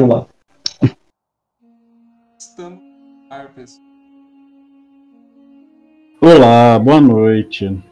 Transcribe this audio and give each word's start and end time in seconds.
lá. 0.00 0.26
Estamos 2.38 2.78
no 2.80 3.26
ar, 3.32 3.48
pessoal. 3.54 3.84
Olá, 6.20 6.78
boa 6.78 7.00
noite. 7.00 7.82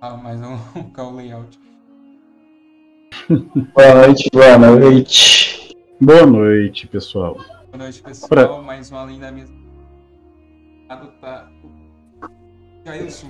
Ah, 0.00 0.16
mais 0.16 0.40
um 0.42 0.90
call 0.90 1.14
layout. 1.14 1.58
Boa 3.28 3.94
noite, 4.06 4.30
boa 4.32 4.58
noite. 4.58 5.76
Boa 6.00 6.26
noite, 6.26 6.86
pessoal. 6.88 7.34
Boa 7.34 7.78
noite, 7.78 8.02
pessoal. 8.02 8.28
Pra- 8.28 8.62
Mais 8.62 8.90
uma 8.90 9.00
além 9.00 9.18
da 9.18 9.32
mesa. 9.32 9.52
Tá... 11.20 11.48
Jailson. 12.84 13.28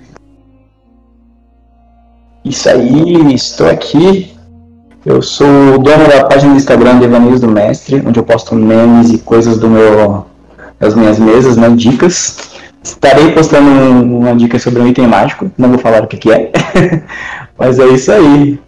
Isso 2.45 2.69
aí, 2.69 3.33
estou 3.33 3.67
aqui. 3.67 4.36
Eu 5.09 5.21
sou 5.21 5.47
o 5.75 5.77
dono 5.77 6.05
da 6.09 6.25
página 6.25 6.51
do 6.51 6.57
Instagram 6.57 6.99
Devaneios 6.99 7.39
do 7.39 7.47
Mestre, 7.47 8.03
onde 8.05 8.19
eu 8.19 8.23
posto 8.25 8.53
memes 8.53 9.09
e 9.09 9.17
coisas 9.17 9.57
do 9.57 9.69
meu, 9.69 10.25
das 10.77 10.93
minhas 10.95 11.17
mesas, 11.17 11.55
né, 11.55 11.69
dicas. 11.69 12.59
Estarei 12.83 13.31
postando 13.31 13.69
um- 13.69 14.19
uma 14.19 14.35
dica 14.35 14.59
sobre 14.59 14.81
um 14.81 14.87
item 14.87 15.07
mágico, 15.07 15.49
não 15.57 15.69
vou 15.69 15.77
falar 15.79 16.03
o 16.03 16.07
que, 16.07 16.17
que 16.17 16.29
é, 16.29 16.51
mas 17.57 17.79
é 17.79 17.87
isso 17.87 18.11
aí. 18.11 18.59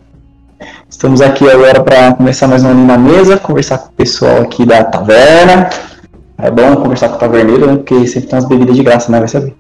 Estamos 0.90 1.20
aqui 1.20 1.50
agora 1.50 1.84
para 1.84 2.14
conversar 2.14 2.48
mais 2.48 2.64
uma 2.64 2.74
na 2.74 2.98
mesa, 2.98 3.36
conversar 3.38 3.78
com 3.80 3.88
o 3.90 3.92
pessoal 3.92 4.42
aqui 4.42 4.66
da 4.66 4.82
taverna. 4.86 5.70
É 6.38 6.50
bom 6.50 6.74
conversar 6.78 7.10
com 7.10 7.16
o 7.16 7.20
taverneiro, 7.20 7.68
né, 7.68 7.76
porque 7.76 8.08
sempre 8.08 8.30
tem 8.30 8.40
umas 8.40 8.48
bebidas 8.48 8.78
de 8.78 8.84
graça, 8.84 9.12
né, 9.12 9.20
vai 9.20 9.28
saber. 9.28 9.54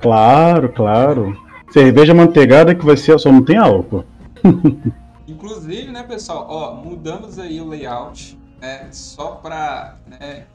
Claro, 0.00 0.70
claro. 0.70 1.36
Cerveja 1.70 2.14
manteigada 2.14 2.74
que 2.74 2.86
vai 2.86 2.96
ser, 2.96 3.18
só 3.20 3.30
não 3.30 3.42
tem 3.42 3.58
álcool. 3.58 4.04
Inclusive, 5.28 5.92
né, 5.92 6.02
pessoal, 6.02 6.46
ó, 6.48 6.74
mudamos 6.74 7.38
aí 7.38 7.60
o 7.60 7.68
layout, 7.68 8.40
né, 8.58 8.88
só 8.90 9.32
pra, 9.32 9.98
né, 10.06 10.46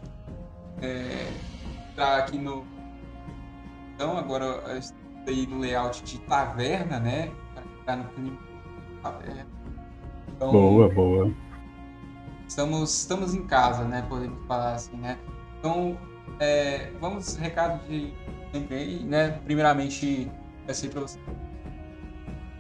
é, 0.82 1.32
tá 1.96 2.18
aqui 2.18 2.40
no... 2.40 2.66
Então, 3.94 4.18
agora, 4.18 4.46
eu 4.46 4.78
estou 4.80 4.98
aí 5.28 5.46
no 5.46 5.60
layout 5.60 6.04
de 6.04 6.18
taverna, 6.22 7.00
né, 7.00 7.32
pra 7.54 7.62
ficar 7.62 7.96
no 7.98 8.04
clima 8.06 8.38
taverna. 9.04 9.46
Então, 10.36 10.52
Boa, 10.52 10.90
boa. 10.90 11.32
estamos, 12.48 13.00
estamos 13.00 13.36
em 13.36 13.46
casa, 13.46 13.84
né? 13.84 14.04
Podemos 14.10 14.44
falar 14.48 14.74
assim, 14.74 14.98
né? 14.98 15.20
Então, 15.60 15.96
é, 16.40 16.92
vamos 17.00 17.36
recado 17.36 17.86
de 17.88 18.12
e-mail, 18.52 19.06
né? 19.06 19.40
Primeiramente, 19.46 20.30
peço 20.66 20.86
aí 20.86 20.92
para 20.92 21.02
você 21.02 21.20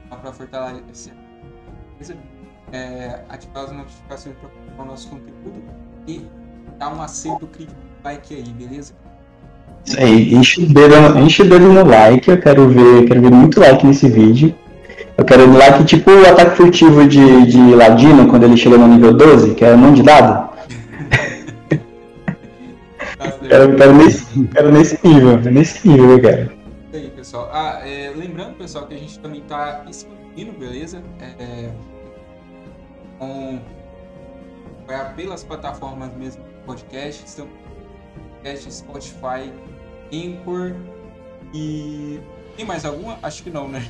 para 0.09 0.31
fortalecer 0.31 1.22
coisa, 2.03 2.15
é, 2.73 3.19
ativar 3.29 3.63
as 3.63 3.71
notificações 3.71 4.35
para 4.75 4.83
o 4.83 4.87
nosso 4.87 5.09
conteúdo 5.09 5.63
e 6.05 6.25
dar 6.77 6.93
um 6.93 7.01
acerto 7.01 7.47
crítico 7.47 7.79
like 8.03 8.35
aí, 8.35 8.43
beleza? 8.43 8.93
Isso 9.85 9.99
aí, 9.99 10.33
enche 10.33 10.63
o 10.63 10.67
dedo, 10.67 11.19
enche 11.19 11.41
o 11.41 11.49
dedo 11.49 11.71
no 11.71 11.85
like, 11.85 12.29
eu 12.29 12.39
quero 12.39 12.67
ver, 12.67 13.05
quero 13.05 13.21
ver 13.21 13.31
muito 13.31 13.59
like 13.59 13.85
nesse 13.85 14.09
vídeo. 14.09 14.53
Eu 15.17 15.23
quero 15.23 15.47
um 15.47 15.57
like 15.57 15.85
tipo 15.85 16.11
o 16.11 16.27
ataque 16.27 16.57
furtivo 16.57 17.07
de, 17.07 17.45
de 17.45 17.75
Ladino 17.75 18.27
quando 18.27 18.43
ele 18.43 18.57
chegou 18.57 18.77
no 18.77 18.87
nível 18.87 19.13
12, 19.13 19.53
que 19.53 19.63
é 19.63 19.75
mão 19.75 19.93
de 19.93 20.03
dado. 20.03 20.51
Quero, 23.47 23.75
quero, 23.75 23.93
nesse, 23.93 24.47
quero 24.47 24.71
nesse 24.71 25.07
nível, 25.07 25.39
nesse 25.39 25.87
nível 25.87 26.11
eu 26.11 26.21
quero. 26.21 26.41
Isso 26.43 26.95
aí, 26.95 27.09
pessoal. 27.11 27.49
Ah, 27.53 27.81
é, 27.85 28.11
lembrando, 28.15 28.55
pessoal, 28.55 28.87
que 28.87 28.95
a 28.95 28.97
gente 28.97 29.19
também 29.19 29.41
tá 29.41 29.85
expandindo, 29.87 30.57
beleza? 30.57 31.03
É, 31.19 31.69
com, 33.23 33.59
vai 34.85 35.13
pelas 35.13 35.43
plataformas 35.43 36.13
mesmo 36.15 36.43
podcast, 36.65 37.23
estamos 37.25 37.51
podcast, 38.41 38.73
Spotify, 38.73 39.51
Anchor 40.11 40.73
e 41.53 42.19
tem 42.57 42.65
mais 42.65 42.83
alguma? 42.83 43.17
Acho 43.23 43.43
que 43.43 43.49
não, 43.49 43.67
né? 43.67 43.85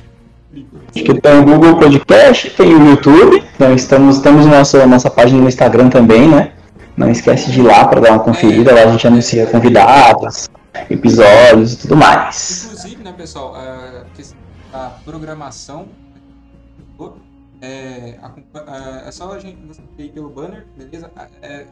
Acho 0.54 1.04
que 1.04 1.20
tem 1.20 1.38
o 1.38 1.44
Google 1.44 1.76
Podcast, 1.78 2.50
tem 2.50 2.74
o 2.74 2.90
YouTube, 2.90 3.44
então 3.54 3.74
estamos, 3.74 4.20
temos 4.20 4.46
nossa, 4.46 4.86
nossa 4.86 5.10
página 5.10 5.40
no 5.40 5.48
Instagram 5.48 5.88
também, 5.88 6.28
né? 6.28 6.52
Não 6.96 7.10
esquece 7.10 7.50
de 7.50 7.58
ir 7.58 7.64
lá 7.64 7.88
para 7.88 8.00
dar 8.00 8.12
uma 8.12 8.20
conferida, 8.20 8.72
lá 8.72 8.82
a 8.82 8.92
gente 8.92 9.04
anuncia 9.04 9.46
convidados, 9.48 10.48
episódios 10.88 11.72
e 11.72 11.78
tudo 11.78 11.96
mais. 11.96 12.66
Inclusive, 12.66 13.02
né, 13.02 13.12
pessoal, 13.12 13.56
a 13.56 14.04
questão 14.14 14.38
da 14.72 14.90
programação 15.04 15.88
é, 17.64 18.20
é, 19.04 19.08
é 19.08 19.10
só 19.12 19.32
a 19.32 19.38
gente 19.38 19.64
você 19.66 19.82
ir 19.98 20.12
pelo 20.12 20.30
banner, 20.30 20.66
beleza? 20.76 21.10
É, 21.42 21.66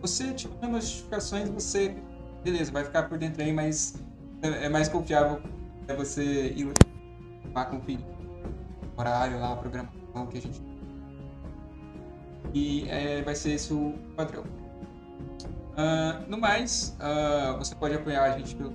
você 0.00 0.24
ativar 0.24 0.70
notificações, 0.70 1.48
você, 1.48 1.94
beleza, 2.42 2.72
vai 2.72 2.84
ficar 2.84 3.04
por 3.04 3.18
dentro 3.18 3.42
aí, 3.42 3.52
mas 3.52 3.94
é 4.42 4.66
é 4.66 4.68
mais 4.68 4.88
confiável 4.88 5.40
é 5.88 5.94
você 5.94 6.48
ir 6.48 6.72
lá 7.54 7.64
conferir 7.64 8.00
o 8.96 9.00
horário 9.00 9.38
lá, 9.38 9.52
a 9.52 9.56
programação 9.56 10.26
que 10.30 10.38
a 10.38 10.40
gente 10.40 10.70
e 12.54 12.88
é, 12.88 13.22
vai 13.22 13.34
ser 13.34 13.52
esse 13.52 13.72
o 13.72 13.94
padrão. 14.16 14.44
Ah, 15.76 16.20
no 16.28 16.38
mais, 16.38 16.96
ah, 16.98 17.54
você 17.58 17.74
pode 17.74 17.94
apoiar 17.94 18.24
a 18.24 18.38
gente 18.38 18.54
pelo 18.56 18.72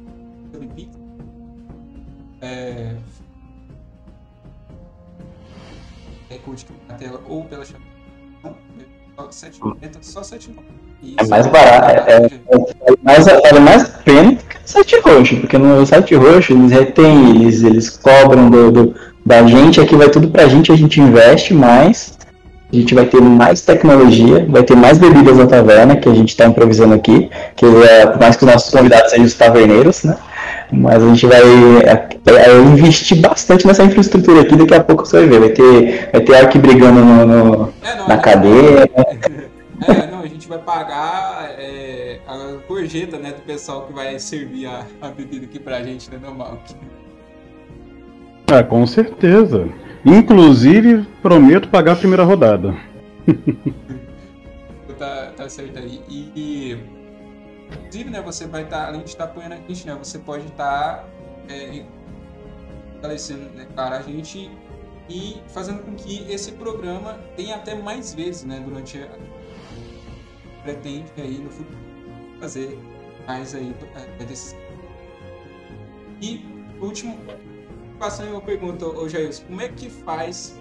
Subpix. 0.52 0.98
É, 2.42 2.96
é 6.30 6.38
na 6.88 6.96
tela 6.96 7.22
ou 7.28 7.44
pela 7.46 7.64
chave. 7.66 7.84
Não, 8.44 8.56
só 9.32 9.48
7,90, 9.48 9.76
só 10.02 10.22
7,90. 10.22 10.54
É 11.18 11.28
mais 11.28 11.46
barato, 11.48 12.10
é, 12.10 12.14
é, 12.14 12.26
é 12.26 12.96
mais, 13.04 13.26
vale 13.26 13.60
mais 13.60 13.84
a 13.84 13.88
pena 14.00 14.36
que 14.36 14.56
o 14.58 14.60
site 14.66 15.00
roxo, 15.02 15.38
porque 15.38 15.58
no 15.58 15.86
site 15.86 16.16
roxo 16.16 16.54
eles 16.54 16.72
retêm, 16.72 17.30
eles, 17.30 17.64
eles 17.64 17.90
cobram 17.90 18.50
do, 18.50 18.72
do- 18.72 18.96
da 19.26 19.46
gente, 19.46 19.80
aqui 19.80 19.96
vai 19.96 20.10
tudo 20.10 20.30
pra 20.30 20.48
gente, 20.48 20.72
a 20.72 20.76
gente 20.76 21.00
investe 21.00 21.54
mais, 21.54 22.18
a 22.72 22.76
gente 22.76 22.94
vai 22.96 23.06
ter 23.06 23.22
mais 23.22 23.62
tecnologia, 23.62 24.46
vai 24.50 24.64
ter 24.64 24.76
mais 24.76 24.98
bebidas 24.98 25.38
na 25.38 25.46
taverna, 25.48 25.96
que 25.96 26.10
a 26.10 26.14
gente 26.14 26.30
está 26.30 26.46
improvisando 26.46 26.94
aqui, 26.96 27.30
que 27.56 27.66
é, 27.66 28.06
por 28.08 28.20
mais 28.20 28.36
que 28.36 28.46
os 28.46 28.52
nossos 28.52 28.72
convidados 28.72 29.12
sejam 29.12 29.26
os 29.26 29.34
taverneiros, 29.36 30.04
né? 30.04 30.18
Mas 30.72 31.04
a 31.04 31.08
gente 31.08 31.26
vai 31.28 31.42
é, 31.84 32.10
é, 32.32 32.58
investir 32.60 33.20
bastante 33.22 33.66
nessa 33.68 33.84
infraestrutura 33.84 34.42
aqui, 34.42 34.56
daqui 34.56 34.74
a 34.74 34.84
pouco 34.84 35.06
você 35.06 35.20
vai 35.20 35.28
ver, 35.30 35.40
vai 35.40 35.50
ter, 35.50 36.10
vai 36.12 36.22
ter 36.22 36.36
arque 36.36 36.58
brigando 36.60 37.04
no, 37.04 37.26
no- 37.26 37.74
É, 37.84 37.96
não, 37.96 38.08
na 38.08 38.16
gente- 38.16 38.24
cadeia, 38.24 38.90
É, 39.88 40.08
não, 40.10 40.20
a 40.22 40.28
gente 40.28 40.48
vai 40.48 40.58
pagar 40.58 41.50
é, 41.60 42.20
a 42.28 42.38
gorjeta, 42.68 43.18
né, 43.20 43.32
do 43.32 43.42
pessoal 43.42 43.82
que 43.86 43.94
vai 43.94 44.18
servir 44.18 44.66
a, 44.68 44.86
a 45.02 45.10
bebida 45.10 45.46
aqui 45.46 45.60
pra 45.60 45.84
gente, 45.84 46.10
né, 46.10 46.18
normal. 46.22 46.58
Ah, 48.48 48.64
com 48.64 48.88
certeza. 48.88 49.68
Inclusive, 50.06 51.06
prometo 51.22 51.68
pagar 51.68 51.94
a 51.94 51.96
primeira 51.98 52.24
rodada. 52.24 52.74
Tá, 54.98 55.34
tá 55.36 55.50
certo 55.50 55.78
aí. 55.78 56.00
E, 56.08 56.32
e, 56.34 56.78
inclusive, 57.72 58.10
né, 58.10 58.22
você 58.22 58.48
vai 58.48 58.64
estar, 58.64 58.88
além 58.88 59.02
de 59.02 59.10
estar 59.10 59.26
apoiando 59.26 59.56
a 59.56 59.58
gente, 59.58 59.86
né, 59.86 59.96
você 59.96 60.20
pode 60.20 60.46
estar 60.48 61.08
é, 61.48 61.86
fortalecendo, 62.94 63.50
né, 63.52 63.68
a 63.76 64.02
gente 64.02 64.52
e 65.08 65.42
fazendo 65.48 65.84
com 65.84 65.96
que 65.96 66.26
esse 66.32 66.54
programa 66.54 67.20
tenha 67.36 67.56
até 67.56 67.76
mais 67.76 68.14
vezes, 68.14 68.44
né, 68.44 68.60
durante 68.60 68.98
a 68.98 69.10
pretende 70.64 71.12
aí 71.18 71.38
no 71.38 71.50
futuro 71.50 71.78
fazer 72.40 72.78
mais 73.28 73.54
aí 73.54 73.74
é, 74.20 74.26
desses. 74.26 74.56
E 76.22 76.44
último 76.82 77.18
passando 78.00 78.32
uma 78.32 78.42
pergunta 78.42 78.86
ô 78.86 79.08
Jair, 79.08 79.30
como 79.46 79.62
é 79.62 79.70
que 79.70 79.90
faz 79.90 80.60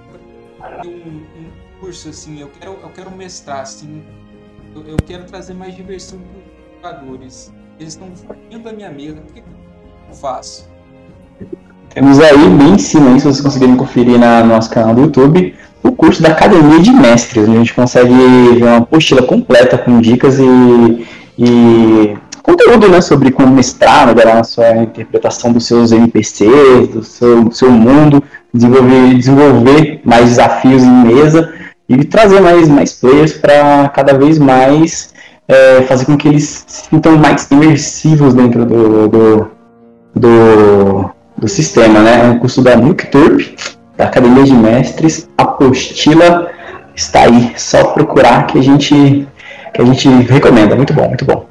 um, 0.85 0.89
um 0.89 1.53
curso 1.81 2.11
assim 2.11 2.41
eu 2.41 2.51
quero 2.51 2.73
eu 2.75 2.91
quero 2.91 3.11
mestrar 3.11 3.61
assim 3.61 4.05
eu, 4.75 4.87
eu 4.87 4.97
quero 4.99 5.25
trazer 5.25 5.55
mais 5.55 5.75
diversão 5.75 6.21
para 6.21 6.44
jogadores. 6.85 7.53
Eles 7.81 7.95
estão 7.95 8.09
fugindo 8.15 8.63
da 8.63 8.73
minha 8.73 8.91
mesa. 8.91 9.17
O 9.17 9.33
que, 9.33 9.41
eu 9.41 10.15
faço? 10.15 10.69
Temos 11.89 12.21
aí 12.21 12.49
bem 12.49 12.75
em 12.75 12.79
cima, 12.79 13.19
se 13.19 13.25
vocês 13.25 13.41
conseguirem 13.41 13.77
conferir 13.77 14.19
na, 14.19 14.43
no 14.43 14.49
nosso 14.49 14.69
canal 14.69 14.95
do 14.95 15.03
YouTube, 15.03 15.55
o 15.83 15.93
curso 15.93 16.23
da 16.23 16.31
Academia 16.31 16.81
de 16.81 16.91
Mestres, 16.91 17.49
onde 17.49 17.57
a 17.57 17.59
gente 17.61 17.75
consegue 17.75 18.13
ver 18.13 18.65
uma 18.65 18.79
apostila 18.79 19.23
completa 19.23 19.79
com 19.79 20.01
dicas 20.01 20.39
e, 20.39 21.07
e 21.39 22.17
conteúdo 22.43 22.89
né, 22.89 23.01
sobre 23.01 23.31
como 23.31 23.55
mestrar, 23.55 24.09
melhorar 24.09 24.41
a 24.41 24.45
sua 24.45 24.77
interpretação 24.77 25.53
dos 25.53 25.67
seus 25.67 25.93
NPCs, 25.93 26.89
do 26.89 27.03
seu, 27.05 27.45
do 27.45 27.55
seu 27.55 27.71
mundo, 27.71 28.23
desenvolver, 28.53 29.15
desenvolver 29.15 30.01
mais 30.05 30.31
desafios 30.31 30.83
em 30.83 30.91
mesa 30.91 31.55
e 31.89 32.05
trazer 32.05 32.41
mais, 32.41 32.69
mais 32.69 32.93
players 32.93 33.35
para 33.35 33.89
cada 33.91 34.19
vez 34.19 34.39
mais 34.39 35.14
é, 35.49 35.83
fazer 35.83 36.07
com 36.07 36.17
que 36.17 36.29
eles 36.29 36.65
se 36.67 36.89
sintam 36.89 37.17
mais 37.17 37.51
imersivos 37.51 38.35
dentro 38.35 38.65
do, 38.65 39.09
do, 39.09 39.51
do 40.15 41.15
do 41.37 41.49
sistema, 41.49 42.01
né? 42.01 42.21
É 42.21 42.25
um 42.31 42.39
curso 42.39 42.63
da 42.63 42.77
Nuke 42.77 43.07
Turp, 43.09 43.41
da 43.97 44.07
Academia 44.07 44.45
de 44.45 44.55
Mestres, 44.55 45.29
apostila 45.37 46.51
está 46.95 47.23
aí, 47.23 47.53
só 47.59 47.93
procurar 47.93 48.47
que 48.47 48.59
a 48.59 48.63
gente 48.63 49.29
que 49.73 49.83
a 49.83 49.85
gente 49.85 50.09
recomenda, 50.09 50.77
muito 50.77 50.95
bom, 50.95 51.09
muito 51.09 51.25
bom. 51.25 51.47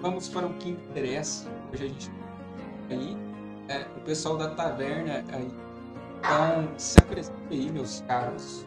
Vamos 0.00 0.28
para 0.28 0.46
o 0.46 0.54
que 0.54 0.70
interessa. 0.70 1.46
Hoje 1.72 1.84
a 1.84 1.86
gente 1.86 2.10
aí 2.90 3.16
é, 3.68 3.82
o 3.96 4.00
pessoal 4.00 4.38
da 4.38 4.48
taverna 4.48 5.22
aí. 5.32 5.48
Então, 6.18 6.68
se 6.78 6.98
apresente 6.98 7.36
aí, 7.50 7.70
meus 7.70 8.02
caros. 8.08 8.64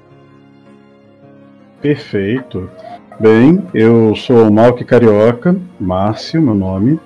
Perfeito. 1.81 2.69
Bem, 3.19 3.63
eu 3.73 4.15
sou 4.15 4.47
o 4.47 4.53
Malk 4.53 4.85
Carioca, 4.85 5.59
Márcio, 5.79 6.39
meu 6.39 6.53
nome. 6.53 6.99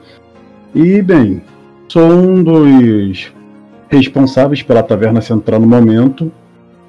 E, 0.74 1.02
bem, 1.02 1.42
sou 1.88 2.12
um 2.12 2.44
dos 2.44 3.34
responsáveis 3.88 4.62
pela 4.62 4.84
Taverna 4.84 5.22
Central 5.22 5.62
no 5.62 5.68
momento. 5.68 6.30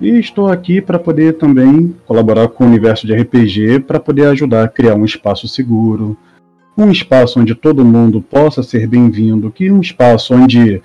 E 0.00 0.18
estou 0.18 0.48
aqui 0.48 0.80
para 0.80 0.98
poder 0.98 1.34
também 1.34 1.94
colaborar 2.06 2.48
com 2.48 2.64
o 2.64 2.66
universo 2.66 3.06
de 3.06 3.14
RPG 3.14 3.80
para 3.80 4.00
poder 4.00 4.26
ajudar 4.26 4.64
a 4.64 4.68
criar 4.68 4.96
um 4.96 5.04
espaço 5.04 5.46
seguro, 5.46 6.16
um 6.76 6.90
espaço 6.90 7.38
onde 7.38 7.54
todo 7.54 7.84
mundo 7.84 8.20
possa 8.20 8.64
ser 8.64 8.88
bem-vindo, 8.88 9.50
que 9.50 9.70
um 9.70 9.80
espaço 9.80 10.34
onde 10.34 10.82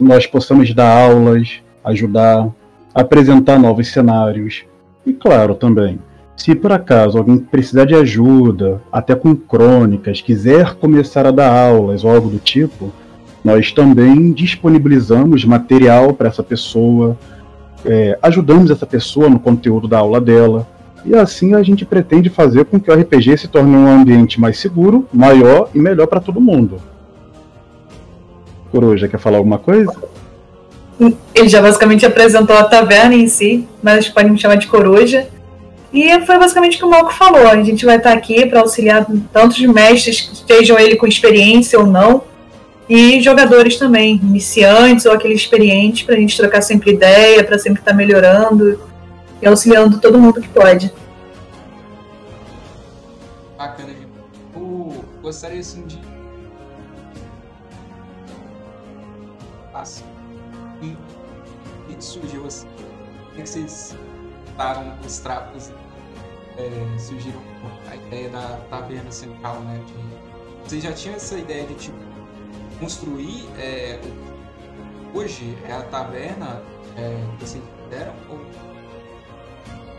nós 0.00 0.26
possamos 0.26 0.74
dar 0.74 0.90
aulas, 0.90 1.62
ajudar, 1.84 2.52
apresentar 2.92 3.56
novos 3.56 3.88
cenários 3.88 4.64
e, 5.06 5.12
claro, 5.12 5.54
também 5.54 5.98
se 6.38 6.54
por 6.54 6.70
acaso 6.70 7.18
alguém 7.18 7.36
precisar 7.36 7.84
de 7.84 7.96
ajuda, 7.96 8.80
até 8.92 9.14
com 9.14 9.34
crônicas, 9.34 10.20
quiser 10.20 10.76
começar 10.76 11.26
a 11.26 11.32
dar 11.32 11.52
aulas 11.52 12.04
ou 12.04 12.10
algo 12.10 12.30
do 12.30 12.38
tipo, 12.38 12.92
nós 13.44 13.72
também 13.72 14.32
disponibilizamos 14.32 15.44
material 15.44 16.14
para 16.14 16.28
essa 16.28 16.42
pessoa, 16.42 17.18
é, 17.84 18.16
ajudamos 18.22 18.70
essa 18.70 18.86
pessoa 18.86 19.28
no 19.28 19.40
conteúdo 19.40 19.88
da 19.88 19.98
aula 19.98 20.20
dela. 20.20 20.66
E 21.04 21.12
assim 21.14 21.54
a 21.54 21.62
gente 21.62 21.84
pretende 21.84 22.30
fazer 22.30 22.66
com 22.66 22.78
que 22.78 22.90
o 22.90 22.94
RPG 22.94 23.36
se 23.36 23.48
torne 23.48 23.74
um 23.74 23.88
ambiente 23.88 24.40
mais 24.40 24.58
seguro, 24.58 25.08
maior 25.12 25.68
e 25.74 25.78
melhor 25.78 26.06
para 26.06 26.20
todo 26.20 26.40
mundo. 26.40 26.80
Coruja, 28.70 29.08
quer 29.08 29.18
falar 29.18 29.38
alguma 29.38 29.58
coisa? 29.58 29.92
Ele 31.34 31.48
já 31.48 31.60
basicamente 31.60 32.06
apresentou 32.06 32.56
a 32.56 32.64
taverna 32.64 33.14
em 33.14 33.26
si, 33.26 33.66
mas 33.82 34.08
pode 34.08 34.30
me 34.30 34.38
chamar 34.38 34.56
de 34.56 34.68
Coruja. 34.68 35.26
E 35.92 36.20
foi 36.26 36.38
basicamente 36.38 36.76
o 36.76 36.78
que 36.78 36.84
o 36.84 36.90
Malco 36.90 37.12
falou. 37.12 37.48
A 37.48 37.62
gente 37.62 37.84
vai 37.84 37.96
estar 37.96 38.12
aqui 38.12 38.44
para 38.46 38.60
auxiliar 38.60 39.06
tantos 39.32 39.58
mestres, 39.60 40.30
estejam 40.32 40.78
ele 40.78 40.96
com 40.96 41.06
experiência 41.06 41.78
ou 41.78 41.86
não, 41.86 42.24
e 42.88 43.20
jogadores 43.20 43.76
também, 43.76 44.16
iniciantes 44.16 45.06
ou 45.06 45.12
aquele 45.12 45.34
experiente, 45.34 46.04
para 46.04 46.14
a 46.14 46.18
gente 46.18 46.36
trocar 46.36 46.62
sempre 46.62 46.92
ideia, 46.92 47.42
para 47.44 47.58
sempre 47.58 47.80
estar 47.80 47.94
melhorando 47.94 48.80
e 49.40 49.46
auxiliando 49.46 50.00
todo 50.00 50.18
mundo 50.18 50.40
que 50.40 50.48
pode. 50.48 50.92
Bacana, 53.56 53.90
Eu 54.54 55.04
gostaria 55.22 55.60
assim 55.60 55.82
de. 55.86 55.98
Assim. 59.74 60.04
E, 60.82 60.96
e 61.92 61.96
surgiu 61.98 62.46
assim. 62.46 62.66
O 63.32 63.34
que 63.34 63.46
vocês 63.46 63.96
botaram 64.46 64.94
os 65.06 65.18
trapos 65.18 65.70
é, 66.58 66.98
surgiram 66.98 67.40
a 67.90 67.96
ideia 67.96 68.28
da 68.28 68.58
taverna 68.68 69.10
central, 69.10 69.60
né? 69.60 69.80
De, 69.86 70.68
vocês 70.68 70.82
já 70.82 70.92
tinham 70.92 71.16
essa 71.16 71.38
ideia 71.38 71.64
de 71.64 71.74
tipo 71.74 71.96
construir 72.78 73.44
é, 73.58 73.98
hoje 75.14 75.56
é 75.68 75.72
a 75.72 75.82
taverna 75.82 76.62
é, 76.96 77.16
que 77.38 77.46
vocês 77.46 77.62
fizeram 77.84 78.12
ou 78.28 78.38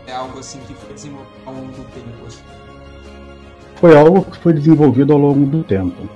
é 0.06 0.12
algo 0.12 0.38
assim 0.38 0.58
que 0.66 0.74
foi 0.74 0.94
desenvolvido 0.94 1.30
ao 1.46 1.54
longo 1.54 1.72
do 1.72 1.84
tempo? 1.92 2.26
Assim? 2.26 2.42
Foi 3.76 3.96
algo 3.96 4.22
que 4.24 4.36
foi 4.38 4.52
desenvolvido 4.52 5.12
ao 5.12 5.18
longo 5.18 5.46
do 5.46 5.62
tempo. 5.62 6.08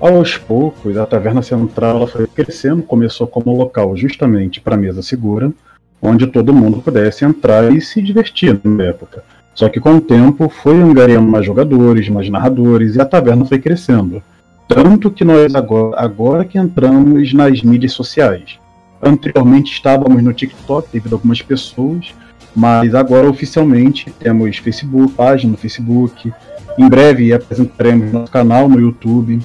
Aos 0.00 0.38
poucos, 0.38 0.96
a 0.96 1.04
taverna 1.04 1.42
central 1.42 1.96
ela 1.96 2.06
foi 2.06 2.26
crescendo, 2.26 2.82
começou 2.82 3.26
como 3.26 3.54
local 3.54 3.94
justamente 3.96 4.60
para 4.60 4.76
mesa 4.76 5.02
segura, 5.02 5.52
onde 6.00 6.26
todo 6.26 6.54
mundo 6.54 6.80
pudesse 6.80 7.24
entrar 7.24 7.70
e 7.70 7.80
se 7.80 8.00
divertir 8.00 8.58
na 8.64 8.84
época. 8.84 9.22
Só 9.60 9.68
que 9.68 9.78
com 9.78 9.96
o 9.96 10.00
tempo 10.00 10.48
foi 10.48 10.80
angariando 10.80 11.30
mais 11.30 11.44
jogadores, 11.44 12.08
mais 12.08 12.30
narradores 12.30 12.96
e 12.96 13.00
a 13.02 13.04
taverna 13.04 13.44
foi 13.44 13.58
crescendo. 13.58 14.22
Tanto 14.66 15.10
que 15.10 15.22
nós 15.22 15.54
agora, 15.54 16.00
agora 16.00 16.44
que 16.46 16.56
entramos 16.56 17.34
nas 17.34 17.62
mídias 17.62 17.92
sociais. 17.92 18.58
Anteriormente 19.02 19.70
estávamos 19.70 20.22
no 20.22 20.32
TikTok 20.32 20.88
devido 20.90 21.12
a 21.12 21.16
algumas 21.16 21.42
pessoas, 21.42 22.14
mas 22.56 22.94
agora 22.94 23.28
oficialmente 23.28 24.10
temos 24.18 24.56
Facebook, 24.56 25.12
página 25.12 25.52
no 25.52 25.58
Facebook. 25.58 26.32
Em 26.78 26.88
breve 26.88 27.30
apresentaremos 27.30 28.10
nosso 28.10 28.32
canal 28.32 28.66
no 28.66 28.80
YouTube. 28.80 29.40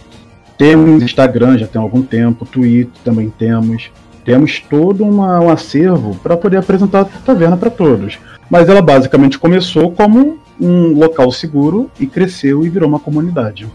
Temos 0.57 1.03
Instagram 1.03 1.57
já 1.57 1.67
tem 1.67 1.81
algum 1.81 2.01
tempo, 2.01 2.45
Twitter 2.45 2.93
também 3.03 3.29
temos 3.37 3.91
temos 4.25 4.59
todo 4.59 5.05
uma, 5.05 5.39
um 5.39 5.49
acervo 5.49 6.19
para 6.21 6.35
poder 6.35 6.57
apresentar 6.57 7.01
a 7.01 7.05
taverna 7.05 7.55
para 7.55 7.69
todos. 7.69 8.17
Mas 8.49 8.67
ela 8.67 8.81
basicamente 8.81 9.37
começou 9.37 9.91
como 9.91 10.39
um 10.59 10.97
local 10.97 11.31
seguro 11.31 11.89
e 11.99 12.07
cresceu 12.07 12.65
e 12.65 12.69
virou 12.69 12.89
uma 12.89 12.99
comunidade. 12.99 13.67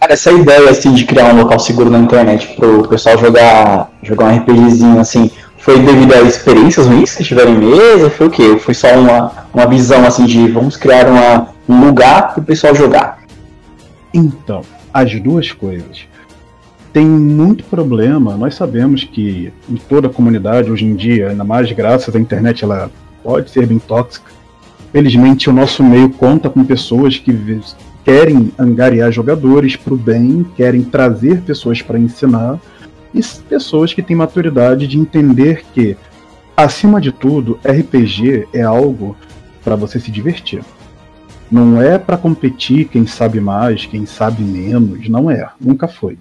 Cara, 0.00 0.14
essa 0.14 0.32
ideia 0.32 0.70
assim, 0.70 0.94
de 0.94 1.04
criar 1.04 1.32
um 1.32 1.36
local 1.36 1.58
seguro 1.58 1.90
na 1.90 1.98
internet 1.98 2.56
para 2.56 2.66
o 2.66 2.88
pessoal 2.88 3.16
jogar, 3.18 3.90
jogar 4.02 4.26
um 4.26 4.36
RPGzinho 4.38 4.98
assim, 4.98 5.30
foi 5.58 5.78
devido 5.78 6.12
a 6.12 6.22
experiências 6.22 6.86
ruins 6.86 7.14
que 7.14 7.22
tiveram 7.22 7.52
em 7.52 7.58
mesa? 7.58 8.10
Foi 8.10 8.26
o 8.26 8.30
quê? 8.30 8.58
Foi 8.58 8.74
só 8.74 8.88
uma, 8.94 9.32
uma 9.54 9.66
visão 9.66 10.04
assim 10.04 10.24
de 10.24 10.48
vamos 10.48 10.76
criar 10.76 11.06
uma, 11.06 11.48
um 11.68 11.86
lugar 11.86 12.32
para 12.32 12.40
o 12.40 12.44
pessoal 12.44 12.74
jogar? 12.74 13.18
Então, 14.12 14.62
as 14.92 15.14
duas 15.20 15.52
coisas 15.52 16.11
tem 16.92 17.06
muito 17.06 17.64
problema. 17.64 18.36
Nós 18.36 18.54
sabemos 18.54 19.04
que 19.04 19.52
em 19.68 19.76
toda 19.76 20.08
a 20.08 20.12
comunidade 20.12 20.70
hoje 20.70 20.84
em 20.84 20.94
dia, 20.94 21.30
ainda 21.30 21.44
mais 21.44 21.70
graças 21.72 22.14
à 22.14 22.20
internet, 22.20 22.64
ela 22.64 22.90
pode 23.22 23.50
ser 23.50 23.66
bem 23.66 23.78
tóxica. 23.78 24.30
Felizmente, 24.92 25.48
o 25.48 25.52
nosso 25.52 25.82
meio 25.82 26.10
conta 26.10 26.50
com 26.50 26.64
pessoas 26.64 27.16
que 27.16 27.60
querem 28.04 28.52
angariar 28.58 29.10
jogadores 29.10 29.74
para 29.74 29.94
o 29.94 29.96
bem, 29.96 30.44
querem 30.54 30.82
trazer 30.82 31.40
pessoas 31.40 31.80
para 31.80 31.98
ensinar 31.98 32.60
e 33.14 33.22
pessoas 33.48 33.94
que 33.94 34.02
têm 34.02 34.16
maturidade 34.16 34.86
de 34.86 34.98
entender 34.98 35.64
que, 35.72 35.96
acima 36.54 37.00
de 37.00 37.10
tudo, 37.10 37.58
RPG 37.64 38.48
é 38.52 38.62
algo 38.62 39.16
para 39.64 39.76
você 39.76 39.98
se 39.98 40.10
divertir. 40.10 40.62
Não 41.50 41.80
é 41.80 41.96
para 41.96 42.16
competir 42.16 42.88
quem 42.88 43.06
sabe 43.06 43.40
mais, 43.40 43.86
quem 43.86 44.04
sabe 44.04 44.42
menos, 44.42 45.08
não 45.08 45.30
é, 45.30 45.48
nunca 45.60 45.86
foi 45.86 46.18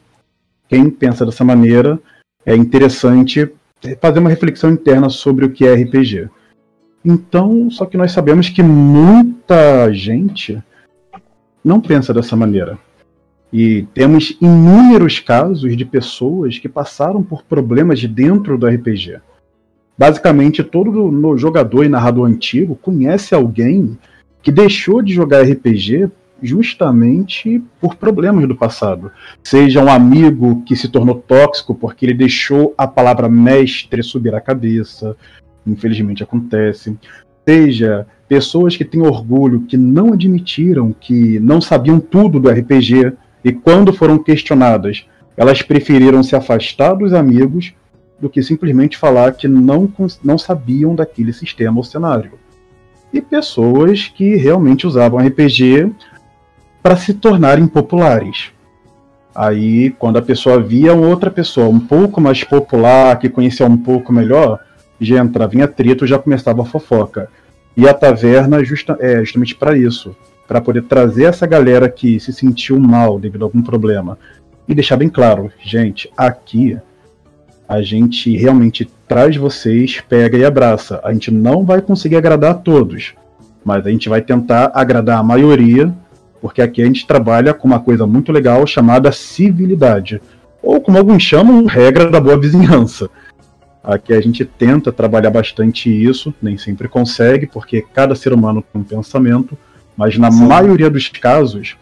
quem 0.72 0.90
pensa 0.90 1.26
dessa 1.26 1.44
maneira, 1.44 2.00
é 2.46 2.56
interessante 2.56 3.52
fazer 4.00 4.20
uma 4.20 4.30
reflexão 4.30 4.72
interna 4.72 5.10
sobre 5.10 5.44
o 5.44 5.52
que 5.52 5.68
é 5.68 5.74
RPG. 5.74 6.30
Então, 7.04 7.70
só 7.70 7.86
que 7.86 7.98
nós 7.98 8.14
sabemos 8.14 8.48
que 8.48 8.64
muita 8.64 9.92
gente 9.92 10.64
não 11.62 11.82
pensa 11.82 12.14
dessa 12.14 12.38
maneira. 12.38 12.80
E 13.52 13.86
temos 13.94 14.38
inúmeros 14.40 15.20
casos 15.20 15.76
de 15.76 15.84
pessoas 15.84 16.58
que 16.58 16.70
passaram 16.70 17.22
por 17.22 17.44
problemas 17.44 18.02
dentro 18.06 18.58
do 18.58 18.66
RPG. 18.66 19.20
Basicamente, 19.98 20.64
todo 20.64 21.38
jogador 21.38 21.84
e 21.84 21.90
narrador 21.90 22.30
antigo 22.30 22.78
conhece 22.78 23.36
alguém 23.36 24.00
que 24.42 24.54
deixou 24.54 25.02
de 25.02 25.14
jogar 25.14 25.42
RPG 25.42 26.10
justamente 26.42 27.62
por 27.80 27.96
problemas 27.96 28.48
do 28.48 28.56
passado. 28.56 29.12
Seja 29.44 29.84
um 29.84 29.90
amigo 29.90 30.64
que 30.66 30.76
se 30.76 30.90
tornou 30.90 31.16
tóxico 31.16 31.76
porque 31.76 32.06
ele 32.06 32.14
deixou 32.14 32.74
a 32.78 32.88
palavra 32.88 33.30
mestre 33.30 34.02
subir 34.02 34.34
a 34.34 34.42
cabeça, 34.42 35.16
infelizmente 35.66 36.24
acontece. 36.24 36.98
Seja 37.48 38.08
pessoas 38.28 38.78
que 38.78 38.86
têm 38.86 39.02
orgulho, 39.02 39.62
que 39.62 39.78
não 39.78 40.14
admitiram 40.14 40.96
que 40.98 41.40
não 41.40 41.60
sabiam 41.60 42.00
tudo 42.00 42.40
do 42.40 42.50
RPG 42.50 43.14
e 43.44 43.52
quando 43.52 43.92
foram 43.92 44.18
questionadas, 44.18 45.06
elas 45.36 45.62
preferiram 45.62 46.22
se 46.24 46.36
afastar 46.36 46.94
dos 46.94 47.14
amigos 47.14 47.74
do 48.20 48.30
que 48.30 48.44
simplesmente 48.44 48.98
falar 48.98 49.34
que 49.34 49.48
não, 49.48 49.92
não 50.24 50.38
sabiam 50.38 50.94
daquele 50.94 51.34
sistema 51.34 51.78
ou 51.78 51.84
cenário. 51.84 52.34
E 53.12 53.20
pessoas 53.20 54.08
que 54.08 54.36
realmente 54.36 54.88
usavam 54.88 55.20
RPG 55.20 55.92
para 56.82 56.96
se 56.96 57.14
tornarem 57.14 57.68
populares. 57.68 58.52
Aí, 59.34 59.92
quando 59.92 60.18
a 60.18 60.22
pessoa 60.22 60.60
via 60.62 60.94
outra 60.94 61.32
pessoa 61.32 61.70
um 61.70 61.80
pouco 61.80 62.20
mais 62.20 62.44
popular, 62.44 63.18
que 63.18 63.30
conhecia 63.30 63.66
um 63.66 63.78
pouco 63.78 64.12
melhor, 64.12 64.60
já 65.00 65.20
entrava 65.20 65.56
em 65.56 65.62
atrito, 65.62 66.06
já 66.06 66.20
começava 66.20 66.62
a 66.62 66.66
fofoca. 66.66 67.30
E 67.78 67.88
a 67.88 67.94
taverna 67.94 68.64
justa, 68.64 68.98
é 69.00 69.20
justamente 69.20 69.56
para 69.56 69.78
isso, 69.78 70.16
para 70.48 70.60
poder 70.60 70.84
trazer 70.84 71.24
essa 71.24 71.48
galera 71.48 71.88
que 71.88 72.20
se 72.20 72.34
sentiu 72.34 72.78
mal 72.78 73.18
devido 73.18 73.44
a 73.44 73.46
algum 73.46 73.62
problema 73.62 74.18
e 74.68 74.76
deixar 74.76 74.98
bem 74.98 75.10
claro, 75.10 75.52
gente, 75.64 76.12
aqui 76.18 76.78
A 77.72 77.82
gente 77.82 78.36
realmente 78.36 78.84
traz 79.08 79.38
vocês, 79.38 80.02
pega 80.02 80.38
e 80.38 80.44
abraça. 80.44 81.00
A 81.06 81.14
gente 81.14 81.32
não 81.32 81.64
vai 81.64 81.82
conseguir 81.82 82.18
agradar 82.18 82.52
a 82.52 82.56
todos, 82.56 83.14
mas 83.64 83.86
a 83.86 83.90
gente 83.90 84.10
vai 84.10 84.22
tentar 84.22 84.72
agradar 84.74 85.20
a 85.20 85.24
maioria, 85.24 85.90
porque 86.42 86.62
aqui 86.62 86.82
a 86.82 86.86
gente 86.86 87.06
trabalha 87.06 87.54
com 87.54 87.68
uma 87.68 87.80
coisa 87.80 88.08
muito 88.08 88.32
legal 88.32 88.66
chamada 88.66 89.12
civilidade, 89.12 90.22
ou 90.62 90.82
como 90.82 90.98
alguns 90.98 91.22
chamam, 91.24 91.66
regra 91.66 92.10
da 92.10 92.20
boa 92.20 92.40
vizinhança. 92.40 93.10
Aqui 93.84 94.14
a 94.14 94.22
gente 94.22 94.44
tenta 94.46 94.92
trabalhar 94.92 95.30
bastante 95.30 95.90
isso, 95.90 96.34
nem 96.42 96.58
sempre 96.58 96.88
consegue, 96.88 97.48
porque 97.48 97.82
cada 97.94 98.16
ser 98.16 98.34
humano 98.34 98.64
tem 98.74 98.82
um 98.82 98.84
pensamento, 98.84 99.58
mas 99.96 100.18
na 100.18 100.32
Sim. 100.32 100.46
maioria 100.46 100.90
dos 100.90 101.08
casos 101.10 101.76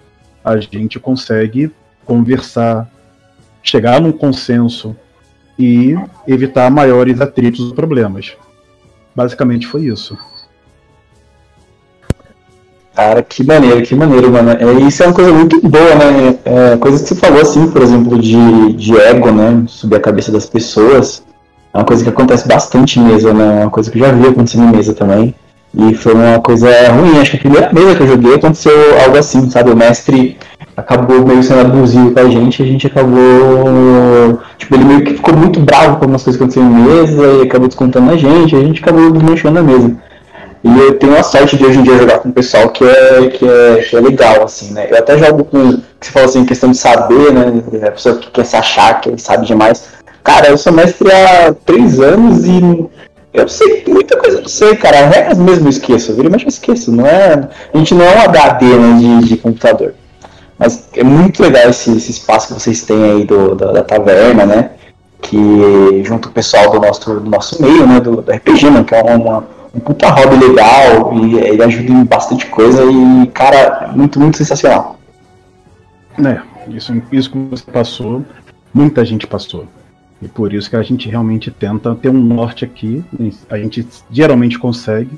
a 0.43 0.57
gente 0.57 0.99
consegue 0.99 1.71
conversar, 2.05 2.89
chegar 3.61 4.01
num 4.01 4.11
consenso 4.11 4.95
e 5.57 5.93
evitar 6.25 6.71
maiores 6.71 7.19
atritos 7.19 7.59
ou 7.59 7.75
problemas. 7.75 8.37
Basicamente 9.13 9.67
foi 9.67 9.85
isso. 9.85 10.17
Cara, 12.99 13.23
que 13.23 13.45
maneiro, 13.45 13.81
que 13.81 13.95
maneiro, 13.95 14.29
mano. 14.29 14.51
É, 14.51 14.73
isso 14.85 15.01
é 15.01 15.07
uma 15.07 15.13
coisa 15.13 15.31
muito 15.31 15.57
boa, 15.65 15.95
né? 15.95 16.35
É, 16.43 16.75
coisa 16.75 17.01
que 17.01 17.07
você 17.07 17.15
falou, 17.15 17.41
assim, 17.41 17.71
por 17.71 17.81
exemplo, 17.81 18.19
de, 18.19 18.73
de 18.73 18.99
ego, 18.99 19.31
né? 19.31 19.63
Subir 19.67 19.95
a 19.95 19.99
cabeça 20.01 20.33
das 20.33 20.45
pessoas. 20.45 21.23
É 21.73 21.77
uma 21.77 21.85
coisa 21.85 22.03
que 22.03 22.09
acontece 22.09 22.45
bastante 22.45 22.99
em 22.99 23.03
mesa, 23.03 23.33
né? 23.33 23.61
É 23.61 23.63
uma 23.63 23.69
coisa 23.69 23.89
que 23.89 23.97
eu 23.97 24.05
já 24.05 24.11
vi 24.11 24.27
acontecendo 24.27 24.65
em 24.65 24.75
mesa 24.75 24.93
também. 24.93 25.33
E 25.73 25.93
foi 25.95 26.13
uma 26.13 26.41
coisa 26.41 26.67
ruim. 26.91 27.17
Acho 27.19 27.31
que 27.31 27.37
a 27.37 27.39
primeira 27.39 27.71
mesa 27.71 27.95
que 27.95 28.03
eu 28.03 28.07
joguei 28.07 28.35
aconteceu 28.35 28.73
algo 29.05 29.17
assim, 29.17 29.49
sabe? 29.49 29.71
O 29.71 29.77
mestre 29.77 30.37
acabou 30.75 31.25
meio 31.25 31.41
sendo 31.41 31.61
abusivo 31.61 32.11
com 32.11 32.19
a 32.19 32.29
gente, 32.29 32.61
a 32.61 32.65
gente 32.65 32.85
acabou. 32.85 34.41
Tipo, 34.57 34.75
ele 34.75 34.83
meio 34.83 35.03
que 35.05 35.13
ficou 35.13 35.37
muito 35.37 35.61
bravo 35.61 35.95
com 35.95 36.03
algumas 36.03 36.21
coisas 36.21 36.37
que 36.37 36.43
aconteceram 36.43 36.77
em 36.77 36.83
mesa 36.83 37.23
e 37.39 37.41
acabou 37.43 37.69
descontando 37.69 38.11
a 38.11 38.17
gente, 38.17 38.57
a 38.57 38.59
gente 38.59 38.83
acabou 38.83 39.09
desmanchando 39.09 39.57
a 39.57 39.63
mesa. 39.63 39.95
E 40.63 40.77
eu 40.77 40.99
tenho 40.99 41.17
a 41.17 41.23
sorte 41.23 41.55
de 41.55 41.65
hoje 41.65 41.79
em 41.79 41.83
dia 41.83 41.97
jogar 41.97 42.19
com 42.19 42.29
um 42.29 42.33
pessoal 42.33 42.69
que 42.69 42.83
é, 42.83 43.27
que 43.29 43.47
é, 43.47 43.81
que 43.81 43.95
é 43.95 43.99
legal, 44.01 44.43
assim, 44.43 44.73
né? 44.73 44.87
Eu 44.89 44.97
até 44.97 45.17
jogo 45.17 45.45
com, 45.45 45.77
que 45.77 46.05
você 46.05 46.11
falou 46.11 46.27
assim, 46.27 46.45
questão 46.45 46.71
de 46.71 46.77
saber, 46.77 47.31
né? 47.31 47.87
A 47.87 47.91
pessoa 47.91 48.17
que 48.17 48.29
quer 48.29 48.45
se 48.45 48.57
achar, 48.57 48.99
que 48.99 49.17
sabe 49.17 49.45
demais. 49.45 49.87
Cara, 50.21 50.49
eu 50.49 50.57
sou 50.57 50.73
mestre 50.73 51.09
há 51.09 51.53
três 51.65 51.99
anos 52.01 52.45
e 52.45 52.89
eu 53.33 53.47
sei 53.47 53.85
muita 53.87 54.17
coisa, 54.17 54.41
não 54.41 54.49
sei, 54.49 54.75
cara. 54.75 55.05
Regras 55.07 55.37
mesmo 55.37 55.67
eu 55.67 55.69
esqueço, 55.69 56.13
vira 56.13 56.29
mas 56.29 56.41
eu 56.41 56.49
esqueço. 56.49 56.91
Não 56.91 57.05
é, 57.05 57.47
a 57.73 57.77
gente 57.77 57.93
não 57.93 58.03
é 58.03 58.17
um 58.17 58.21
HD 58.23 58.65
né, 58.65 58.99
de, 58.99 59.29
de 59.29 59.37
computador. 59.37 59.93
Mas 60.57 60.89
é 60.93 61.05
muito 61.05 61.41
legal 61.41 61.69
esse, 61.69 61.95
esse 61.95 62.11
espaço 62.11 62.47
que 62.47 62.59
vocês 62.59 62.81
têm 62.81 63.01
aí 63.01 63.23
do, 63.23 63.55
da, 63.55 63.71
da, 63.71 63.83
taverna, 63.83 64.45
né? 64.45 64.71
Que 65.21 66.03
junto 66.03 66.27
o 66.27 66.31
pessoal 66.33 66.69
do 66.69 66.81
nosso, 66.81 67.13
do 67.17 67.29
nosso 67.29 67.61
meio, 67.61 67.87
né? 67.87 68.01
Do, 68.01 68.21
do 68.21 68.29
RPG, 68.29 68.69
né, 68.69 68.83
que 68.83 68.93
é 68.93 69.01
uma, 69.01 69.47
um 69.73 69.79
puta 69.79 70.09
hobby 70.09 70.47
legal 70.47 71.13
e 71.15 71.35
ele 71.37 71.63
ajuda 71.63 71.91
em 71.91 72.03
bastante 72.03 72.45
coisa 72.47 72.83
e, 72.83 73.27
cara, 73.27 73.91
muito, 73.95 74.19
muito 74.19 74.37
sensacional. 74.37 74.99
É, 76.17 76.41
isso, 76.69 77.01
isso 77.11 77.31
que 77.31 77.37
você 77.37 77.63
passou, 77.71 78.25
muita 78.73 79.05
gente 79.05 79.27
passou. 79.27 79.67
E 80.21 80.27
por 80.27 80.53
isso 80.53 80.69
que 80.69 80.75
a 80.75 80.83
gente 80.83 81.07
realmente 81.07 81.49
tenta 81.49 81.95
ter 81.95 82.09
um 82.09 82.21
norte 82.21 82.65
aqui, 82.65 83.03
a 83.49 83.57
gente 83.57 83.87
geralmente 84.11 84.59
consegue, 84.59 85.17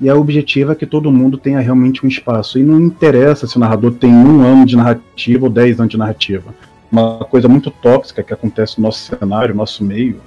e 0.00 0.10
a 0.10 0.14
objetivo 0.14 0.72
é 0.72 0.74
que 0.74 0.84
todo 0.84 1.10
mundo 1.10 1.38
tenha 1.38 1.60
realmente 1.60 2.04
um 2.04 2.08
espaço. 2.08 2.58
E 2.58 2.62
não 2.62 2.78
interessa 2.80 3.46
se 3.46 3.56
o 3.56 3.60
narrador 3.60 3.92
tem 3.92 4.12
um 4.12 4.42
ano 4.42 4.66
de 4.66 4.76
narrativa 4.76 5.44
ou 5.46 5.50
dez 5.50 5.78
anos 5.78 5.90
de 5.90 5.96
narrativa. 5.96 6.54
Uma 6.92 7.18
coisa 7.20 7.48
muito 7.48 7.70
tóxica 7.70 8.22
que 8.22 8.32
acontece 8.32 8.78
no 8.78 8.84
nosso 8.84 9.16
cenário, 9.16 9.54
no 9.54 9.60
nosso 9.60 9.82
meio, 9.82 10.20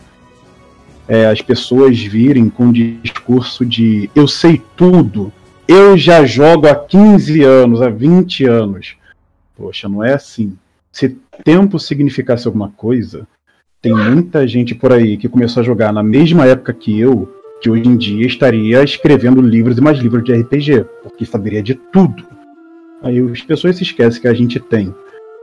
é 1.10 1.25
as 1.25 1.42
pessoas 1.42 2.00
virem 2.00 2.50
com 2.50 2.72
discurso 2.72 3.66
de 3.66 4.12
eu 4.16 4.28
sei 4.28 4.62
tudo, 4.78 5.34
eu 5.68 5.98
já 5.98 6.24
jogo 6.24 6.68
há 6.68 6.75
15 6.75 7.44
anos, 7.44 7.82
há 7.82 7.89
20 7.89 8.46
anos. 8.46 8.96
Poxa, 9.58 9.89
não 9.89 10.04
é 10.04 10.13
assim. 10.13 10.56
Se 10.92 11.18
tempo 11.44 11.80
significasse 11.80 12.48
alguma 12.48 12.70
coisa, 12.70 13.28
tem 13.82 13.94
muita 13.94 14.48
gente 14.48 14.75
por 14.75 14.94
aí 14.94 15.18
que 15.18 15.28
começou 15.28 15.62
a 15.62 15.66
jogar 15.66 15.92
na 15.92 16.04
mesma 16.04 16.46
época 16.46 16.74
que 16.74 17.00
eu, 17.00 17.28
que 17.60 17.70
hoje 17.70 17.88
em 17.88 17.98
dia 17.98 18.28
estaria 18.28 18.84
escrevendo 18.84 19.42
livros 19.42 19.78
e 19.78 19.82
mais 19.82 19.98
livros 19.98 20.24
de 20.24 20.34
RPG, 20.34 20.86
porque 21.01 21.25
saberia 21.25 21.63
de 21.63 21.74
tudo. 21.74 22.24
Aí 23.01 23.20
as 23.20 23.42
pessoas 23.42 23.78
se 23.78 23.84
esquecem 23.84 24.22
que 24.22 24.28
a 24.28 24.34
gente 24.34 24.60
tem 24.60 24.94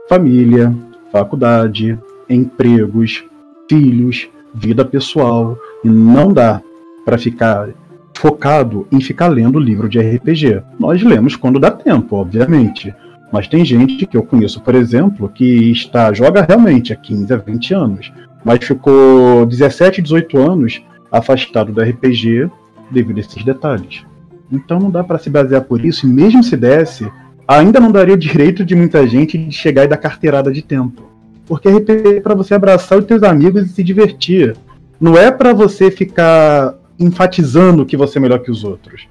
família, 0.07 0.73
faculdade, 1.11 1.99
empregos, 2.29 3.23
filhos, 3.69 4.29
vida 4.53 4.83
pessoal, 4.83 5.57
e 5.83 5.89
não 5.89 6.31
dá 6.31 6.61
para 7.05 7.17
ficar 7.17 7.69
focado 8.17 8.87
em 8.91 8.99
ficar 8.99 9.27
lendo 9.27 9.59
livro 9.59 9.87
de 9.87 9.99
RPG. 9.99 10.61
Nós 10.79 11.01
lemos 11.03 11.35
quando 11.35 11.59
dá 11.59 11.71
tempo, 11.71 12.15
obviamente. 12.15 12.93
Mas 13.31 13.47
tem 13.47 13.63
gente 13.63 14.05
que 14.05 14.17
eu 14.17 14.23
conheço, 14.23 14.61
por 14.61 14.73
exemplo, 14.73 15.29
que 15.29 15.71
está 15.71 16.13
joga 16.13 16.45
realmente 16.47 16.93
há 16.93 16.95
15 16.95 17.33
a 17.33 17.37
20 17.37 17.73
anos, 17.73 18.11
mas 18.43 18.63
ficou 18.63 19.45
17, 19.45 20.01
18 20.01 20.37
anos 20.37 20.81
afastado 21.11 21.71
do 21.71 21.81
RPG 21.81 22.49
devido 22.89 23.17
a 23.17 23.19
esses 23.19 23.43
detalhes. 23.43 24.05
Então 24.51 24.79
não 24.79 24.89
dá 24.89 25.03
para 25.03 25.19
se 25.19 25.29
basear 25.29 25.61
por 25.61 25.83
isso, 25.83 26.07
e 26.07 26.09
mesmo 26.09 26.41
se 26.41 26.55
desse, 26.55 27.11
ainda 27.47 27.79
não 27.79 27.91
daria 27.91 28.17
direito 28.17 28.63
de 28.63 28.75
muita 28.75 29.05
gente 29.05 29.37
de 29.37 29.51
chegar 29.51 29.83
e 29.83 29.87
dar 29.87 29.97
carteirada 29.97 30.51
de 30.51 30.61
tempo. 30.61 31.03
Porque 31.47 31.69
RPG 31.69 32.17
é 32.17 32.21
para 32.21 32.35
você 32.35 32.53
abraçar 32.53 32.99
os 32.99 33.05
teus 33.05 33.23
amigos 33.23 33.65
e 33.65 33.69
se 33.69 33.83
divertir. 33.83 34.55
Não 34.99 35.15
é 35.15 35.31
para 35.31 35.53
você 35.53 35.89
ficar 35.89 36.75
enfatizando 36.99 37.85
que 37.85 37.95
você 37.95 38.17
é 38.17 38.21
melhor 38.21 38.39
que 38.39 38.51
os 38.51 38.63
outros. 38.63 39.07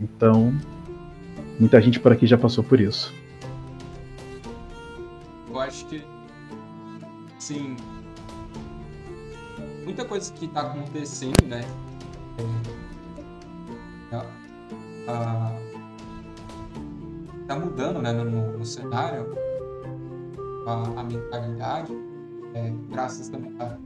Então, 0.00 0.52
muita 1.60 1.80
gente 1.80 2.00
por 2.00 2.10
aqui 2.12 2.26
já 2.26 2.36
passou 2.36 2.64
por 2.64 2.80
isso. 2.80 3.14
Eu 5.48 5.60
acho 5.60 5.86
que 5.86 6.02
sim, 7.38 7.76
muita 9.84 10.04
coisa 10.04 10.32
que 10.32 10.46
está 10.46 10.62
acontecendo, 10.62 11.46
né? 11.46 11.60
É, 14.10 15.62
tá 17.46 17.56
mudando, 17.56 18.00
né, 18.00 18.12
no, 18.12 18.58
no 18.58 18.64
cenário 18.64 19.51
a, 20.66 21.00
a 21.00 21.04
mentalidade, 21.04 21.92
é, 22.54 22.72
graças 22.90 23.28
também 23.28 23.54
a 23.60 23.78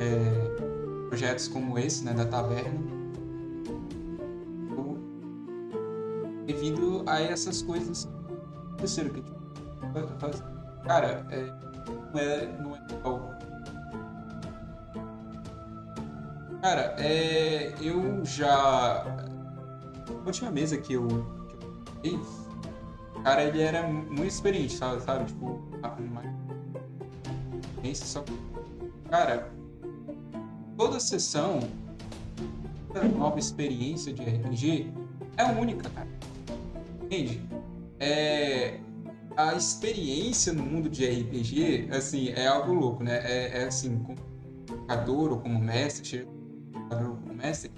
é, 0.00 1.08
projetos 1.08 1.48
como 1.48 1.78
esse, 1.78 2.04
né, 2.04 2.12
da 2.12 2.24
taverna, 2.24 2.80
devido 6.46 7.02
a 7.06 7.20
essas 7.20 7.62
coisas 7.62 8.08
que 8.76 9.10
que 9.10 9.20
tipo, 9.20 9.40
cara, 10.84 11.26
é, 11.30 11.52
não 12.12 12.20
é, 12.20 12.58
não 12.60 12.76
é 12.76 12.86
igual 12.90 13.32
Cara, 16.62 16.94
é, 16.96 17.74
eu 17.80 18.24
já. 18.24 19.04
A 19.04 20.26
última 20.26 20.48
mesa 20.52 20.76
que 20.78 20.92
eu, 20.92 21.08
que 21.48 21.56
eu 21.56 22.20
fiz, 22.20 22.41
cara, 23.22 23.44
ele 23.44 23.60
era 23.60 23.86
muito 23.86 24.26
experiente, 24.26 24.74
sabe? 24.74 25.02
sabe? 25.02 25.26
Tipo, 25.26 25.62
uma 25.98 26.22
experiência 27.60 28.06
só. 28.06 28.24
Cara, 29.10 29.52
toda 30.76 30.98
sessão, 31.00 31.60
toda 32.88 33.04
nova 33.08 33.38
experiência 33.38 34.12
de 34.12 34.22
RPG 34.22 34.92
é 35.36 35.44
única, 35.44 35.88
cara. 35.90 36.08
Entende? 37.02 37.42
É, 38.00 38.78
a 39.36 39.54
experiência 39.54 40.52
no 40.52 40.62
mundo 40.62 40.88
de 40.88 41.06
RPG, 41.06 41.88
assim, 41.90 42.30
é 42.30 42.46
algo 42.46 42.72
louco, 42.72 43.02
né? 43.02 43.20
É, 43.24 43.62
é 43.62 43.64
assim, 43.64 43.98
como 43.98 44.18
jogador 44.66 45.32
ou 45.32 45.38
como 45.40 45.58
mestre, 45.58 46.26
como 46.88 47.34
mestre, 47.34 47.70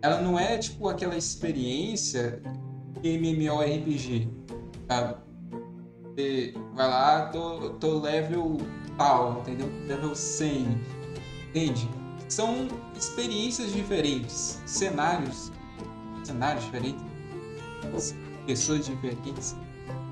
ela 0.00 0.20
não 0.20 0.38
é 0.38 0.58
tipo 0.58 0.88
aquela 0.88 1.16
experiência 1.16 2.42
MMORPG, 3.02 4.28
sabe? 4.92 5.14
Você 6.14 6.54
vai 6.74 6.88
lá, 6.88 7.26
tô, 7.26 7.70
tô 7.70 7.98
level 8.00 8.58
tal, 8.98 9.40
entendeu? 9.40 9.68
Level 9.86 10.14
100, 10.14 10.80
entende? 11.48 11.88
São 12.28 12.68
experiências 12.96 13.72
diferentes, 13.72 14.60
cenários, 14.66 15.50
cenários 16.22 16.64
diferentes, 16.64 17.04
pessoas 18.46 18.86
diferentes. 18.86 19.56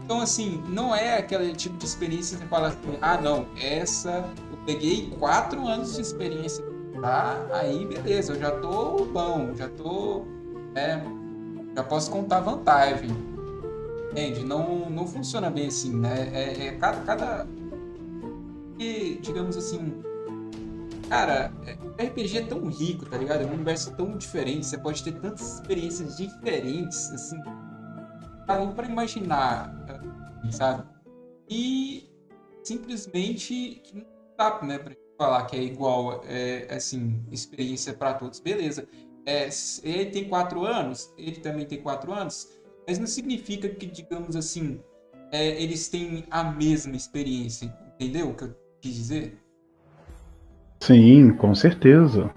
Então, 0.05 0.21
assim, 0.21 0.63
não 0.69 0.95
é 0.95 1.19
aquele 1.19 1.55
tipo 1.55 1.77
de 1.77 1.85
experiência 1.85 2.37
que 2.37 2.43
você 2.45 2.49
fala 2.49 2.69
assim, 2.69 2.99
ah, 3.01 3.21
não, 3.21 3.47
essa 3.57 4.25
eu 4.51 4.59
peguei 4.67 5.11
quatro 5.19 5.67
anos 5.67 5.95
de 5.95 6.03
experiência 6.03 6.65
tá? 7.01 7.47
Aí 7.53 7.87
beleza, 7.87 8.33
eu 8.33 8.39
já 8.39 8.51
tô 8.51 9.07
bom, 9.07 9.55
já 9.55 9.69
tô. 9.69 10.25
É, 10.75 11.01
já 11.75 11.83
posso 11.83 12.11
contar 12.11 12.41
vantagem. 12.41 13.11
Entende? 14.11 14.45
Não, 14.45 14.91
não 14.91 15.07
funciona 15.07 15.51
bem 15.51 15.69
assim, 15.69 15.97
né? 15.97 16.31
É, 16.33 16.67
é 16.67 16.73
cada, 16.77 17.01
cada 17.03 17.47
porque, 18.81 19.19
digamos 19.21 19.59
assim, 19.59 20.03
cara, 21.11 21.53
RPG 21.99 22.39
é 22.39 22.47
tão 22.47 22.67
rico, 22.69 23.05
tá 23.05 23.19
ligado? 23.19 23.43
É 23.43 23.47
um 23.47 23.53
universo 23.53 23.95
tão 23.95 24.17
diferente, 24.17 24.65
você 24.65 24.79
pode 24.79 25.05
ter 25.05 25.13
tantas 25.21 25.57
experiências 25.57 26.17
diferentes, 26.17 27.11
assim, 27.11 27.37
nem 28.49 28.73
para 28.73 28.87
imaginar, 28.87 29.71
sabe? 30.51 30.89
E 31.47 32.11
simplesmente 32.65 33.83
não 33.93 34.07
dá, 34.39 34.63
né, 34.63 34.79
pra 34.79 34.97
falar 35.19 35.45
que 35.45 35.57
é 35.57 35.63
igual, 35.63 36.23
é, 36.27 36.67
assim, 36.75 37.23
experiência 37.31 37.93
para 37.93 38.15
todos, 38.15 38.41
beleza. 38.41 38.89
É, 39.27 39.51
ele 39.83 40.07
tem 40.07 40.27
quatro 40.27 40.65
anos, 40.65 41.13
ele 41.19 41.39
também 41.41 41.67
tem 41.67 41.83
quatro 41.83 42.15
anos, 42.15 42.49
mas 42.87 42.99
não 42.99 43.07
significa 43.07 43.69
que, 43.69 43.87
digamos 43.87 44.37
assim, 44.37 44.81
é, 45.33 45.63
eles 45.63 45.89
têm 45.89 46.25
a 46.31 46.45
mesma 46.45 46.97
experiência, 46.97 47.73
entendeu 47.95 48.31
o 48.31 48.35
que 48.35 48.45
eu 48.45 48.57
quis 48.81 48.95
dizer? 48.95 49.39
Sim, 50.81 51.31
com 51.31 51.55
certeza. 51.55 52.31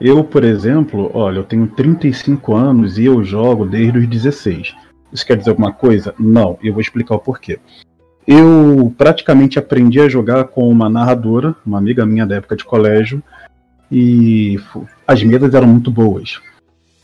Eu, 0.00 0.24
por 0.24 0.44
exemplo, 0.44 1.10
olha, 1.14 1.38
eu 1.38 1.44
tenho 1.44 1.66
35 1.68 2.54
anos 2.54 2.98
e 2.98 3.04
eu 3.04 3.22
jogo 3.22 3.64
desde 3.64 3.98
os 3.98 4.08
16. 4.08 4.74
Isso 5.12 5.24
quer 5.24 5.36
dizer 5.36 5.50
alguma 5.50 5.72
coisa? 5.72 6.12
Não, 6.18 6.58
eu 6.62 6.72
vou 6.72 6.82
explicar 6.82 7.14
o 7.14 7.20
porquê. 7.20 7.60
Eu 8.26 8.92
praticamente 8.98 9.58
aprendi 9.58 10.00
a 10.00 10.08
jogar 10.08 10.44
com 10.44 10.68
uma 10.68 10.88
narradora, 10.88 11.54
uma 11.64 11.78
amiga 11.78 12.04
minha 12.04 12.26
da 12.26 12.36
época 12.36 12.56
de 12.56 12.64
colégio, 12.64 13.22
e 13.90 14.58
as 15.06 15.22
mesas 15.22 15.54
eram 15.54 15.68
muito 15.68 15.90
boas. 15.90 16.40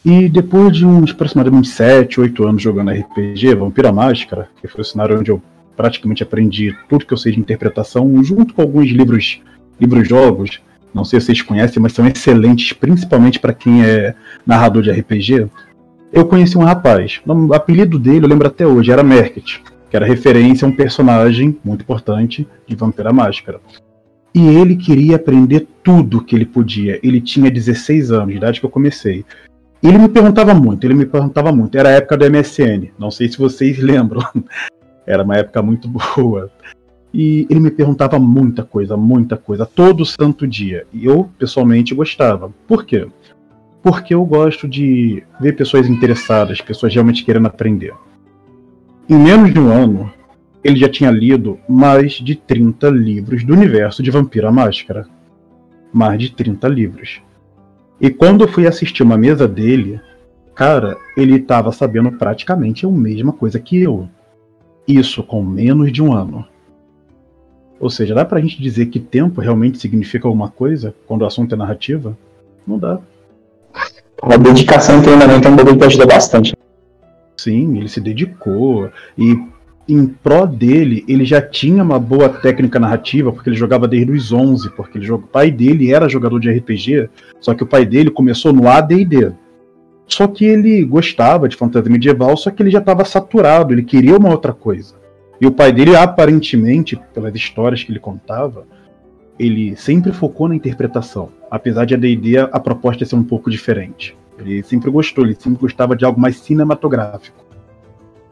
E 0.04 0.28
depois 0.28 0.76
de 0.76 0.86
uns 0.86 1.10
aproximadamente 1.10 1.68
7, 1.68 2.20
8 2.20 2.46
anos 2.46 2.62
jogando 2.62 2.90
RPG, 2.90 3.54
Vampira 3.54 3.92
Máscara, 3.92 4.48
que 4.60 4.66
foi 4.66 4.80
o 4.80 4.84
cenário 4.84 5.18
onde 5.18 5.30
eu 5.30 5.42
praticamente 5.76 6.22
aprendi 6.22 6.74
tudo 6.88 7.04
que 7.04 7.12
eu 7.12 7.18
sei 7.18 7.32
de 7.32 7.40
interpretação, 7.40 8.22
junto 8.24 8.54
com 8.54 8.62
alguns 8.62 8.88
livros, 8.90 9.40
livros 9.78 10.08
jogos, 10.08 10.60
não 10.92 11.04
sei 11.04 11.20
se 11.20 11.26
vocês 11.26 11.42
conhecem, 11.42 11.82
mas 11.82 11.92
são 11.92 12.06
excelentes, 12.06 12.72
principalmente 12.72 13.38
para 13.38 13.52
quem 13.52 13.84
é 13.84 14.14
narrador 14.46 14.82
de 14.82 14.90
RPG. 14.90 15.48
Eu 16.12 16.26
conheci 16.26 16.58
um 16.58 16.64
rapaz, 16.64 17.20
o 17.26 17.54
apelido 17.54 17.98
dele 17.98 18.24
eu 18.24 18.28
lembro 18.28 18.48
até 18.48 18.66
hoje, 18.66 18.90
era 18.90 19.02
Merket, 19.02 19.62
que 19.88 19.96
era 19.96 20.06
referência 20.06 20.66
a 20.66 20.68
um 20.68 20.74
personagem 20.74 21.56
muito 21.64 21.82
importante 21.82 22.48
de 22.66 22.74
Vampira 22.74 23.12
Máscara. 23.12 23.60
E 24.34 24.46
ele 24.46 24.76
queria 24.76 25.16
aprender 25.16 25.66
tudo 25.82 26.22
que 26.22 26.36
ele 26.36 26.46
podia. 26.46 27.00
Ele 27.02 27.20
tinha 27.20 27.50
16 27.50 28.12
anos 28.12 28.28
de 28.28 28.36
idade 28.36 28.60
que 28.60 28.66
eu 28.66 28.70
comecei. 28.70 29.24
Ele 29.82 29.96
me 29.96 30.08
perguntava 30.08 30.52
muito, 30.54 30.86
ele 30.86 30.94
me 30.94 31.06
perguntava 31.06 31.50
muito. 31.50 31.76
Era 31.76 31.88
a 31.88 31.92
época 31.92 32.16
do 32.16 32.30
MSN, 32.30 32.90
não 32.98 33.10
sei 33.10 33.28
se 33.28 33.38
vocês 33.38 33.78
lembram. 33.80 34.22
Era 35.06 35.22
uma 35.22 35.36
época 35.36 35.62
muito 35.62 35.88
boa. 35.88 36.50
E 37.12 37.46
ele 37.50 37.60
me 37.60 37.70
perguntava 37.70 38.18
muita 38.18 38.62
coisa, 38.62 38.96
muita 38.96 39.36
coisa, 39.36 39.66
todo 39.66 40.06
santo 40.06 40.46
dia. 40.46 40.86
E 40.92 41.06
eu, 41.06 41.28
pessoalmente, 41.38 41.94
gostava. 41.94 42.52
Por 42.68 42.84
quê? 42.84 43.08
Porque 43.82 44.14
eu 44.14 44.24
gosto 44.24 44.68
de 44.68 45.22
ver 45.40 45.56
pessoas 45.56 45.88
interessadas, 45.88 46.60
pessoas 46.60 46.92
realmente 46.92 47.24
querendo 47.24 47.46
aprender. 47.46 47.94
Em 49.08 49.16
menos 49.16 49.52
de 49.52 49.58
um 49.58 49.72
ano, 49.72 50.12
ele 50.62 50.76
já 50.76 50.88
tinha 50.88 51.10
lido 51.10 51.58
mais 51.68 52.12
de 52.12 52.36
30 52.36 52.90
livros 52.90 53.42
do 53.42 53.54
universo 53.54 54.02
de 54.02 54.10
Vampira 54.10 54.52
Máscara. 54.52 55.08
Mais 55.92 56.20
de 56.20 56.30
30 56.30 56.68
livros. 56.68 57.20
E 58.00 58.10
quando 58.10 58.44
eu 58.44 58.48
fui 58.48 58.66
assistir 58.66 59.02
uma 59.02 59.18
mesa 59.18 59.46
dele, 59.46 60.00
cara, 60.54 60.96
ele 61.16 61.36
estava 61.36 61.70
sabendo 61.70 62.12
praticamente 62.12 62.86
a 62.86 62.88
mesma 62.88 63.32
coisa 63.32 63.60
que 63.60 63.80
eu. 63.80 64.08
Isso 64.88 65.22
com 65.22 65.42
menos 65.42 65.92
de 65.92 66.02
um 66.02 66.12
ano. 66.12 66.46
Ou 67.78 67.90
seja, 67.90 68.14
dá 68.14 68.24
pra 68.24 68.40
gente 68.40 68.60
dizer 68.60 68.86
que 68.86 68.98
tempo 68.98 69.40
realmente 69.40 69.78
significa 69.78 70.26
alguma 70.26 70.50
coisa 70.50 70.94
quando 71.06 71.22
o 71.22 71.26
assunto 71.26 71.54
é 71.54 71.58
narrativa? 71.58 72.16
Não 72.66 72.78
dá. 72.78 73.00
A 74.22 74.36
dedicação 74.36 74.98
e 74.98 75.02
treinamento 75.02 75.48
é 75.48 75.50
um 75.50 75.56
bagulho 75.56 75.78
que 75.78 75.84
ajuda 75.84 76.06
bastante. 76.06 76.54
Sim, 77.36 77.78
ele 77.78 77.88
se 77.88 78.00
dedicou. 78.00 78.90
E 79.16 79.34
em 79.92 80.06
pró 80.06 80.46
dele, 80.46 81.04
ele 81.08 81.24
já 81.24 81.40
tinha 81.40 81.82
uma 81.82 81.98
boa 81.98 82.28
técnica 82.28 82.78
narrativa, 82.78 83.32
porque 83.32 83.48
ele 83.48 83.56
jogava 83.56 83.88
desde 83.88 84.12
os 84.12 84.32
11, 84.32 84.70
porque 84.70 84.98
ele, 84.98 85.10
o 85.10 85.18
pai 85.18 85.50
dele 85.50 85.92
era 85.92 86.08
jogador 86.08 86.38
de 86.38 86.50
RPG, 86.50 87.08
só 87.40 87.54
que 87.54 87.62
o 87.62 87.66
pai 87.66 87.84
dele 87.84 88.10
começou 88.10 88.52
no 88.52 88.68
AD&D. 88.68 89.32
Só 90.06 90.26
que 90.26 90.44
ele 90.44 90.84
gostava 90.84 91.48
de 91.48 91.56
fantasia 91.56 91.90
medieval, 91.90 92.36
só 92.36 92.50
que 92.50 92.62
ele 92.62 92.70
já 92.70 92.80
estava 92.80 93.04
saturado, 93.04 93.72
ele 93.72 93.82
queria 93.82 94.16
uma 94.16 94.30
outra 94.30 94.52
coisa. 94.52 94.94
E 95.40 95.46
o 95.46 95.52
pai 95.52 95.72
dele, 95.72 95.96
aparentemente, 95.96 97.00
pelas 97.14 97.34
histórias 97.34 97.82
que 97.82 97.92
ele 97.92 98.00
contava, 98.00 98.66
ele 99.38 99.74
sempre 99.76 100.12
focou 100.12 100.48
na 100.48 100.54
interpretação. 100.54 101.30
Apesar 101.50 101.84
de 101.84 101.94
a 101.94 101.96
D&D 101.96 102.38
a 102.38 102.60
proposta 102.60 103.06
ser 103.06 103.16
um 103.16 103.22
pouco 103.22 103.50
diferente. 103.50 104.16
Ele 104.38 104.62
sempre 104.62 104.90
gostou, 104.90 105.24
ele 105.24 105.36
sempre 105.38 105.60
gostava 105.60 105.96
de 105.96 106.04
algo 106.04 106.20
mais 106.20 106.38
cinematográfico. 106.40 107.49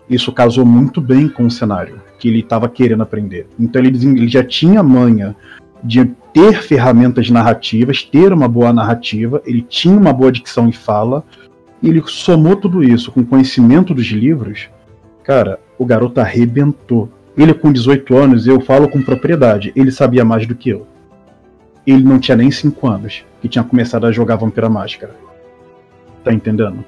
Isso 0.08 0.32
casou 0.32 0.64
muito 0.64 1.00
bem 1.00 1.28
com 1.28 1.44
o 1.44 1.50
cenário 1.50 2.00
que 2.18 2.28
ele 2.28 2.40
estava 2.40 2.68
querendo 2.68 3.02
aprender. 3.02 3.46
Então 3.58 3.80
ele, 3.80 3.96
ele 4.06 4.28
já 4.28 4.42
tinha 4.42 4.82
manha 4.82 5.36
de 5.82 6.04
ter 6.32 6.62
ferramentas 6.62 7.30
narrativas, 7.30 8.02
ter 8.02 8.32
uma 8.32 8.48
boa 8.48 8.72
narrativa, 8.72 9.42
ele 9.44 9.62
tinha 9.62 9.96
uma 9.96 10.12
boa 10.12 10.32
dicção 10.32 10.68
e 10.68 10.72
fala, 10.72 11.24
e 11.82 11.88
ele 11.88 12.02
somou 12.06 12.56
tudo 12.56 12.82
isso 12.82 13.12
com 13.12 13.24
conhecimento 13.24 13.94
dos 13.94 14.06
livros. 14.06 14.68
Cara, 15.22 15.60
o 15.78 15.84
garoto 15.84 16.20
arrebentou. 16.20 17.08
Ele 17.36 17.54
com 17.54 17.72
18 17.72 18.16
anos, 18.16 18.46
eu 18.46 18.60
falo 18.60 18.88
com 18.88 19.00
propriedade, 19.00 19.72
ele 19.76 19.92
sabia 19.92 20.24
mais 20.24 20.46
do 20.46 20.54
que 20.54 20.70
eu. 20.70 20.86
Ele 21.86 22.02
não 22.02 22.18
tinha 22.18 22.36
nem 22.36 22.50
5 22.50 22.86
anos 22.86 23.24
que 23.40 23.48
tinha 23.48 23.62
começado 23.62 24.06
a 24.06 24.12
jogar 24.12 24.36
Vampira 24.36 24.68
Máscara. 24.68 25.14
Tá 26.24 26.32
entendendo? 26.32 26.84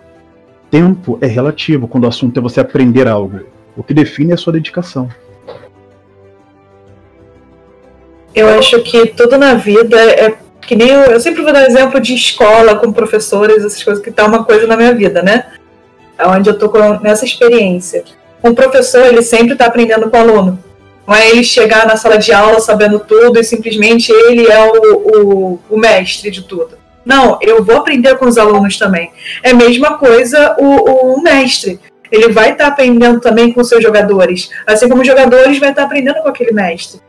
Tempo 0.70 1.18
é 1.20 1.26
relativo 1.26 1.88
quando 1.88 2.04
o 2.04 2.08
assunto 2.08 2.38
é 2.38 2.42
você 2.42 2.60
aprender 2.60 3.08
algo. 3.08 3.40
O 3.76 3.82
que 3.82 3.92
define 3.92 4.30
é 4.30 4.34
a 4.34 4.36
sua 4.36 4.52
dedicação. 4.52 5.08
Eu 8.34 8.48
acho 8.58 8.80
que 8.82 9.06
tudo 9.06 9.36
na 9.36 9.54
vida 9.54 9.96
é 9.98 10.36
que 10.60 10.76
nem 10.76 10.88
eu, 10.88 11.00
eu 11.00 11.20
sempre 11.20 11.42
vou 11.42 11.52
dar 11.52 11.66
exemplo 11.66 11.98
de 11.98 12.14
escola 12.14 12.76
com 12.76 12.92
professores, 12.92 13.64
essas 13.64 13.82
coisas 13.82 14.02
que 14.02 14.10
tá 14.10 14.24
uma 14.26 14.44
coisa 14.44 14.66
na 14.66 14.76
minha 14.76 14.94
vida, 14.94 15.22
né? 15.22 15.46
Onde 16.26 16.50
eu 16.50 16.58
tô 16.58 16.68
com, 16.68 17.00
nessa 17.00 17.24
experiência 17.24 18.04
um 18.42 18.54
professor 18.54 19.06
ele 19.06 19.22
sempre 19.22 19.52
está 19.52 19.66
aprendendo 19.66 20.10
com 20.10 20.16
o 20.16 20.20
aluno. 20.20 20.64
Não 21.06 21.14
é 21.14 21.30
ele 21.30 21.44
chegar 21.44 21.86
na 21.86 21.96
sala 21.96 22.16
de 22.16 22.32
aula 22.32 22.60
sabendo 22.60 23.00
tudo 23.00 23.38
e 23.38 23.44
simplesmente 23.44 24.12
ele 24.12 24.46
é 24.46 24.70
o, 24.70 24.96
o, 24.96 25.60
o 25.70 25.78
mestre 25.78 26.30
de 26.30 26.42
tudo. 26.42 26.78
Não, 27.10 27.40
eu 27.42 27.64
vou 27.64 27.78
aprender 27.78 28.16
com 28.18 28.26
os 28.26 28.38
alunos 28.38 28.78
também. 28.78 29.10
É 29.42 29.50
a 29.50 29.54
mesma 29.54 29.98
coisa 29.98 30.54
o, 30.60 31.16
o 31.16 31.20
mestre. 31.20 31.80
Ele 32.08 32.28
vai 32.28 32.52
estar 32.52 32.66
tá 32.66 32.70
aprendendo 32.70 33.18
também 33.18 33.52
com 33.52 33.64
seus 33.64 33.82
jogadores. 33.82 34.48
Assim 34.64 34.88
como 34.88 35.02
os 35.02 35.08
jogadores 35.08 35.58
vai 35.58 35.70
estar 35.70 35.82
tá 35.82 35.86
aprendendo 35.88 36.22
com 36.22 36.28
aquele 36.28 36.52
mestre. 36.52 37.00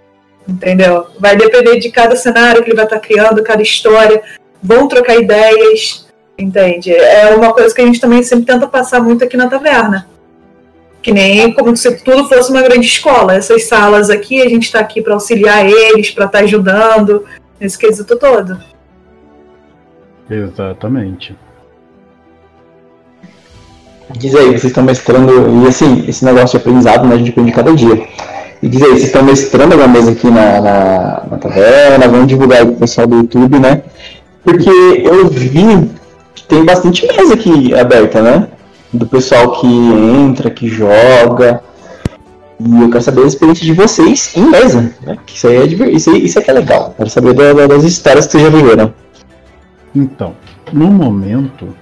Entendeu? 0.50 1.06
Vai 1.20 1.36
depender 1.36 1.78
de 1.78 1.92
cada 1.92 2.16
cenário 2.16 2.64
que 2.64 2.70
ele 2.72 2.76
vai 2.76 2.86
estar 2.86 2.96
tá 2.96 3.08
criando, 3.08 3.44
cada 3.44 3.62
história. 3.62 4.24
Vão 4.62 4.88
trocar 4.88 5.18
ideias. 5.18 6.08
Entende? 6.36 6.92
É 6.92 7.36
uma 7.36 7.54
coisa 7.54 7.76
que 7.76 7.82
a 7.82 7.86
gente 7.86 8.02
também 8.02 8.24
sempre 8.24 8.48
tenta 8.48 8.66
passar 8.66 9.00
muito 9.04 9.24
aqui 9.24 9.38
na 9.38 9.48
taverna 9.48 10.10
que 11.04 11.12
nem 11.12 11.52
como 11.52 11.76
se 11.76 11.98
tudo 12.04 12.30
fosse 12.30 12.52
uma 12.52 12.62
grande 12.62 12.86
escola. 12.86 13.34
Essas 13.34 13.64
salas 13.64 14.12
aqui, 14.12 14.40
a 14.40 14.48
gente 14.48 14.66
está 14.66 14.80
aqui 14.80 15.02
para 15.02 15.16
auxiliar 15.16 15.66
eles, 15.66 16.12
para 16.12 16.26
estar 16.26 16.38
tá 16.38 16.44
ajudando, 16.44 17.26
nesse 17.60 17.76
quesito 17.76 18.16
todo. 18.20 18.71
Exatamente. 20.32 21.36
Diz 24.18 24.36
aí, 24.36 24.48
vocês 24.48 24.66
estão 24.66 24.84
mestrando, 24.84 25.64
e 25.64 25.68
assim, 25.68 26.04
esse 26.08 26.26
negócio 26.26 26.58
de 26.58 26.58
aprendizado, 26.58 27.08
né, 27.08 27.16
a 27.16 27.18
gente 27.18 27.32
aprende 27.32 27.52
cada 27.52 27.74
dia. 27.74 28.08
E 28.62 28.68
diz 28.68 28.82
aí, 28.82 28.90
vocês 28.90 29.04
estão 29.04 29.24
mestrando 29.24 29.74
alguma 29.74 29.88
mesa 29.88 30.12
aqui 30.12 30.30
na, 30.30 30.62
na, 30.62 31.24
na 31.32 31.38
taverna, 31.38 32.08
vamos 32.08 32.28
divulgar 32.28 32.64
o 32.64 32.76
pessoal 32.76 33.08
do 33.08 33.18
YouTube, 33.18 33.60
né? 33.60 33.84
Porque 34.44 34.70
eu 34.70 35.28
vi 35.30 35.90
que 36.34 36.44
tem 36.44 36.66
bastante 36.66 37.06
mesa 37.08 37.36
aqui 37.36 37.74
aberta, 37.74 38.22
né? 38.22 38.48
do 38.94 39.06
pessoal 39.06 39.52
que 39.54 39.68
entra, 39.68 40.50
que 40.50 40.68
joga. 40.68 41.64
E 42.60 42.82
eu 42.82 42.90
quero 42.90 43.04
saber 43.04 43.24
a 43.24 43.28
experiência 43.28 43.66
de 43.66 43.74
vocês 43.74 44.34
em 44.36 44.50
mesa, 44.50 44.94
né? 45.02 45.18
Isso 45.34 45.48
aí 45.48 45.58
é, 45.58 45.66
isso, 45.66 46.10
aí, 46.12 46.26
isso 46.26 46.38
é 46.38 46.42
que 46.42 46.52
é 46.52 46.54
legal. 46.54 46.94
Quero 46.96 47.10
saber 47.10 47.34
da, 47.34 47.68
das 47.68 47.84
histórias 47.84 48.26
que 48.26 48.34
vocês 48.34 48.44
já 48.44 48.50
viveram. 48.50 48.94
Então, 49.94 50.36
no 50.72 50.88
momento, 50.88 51.76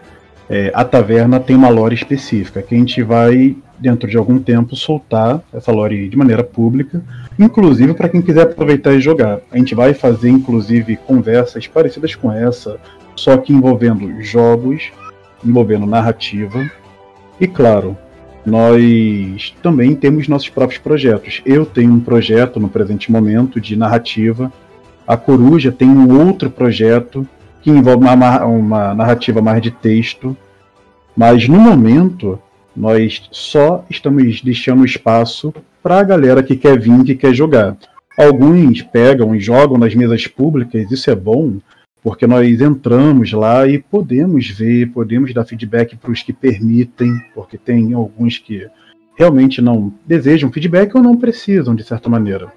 é, 0.50 0.72
a 0.74 0.84
taverna 0.84 1.39
tem 1.39 1.56
uma 1.56 1.69
lore 1.69 1.95
específica 1.95 2.62
que 2.62 2.74
a 2.74 2.78
gente 2.78 3.04
vai, 3.04 3.56
dentro 3.78 4.10
de 4.10 4.17
algum 4.17 4.39
tempo, 4.39 4.76
soltar 4.76 5.41
essa 5.54 5.72
lore 5.72 6.10
de 6.10 6.17
maneira 6.17 6.43
pública, 6.43 7.04
inclusive 7.38 7.93
para 7.93 8.10
quem 8.10 8.22
quiser 8.22 8.43
aproveitar 8.43 8.93
e 8.93 9.00
jogar. 9.00 9.39
A 9.52 9.58
gente 9.58 9.76
vai 9.76 9.93
fazer, 9.93 10.30
inclusive, 10.30 10.98
conversas 10.98 11.67
parecidas 11.67 12.15
com 12.15 12.32
essa, 12.32 12.78
só 13.15 13.38
que 13.38 13.54
envolvendo 13.54 14.22
jogos, 14.24 14.91
envolvendo 15.43 15.86
narrativa 15.86 16.69
e 17.39 17.48
claro, 17.48 17.98
nós 18.45 19.56
também 19.62 19.95
temos 19.95 20.28
nossos 20.28 20.50
próprios 20.50 20.82
projetos. 20.82 21.41
Eu 21.45 21.65
tenho 21.65 21.93
um 21.93 22.00
projeto 22.00 22.60
no 22.60 22.67
presente 22.67 23.12
momento 23.12 23.62
de 23.62 23.76
narrativa 23.76 24.52
A 25.08 25.15
Coruja 25.15 25.72
tem 25.72 25.89
um 25.89 26.19
outro 26.19 26.50
projeto 26.50 27.28
que 27.62 27.69
envolve 27.69 28.06
uma, 28.06 28.45
uma 28.45 28.93
narrativa 28.93 29.41
mais 29.41 29.62
de 29.62 29.72
texto, 29.72 30.36
mas 31.15 31.48
no 31.48 31.60
momento 31.60 32.39
nós 32.76 33.28
só 33.32 33.86
estamos 33.89 34.41
deixando 34.41 34.86
espaço 34.86 35.54
para 35.84 36.00
a 36.00 36.04
galera 36.04 36.43
que 36.43 36.56
quer 36.56 36.80
vir, 36.80 37.04
que 37.04 37.15
quer 37.15 37.34
jogar. 37.34 37.78
Alguns 38.17 38.82
pegam 38.82 39.36
e 39.36 39.39
jogam 39.39 39.78
nas 39.78 39.95
mesas 39.95 40.28
públicas, 40.28 40.91
isso 40.91 41.10
é 41.10 41.15
bom, 41.15 41.58
porque 42.02 42.26
nós 42.26 42.62
entramos 42.62 43.32
lá 43.34 43.67
e 43.67 43.80
podemos 43.80 44.50
ver, 44.50 44.88
podemos 44.91 45.34
dar 45.34 45.45
feedback 45.45 45.95
para 45.95 46.12
os 46.12 46.24
que 46.24 46.34
permitem, 46.34 47.13
porque 47.34 47.58
tem 47.58 47.93
alguns 47.93 48.38
que 48.38 48.67
realmente 49.17 49.62
não 49.62 49.93
desejam 50.06 50.52
feedback 50.52 50.95
ou 50.95 51.04
não 51.04 51.17
precisam, 51.17 51.76
de 51.76 51.84
certa 51.84 52.10
maneira. 52.10 52.52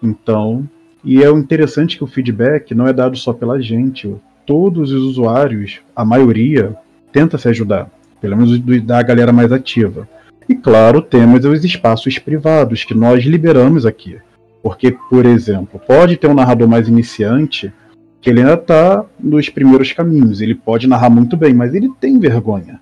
Então, 0.00 0.68
e 1.06 1.22
é 1.22 1.30
interessante 1.30 1.96
que 1.96 2.02
o 2.02 2.06
feedback 2.08 2.74
não 2.74 2.88
é 2.88 2.92
dado 2.92 3.16
só 3.16 3.32
pela 3.32 3.62
gente, 3.62 4.12
todos 4.44 4.90
os 4.90 5.04
usuários, 5.04 5.78
a 5.94 6.04
maioria, 6.04 6.74
tenta 7.12 7.38
se 7.38 7.48
ajudar, 7.48 7.88
pelo 8.20 8.36
menos 8.36 8.58
da 8.82 9.00
galera 9.04 9.32
mais 9.32 9.52
ativa. 9.52 10.08
E 10.48 10.54
claro, 10.56 11.00
temos 11.00 11.44
os 11.44 11.64
espaços 11.64 12.18
privados 12.18 12.82
que 12.82 12.92
nós 12.92 13.22
liberamos 13.22 13.86
aqui. 13.86 14.18
Porque, 14.60 14.96
por 15.08 15.24
exemplo, 15.24 15.80
pode 15.86 16.16
ter 16.16 16.26
um 16.26 16.34
narrador 16.34 16.66
mais 16.66 16.88
iniciante 16.88 17.72
que 18.20 18.28
ele 18.28 18.40
ainda 18.40 18.54
está 18.54 19.04
nos 19.20 19.48
primeiros 19.48 19.92
caminhos. 19.92 20.40
Ele 20.40 20.56
pode 20.56 20.88
narrar 20.88 21.08
muito 21.08 21.36
bem, 21.36 21.54
mas 21.54 21.72
ele 21.72 21.88
tem 22.00 22.18
vergonha. 22.18 22.80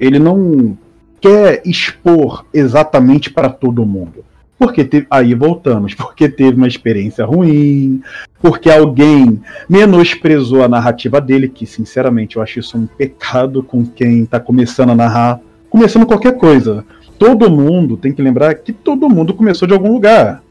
Ele 0.00 0.18
não 0.18 0.76
quer 1.20 1.60
expor 1.66 2.46
exatamente 2.54 3.30
para 3.30 3.50
todo 3.50 3.84
mundo. 3.84 4.24
Porque 4.62 4.84
teve, 4.84 5.08
aí 5.10 5.34
voltamos, 5.34 5.92
porque 5.92 6.28
teve 6.28 6.56
uma 6.56 6.68
experiência 6.68 7.24
ruim, 7.24 8.00
porque 8.40 8.70
alguém 8.70 9.42
menosprezou 9.68 10.62
a 10.62 10.68
narrativa 10.68 11.20
dele, 11.20 11.48
que 11.48 11.66
sinceramente 11.66 12.36
eu 12.36 12.42
acho 12.42 12.60
isso 12.60 12.78
um 12.78 12.86
pecado 12.86 13.64
com 13.64 13.84
quem 13.84 14.22
está 14.22 14.38
começando 14.38 14.90
a 14.90 14.94
narrar, 14.94 15.40
começando 15.68 16.06
qualquer 16.06 16.36
coisa. 16.36 16.84
Todo 17.18 17.50
mundo 17.50 17.96
tem 17.96 18.12
que 18.12 18.22
lembrar 18.22 18.54
que 18.54 18.72
todo 18.72 19.10
mundo 19.10 19.34
começou 19.34 19.66
de 19.66 19.74
algum 19.74 19.92
lugar. 19.92 20.44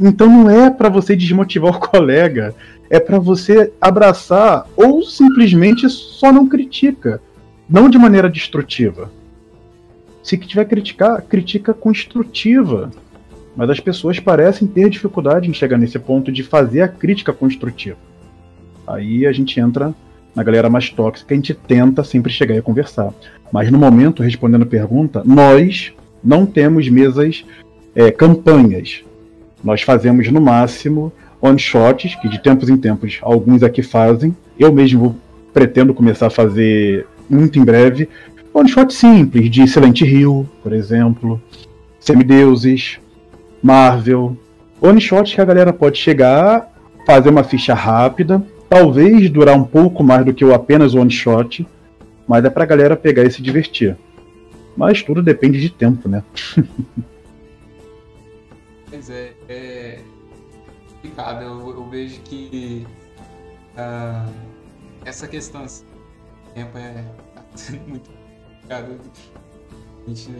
Então 0.00 0.26
não 0.28 0.48
é 0.48 0.70
para 0.70 0.88
você 0.88 1.14
desmotivar 1.14 1.76
o 1.76 1.78
colega, 1.90 2.54
é 2.88 2.98
para 2.98 3.18
você 3.18 3.70
abraçar 3.78 4.66
ou 4.74 5.02
simplesmente 5.02 5.90
só 5.90 6.32
não 6.32 6.48
critica, 6.48 7.20
não 7.68 7.90
de 7.90 7.98
maneira 7.98 8.30
destrutiva. 8.30 9.10
Se 10.22 10.38
tiver 10.38 10.64
criticar, 10.64 11.20
critica 11.20 11.74
construtiva. 11.74 12.90
Mas 13.56 13.70
as 13.70 13.80
pessoas 13.80 14.18
parecem 14.18 14.66
ter 14.66 14.88
dificuldade 14.88 15.48
em 15.48 15.52
chegar 15.52 15.76
nesse 15.76 15.98
ponto 15.98 16.32
de 16.32 16.42
fazer 16.42 16.82
a 16.82 16.88
crítica 16.88 17.32
construtiva. 17.32 17.98
Aí 18.86 19.26
a 19.26 19.32
gente 19.32 19.58
entra 19.60 19.94
na 20.34 20.42
galera 20.42 20.70
mais 20.70 20.88
tóxica, 20.88 21.34
a 21.34 21.36
gente 21.36 21.54
tenta 21.54 22.02
sempre 22.02 22.32
chegar 22.32 22.56
e 22.56 22.62
conversar. 22.62 23.12
Mas 23.52 23.70
no 23.70 23.78
momento, 23.78 24.22
respondendo 24.22 24.62
a 24.62 24.66
pergunta, 24.66 25.22
nós 25.24 25.92
não 26.24 26.46
temos 26.46 26.88
mesas, 26.88 27.44
é, 27.94 28.10
campanhas. 28.10 29.04
Nós 29.62 29.82
fazemos 29.82 30.30
no 30.30 30.40
máximo 30.40 31.12
one-shots, 31.40 32.14
que 32.16 32.28
de 32.28 32.40
tempos 32.40 32.68
em 32.68 32.76
tempos 32.76 33.18
alguns 33.20 33.62
aqui 33.62 33.82
fazem. 33.82 34.34
Eu 34.58 34.72
mesmo 34.72 35.20
pretendo 35.52 35.92
começar 35.92 36.28
a 36.28 36.30
fazer 36.30 37.06
muito 37.28 37.58
em 37.58 37.64
breve. 37.64 38.08
One-shot 38.54 38.94
simples, 38.94 39.50
de 39.50 39.66
Silent 39.66 40.00
Hill, 40.00 40.48
por 40.62 40.72
exemplo. 40.72 41.40
Semideuses, 42.00 42.98
Marvel. 43.62 44.36
One-shots 44.80 45.34
que 45.34 45.40
a 45.40 45.44
galera 45.44 45.72
pode 45.72 45.98
chegar, 45.98 46.72
fazer 47.06 47.30
uma 47.30 47.44
ficha 47.44 47.72
rápida, 47.72 48.44
talvez 48.68 49.30
durar 49.30 49.56
um 49.56 49.64
pouco 49.64 50.02
mais 50.02 50.24
do 50.24 50.34
que 50.34 50.44
o 50.44 50.52
apenas 50.52 50.94
one-shot, 50.94 51.66
mas 52.26 52.44
é 52.44 52.50
pra 52.50 52.66
galera 52.66 52.96
pegar 52.96 53.22
e 53.22 53.30
se 53.30 53.40
divertir. 53.40 53.96
Mas 54.76 55.02
tudo 55.02 55.22
depende 55.22 55.60
de 55.60 55.70
tempo, 55.70 56.08
né? 56.08 56.24
pois 58.90 59.10
é, 59.10 59.32
é 59.48 60.00
complicado. 61.02 61.42
Eu, 61.42 61.70
eu 61.70 61.88
vejo 61.88 62.20
que 62.22 62.86
uh, 63.76 64.32
essa 65.04 65.26
questão 65.26 65.64
assim, 65.64 65.84
tempo 66.54 66.78
é 66.78 67.04
muito 67.86 68.10
complicado. 68.10 69.00
A 70.04 70.08
gente 70.08 70.30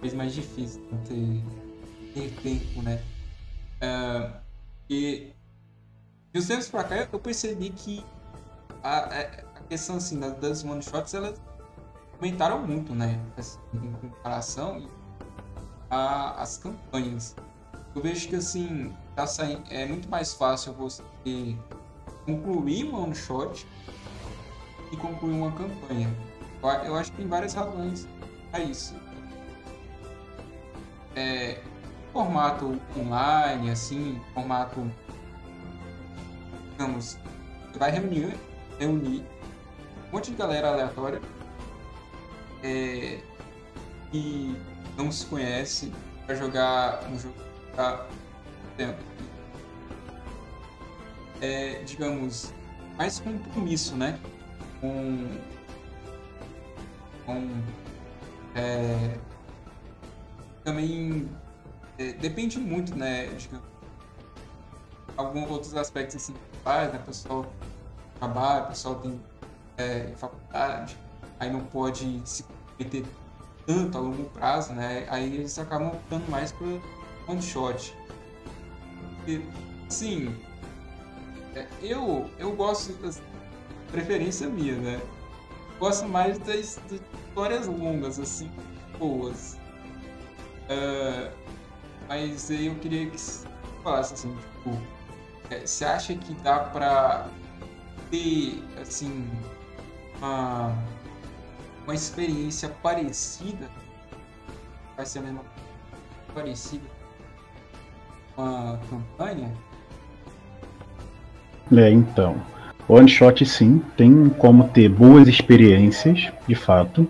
fez 0.00 0.14
mais 0.14 0.34
difícil 0.34 0.82
ter, 1.08 1.40
ter 2.14 2.30
tempo, 2.42 2.82
né? 2.82 3.02
Uh, 3.82 4.40
e 4.88 5.32
de 6.32 6.38
uns 6.38 6.46
tempos 6.46 6.68
pra 6.68 6.84
cá 6.84 7.08
eu 7.12 7.18
percebi 7.18 7.70
que 7.70 8.04
a, 8.82 8.98
a 8.98 9.60
questão 9.68 9.96
assim 9.96 10.18
das, 10.18 10.36
das 10.38 10.64
one 10.64 10.82
shots 10.82 11.14
elas 11.14 11.40
aumentaram 12.14 12.64
muito, 12.66 12.94
né? 12.94 13.20
Assim, 13.36 13.58
em 13.74 13.92
comparação 13.92 14.88
às 15.90 16.58
campanhas. 16.58 17.36
Eu 17.94 18.00
vejo 18.00 18.28
que 18.28 18.36
assim 18.36 18.94
tá 19.14 19.26
saindo, 19.26 19.62
é 19.70 19.86
muito 19.86 20.08
mais 20.08 20.32
fácil 20.32 20.72
você 20.72 21.02
concluir 22.24 22.84
um 22.86 23.02
one 23.02 23.14
shot 23.14 23.66
e 24.90 24.96
concluir 24.96 25.34
uma 25.34 25.52
campanha. 25.52 26.08
Eu 26.84 26.94
acho 26.96 27.10
que 27.10 27.18
tem 27.18 27.26
várias 27.26 27.54
razões 27.54 28.06
para 28.50 28.60
isso. 28.60 28.94
É, 31.14 31.60
formato 32.12 32.78
online, 32.96 33.70
assim, 33.70 34.20
formato, 34.34 34.90
digamos, 36.72 37.18
vai 37.78 37.90
reunir, 37.90 38.36
reunir 38.78 39.24
um 40.08 40.16
monte 40.16 40.30
de 40.30 40.36
galera 40.36 40.68
aleatória 40.68 41.20
é, 42.62 43.20
e 44.12 44.54
não 44.96 45.10
se 45.10 45.26
conhece 45.26 45.92
para 46.26 46.34
jogar 46.34 47.04
um 47.10 47.18
jogo 47.18 47.34
há 47.78 48.06
tempo. 48.76 49.02
É, 51.40 51.82
digamos, 51.84 52.52
mais 52.96 53.18
compromisso, 53.18 53.96
né? 53.96 54.18
Com. 54.80 55.28
com 57.26 57.50
é, 58.54 59.18
também 60.62 61.28
é, 61.98 62.12
depende 62.12 62.58
muito, 62.58 62.94
né? 62.94 63.26
Digamos, 63.26 63.66
alguns 65.16 65.50
outros 65.50 65.74
aspectos 65.74 66.16
assim, 66.16 66.34
faz, 66.64 66.92
né? 66.92 66.98
O 66.98 67.06
pessoal 67.06 67.46
trabalha, 68.18 68.64
o 68.64 68.68
pessoal 68.68 68.94
tem 68.96 69.20
é, 69.76 70.12
faculdade, 70.16 70.96
aí 71.38 71.50
não 71.50 71.60
pode 71.60 72.22
se 72.24 72.44
comprometer 72.44 73.04
tanto 73.66 73.98
a 73.98 74.00
longo 74.00 74.24
prazo, 74.30 74.72
né? 74.72 75.06
Aí 75.08 75.34
eles 75.34 75.58
acabam 75.58 75.88
optando 75.88 76.30
mais 76.30 76.52
por 76.52 76.80
one 77.28 77.42
shot. 77.42 77.94
E, 79.26 79.40
sim, 79.88 80.34
é, 81.54 81.66
eu, 81.82 82.28
eu 82.38 82.54
gosto 82.56 82.92
da 82.94 83.10
preferência 83.90 84.48
minha, 84.48 84.76
né? 84.76 85.00
Gosto 85.78 86.08
mais 86.08 86.38
das, 86.38 86.80
das 86.88 87.00
histórias 87.28 87.66
longas, 87.66 88.18
assim, 88.18 88.50
boas. 88.98 89.58
Uh, 90.68 91.41
mas 92.12 92.50
aí 92.50 92.66
eu 92.66 92.74
queria 92.74 93.06
que 93.06 93.18
você 93.18 93.48
falasse 93.82 94.12
assim, 94.12 94.36
tipo, 94.36 94.78
é, 95.48 95.60
você 95.60 95.82
acha 95.82 96.14
que 96.14 96.34
dá 96.42 96.58
pra 96.58 97.26
ter, 98.10 98.62
assim, 98.78 99.24
uma, 100.18 100.76
uma 101.84 101.94
experiência 101.94 102.68
parecida? 102.68 103.66
Vai 104.94 105.06
ser 105.06 105.20
a 105.20 105.22
mesma 105.22 105.40
parecida 106.34 106.84
uma 108.36 108.78
campanha? 108.90 109.50
É, 111.74 111.90
então. 111.90 112.42
One 112.88 113.08
Shot 113.08 113.46
sim, 113.46 113.82
tem 113.96 114.28
como 114.28 114.68
ter 114.68 114.90
boas 114.90 115.28
experiências, 115.28 116.30
de 116.46 116.54
fato. 116.54 117.08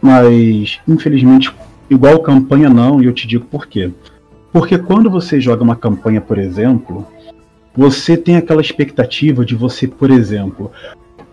Mas, 0.00 0.78
infelizmente, 0.86 1.52
igual 1.90 2.20
campanha 2.20 2.68
não, 2.68 3.02
e 3.02 3.06
eu 3.06 3.12
te 3.12 3.26
digo 3.26 3.44
por 3.46 3.66
quê. 3.66 3.90
Porque 4.52 4.78
quando 4.78 5.10
você 5.10 5.40
joga 5.40 5.62
uma 5.62 5.76
campanha, 5.76 6.20
por 6.20 6.38
exemplo, 6.38 7.06
você 7.76 8.16
tem 8.16 8.36
aquela 8.36 8.60
expectativa 8.60 9.44
de 9.44 9.54
você, 9.54 9.86
por 9.86 10.10
exemplo, 10.10 10.70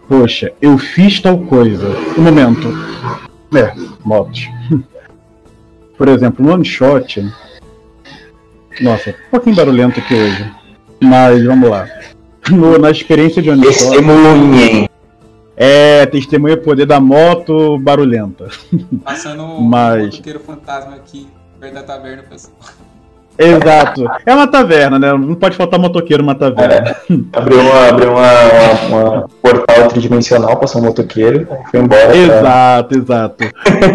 poxa, 0.08 0.52
eu 0.62 0.78
fiz 0.78 1.20
tal 1.22 1.40
coisa. 1.40 1.88
Um 2.18 2.24
momento. 2.24 2.68
É, 3.56 3.74
motos. 4.04 4.48
por 5.98 6.08
exemplo, 6.08 6.46
no 6.46 6.54
one 6.54 6.66
shot, 6.66 7.24
nossa, 8.82 9.12
um 9.12 9.32
pouquinho 9.32 9.56
barulhento 9.56 10.00
aqui 10.00 10.14
hoje. 10.14 10.52
Mas 11.02 11.44
vamos 11.44 11.70
lá. 11.70 11.88
No, 12.52 12.78
na 12.78 12.92
experiência 12.92 13.42
de 13.42 13.50
Onishot. 13.50 13.90
Testemunhem. 13.92 14.90
É, 15.56 16.06
testemunha 16.08 16.58
poder 16.58 16.86
da 16.86 17.00
moto 17.00 17.78
barulhenta. 17.80 18.48
Passando 19.04 19.62
Mas... 19.62 20.02
um 20.02 20.06
motoqueiro 20.06 20.40
fantasma 20.40 20.96
aqui 20.96 21.28
perto 21.60 21.74
da 21.76 21.84
taverna, 21.84 22.24
pessoal. 22.24 22.56
Exato. 23.38 24.06
É 24.26 24.34
uma 24.34 24.48
taverna, 24.48 25.00
né? 25.00 25.12
Não 25.12 25.34
pode 25.34 25.58
faltar 25.58 25.80
motoqueiro 25.80 26.22
numa 26.22 26.36
taverna. 26.36 26.92
É, 26.92 26.96
abriu 27.34 27.60
uma, 27.62 27.88
abriu 27.90 28.12
uma, 28.12 28.32
uma, 28.90 29.10
uma 29.12 29.30
portal 29.42 29.88
tridimensional, 29.88 30.58
passou 30.58 30.82
um 30.82 30.86
motoqueiro, 30.86 31.48
foi 31.72 31.80
embora. 31.80 32.08
pra- 32.08 32.16
Exato, 32.16 32.98
exato. 32.98 33.44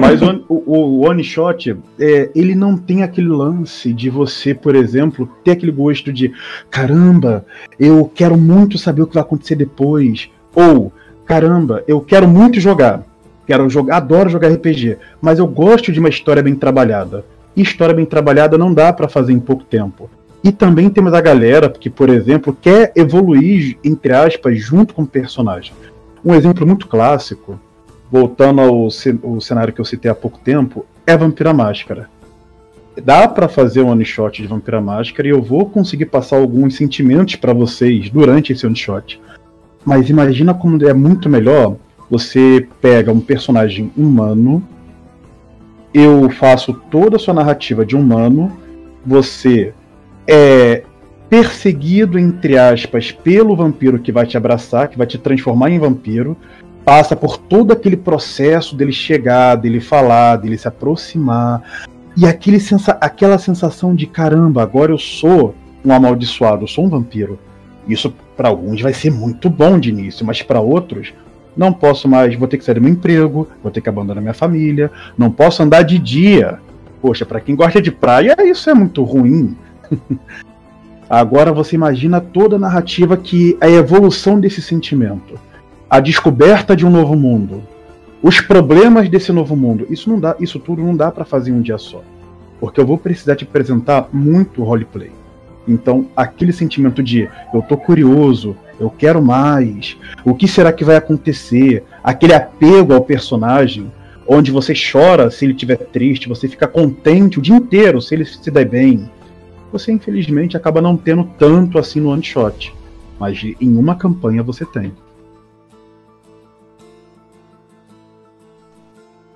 Mas 0.00 0.20
o, 0.22 0.44
o, 0.48 0.72
o 0.72 1.08
one 1.08 1.22
shot, 1.22 1.76
é, 2.00 2.30
ele 2.34 2.54
não 2.56 2.76
tem 2.76 3.04
aquele 3.04 3.28
lance 3.28 3.92
de 3.92 4.10
você, 4.10 4.54
por 4.54 4.74
exemplo, 4.74 5.30
ter 5.44 5.52
aquele 5.52 5.70
gosto 5.72 6.12
de 6.12 6.32
caramba, 6.68 7.44
eu 7.78 8.10
quero 8.12 8.36
muito 8.36 8.76
saber 8.76 9.02
o 9.02 9.06
que 9.06 9.14
vai 9.14 9.22
acontecer 9.22 9.54
depois. 9.54 10.28
Ou, 10.52 10.92
caramba, 11.28 11.84
eu 11.86 12.00
quero 12.00 12.26
muito 12.26 12.58
jogar. 12.58 13.02
Quero 13.46 13.68
jogar, 13.68 13.98
adoro 13.98 14.28
jogar 14.30 14.48
RPG, 14.48 14.96
mas 15.20 15.38
eu 15.38 15.46
gosto 15.46 15.92
de 15.92 16.00
uma 16.00 16.08
história 16.08 16.42
bem 16.42 16.54
trabalhada. 16.54 17.24
E 17.54 17.62
história 17.62 17.94
bem 17.94 18.06
trabalhada 18.06 18.56
não 18.56 18.72
dá 18.72 18.92
pra 18.92 19.08
fazer 19.08 19.32
em 19.32 19.38
pouco 19.40 19.62
tempo. 19.64 20.08
E 20.42 20.50
também 20.52 20.88
temos 20.88 21.12
a 21.12 21.20
galera 21.20 21.68
que, 21.68 21.90
por 21.90 22.08
exemplo, 22.08 22.56
quer 22.58 22.92
evoluir, 22.96 23.76
entre 23.84 24.12
aspas, 24.14 24.58
junto 24.58 24.94
com 24.94 25.02
o 25.02 25.06
personagem. 25.06 25.72
Um 26.24 26.34
exemplo 26.34 26.66
muito 26.66 26.86
clássico 26.86 27.58
voltando 28.10 28.60
ao 28.62 28.90
ce- 28.90 29.18
o 29.22 29.38
cenário 29.40 29.72
que 29.72 29.80
eu 29.80 29.84
citei 29.84 30.10
há 30.10 30.14
pouco 30.14 30.38
tempo, 30.38 30.86
é 31.06 31.14
Vampira 31.16 31.52
Máscara. 31.52 32.08
Dá 33.04 33.28
pra 33.28 33.48
fazer 33.48 33.82
um 33.82 33.88
one 33.90 34.04
shot 34.04 34.40
de 34.40 34.48
Vampira 34.48 34.80
Máscara 34.80 35.28
e 35.28 35.30
eu 35.30 35.42
vou 35.42 35.68
conseguir 35.68 36.06
passar 36.06 36.36
alguns 36.36 36.74
sentimentos 36.76 37.36
pra 37.36 37.52
vocês 37.52 38.08
durante 38.08 38.52
esse 38.52 38.66
one 38.66 38.74
shot. 38.76 39.20
Mas 39.88 40.10
imagina 40.10 40.52
como 40.52 40.86
é 40.86 40.92
muito 40.92 41.30
melhor 41.30 41.76
você 42.10 42.68
pega 42.78 43.10
um 43.10 43.20
personagem 43.20 43.90
humano, 43.96 44.62
eu 45.94 46.28
faço 46.28 46.74
toda 46.90 47.16
a 47.16 47.18
sua 47.18 47.32
narrativa 47.32 47.86
de 47.86 47.96
humano, 47.96 48.52
você 49.04 49.72
é 50.26 50.82
perseguido 51.30 52.18
entre 52.18 52.58
aspas 52.58 53.12
pelo 53.12 53.56
vampiro 53.56 53.98
que 53.98 54.12
vai 54.12 54.26
te 54.26 54.36
abraçar, 54.36 54.88
que 54.88 54.98
vai 54.98 55.06
te 55.06 55.16
transformar 55.16 55.70
em 55.70 55.78
vampiro 55.78 56.36
passa 56.84 57.16
por 57.16 57.38
todo 57.38 57.72
aquele 57.72 57.96
processo 57.96 58.76
dele 58.76 58.92
chegar, 58.92 59.54
dele 59.54 59.80
falar, 59.80 60.36
dele 60.36 60.58
se 60.58 60.68
aproximar. 60.68 61.62
E 62.14 62.26
aquele 62.26 62.60
sensa 62.60 62.92
aquela 63.00 63.38
sensação 63.38 63.94
de 63.94 64.06
caramba, 64.06 64.62
agora 64.62 64.92
eu 64.92 64.98
sou 64.98 65.54
um 65.82 65.94
amaldiçoado, 65.94 66.64
eu 66.64 66.68
sou 66.68 66.84
um 66.84 66.90
vampiro. 66.90 67.38
Isso 67.88 68.14
para 68.36 68.48
alguns 68.48 68.80
vai 68.80 68.92
ser 68.92 69.10
muito 69.10 69.48
bom 69.48 69.78
de 69.78 69.88
início, 69.88 70.24
mas 70.24 70.42
para 70.42 70.60
outros 70.60 71.12
não 71.56 71.72
posso 71.72 72.06
mais, 72.06 72.36
vou 72.36 72.46
ter 72.46 72.58
que 72.58 72.64
sair 72.64 72.76
do 72.76 72.80
meu 72.80 72.92
emprego, 72.92 73.48
vou 73.62 73.72
ter 73.72 73.80
que 73.80 73.88
abandonar 73.88 74.22
minha 74.22 74.34
família, 74.34 74.90
não 75.16 75.30
posso 75.30 75.62
andar 75.62 75.82
de 75.82 75.98
dia. 75.98 76.60
Poxa, 77.00 77.24
para 77.24 77.40
quem 77.40 77.56
gosta 77.56 77.80
de 77.80 77.90
praia, 77.90 78.36
isso 78.44 78.70
é 78.70 78.74
muito 78.74 79.02
ruim. 79.02 79.56
Agora 81.10 81.52
você 81.52 81.74
imagina 81.74 82.20
toda 82.20 82.56
a 82.56 82.58
narrativa 82.58 83.16
que 83.16 83.56
é 83.60 83.66
a 83.66 83.70
evolução 83.70 84.38
desse 84.38 84.60
sentimento 84.60 85.38
a 85.90 86.00
descoberta 86.00 86.76
de 86.76 86.84
um 86.84 86.90
novo 86.90 87.16
mundo, 87.16 87.62
os 88.22 88.40
problemas 88.40 89.08
desse 89.08 89.32
novo 89.32 89.56
mundo. 89.56 89.86
Isso 89.88 90.10
não 90.10 90.20
dá, 90.20 90.36
isso 90.38 90.58
tudo 90.58 90.82
não 90.82 90.94
dá 90.94 91.10
para 91.10 91.24
fazer 91.24 91.50
em 91.50 91.54
um 91.54 91.62
dia 91.62 91.78
só, 91.78 92.02
porque 92.60 92.80
eu 92.80 92.86
vou 92.86 92.98
precisar 92.98 93.36
te 93.36 93.44
apresentar 93.44 94.08
muito 94.12 94.62
roleplay. 94.62 95.10
Então, 95.68 96.08
aquele 96.16 96.52
sentimento 96.52 97.02
de 97.02 97.28
eu 97.52 97.60
tô 97.60 97.76
curioso, 97.76 98.56
eu 98.80 98.88
quero 98.88 99.22
mais, 99.22 99.98
o 100.24 100.34
que 100.34 100.48
será 100.48 100.72
que 100.72 100.84
vai 100.84 100.96
acontecer, 100.96 101.84
aquele 102.02 102.32
apego 102.32 102.94
ao 102.94 103.02
personagem, 103.02 103.92
onde 104.26 104.50
você 104.50 104.72
chora 104.72 105.30
se 105.30 105.44
ele 105.44 105.52
estiver 105.52 105.76
triste, 105.76 106.28
você 106.28 106.48
fica 106.48 106.66
contente 106.66 107.38
o 107.38 107.42
dia 107.42 107.54
inteiro 107.54 108.00
se 108.00 108.14
ele 108.14 108.24
se 108.24 108.50
der 108.50 108.66
bem. 108.66 109.10
Você 109.70 109.92
infelizmente 109.92 110.56
acaba 110.56 110.80
não 110.80 110.96
tendo 110.96 111.24
tanto 111.38 111.78
assim 111.78 112.00
no 112.00 112.10
one 112.10 112.22
shot, 112.22 112.74
mas 113.18 113.42
em 113.60 113.76
uma 113.76 113.94
campanha 113.94 114.42
você 114.42 114.64
tem. 114.64 114.92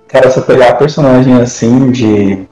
Cara, 0.08 0.30
se 0.30 0.38
eu 0.38 0.44
pegar 0.44 0.74
personagem 0.74 1.34
assim 1.34 1.90
de, 1.90 2.46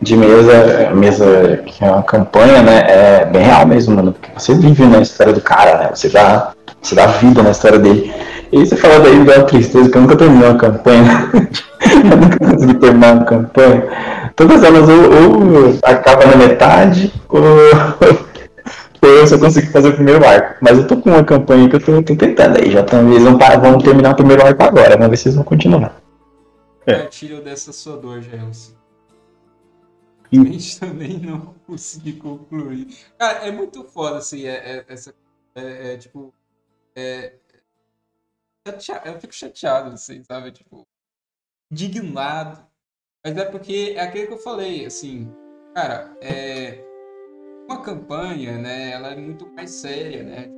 de 0.00 0.16
mesa, 0.16 0.90
mesa 0.94 1.56
que 1.66 1.84
é 1.84 1.90
uma 1.90 2.02
campanha, 2.02 2.62
né? 2.62 2.84
É 2.86 3.24
bem 3.24 3.42
real 3.42 3.66
mesmo, 3.66 3.96
mano. 3.96 4.12
Porque 4.12 4.30
você 4.36 4.54
vive 4.54 4.84
na 4.84 5.00
história 5.00 5.32
do 5.32 5.40
cara, 5.40 5.78
né? 5.78 5.90
Você 5.94 6.08
dá, 6.08 6.52
você 6.80 6.94
dá 6.94 7.06
vida 7.06 7.42
na 7.42 7.50
história 7.50 7.78
dele. 7.78 8.12
E 8.50 8.64
você 8.64 8.76
fala 8.76 9.00
daí 9.00 9.22
da 9.24 9.44
tristeza, 9.44 9.90
que 9.90 9.96
eu 9.96 10.02
nunca 10.02 10.16
terminei 10.16 10.48
uma 10.48 10.58
campanha. 10.58 11.30
eu 11.82 12.16
nunca 12.16 12.38
consegui 12.38 12.74
terminar 12.74 13.14
uma 13.14 13.24
campanha. 13.24 13.86
Todas 14.34 14.62
elas 14.62 14.88
ou, 14.88 15.66
ou 15.66 15.78
acaba 15.82 16.24
na 16.26 16.36
metade, 16.36 17.12
ou, 17.28 17.42
eu 19.02 19.26
só 19.26 19.36
consegui 19.36 19.66
fazer 19.66 19.88
o 19.90 19.94
primeiro 19.94 20.26
arco. 20.26 20.56
Mas 20.62 20.78
eu 20.78 20.86
tô 20.86 20.96
com 20.96 21.10
uma 21.10 21.24
campanha 21.24 21.68
que 21.68 21.76
eu 21.76 21.80
tô, 21.80 22.02
tô 22.02 22.16
tentando 22.16 22.58
aí. 22.58 22.70
Já 22.70 22.82
tão, 22.82 23.06
eles 23.10 23.22
vão, 23.22 23.36
vão 23.36 23.78
terminar 23.78 24.12
o 24.12 24.16
primeiro 24.16 24.46
arco 24.46 24.62
agora, 24.62 24.96
vamos 24.96 25.10
ver 25.10 25.16
se 25.16 25.28
eles 25.28 25.36
vão 25.36 25.44
continuar. 25.44 25.96
É. 26.86 26.94
Compartilho 26.94 27.42
dessa 27.42 27.70
sua 27.70 27.98
dor, 27.98 28.22
Gelson. 28.22 28.77
Gente 30.32 30.78
também 30.80 31.18
não 31.18 31.54
consegui 31.66 32.14
concluir. 32.14 32.86
Cara, 33.18 33.46
é 33.46 33.50
muito 33.50 33.84
foda, 33.84 34.18
assim, 34.18 34.44
é, 34.46 34.78
é- 34.78 34.84
essa. 34.88 35.14
É, 35.54 35.94
é, 35.94 35.96
tipo. 35.98 36.32
É, 36.96 37.38
chatea- 38.66 39.02
eu 39.06 39.20
fico 39.20 39.34
chateado, 39.34 39.90
assim, 39.92 40.22
sabe? 40.24 40.52
Tipo, 40.52 40.86
indignado. 41.70 42.66
Mas 43.24 43.36
é 43.36 43.44
porque 43.46 43.94
é 43.96 44.00
aquilo 44.02 44.28
que 44.28 44.34
eu 44.34 44.38
falei, 44.38 44.86
assim, 44.86 45.32
cara, 45.74 46.16
é. 46.20 46.84
Uma 47.68 47.82
campanha, 47.82 48.58
né? 48.58 48.92
Ela 48.92 49.12
é 49.12 49.16
muito 49.16 49.46
mais 49.54 49.70
séria, 49.70 50.22
né? 50.24 50.48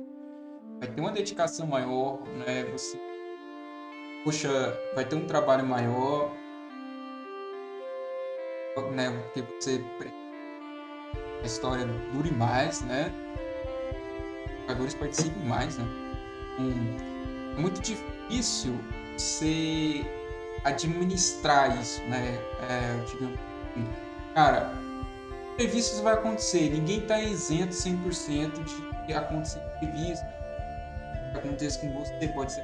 Vai 0.79 0.89
ter 0.93 1.01
uma 1.01 1.11
dedicação 1.11 1.67
maior, 1.67 2.21
né? 2.39 2.65
Você. 2.71 2.97
Poxa, 4.23 4.49
vai 4.95 5.05
ter 5.07 5.15
um 5.15 5.25
trabalho 5.25 5.65
maior, 5.65 6.31
né? 8.93 9.09
Porque 9.33 9.41
você 9.59 9.83
a 11.41 11.45
história 11.45 11.85
dure 12.13 12.31
mais, 12.31 12.81
né? 12.81 13.11
Os 14.45 14.61
jogadores 14.61 14.93
participem 14.93 15.43
mais, 15.43 15.77
né? 15.77 15.85
Hum, 16.59 16.97
é 17.57 17.59
muito 17.59 17.81
difícil 17.81 18.79
você 19.17 20.05
administrar 20.63 21.79
isso, 21.79 22.01
né? 22.03 22.37
É, 22.69 23.05
digamos 23.07 23.39
assim. 23.71 23.87
Cara, 24.35 24.71
imprevistos 25.53 25.99
vai 25.99 26.13
acontecer, 26.13 26.69
ninguém 26.69 26.99
está 26.99 27.19
isento 27.19 27.73
100% 27.73 28.63
de 29.05 29.13
acontecer 29.13 29.59
imprevisto. 29.75 30.25
Acontece 31.35 31.79
com 31.79 31.91
você 31.93 32.27
pode 32.29 32.51
ser 32.51 32.63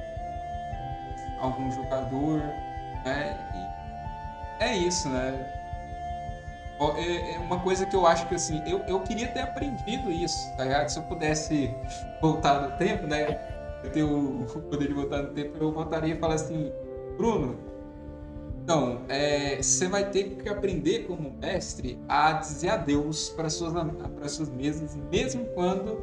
algum 1.40 1.72
jogador, 1.72 2.40
né? 3.04 3.38
E 4.60 4.64
é 4.64 4.78
isso, 4.78 5.10
né? 5.10 5.57
É 6.80 7.36
é 7.36 7.40
uma 7.40 7.60
coisa 7.60 7.86
que 7.86 7.96
eu 7.96 8.06
acho 8.06 8.28
que 8.28 8.36
assim, 8.36 8.62
eu, 8.68 8.80
eu 8.88 9.00
queria 9.02 9.28
ter 9.28 9.42
aprendido 9.42 10.12
isso, 10.12 10.38
tá 10.56 10.64
ligado? 10.64 10.90
Se 10.90 11.00
eu 11.00 11.04
pudesse 11.04 11.74
voltar 12.22 12.62
no 12.62 12.78
tempo, 12.78 13.08
né? 13.08 13.40
Eu 13.84 13.92
tenho 13.92 14.42
o 14.42 14.62
poder 14.70 14.88
de 14.88 14.94
voltar 14.94 15.24
no 15.24 15.30
tempo, 15.30 15.58
eu 15.60 15.72
voltaria 15.72 16.14
e 16.14 16.18
falar 16.18 16.36
assim, 16.36 16.72
Bruno, 17.18 17.58
então, 18.68 19.00
é, 19.08 19.62
você 19.62 19.88
vai 19.88 20.10
ter 20.10 20.26
que 20.26 20.50
aprender 20.50 21.06
como 21.08 21.32
mestre 21.42 21.98
a 22.06 22.34
dizer 22.34 22.68
adeus 22.68 23.30
para 23.30 23.50
suas 23.50 23.72
para 23.72 24.28
suas 24.28 24.50
mesas, 24.50 24.94
mesmo 25.10 25.46
quando 25.56 25.98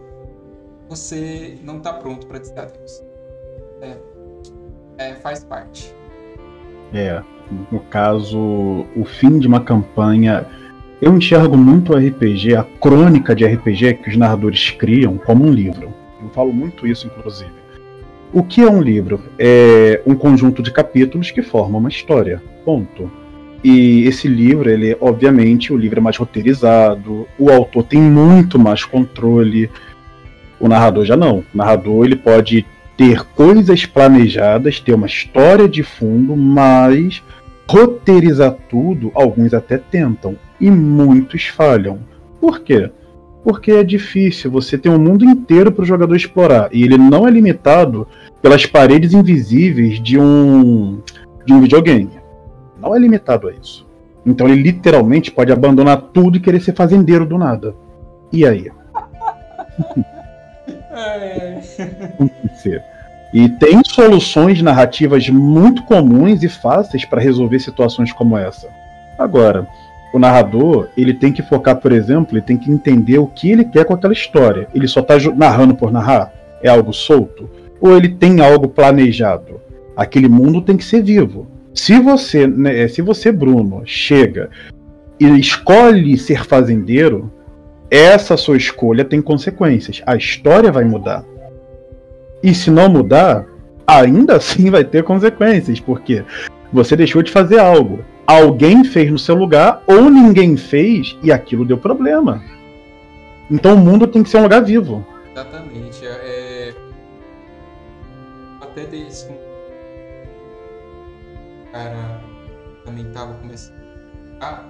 você 0.89 1.59
não 1.63 1.77
está 1.77 1.93
pronto 1.93 2.27
para 2.27 2.39
dizer 2.39 2.59
adeus. 2.59 3.05
É, 3.83 3.99
é, 4.97 5.15
faz 5.17 5.45
parte. 5.45 5.95
É, 6.95 7.23
no 7.71 7.81
caso, 7.91 8.39
o 8.97 9.05
fim 9.05 9.39
de 9.39 9.47
uma 9.47 9.63
campanha. 9.63 10.64
Eu 11.03 11.17
enxergo 11.17 11.57
muito 11.57 11.93
o 11.93 11.97
RPG, 11.97 12.55
a 12.57 12.65
crônica 12.81 13.35
de 13.35 13.45
RPG 13.45 13.95
que 13.95 14.11
os 14.11 14.17
narradores 14.17 14.71
criam, 14.71 15.19
como 15.19 15.45
um 15.45 15.53
livro. 15.53 15.93
Eu 16.23 16.31
falo 16.31 16.53
muito 16.53 16.87
isso, 16.87 17.07
inclusive. 17.07 17.51
O 18.33 18.43
que 18.43 18.63
é 18.63 18.71
um 18.71 18.81
livro? 18.81 19.21
É 19.39 20.01
um 20.07 20.15
conjunto 20.15 20.63
de 20.63 20.73
capítulos 20.73 21.31
que 21.31 21.43
formam 21.43 21.81
uma 21.81 21.89
história. 21.89 22.43
Ponto. 22.65 23.11
E 23.63 24.05
esse 24.05 24.29
livro, 24.29 24.71
ele, 24.71 24.97
obviamente, 25.01 25.73
o 25.73 25.77
livro 25.77 25.99
é 25.99 26.03
mais 26.03 26.17
roteirizado, 26.17 27.27
o 27.39 27.51
autor 27.51 27.85
tem 27.85 28.01
muito 28.01 28.59
mais 28.59 28.85
controle. 28.85 29.71
O 30.61 30.69
narrador 30.69 31.05
já 31.05 31.17
não. 31.17 31.39
O 31.39 31.45
narrador 31.57 32.05
ele 32.05 32.17
pode 32.17 32.65
ter 32.97 33.25
coisas 33.35 33.85
planejadas, 33.85 34.81
ter 34.81 34.95
uma 34.95 35.07
história 35.07 35.69
de 35.69 35.83
fundo, 35.83 36.37
mas 36.37 37.23
roteirizar 37.69 38.57
tudo, 38.69 39.11
alguns 39.15 39.55
até 39.55 39.79
tentam 39.79 40.37
e 40.61 40.71
muitos 40.71 41.47
falham. 41.47 41.99
Por 42.41 42.61
quê? 42.61 42.91
Porque 43.43 43.73
é 43.73 43.85
difícil, 43.85 44.51
você 44.51 44.79
tem 44.79 44.91
um 44.91 44.99
mundo 44.99 45.25
inteiro 45.25 45.71
para 45.71 45.83
o 45.83 45.87
jogador 45.87 46.17
explorar 46.17 46.69
e 46.73 46.83
ele 46.83 46.97
não 46.97 47.29
é 47.29 47.31
limitado 47.31 48.07
pelas 48.41 48.65
paredes 48.65 49.13
invisíveis 49.13 50.01
de 50.01 50.19
um 50.19 51.01
de 51.45 51.53
um 51.53 51.61
videogame. 51.61 52.11
Não 52.81 52.95
é 52.95 52.99
limitado 52.99 53.49
a 53.49 53.53
isso. 53.53 53.87
Então 54.25 54.49
ele 54.49 54.63
literalmente 54.63 55.31
pode 55.31 55.53
abandonar 55.53 56.01
tudo 56.01 56.39
e 56.39 56.41
querer 56.41 56.61
ser 56.61 56.75
fazendeiro 56.75 57.27
do 57.27 57.37
nada. 57.37 57.75
E 58.33 58.47
aí? 58.47 58.71
É. 60.91 61.61
E 63.35 63.49
tem 63.49 63.83
soluções 63.85 64.63
narrativas 64.63 65.29
muito 65.29 65.83
comuns 65.87 66.45
e 66.45 66.49
fáceis 66.49 67.05
para 67.05 67.21
resolver 67.21 67.59
situações 67.59 68.13
como 68.13 68.39
essa. 68.39 68.69
Agora, 69.19 69.67
o 70.15 70.19
narrador, 70.21 70.91
ele 70.97 71.13
tem 71.13 71.33
que 71.33 71.43
focar, 71.43 71.75
por 71.75 71.91
exemplo, 71.91 72.37
ele 72.37 72.45
tem 72.47 72.57
que 72.57 72.71
entender 72.71 73.19
o 73.19 73.27
que 73.27 73.51
ele 73.51 73.65
quer 73.65 73.85
com 73.85 73.95
aquela 73.95 74.13
história. 74.13 74.69
Ele 74.73 74.87
só 74.87 75.01
está 75.01 75.17
narrando 75.35 75.75
por 75.75 75.91
narrar? 75.91 76.33
É 76.63 76.69
algo 76.69 76.93
solto? 76.93 77.51
Ou 77.81 77.97
ele 77.97 78.11
tem 78.11 78.41
algo 78.41 78.69
planejado? 78.69 79.61
Aquele 79.97 80.29
mundo 80.29 80.63
tem 80.63 80.77
que 80.77 80.85
ser 80.85 81.03
vivo. 81.03 81.49
Se 81.75 81.99
você, 81.99 82.47
né, 82.47 82.87
se 82.87 83.03
você, 83.03 83.33
Bruno, 83.33 83.83
chega 83.85 84.51
e 85.19 85.27
escolhe 85.37 86.17
ser 86.17 86.45
fazendeiro, 86.45 87.29
essa 87.91 88.37
sua 88.37 88.57
escolha 88.57 89.05
tem 89.05 89.21
consequências. 89.21 90.01
A 90.07 90.15
história 90.15 90.71
vai 90.71 90.85
mudar. 90.85 91.25
E 92.41 92.55
se 92.55 92.71
não 92.71 92.89
mudar, 92.89 93.47
ainda 93.85 94.37
assim 94.37 94.71
vai 94.71 94.85
ter 94.85 95.03
consequências, 95.03 95.81
porque 95.81 96.23
você 96.73 96.95
deixou 96.95 97.21
de 97.21 97.33
fazer 97.33 97.59
algo. 97.59 97.99
Alguém 98.27 98.85
fez 98.85 99.11
no 99.11 99.19
seu 99.19 99.35
lugar 99.35 99.83
ou 99.87 100.11
ninguém 100.11 100.57
fez 100.57 101.17
e 101.23 101.31
aquilo 101.31 101.65
deu 101.65 101.79
problema. 101.79 102.43
Então 103.51 103.75
o 103.75 103.79
mundo 103.79 104.07
tem 104.07 104.23
que 104.23 104.29
ser 104.29 104.39
um 104.39 104.43
lugar 104.43 104.63
vivo. 104.63 105.07
Exatamente. 105.33 106.07
É... 106.07 106.11
é 106.11 106.75
até 108.61 108.87
desde 108.87 109.29
cara 111.73 112.21
também 112.85 113.11
tava 113.13 113.35
começando. 113.35 113.83
Ah, 114.41 114.69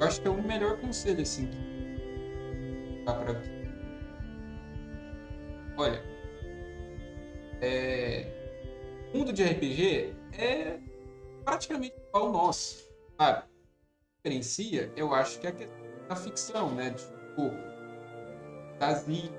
eu 0.00 0.06
acho 0.06 0.20
que 0.20 0.28
é 0.28 0.30
o 0.30 0.42
melhor 0.42 0.78
conselho 0.78 1.20
assim 1.20 1.48
dá 3.04 3.12
pra. 3.12 3.34
Olha, 5.76 6.02
é... 7.60 8.26
o 9.12 9.18
mundo 9.18 9.32
de 9.32 9.44
RPG 9.44 10.14
é 10.38 10.78
praticamente 11.44 11.94
ao 12.14 12.30
nosso, 12.30 12.88
sabe? 13.18 13.42
Diferencia, 14.16 14.90
eu 14.96 15.12
acho 15.12 15.38
que 15.40 15.46
é 15.46 15.50
a 15.50 15.52
questão 15.52 16.08
da 16.08 16.16
ficção, 16.16 16.74
né? 16.74 16.90
Tipo, 16.92 17.50
fantasia, 18.72 19.30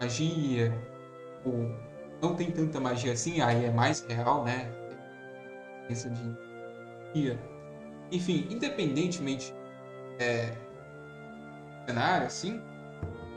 magia, 0.00 0.72
ou 1.44 1.74
não 2.22 2.36
tem 2.36 2.50
tanta 2.50 2.78
magia 2.78 3.14
assim, 3.14 3.40
aí 3.40 3.64
é 3.64 3.70
mais 3.70 4.02
real, 4.02 4.44
né? 4.44 4.70
Pensa 5.88 6.10
de 6.10 6.22
magia. 7.08 7.40
Enfim, 8.12 8.46
independentemente 8.50 9.54
é, 10.18 10.50
do 10.50 11.86
cenário, 11.86 12.26
assim, 12.26 12.60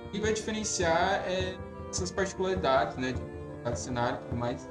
o 0.06 0.10
que 0.12 0.20
vai 0.20 0.34
diferenciar 0.34 1.24
é 1.28 1.58
essas 1.90 2.12
particularidades, 2.12 2.98
né? 2.98 3.14
De 3.14 3.22
cada 3.64 3.76
cenário 3.76 4.20
e 4.20 4.24
tudo 4.26 4.38
mais. 4.38 4.70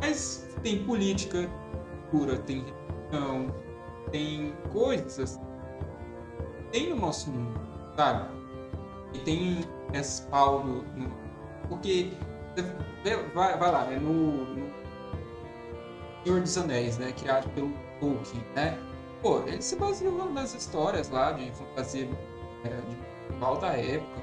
Mas 0.00 0.46
tem 0.62 0.84
política, 0.84 1.48
cultura, 2.10 2.38
tem 2.38 2.64
tem 4.10 4.54
coisas. 4.72 5.40
Tem 6.72 6.90
no 6.90 6.96
nosso 6.96 7.30
mundo, 7.30 7.60
sabe? 7.96 8.28
E 9.12 9.18
tem 9.20 9.64
respaldo. 9.92 10.84
No... 10.94 11.10
Porque 11.68 12.12
vai, 13.34 13.56
vai 13.56 13.72
lá, 13.72 13.84
né? 13.84 13.98
No, 13.98 14.44
no 14.54 14.72
Senhor 16.24 16.40
dos 16.40 16.58
Anéis, 16.58 16.98
né? 16.98 17.12
Criado 17.12 17.48
pelo 17.50 17.72
Tolkien, 18.00 18.44
né? 18.54 18.78
Pô, 19.22 19.40
ele 19.46 19.62
se 19.62 19.76
baseou 19.76 20.30
nas 20.30 20.54
histórias 20.54 21.08
lá 21.08 21.32
de 21.32 21.50
fantasia 21.52 22.08
é, 22.64 22.68
de 22.68 23.60
da 23.60 23.76
época 23.76 24.22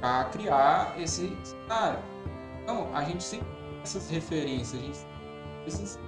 para 0.00 0.24
criar 0.24 1.00
esse 1.00 1.36
cenário. 1.44 1.98
Então, 2.62 2.88
a 2.94 3.02
gente 3.04 3.22
sempre 3.22 3.46
tem 3.46 3.80
essas 3.82 4.10
referências, 4.10 4.82
a 4.82 4.84
gente 4.84 4.98
esses 5.66 5.98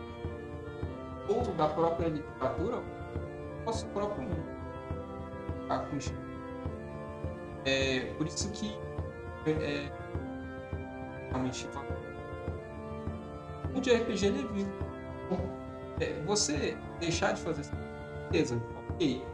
ou 1.28 1.42
da 1.54 1.68
própria 1.68 2.08
literatura, 2.08 2.82
nosso 3.64 3.86
próprio 3.88 4.22
mundo. 4.22 4.56
É, 7.64 8.14
por 8.16 8.26
isso 8.26 8.50
que 8.52 8.76
é, 9.46 9.50
é 9.50 9.92
realmente 11.30 11.68
o 13.74 13.80
de 13.80 13.94
RPG 13.94 14.26
ele 14.26 14.40
é 14.40 14.52
vivo. 14.52 14.72
É, 16.00 16.12
você 16.24 16.76
deixar 17.00 17.32
de 17.32 17.40
fazer 17.40 17.64
certeza, 17.64 18.60
ok, 18.90 19.24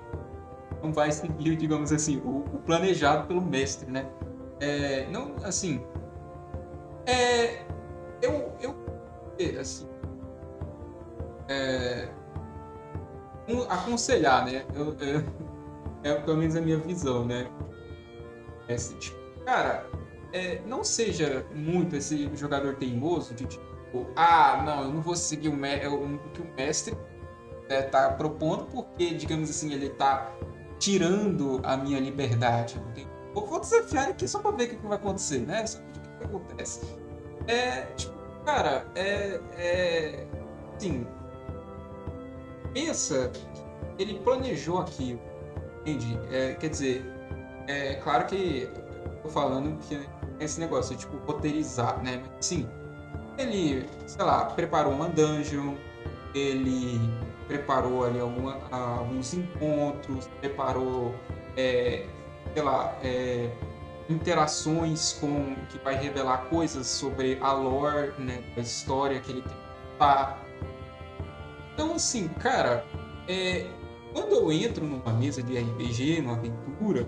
não 0.83 0.93
vai 0.93 1.11
seguir, 1.13 1.57
digamos 1.57 1.93
assim, 1.93 2.19
o, 2.25 2.39
o 2.39 2.59
planejado 2.65 3.27
pelo 3.27 3.41
mestre, 3.41 3.91
né? 3.91 4.07
É, 4.61 5.07
não, 5.11 5.35
assim, 5.45 5.85
é, 7.07 7.65
eu, 8.21 8.53
eu, 8.61 8.75
assim, 9.61 9.89
é, 11.49 12.09
aconselhar, 13.69 14.45
né? 14.45 14.65
Eu, 14.75 14.97
eu, 14.99 15.25
é 16.03 16.15
pelo 16.15 16.37
menos 16.37 16.57
a 16.57 16.61
minha 16.61 16.79
visão, 16.79 17.25
né? 17.25 17.51
É, 18.69 18.77
tipo, 18.77 19.19
cara, 19.45 19.87
é, 20.33 20.61
não 20.67 20.83
seja 20.83 21.45
muito 21.55 21.97
esse 21.97 22.31
jogador 22.37 22.77
teimoso 22.77 23.35
de 23.35 23.47
tipo, 23.47 24.07
ah, 24.17 24.63
não, 24.65 24.83
eu 24.85 24.89
não 24.93 25.03
vou 25.03 25.15
seguir 25.15 25.49
o, 25.49 25.53
me 25.53 25.87
o 25.87 26.19
que 26.33 26.41
o 26.41 26.55
mestre 26.57 26.97
né, 27.69 27.83
propondo 28.17 28.65
porque, 28.67 29.15
digamos 29.15 29.51
assim, 29.51 29.73
ele 29.73 29.87
está 29.87 30.33
tirando 30.79 31.61
a 31.63 31.77
minha 31.77 32.01
liberdade. 32.01 32.81
Eu 33.35 33.47
vou 33.47 33.61
desafiar 33.61 34.09
aqui 34.09 34.27
só 34.27 34.41
para 34.41 34.51
ver 34.53 34.65
o 34.65 34.69
que, 34.71 34.77
que 34.77 34.87
vai 34.87 34.97
acontecer, 34.97 35.41
né? 35.41 35.67
Só 35.67 35.79
o 35.79 35.83
que, 36.19 36.25
acontece. 36.25 36.81
É, 37.47 37.83
tipo, 37.97 38.15
cara, 38.45 38.87
é, 38.95 39.41
é, 39.57 40.27
assim, 40.77 41.07
pensa 42.73 43.31
ele 43.99 44.19
planejou 44.21 44.79
aquilo, 44.79 45.21
entende? 45.81 46.19
É, 46.31 46.55
quer 46.55 46.69
dizer, 46.71 47.05
é 47.67 47.95
claro 47.95 48.27
que 48.27 48.69
tô 49.23 49.29
falando 49.29 49.79
que 49.81 49.95
é 49.95 50.45
esse 50.45 50.59
negócio, 50.59 50.97
tipo, 50.97 51.17
roteirizar, 51.19 52.03
né? 52.03 52.23
Sim, 52.41 52.69
ele, 53.39 53.89
sei 54.07 54.25
lá, 54.25 54.47
preparou 54.47 54.93
uma 54.93 55.09
dungeon, 55.09 55.75
ele 56.35 57.01
preparou 57.47 58.05
ali 58.05 58.19
alguma, 58.19 58.59
alguns 58.71 59.35
encontros, 59.35 60.29
preparou, 60.41 61.15
é, 61.57 62.07
sei 62.55 62.63
lá, 62.63 62.97
é, 63.03 63.51
interações 64.09 65.13
com 65.15 65.55
que 65.69 65.79
vai 65.79 65.95
revelar 65.95 66.47
coisas 66.49 66.87
sobre 66.87 67.39
a 67.41 67.53
lore, 67.53 68.13
né, 68.19 68.43
a 68.57 68.61
história 68.61 69.21
que 69.21 69.31
ele 69.31 69.43
tem 69.43 69.53
que. 69.53 70.52
Então, 71.75 71.95
assim, 71.95 72.29
cara, 72.29 72.85
é, 73.29 73.67
quando 74.13 74.33
eu 74.33 74.53
entro 74.53 74.85
numa 74.85 75.13
mesa 75.13 75.43
de 75.43 75.59
RPG, 75.59 76.21
numa 76.21 76.35
aventura, 76.35 77.07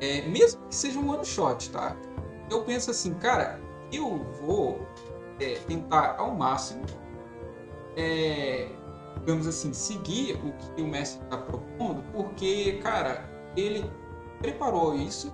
é, 0.00 0.22
mesmo 0.22 0.60
que 0.68 0.74
seja 0.74 0.98
um 0.98 1.10
one 1.10 1.24
shot, 1.24 1.70
tá? 1.70 1.96
Eu 2.50 2.64
penso 2.64 2.90
assim, 2.90 3.14
cara, 3.14 3.60
eu 3.92 4.18
vou 4.40 4.86
é, 5.40 5.54
tentar 5.66 6.16
ao 6.18 6.34
máximo, 6.34 6.84
é, 7.96 8.68
digamos 9.20 9.46
assim, 9.46 9.72
seguir 9.72 10.34
o 10.36 10.52
que 10.74 10.82
o 10.82 10.86
mestre 10.86 11.22
está 11.24 11.38
propondo, 11.38 12.02
porque, 12.12 12.78
cara, 12.82 13.28
ele 13.56 13.90
preparou 14.40 14.94
isso, 14.94 15.32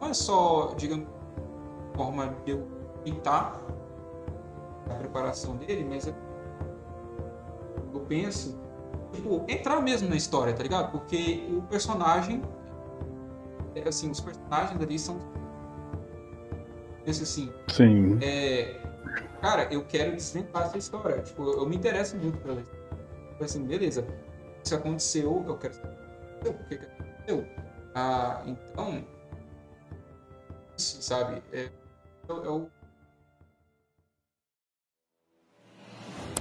não 0.00 0.08
é 0.08 0.14
só, 0.14 0.74
digamos, 0.76 1.08
forma 1.94 2.34
de 2.44 2.52
eu 2.52 2.66
pintar 3.04 3.60
a 4.90 4.94
preparação 4.94 5.56
dele, 5.56 5.86
mas 5.88 6.06
eu 6.06 6.14
penso, 8.08 8.58
tipo, 9.12 9.44
entrar 9.48 9.80
mesmo 9.80 10.08
na 10.08 10.16
história, 10.16 10.52
tá 10.52 10.62
ligado? 10.62 10.90
Porque 10.90 11.46
o 11.50 11.62
personagem, 11.62 12.42
é, 13.74 13.88
assim, 13.88 14.10
os 14.10 14.20
personagens 14.20 14.80
ali 14.80 14.98
são 14.98 15.18
pensa 17.04 17.22
assim. 17.22 17.52
Sim. 17.68 18.18
É, 18.22 18.80
cara, 19.40 19.68
eu 19.72 19.84
quero 19.84 20.12
desvendar 20.12 20.64
essa 20.64 20.78
história. 20.78 21.22
Tipo, 21.22 21.44
eu 21.44 21.66
me 21.68 21.76
interesso 21.76 22.16
muito 22.16 22.38
pela 22.38 22.60
história. 22.60 22.84
Tipo 23.30 23.44
assim, 23.44 23.64
beleza. 23.64 24.06
Isso 24.64 24.74
aconteceu, 24.74 25.44
eu 25.46 25.58
quero 25.58 25.74
saber 25.74 25.96
por 26.42 26.64
que 26.66 26.74
aconteceu. 26.74 27.46
Ah, 27.94 28.42
então. 28.46 29.04
Isso, 30.76 31.02
sabe? 31.02 31.42
É, 31.52 31.68
eu, 32.28 32.44
eu... 32.44 32.70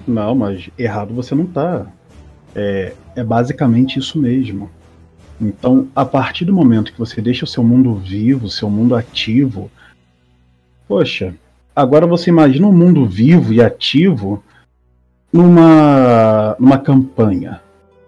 Não, 0.08 0.36
mas 0.36 0.70
errado 0.78 1.14
você 1.14 1.34
não 1.34 1.46
tá. 1.46 1.88
É, 2.56 2.94
é 3.16 3.24
basicamente 3.24 4.00
isso 4.00 4.20
mesmo. 4.20 4.70
Então, 5.42 5.88
a 5.96 6.06
partir 6.06 6.46
do 6.46 6.54
momento 6.54 6.92
que 6.92 7.00
você 7.00 7.22
deixa 7.22 7.46
o 7.46 7.48
seu 7.48 7.64
mundo 7.64 7.96
vivo, 7.96 8.46
o 8.46 8.52
seu 8.52 8.70
mundo 8.70 8.96
ativo, 8.96 9.70
Poxa, 10.88 11.34
agora 11.76 12.06
você 12.06 12.30
imagina 12.30 12.68
um 12.68 12.72
mundo 12.72 13.06
vivo 13.06 13.54
e 13.54 13.62
ativo 13.62 14.44
numa, 15.32 16.56
numa 16.60 16.78
campanha, 16.78 17.62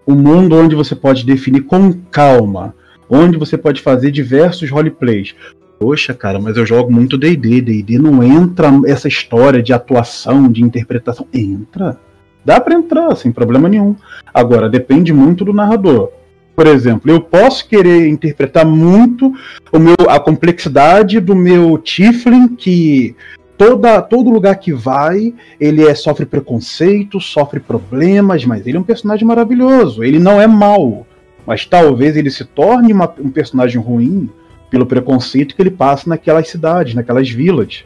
um 0.05 0.13
mundo 0.13 0.55
onde 0.55 0.75
você 0.75 0.95
pode 0.95 1.25
definir 1.25 1.61
com 1.61 1.93
calma, 2.11 2.75
onde 3.09 3.37
você 3.37 3.57
pode 3.57 3.81
fazer 3.81 4.11
diversos 4.11 4.69
roleplays. 4.69 5.33
Poxa, 5.79 6.13
cara, 6.13 6.39
mas 6.39 6.55
eu 6.55 6.65
jogo 6.65 6.91
muito 6.91 7.17
D&D, 7.17 7.61
D&D 7.61 7.99
não 7.99 8.23
entra 8.23 8.69
essa 8.85 9.07
história 9.07 9.61
de 9.61 9.73
atuação, 9.73 10.49
de 10.49 10.63
interpretação. 10.63 11.27
Entra. 11.33 11.97
Dá 12.43 12.59
para 12.61 12.75
entrar, 12.75 13.15
sem 13.15 13.31
problema 13.31 13.67
nenhum. 13.67 13.95
Agora, 14.33 14.69
depende 14.69 15.11
muito 15.11 15.43
do 15.43 15.53
narrador. 15.53 16.11
Por 16.55 16.67
exemplo, 16.67 17.11
eu 17.11 17.19
posso 17.19 17.67
querer 17.67 18.07
interpretar 18.07 18.65
muito 18.65 19.33
o 19.73 19.79
meu, 19.79 19.95
a 20.07 20.19
complexidade 20.19 21.19
do 21.19 21.35
meu 21.35 21.77
Tiflin, 21.77 22.47
que 22.47 23.13
toda, 23.57 24.01
todo 24.01 24.29
lugar 24.29 24.55
que 24.55 24.71
vai, 24.71 25.33
ele 25.59 25.85
é, 25.85 25.93
sofre 25.93 26.25
preconceito, 26.25 27.19
sofre 27.19 27.59
problemas, 27.59 28.45
mas 28.45 28.65
ele 28.65 28.77
é 28.77 28.79
um 28.79 28.83
personagem 28.83 29.27
maravilhoso. 29.27 30.01
Ele 30.01 30.19
não 30.19 30.41
é 30.41 30.47
mau, 30.47 31.05
mas 31.45 31.65
talvez 31.65 32.15
ele 32.15 32.31
se 32.31 32.45
torne 32.45 32.93
uma, 32.93 33.13
um 33.19 33.29
personagem 33.29 33.81
ruim 33.81 34.29
pelo 34.75 34.85
preconceito 34.85 35.55
que 35.55 35.61
ele 35.61 35.71
passa 35.71 36.09
naquelas 36.09 36.49
cidades, 36.49 36.93
naquelas 36.93 37.29
vilas. 37.29 37.85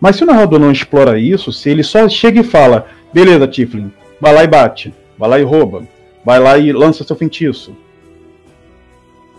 Mas 0.00 0.14
se 0.14 0.22
o 0.22 0.26
narrador 0.26 0.60
não 0.60 0.70
explora 0.70 1.18
isso, 1.18 1.52
se 1.52 1.68
ele 1.68 1.82
só 1.82 2.08
chega 2.08 2.38
e 2.38 2.44
fala, 2.44 2.86
beleza, 3.12 3.48
Tiflin, 3.48 3.90
vai 4.20 4.32
lá 4.32 4.44
e 4.44 4.46
bate, 4.46 4.94
vai 5.18 5.28
lá 5.28 5.40
e 5.40 5.42
rouba, 5.42 5.82
vai 6.24 6.38
lá 6.38 6.56
e 6.56 6.72
lança 6.72 7.02
seu 7.02 7.16
feitiço. 7.16 7.74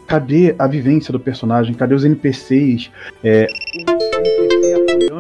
Cadê 0.06 0.54
a 0.60 0.68
vivência 0.68 1.14
do 1.14 1.20
personagem? 1.20 1.74
Cadê 1.74 1.96
os 1.96 2.04
NPCs? 2.04 2.92
É, 3.24 3.48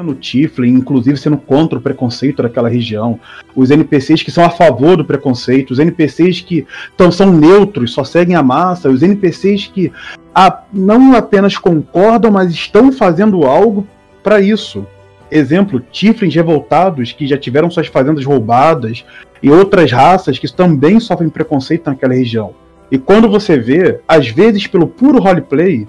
apoiando 0.04 0.12
o 0.12 0.16
Tiflin, 0.16 0.74
inclusive 0.74 1.18
sendo 1.18 1.38
contra 1.38 1.80
o 1.80 1.82
preconceito 1.82 2.44
daquela 2.44 2.68
região. 2.68 3.20
Os 3.56 3.72
NPCs 3.72 4.24
que 4.24 4.32
são 4.32 4.44
a 4.44 4.50
favor 4.50 4.98
do 4.98 5.06
preconceito, 5.06 5.72
os 5.72 5.80
NPCs 5.80 6.42
que 6.42 6.68
tão, 6.98 7.12
são 7.12 7.32
neutros, 7.32 7.94
só 7.94 8.04
seguem 8.04 8.36
a 8.36 8.44
massa, 8.44 8.90
os 8.90 9.02
NPCs 9.02 9.68
que 9.68 9.92
a, 10.34 10.64
não 10.72 11.16
apenas 11.16 11.58
concordam, 11.58 12.32
mas 12.32 12.52
estão 12.52 12.92
fazendo 12.92 13.44
algo 13.44 13.88
para 14.24 14.40
isso. 14.40 14.86
Exemplo, 15.30 15.80
Tiflins 15.80 16.34
revoltados 16.36 17.12
que 17.12 17.28
já 17.28 17.38
tiveram 17.38 17.70
suas 17.70 17.88
fazendas 17.88 18.26
roubadas 18.26 19.06
e 19.42 19.50
outras 19.50 19.92
raças 19.92 20.40
que 20.40 20.52
também 20.52 21.00
sofrem 21.00 21.30
preconceito 21.30 21.88
naquela 21.88 22.14
região. 22.14 22.54
E 22.92 22.98
quando 22.98 23.30
você 23.30 23.58
vê, 23.58 24.00
às 24.08 24.28
vezes 24.28 24.68
pelo 24.68 24.88
puro 24.88 25.20
roleplay, 25.20 25.88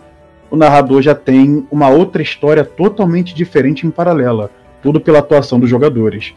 o 0.51 0.57
narrador 0.57 1.03
já 1.03 1.15
tem 1.15 1.67
uma 1.71 1.89
outra 1.89 2.23
história 2.23 2.65
totalmente 2.65 3.35
diferente 3.35 3.87
em 3.87 3.91
paralela, 3.91 4.51
tudo 4.83 5.01
pela 5.01 5.19
atuação 5.19 5.59
dos 5.59 5.69
jogadores. 5.69 6.35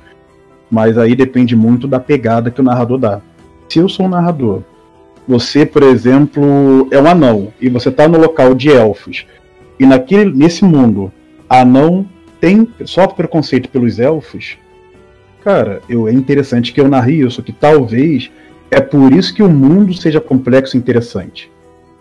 Mas 0.70 0.97
aí 0.97 1.16
depende 1.16 1.55
muito 1.55 1.88
da 1.88 1.99
pegada 1.99 2.51
que 2.51 2.60
o 2.60 2.64
narrador 2.64 2.97
dá. 2.97 3.22
Se 3.70 3.80
eu 3.80 3.88
sou 3.88 4.05
um 4.05 4.10
narrador, 4.10 4.64
você, 5.28 5.65
por 5.65 5.84
exemplo, 5.84 6.88
é 6.91 7.01
um 7.01 7.07
anão 7.07 7.53
e 7.59 7.69
você 7.69 7.89
está 7.89 8.07
no 8.07 8.17
local 8.17 8.55
de 8.55 8.71
elfos, 8.71 9.25
e 9.80 9.86
naquele, 9.86 10.32
nesse 10.32 10.63
mundo, 10.63 11.11
anão 11.49 12.07
tem 12.39 12.67
sofre 12.86 13.15
preconceito 13.17 13.69
pelos 13.69 13.99
elfos, 13.99 14.57
cara, 15.43 15.82
eu, 15.89 16.07
é 16.07 16.11
interessante 16.11 16.71
que 16.71 16.80
eu 16.80 16.88
narre 16.88 17.25
isso, 17.25 17.43
que 17.43 17.51
talvez 17.51 18.32
é 18.69 18.80
por 18.80 19.13
isso 19.13 19.34
que 19.34 19.43
o 19.43 19.49
mundo 19.49 19.93
seja 19.93 20.19
complexo 20.19 20.75
e 20.75 20.80
interessante. 20.80 21.51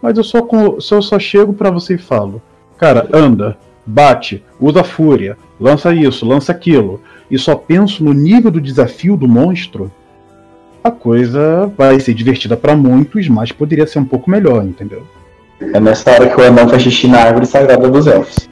Mas 0.03 0.17
eu 0.19 0.25
só, 0.25 0.47
eu 0.53 1.03
só 1.03 1.19
chego 1.19 1.53
para 1.53 1.71
você 1.71 1.95
e 1.95 1.99
falo, 1.99 2.43
cara, 2.77 3.09
anda, 3.13 3.57
bate, 3.85 4.43
usa 4.61 4.85
fúria, 4.85 5.37
lança 5.61 5.93
isso, 5.93 6.27
lança 6.27 6.53
aquilo, 6.53 7.01
e 7.31 7.39
só 7.39 7.55
penso 7.55 8.05
no 8.05 8.13
nível 8.13 8.51
do 8.51 8.61
desafio 8.61 9.17
do 9.17 9.29
monstro, 9.29 9.91
a 10.87 10.91
coisa 10.91 11.71
vai 11.77 11.99
ser 12.01 12.15
divertida 12.15 12.57
para 12.57 12.77
muitos, 12.77 13.29
mas 13.29 13.53
poderia 13.53 13.87
ser 13.87 13.99
um 13.99 14.05
pouco 14.05 14.31
melhor, 14.31 14.65
entendeu? 14.65 15.03
É 15.61 15.81
nessa 15.81 16.11
hora 16.11 16.29
que 16.29 16.41
o 16.41 16.45
anão 16.45 16.69
faz 16.69 16.83
xixi 16.83 17.09
na 17.09 17.19
árvore 17.19 17.47
sagrada 17.47 17.89
dos 17.89 18.07
elfos. 18.07 18.49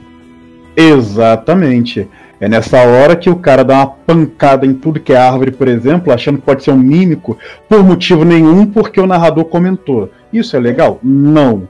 Exatamente. 0.75 2.07
É 2.39 2.49
nessa 2.49 2.77
hora 2.81 3.15
que 3.15 3.29
o 3.29 3.35
cara 3.37 3.63
dá 3.63 3.75
uma 3.75 3.87
pancada 3.87 4.65
em 4.65 4.73
tudo 4.73 4.99
que 4.99 5.13
é 5.13 5.17
árvore, 5.17 5.51
por 5.51 5.67
exemplo, 5.67 6.11
achando 6.11 6.37
que 6.37 6.45
pode 6.45 6.63
ser 6.63 6.71
um 6.71 6.77
mímico, 6.77 7.37
por 7.69 7.81
motivo 7.83 8.25
nenhum, 8.25 8.65
porque 8.65 8.99
o 8.99 9.07
narrador 9.07 9.45
comentou. 9.45 10.09
Isso 10.33 10.55
é 10.57 10.59
legal? 10.59 10.99
Não. 11.01 11.67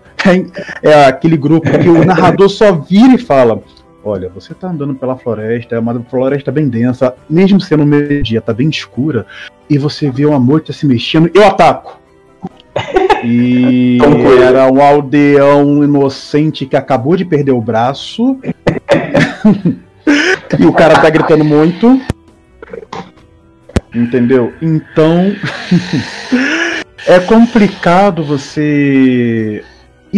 É, 0.82 0.90
é 0.90 1.06
aquele 1.06 1.38
grupo 1.38 1.70
que 1.78 1.88
o 1.88 2.04
narrador 2.04 2.50
só 2.50 2.72
vira 2.72 3.14
e 3.14 3.18
fala: 3.18 3.62
Olha, 4.08 4.30
você 4.30 4.54
tá 4.54 4.70
andando 4.70 4.94
pela 4.94 5.18
floresta, 5.18 5.76
é 5.76 5.80
uma 5.80 6.00
floresta 6.00 6.52
bem 6.52 6.70
densa, 6.70 7.16
mesmo 7.28 7.60
sendo 7.60 7.84
meio-dia, 7.84 8.40
tá 8.40 8.54
bem 8.54 8.70
escura, 8.70 9.26
e 9.68 9.80
você 9.80 10.12
vê 10.12 10.28
uma 10.28 10.40
moita 10.40 10.72
se 10.72 10.86
mexendo, 10.86 11.32
eu 11.34 11.44
ataco! 11.44 12.00
E 13.24 13.98
era 14.46 14.72
um 14.72 14.80
aldeão 14.80 15.84
inocente 15.84 16.68
que 16.68 16.76
acabou 16.76 17.16
de 17.16 17.26
perder 17.26 17.52
o 17.54 17.60
braço. 17.60 18.38
e 20.60 20.66
o 20.68 20.74
cara 20.74 21.02
tá 21.02 21.10
gritando 21.10 21.44
muito. 21.44 22.00
Entendeu? 23.92 24.54
Então. 24.62 25.36
é 27.08 27.20
complicado 27.22 28.24
você 28.24 29.64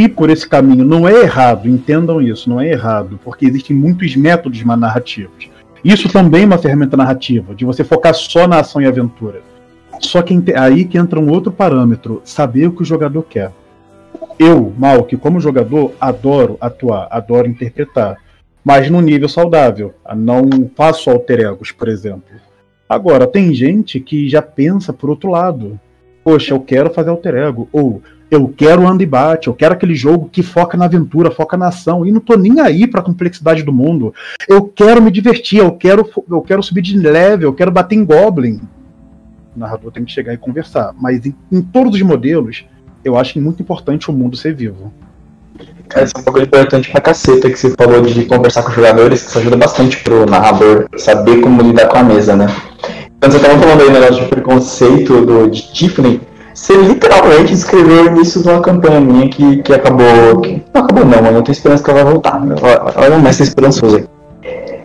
ir 0.04 0.10
por 0.10 0.30
esse 0.30 0.48
caminho. 0.48 0.84
Não 0.84 1.08
é 1.08 1.22
errado, 1.22 1.68
entendam 1.68 2.22
isso, 2.22 2.50
não 2.50 2.60
é 2.60 2.70
errado, 2.70 3.20
porque 3.24 3.46
existem 3.46 3.76
muitos 3.76 4.16
métodos 4.16 4.64
narrativos. 4.64 5.50
Isso 5.84 6.10
também 6.10 6.44
é 6.44 6.46
uma 6.46 6.58
ferramenta 6.58 6.98
narrativa, 6.98 7.56
de 7.56 7.66
você 7.66 7.84
focar 7.84 8.14
só 8.14 8.48
na 8.48 8.60
ação 8.60 8.82
e 8.82 8.86
aventura. 8.86 9.42
Só 10.00 10.22
que 10.22 10.36
aí 10.56 10.86
que 10.86 10.98
entra 10.98 11.20
um 11.20 11.30
outro 11.30 11.52
parâmetro, 11.52 12.22
saber 12.24 12.68
o 12.68 12.72
que 12.72 12.82
o 12.82 12.86
jogador 12.86 13.24
quer. 13.24 13.52
Eu, 14.38 14.74
mal 14.78 15.04
que 15.04 15.18
como 15.18 15.40
jogador, 15.40 15.94
adoro 16.00 16.58
atuar, 16.60 17.08
adoro 17.10 17.48
interpretar 17.48 18.18
mas 18.68 18.90
no 18.90 19.00
nível 19.00 19.30
saudável. 19.30 19.94
Não 20.14 20.70
faço 20.76 21.10
alter 21.10 21.40
egos, 21.40 21.72
por 21.72 21.88
exemplo. 21.88 22.36
Agora, 22.90 23.26
tem 23.26 23.54
gente 23.54 23.98
que 23.98 24.28
já 24.28 24.42
pensa 24.42 24.92
por 24.92 25.10
outro 25.10 25.30
lado. 25.30 25.80
Poxa, 26.22 26.54
eu 26.54 26.60
quero 26.60 26.94
fazer 26.94 27.10
alter 27.10 27.36
ego. 27.36 27.70
Ou 27.72 28.02
eu 28.30 28.54
quero 28.56 28.84
e 29.02 29.06
bate, 29.06 29.48
eu 29.48 29.54
quero 29.54 29.74
aquele 29.74 29.96
jogo 29.96 30.30
que 30.32 30.44
foca 30.44 30.78
na 30.78 30.86
aventura, 30.86 31.32
foca 31.32 31.56
na 31.56 31.68
ação, 31.68 32.06
e 32.06 32.12
não 32.12 32.20
tô 32.20 32.36
nem 32.36 32.60
aí 32.60 32.86
pra 32.86 33.02
complexidade 33.02 33.64
do 33.64 33.72
mundo. 33.72 34.14
Eu 34.48 34.64
quero 34.64 35.02
me 35.02 35.12
divertir, 35.12 35.60
eu 35.60 35.72
quero, 35.72 36.10
eu 36.30 36.42
quero 36.42 36.62
subir 36.62 36.82
de 36.82 36.98
level, 36.98 37.50
eu 37.50 37.54
quero 37.54 37.72
bater 37.72 37.96
em 37.96 38.04
Goblin. 38.04 38.62
O 39.56 39.60
narrador 39.60 39.92
tem 39.92 40.04
que 40.04 40.12
chegar 40.12 40.34
e 40.34 40.38
conversar. 40.38 40.94
Mas 41.00 41.26
em, 41.26 41.34
em 41.52 41.62
todos 41.62 41.96
os 41.96 42.02
modelos, 42.02 42.66
eu 43.04 43.18
acho 43.18 43.40
muito 43.40 43.62
importante 43.62 44.10
o 44.10 44.14
mundo 44.14 44.36
ser 44.36 44.54
vivo. 44.54 44.92
Essa 45.96 46.14
é 46.18 46.20
um 46.20 46.24
pouco 46.24 46.42
importante 46.42 46.92
pra 46.92 47.02
caceta 47.02 47.50
que 47.50 47.58
você 47.58 47.72
falou 47.72 48.02
de 48.02 48.26
conversar 48.26 48.62
com 48.64 48.70
os 48.70 48.76
jogadores, 48.76 49.24
que 49.24 49.30
isso 49.30 49.40
ajuda 49.40 49.56
bastante 49.56 50.04
pro 50.04 50.26
narrador 50.26 50.88
saber 50.98 51.40
como 51.40 51.62
lidar 51.62 51.88
com 51.88 51.98
a 51.98 52.04
mesa, 52.04 52.36
né? 52.36 52.48
Quando 53.20 53.32
você 53.32 53.40
tava 53.40 53.58
falando 53.58 53.82
aí 53.82 53.88
o 53.88 53.92
negócio 53.92 54.24
de 54.24 54.30
preconceito 54.30 55.26
do, 55.26 55.50
de 55.50 55.74
Tiffany, 55.74 56.22
você 56.58 56.76
literalmente 56.76 57.54
escreveu 57.54 58.06
o 58.06 58.08
início 58.08 58.42
de 58.42 58.50
uma 58.50 58.60
campanha 58.62 59.00
minha 59.00 59.30
que, 59.30 59.58
que 59.62 59.72
acabou. 59.72 60.42
Que, 60.42 60.64
não 60.74 60.82
acabou 60.82 61.06
não, 61.06 61.22
mano. 61.22 61.38
Eu 61.38 61.44
tenho 61.44 61.54
esperança 61.54 61.84
que 61.84 61.92
ela 61.92 62.04
vai 62.04 62.14
voltar. 62.14 62.42
Ela 62.96 63.06
é 63.06 63.16
um 63.16 63.22
mestre 63.22 63.44
esperançoso 63.44 63.98
aí. 63.98 64.06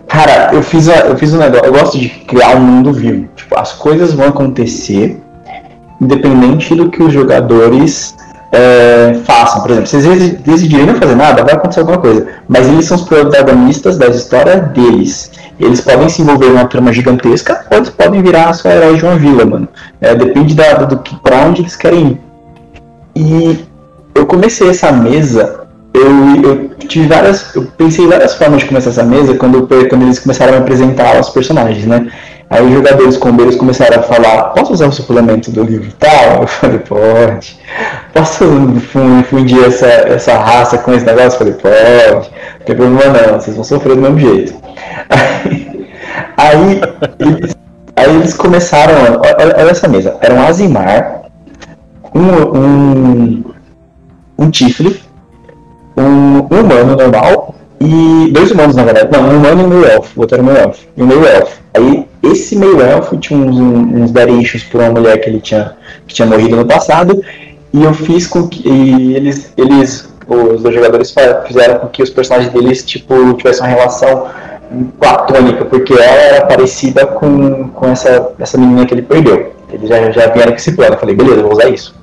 Cara, 0.06 0.50
eu 0.52 0.62
fiz, 0.62 0.86
a, 0.90 1.06
eu 1.06 1.16
fiz 1.16 1.32
um 1.32 1.38
negócio. 1.38 1.64
Eu 1.64 1.72
gosto 1.72 1.98
de 1.98 2.10
criar 2.10 2.56
um 2.56 2.60
mundo 2.60 2.92
vivo. 2.92 3.26
Tipo, 3.34 3.58
as 3.58 3.72
coisas 3.72 4.12
vão 4.12 4.28
acontecer 4.28 5.18
independente 5.98 6.74
do 6.74 6.90
que 6.90 7.02
os 7.02 7.10
jogadores 7.10 8.14
é, 8.52 9.14
façam. 9.24 9.62
Por 9.62 9.70
exemplo, 9.70 9.88
se 9.88 9.96
eles 9.96 10.34
decidirem 10.40 10.86
não 10.86 10.94
fazer 10.96 11.16
nada, 11.16 11.42
vai 11.42 11.54
acontecer 11.54 11.80
alguma 11.80 11.98
coisa. 11.98 12.26
Mas 12.46 12.68
eles 12.68 12.84
são 12.84 12.98
os 12.98 13.04
protagonistas 13.04 13.96
da 13.96 14.06
história 14.08 14.56
deles. 14.56 15.32
Eles 15.58 15.80
podem 15.80 16.08
se 16.08 16.22
envolver 16.22 16.48
numa 16.48 16.66
trama 16.66 16.92
gigantesca 16.92 17.64
ou 17.70 17.78
eles 17.78 17.90
podem 17.90 18.22
virar 18.22 18.52
só 18.52 18.68
heróis 18.68 18.98
de 18.98 19.04
uma 19.04 19.16
vila, 19.16 19.44
mano. 19.46 19.68
É, 20.00 20.14
depende 20.14 20.54
da, 20.54 20.74
do 20.74 20.98
que 20.98 21.16
para 21.16 21.46
onde 21.46 21.62
eles 21.62 21.76
querem 21.76 22.08
ir. 22.08 22.20
E 23.16 23.64
eu 24.14 24.26
comecei 24.26 24.68
essa 24.68 24.92
mesa. 24.92 25.60
Eu, 25.94 26.42
eu 26.42 26.70
tive 26.88 27.06
várias. 27.06 27.54
Eu 27.54 27.64
pensei 27.76 28.06
várias 28.06 28.34
formas 28.34 28.60
de 28.60 28.66
começar 28.66 28.90
essa 28.90 29.02
mesa 29.02 29.34
quando, 29.34 29.66
quando 29.66 30.02
eles 30.02 30.18
começaram 30.18 30.54
a 30.54 30.58
apresentar 30.58 31.18
os 31.20 31.28
personagens, 31.28 31.86
né? 31.86 32.10
Aí 32.52 32.62
os 32.66 32.70
jogadores 32.70 33.16
combeiros 33.16 33.56
começaram 33.56 33.98
a 33.98 34.02
falar, 34.02 34.50
posso 34.50 34.74
usar 34.74 34.86
o 34.86 34.92
suplemento 34.92 35.50
do 35.50 35.62
livro 35.62 35.90
tal? 35.98 36.42
Eu 36.42 36.46
falei, 36.46 36.78
pode. 36.80 37.58
Posso 38.12 38.44
fundir 39.30 39.64
essa, 39.64 39.86
essa 39.86 40.36
raça 40.36 40.76
com 40.76 40.92
esse 40.92 41.06
negócio? 41.06 41.28
Eu 41.28 41.38
falei, 41.38 41.54
pode. 41.54 42.30
Não 42.58 42.66
tem 42.66 42.76
problema 42.76 43.22
não, 43.26 43.40
vocês 43.40 43.56
vão 43.56 43.64
sofrer 43.64 43.96
do 43.96 44.02
mesmo 44.02 44.18
jeito. 44.18 44.54
Aí, 45.08 45.80
aí, 46.36 46.82
eles, 47.20 47.56
aí 47.96 48.16
eles 48.16 48.34
começaram, 48.34 48.96
olha, 48.96 49.56
olha 49.58 49.70
essa 49.70 49.88
mesa, 49.88 50.18
era 50.20 50.34
um 50.34 50.42
Azimar, 50.42 51.22
um, 52.14 52.58
um, 52.58 53.44
um 54.38 54.50
Tifle, 54.50 55.00
um, 55.96 56.02
um 56.02 56.60
humano 56.60 56.96
normal 56.96 57.54
e 57.80 58.30
dois 58.30 58.50
humanos 58.50 58.76
na 58.76 58.84
verdade, 58.84 59.08
não, 59.10 59.22
um 59.22 59.38
humano 59.38 59.62
e 59.62 59.64
um 59.64 59.68
meio 59.68 59.86
elfo, 59.86 60.26
era 60.30 60.42
meio 60.42 60.58
elfo, 60.58 60.86
e 60.94 61.02
um 61.02 61.06
meio 61.06 61.26
elfo. 61.26 61.62
Aí 61.72 62.11
esse 62.22 62.56
meio-elfo 62.56 63.16
tinha 63.16 63.38
uns, 63.38 63.56
uns 63.56 64.10
derichos 64.10 64.62
por 64.62 64.80
uma 64.80 64.90
mulher 64.90 65.18
que 65.18 65.28
ele 65.28 65.40
tinha, 65.40 65.76
que 66.06 66.14
tinha 66.14 66.26
morrido 66.26 66.56
no 66.56 66.64
passado, 66.64 67.22
e 67.72 67.82
eu 67.82 67.92
fiz 67.94 68.26
com 68.26 68.46
que 68.46 68.68
eles, 69.14 69.52
eles, 69.56 70.08
os 70.28 70.62
dois 70.62 70.74
jogadores 70.74 71.14
fizeram 71.46 71.78
com 71.80 71.88
que 71.88 72.02
os 72.02 72.10
personagens 72.10 72.52
deles, 72.52 72.84
tipo, 72.84 73.34
tivessem 73.34 73.62
uma 73.62 73.74
relação 73.74 74.28
platônica, 74.98 75.64
porque 75.64 75.92
ela 75.92 76.04
era 76.04 76.46
parecida 76.46 77.06
com, 77.06 77.68
com 77.68 77.88
essa, 77.88 78.32
essa 78.38 78.58
menina 78.58 78.86
que 78.86 78.94
ele 78.94 79.02
perdeu. 79.02 79.52
Eles 79.72 79.88
já, 79.88 80.10
já 80.10 80.26
vieram 80.28 80.52
com 80.52 80.58
esse 80.58 80.72
plano. 80.72 80.94
Eu 80.94 80.98
falei, 80.98 81.14
beleza, 81.14 81.42
vou 81.42 81.52
usar 81.52 81.68
isso. 81.68 81.94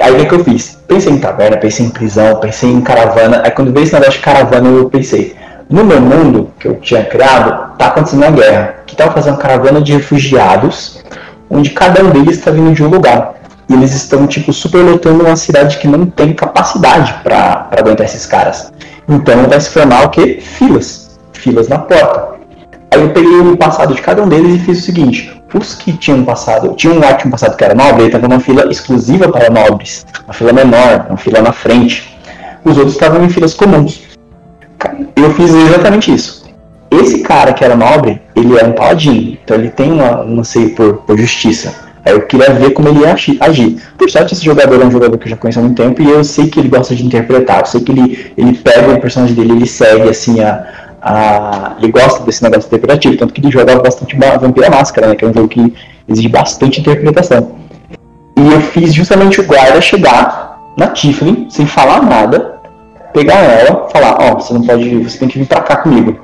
Aí 0.00 0.20
o 0.20 0.28
que 0.28 0.34
eu 0.34 0.44
fiz? 0.44 0.78
Pensei 0.88 1.12
em 1.12 1.18
taverna, 1.18 1.56
pensei 1.58 1.86
em 1.86 1.90
prisão, 1.90 2.40
pensei 2.40 2.70
em 2.70 2.80
caravana. 2.80 3.42
Aí 3.44 3.50
quando 3.50 3.72
veio 3.72 3.84
esse 3.84 3.92
negócio 3.92 4.14
de 4.14 4.20
caravana, 4.20 4.68
eu 4.68 4.90
pensei, 4.90 5.36
no 5.72 5.84
meu 5.84 6.00
mundo 6.00 6.50
que 6.58 6.68
eu 6.68 6.74
tinha 6.76 7.02
criado, 7.02 7.76
tá 7.78 7.86
acontecendo 7.86 8.22
uma 8.22 8.30
guerra. 8.30 8.76
Que 8.86 8.94
tava 8.94 9.12
fazendo 9.12 9.38
caravana 9.38 9.80
de 9.80 9.94
refugiados, 9.94 11.02
onde 11.48 11.70
cada 11.70 12.04
um 12.04 12.10
deles 12.10 12.36
está 12.36 12.50
vindo 12.50 12.74
de 12.74 12.84
um 12.84 12.88
lugar. 12.88 13.34
E 13.68 13.72
eles 13.72 13.94
estão, 13.94 14.26
tipo, 14.26 14.52
superlotando 14.52 15.24
uma 15.24 15.34
cidade 15.34 15.78
que 15.78 15.88
não 15.88 16.04
tem 16.04 16.34
capacidade 16.34 17.14
para 17.22 17.70
aguentar 17.74 18.04
esses 18.04 18.26
caras. 18.26 18.70
Então 19.08 19.48
vai 19.48 19.58
se 19.60 19.70
formar 19.70 20.04
o 20.04 20.10
quê? 20.10 20.40
Filas. 20.42 21.18
Filas 21.32 21.68
na 21.68 21.78
porta. 21.78 22.34
Aí 22.90 23.00
eu 23.00 23.08
peguei 23.08 23.40
o 23.40 23.56
passado 23.56 23.94
de 23.94 24.02
cada 24.02 24.22
um 24.22 24.28
deles 24.28 24.56
e 24.56 24.58
fiz 24.58 24.80
o 24.80 24.82
seguinte: 24.82 25.42
os 25.54 25.74
que 25.74 25.94
tinham 25.94 26.22
passado, 26.22 26.74
tinha 26.74 26.92
um 26.92 27.00
tinha 27.00 27.30
passado 27.30 27.56
que 27.56 27.64
era 27.64 27.74
nobre, 27.74 28.04
ele 28.04 28.14
estava 28.14 28.38
fila 28.38 28.70
exclusiva 28.70 29.28
para 29.28 29.48
nobres, 29.48 30.04
uma 30.24 30.34
fila 30.34 30.52
menor, 30.52 31.06
uma 31.08 31.16
fila 31.16 31.40
na 31.40 31.52
frente. 31.52 32.14
Os 32.62 32.76
outros 32.76 32.94
estavam 32.94 33.24
em 33.24 33.30
filas 33.30 33.54
comuns. 33.54 34.01
Eu 35.16 35.32
fiz 35.34 35.52
exatamente 35.52 36.12
isso. 36.12 36.42
Esse 36.90 37.20
cara 37.20 37.52
que 37.52 37.64
era 37.64 37.74
nobre, 37.74 38.20
ele 38.36 38.58
é 38.58 38.64
um 38.64 38.72
paladino, 38.72 39.38
então 39.42 39.56
ele 39.56 39.70
tem 39.70 39.90
uma, 39.90 40.22
um 40.24 40.40
anseio 40.40 40.74
por, 40.74 40.94
por 40.98 41.16
justiça. 41.16 41.74
Aí 42.04 42.12
eu 42.12 42.22
queria 42.22 42.52
ver 42.52 42.70
como 42.70 42.88
ele 42.88 43.00
ia 43.00 43.14
agir. 43.40 43.80
Por 43.96 44.10
sorte, 44.10 44.34
esse 44.34 44.44
jogador 44.44 44.82
é 44.82 44.84
um 44.84 44.90
jogador 44.90 45.16
que 45.16 45.26
eu 45.26 45.30
já 45.30 45.36
conheço 45.36 45.60
há 45.60 45.62
muito 45.62 45.80
tempo 45.80 46.02
e 46.02 46.10
eu 46.10 46.24
sei 46.24 46.48
que 46.48 46.58
ele 46.58 46.68
gosta 46.68 46.94
de 46.94 47.06
interpretar. 47.06 47.60
Eu 47.60 47.66
sei 47.66 47.80
que 47.80 47.92
ele, 47.92 48.32
ele 48.36 48.54
pega 48.54 48.92
o 48.92 49.00
personagem 49.00 49.34
dele, 49.34 49.52
ele 49.52 49.66
segue 49.66 50.08
assim 50.08 50.40
a, 50.40 50.66
a, 51.00 51.76
ele 51.78 51.92
gosta 51.92 52.24
desse 52.24 52.42
negócio 52.42 52.66
interpretativo, 52.66 53.16
tanto 53.16 53.32
que 53.32 53.40
ele 53.40 53.50
joga 53.50 53.78
bastante 53.80 54.16
Vampira 54.16 54.68
Máscara, 54.68 55.08
né, 55.08 55.14
que 55.14 55.24
é 55.24 55.28
um 55.28 55.32
jogo 55.32 55.48
que 55.48 55.72
exige 56.08 56.28
bastante 56.28 56.80
interpretação. 56.80 57.52
E 58.36 58.52
eu 58.52 58.60
fiz 58.60 58.92
justamente 58.92 59.40
o 59.40 59.44
guarda 59.44 59.80
chegar 59.80 60.58
na 60.76 60.88
Tiffany, 60.88 61.46
sem 61.50 61.66
falar 61.66 62.02
nada, 62.02 62.60
pegar 63.12 63.38
ela, 63.38 63.88
falar, 63.90 64.18
ó, 64.20 64.32
oh, 64.32 64.40
você 64.40 64.54
não 64.54 64.62
pode, 64.62 64.98
você 64.98 65.18
tem 65.18 65.28
que 65.28 65.38
vir 65.38 65.46
pra 65.46 65.60
cá 65.60 65.76
comigo. 65.76 66.18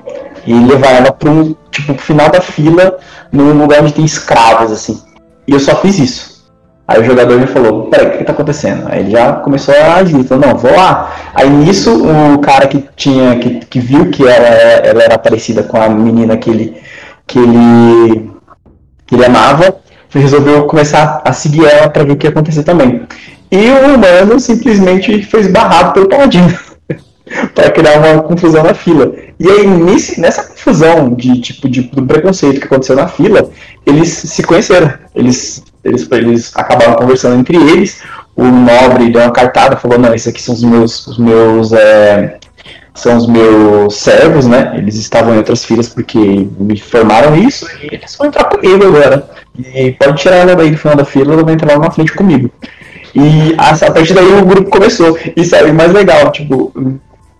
E 0.46 0.52
levar 0.52 0.92
ela 0.92 1.16
um, 1.26 1.54
tipo, 1.70 1.94
pro 1.94 2.02
final 2.02 2.30
da 2.30 2.40
fila, 2.40 2.98
num 3.30 3.52
lugar 3.52 3.82
onde 3.82 3.92
tem 3.92 4.04
escravos, 4.04 4.72
assim. 4.72 5.00
E 5.46 5.52
eu 5.52 5.60
só 5.60 5.76
fiz 5.76 5.98
isso. 5.98 6.38
Aí 6.86 7.00
o 7.00 7.04
jogador 7.04 7.38
já 7.38 7.46
falou, 7.46 7.90
peraí, 7.90 8.06
o 8.06 8.10
que, 8.12 8.20
está 8.22 8.32
acontecendo? 8.32 8.86
Aí 8.88 9.00
ele 9.00 9.10
já 9.10 9.34
começou 9.34 9.74
a 9.74 9.96
agir, 9.96 10.24
falou, 10.24 10.46
não, 10.46 10.56
vou 10.56 10.74
lá. 10.74 11.14
Aí 11.34 11.48
nisso 11.50 12.02
o 12.02 12.38
cara 12.38 12.66
que 12.66 12.82
tinha, 12.96 13.38
que, 13.38 13.60
que 13.66 13.78
viu 13.78 14.10
que 14.10 14.26
ela, 14.26 14.46
ela 14.46 15.02
era 15.02 15.18
parecida 15.18 15.62
com 15.62 15.80
a 15.80 15.86
menina 15.88 16.38
que 16.38 16.48
ele, 16.48 16.76
que 17.26 17.38
ele, 17.38 18.30
que 19.06 19.14
ele 19.14 19.24
amava, 19.26 19.76
resolveu 20.08 20.66
começar 20.66 21.20
a 21.22 21.30
seguir 21.30 21.66
ela 21.66 21.90
para 21.90 22.04
ver 22.04 22.12
o 22.12 22.16
que 22.16 22.26
ia 22.26 22.30
acontecer 22.30 22.62
também. 22.62 23.02
E 23.50 23.68
o 23.68 23.94
humano 23.94 24.40
simplesmente 24.40 25.22
foi 25.24 25.40
esbarrado 25.40 25.92
pelo 25.92 26.08
paladino 26.08 26.67
para 27.54 27.70
criar 27.70 27.98
uma 27.98 28.22
confusão 28.22 28.62
na 28.62 28.74
fila. 28.74 29.12
E 29.38 29.48
aí, 29.48 29.66
nesse, 29.66 30.20
nessa 30.20 30.44
confusão 30.44 31.14
de 31.14 31.40
tipo 31.40 31.68
de, 31.68 31.82
do 31.82 32.04
preconceito 32.04 32.60
que 32.60 32.66
aconteceu 32.66 32.96
na 32.96 33.08
fila, 33.08 33.50
eles 33.86 34.08
se 34.08 34.42
conheceram. 34.42 34.92
Eles 35.14 35.62
eles, 35.84 36.08
eles 36.10 36.56
acabaram 36.56 36.94
conversando 36.94 37.38
entre 37.38 37.56
eles. 37.56 38.02
O 38.36 38.44
nobre 38.44 39.10
deu 39.10 39.22
uma 39.22 39.32
cartada, 39.32 39.76
falou: 39.76 39.98
Não, 39.98 40.14
esses 40.14 40.28
aqui 40.28 40.40
são 40.40 40.54
os 40.54 40.62
meus, 40.62 41.06
os 41.06 41.18
meus 41.18 41.72
é, 41.72 42.38
são 42.94 43.16
os 43.16 43.26
meus 43.26 43.94
servos, 43.94 44.46
né? 44.46 44.74
Eles 44.76 44.96
estavam 44.96 45.34
em 45.34 45.38
outras 45.38 45.64
filas 45.64 45.88
porque 45.88 46.46
me 46.58 46.78
formaram 46.78 47.36
isso 47.36 47.66
e 47.82 47.94
eles 47.94 48.14
vão 48.16 48.26
entrar 48.26 48.44
comigo 48.44 48.86
agora. 48.86 49.28
E 49.74 49.92
pode 49.92 50.20
tirar 50.20 50.36
ela 50.36 50.54
daí 50.54 50.70
do 50.70 50.78
final 50.78 50.96
da 50.96 51.04
fila, 51.04 51.32
ela 51.32 51.44
vai 51.44 51.54
entrar 51.54 51.72
lá 51.74 51.80
na 51.80 51.90
frente 51.90 52.12
comigo. 52.12 52.50
E 53.14 53.54
a, 53.58 53.70
a 53.70 53.90
partir 53.90 54.14
daí 54.14 54.40
o 54.40 54.44
grupo 54.44 54.70
começou. 54.70 55.18
E 55.36 55.70
o 55.70 55.74
mais 55.74 55.92
legal, 55.92 56.30
tipo, 56.30 56.72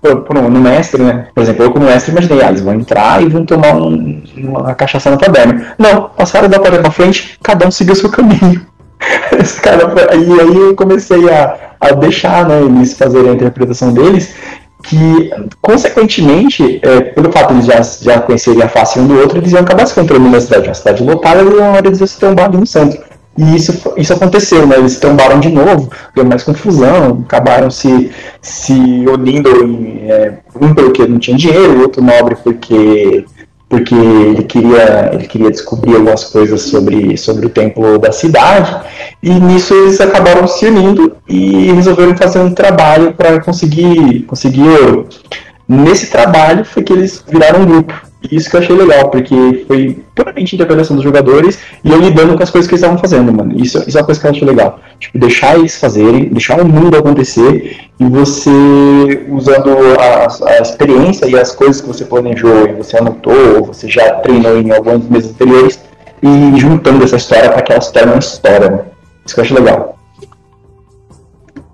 no 0.02 0.60
mestre, 0.60 1.02
né? 1.02 1.26
Por 1.34 1.42
exemplo, 1.42 1.64
eu 1.64 1.72
como 1.72 1.86
mestre 1.86 2.12
imaginei, 2.12 2.42
ah, 2.42 2.48
eles 2.48 2.60
vão 2.60 2.74
entrar 2.74 3.22
e 3.22 3.28
vão 3.28 3.44
tomar 3.44 3.74
um, 3.74 4.22
uma 4.36 4.74
cachaça 4.74 5.10
na 5.10 5.16
taberna. 5.16 5.74
Não, 5.78 6.10
passaram 6.10 6.48
da 6.48 6.58
porta 6.58 6.78
pra 6.78 6.90
frente, 6.90 7.38
cada 7.42 7.66
um 7.66 7.70
seguiu 7.70 7.94
o 7.94 7.96
seu 7.96 8.10
caminho. 8.10 8.64
Cara, 9.62 9.94
e 10.14 10.40
aí 10.40 10.56
eu 10.56 10.74
comecei 10.74 11.28
a, 11.30 11.56
a 11.80 11.90
deixar 11.92 12.48
né, 12.48 12.60
eles 12.60 12.96
fazerem 12.96 13.30
a 13.30 13.34
interpretação 13.34 13.92
deles, 13.92 14.34
que, 14.82 15.30
consequentemente, 15.60 16.80
é, 16.82 17.00
pelo 17.00 17.32
fato 17.32 17.48
de 17.54 17.54
eles 17.54 17.66
já, 17.66 18.12
já 18.12 18.20
conhecerem 18.20 18.62
a 18.62 18.68
face 18.68 18.98
um 18.98 19.06
do 19.06 19.18
outro, 19.18 19.38
eles 19.38 19.52
iam 19.52 19.60
acabar 19.60 19.86
se 19.86 19.92
encontrando 19.92 20.28
na 20.28 20.40
cidade. 20.40 20.68
Uma 20.68 20.74
cidade 20.74 21.02
lotada, 21.02 21.42
e 21.42 21.44
uma 21.44 21.68
hora 21.70 21.86
eles 21.86 21.98
iam 21.98 22.06
se 22.06 22.18
trombar 22.18 22.50
no 22.50 22.66
centro. 22.66 23.07
E 23.38 23.54
isso, 23.54 23.94
isso 23.96 24.12
aconteceu, 24.12 24.66
né? 24.66 24.78
Eles 24.78 24.98
trombaram 24.98 25.38
de 25.38 25.48
novo, 25.48 25.88
deu 26.12 26.24
mais 26.24 26.42
confusão, 26.42 27.24
acabaram 27.24 27.70
se, 27.70 28.10
se 28.42 28.72
unindo 28.72 29.48
em, 29.64 30.10
é, 30.10 30.38
um 30.60 30.74
porque 30.74 31.06
não 31.06 31.20
tinha 31.20 31.36
dinheiro, 31.36 31.82
outro 31.82 32.02
nobre 32.02 32.36
porque 32.42 33.24
porque 33.68 33.94
ele 33.94 34.44
queria, 34.44 35.10
ele 35.12 35.26
queria 35.26 35.50
descobrir 35.50 35.94
algumas 35.94 36.24
coisas 36.24 36.62
sobre, 36.62 37.18
sobre 37.18 37.46
o 37.46 37.50
templo 37.50 37.98
da 37.98 38.10
cidade, 38.10 38.74
e 39.22 39.28
nisso 39.28 39.74
eles 39.74 40.00
acabaram 40.00 40.48
se 40.48 40.64
unindo 40.64 41.14
e 41.28 41.70
resolveram 41.72 42.16
fazer 42.16 42.38
um 42.38 42.54
trabalho 42.54 43.12
para 43.12 43.40
conseguir, 43.40 44.22
conseguir 44.22 44.66
ouro. 44.66 45.06
Nesse 45.68 46.06
trabalho 46.06 46.64
foi 46.64 46.82
que 46.82 46.94
eles 46.94 47.22
viraram 47.28 47.60
um 47.60 47.66
grupo. 47.66 48.07
Isso 48.32 48.50
que 48.50 48.56
eu 48.56 48.60
achei 48.60 48.76
legal, 48.76 49.10
porque 49.10 49.64
foi 49.68 50.02
puramente 50.14 50.56
interpretação 50.56 50.96
dos 50.96 51.04
jogadores 51.04 51.60
e 51.84 51.90
eu 51.90 52.00
lidando 52.00 52.36
com 52.36 52.42
as 52.42 52.50
coisas 52.50 52.68
que 52.68 52.74
eles 52.74 52.82
estavam 52.82 52.98
fazendo, 52.98 53.32
mano. 53.32 53.52
Isso, 53.56 53.78
isso 53.86 53.96
é 53.96 54.00
uma 54.00 54.06
coisa 54.06 54.20
que 54.20 54.26
eu 54.26 54.30
acho 54.32 54.44
legal. 54.44 54.80
Tipo, 54.98 55.18
deixar 55.18 55.56
eles 55.56 55.76
fazerem, 55.76 56.28
deixar 56.28 56.60
o 56.60 56.66
mundo 56.66 56.96
acontecer 56.96 57.76
e 58.00 58.04
você, 58.04 58.50
usando 59.30 59.70
a, 60.00 60.50
a 60.50 60.60
experiência 60.60 61.26
e 61.26 61.38
as 61.38 61.54
coisas 61.54 61.80
que 61.80 61.86
você 61.86 62.04
planejou 62.04 62.66
e 62.68 62.72
você 62.72 62.98
anotou, 62.98 63.56
ou 63.56 63.64
você 63.66 63.88
já 63.88 64.14
treinou 64.14 64.58
em 64.58 64.72
alguns 64.72 65.08
meses 65.08 65.30
anteriores, 65.30 65.78
e 66.20 66.58
juntando 66.58 67.04
essa 67.04 67.16
história 67.16 67.50
para 67.50 67.62
que 67.62 67.72
ela 67.72 67.80
se 67.80 67.92
torne 67.92 68.12
uma 68.12 68.18
história. 68.18 68.70
Né? 68.70 68.84
Isso 69.24 69.34
que 69.34 69.40
eu 69.40 69.44
acho 69.44 69.54
legal. 69.54 69.98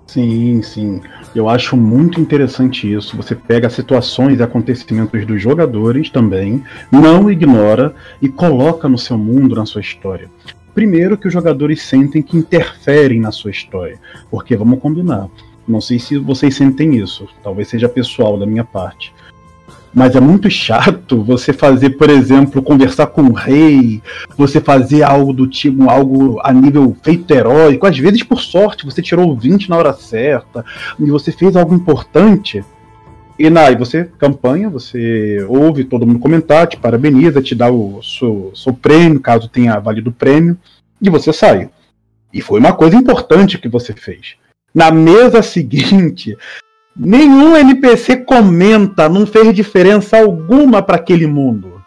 Sim, 0.07 0.61
sim. 0.61 1.01
Eu 1.35 1.49
acho 1.49 1.75
muito 1.75 2.21
interessante 2.21 2.89
isso. 2.91 3.17
Você 3.17 3.35
pega 3.35 3.69
situações 3.69 4.39
e 4.39 4.43
acontecimentos 4.43 5.25
dos 5.25 5.41
jogadores 5.41 6.09
também, 6.09 6.63
não 6.89 7.29
ignora 7.29 7.93
e 8.21 8.29
coloca 8.29 8.87
no 8.87 8.97
seu 8.97 9.17
mundo, 9.17 9.53
na 9.53 9.65
sua 9.65 9.81
história. 9.81 10.29
Primeiro 10.73 11.17
que 11.17 11.27
os 11.27 11.33
jogadores 11.33 11.81
sentem 11.81 12.21
que 12.21 12.37
interferem 12.37 13.19
na 13.19 13.33
sua 13.33 13.51
história, 13.51 13.99
porque 14.31 14.55
vamos 14.55 14.79
combinar. 14.79 15.27
Não 15.67 15.81
sei 15.81 15.99
se 15.99 16.17
vocês 16.17 16.55
sentem 16.55 16.95
isso, 16.95 17.27
talvez 17.43 17.67
seja 17.67 17.89
pessoal 17.89 18.37
da 18.37 18.45
minha 18.45 18.63
parte. 18.63 19.13
Mas 19.95 20.13
é 20.13 20.19
muito 20.19 20.49
chato 20.49 21.23
você 21.23 21.53
fazer, 21.53 21.91
por 21.91 22.09
exemplo, 22.09 22.61
conversar 22.61 23.07
com 23.07 23.21
o 23.21 23.33
rei, 23.33 24.03
você 24.37 24.59
fazer 24.59 25.03
algo 25.03 25.31
do 25.31 25.47
tipo, 25.47 25.89
algo 25.89 26.37
a 26.43 26.51
nível 26.51 26.93
feito 27.01 27.33
heróico. 27.33 27.87
Às 27.87 27.97
vezes, 27.97 28.21
por 28.21 28.41
sorte, 28.41 28.83
você 28.83 29.01
tirou 29.01 29.31
o 29.31 29.37
20 29.37 29.69
na 29.69 29.77
hora 29.77 29.93
certa, 29.93 30.65
e 30.99 31.05
você 31.05 31.31
fez 31.31 31.55
algo 31.55 31.73
importante. 31.73 32.61
E 33.39 33.47
aí 33.47 33.75
você 33.77 34.09
campanha, 34.17 34.69
você 34.69 35.45
ouve 35.47 35.85
todo 35.85 36.05
mundo 36.05 36.19
comentar, 36.19 36.67
te 36.67 36.75
parabeniza, 36.75 37.41
te 37.41 37.55
dá 37.55 37.71
o 37.71 38.01
seu, 38.03 38.51
seu 38.53 38.73
prêmio, 38.73 39.21
caso 39.21 39.47
tenha 39.47 39.79
valido 39.79 40.09
o 40.09 40.13
prêmio, 40.13 40.57
e 41.01 41.09
você 41.09 41.31
sai. 41.31 41.69
E 42.33 42.41
foi 42.41 42.59
uma 42.59 42.73
coisa 42.73 42.97
importante 42.97 43.57
que 43.57 43.69
você 43.69 43.93
fez. 43.93 44.35
Na 44.73 44.91
mesa 44.91 45.39
seguinte, 45.43 46.35
Nenhum 46.97 47.57
NPC 47.57 48.17
comenta, 48.17 49.09
não 49.09 49.25
fez 49.25 49.53
diferença 49.53 50.17
alguma 50.17 50.81
para 50.81 50.95
aquele 50.95 51.27
mundo. 51.27 51.81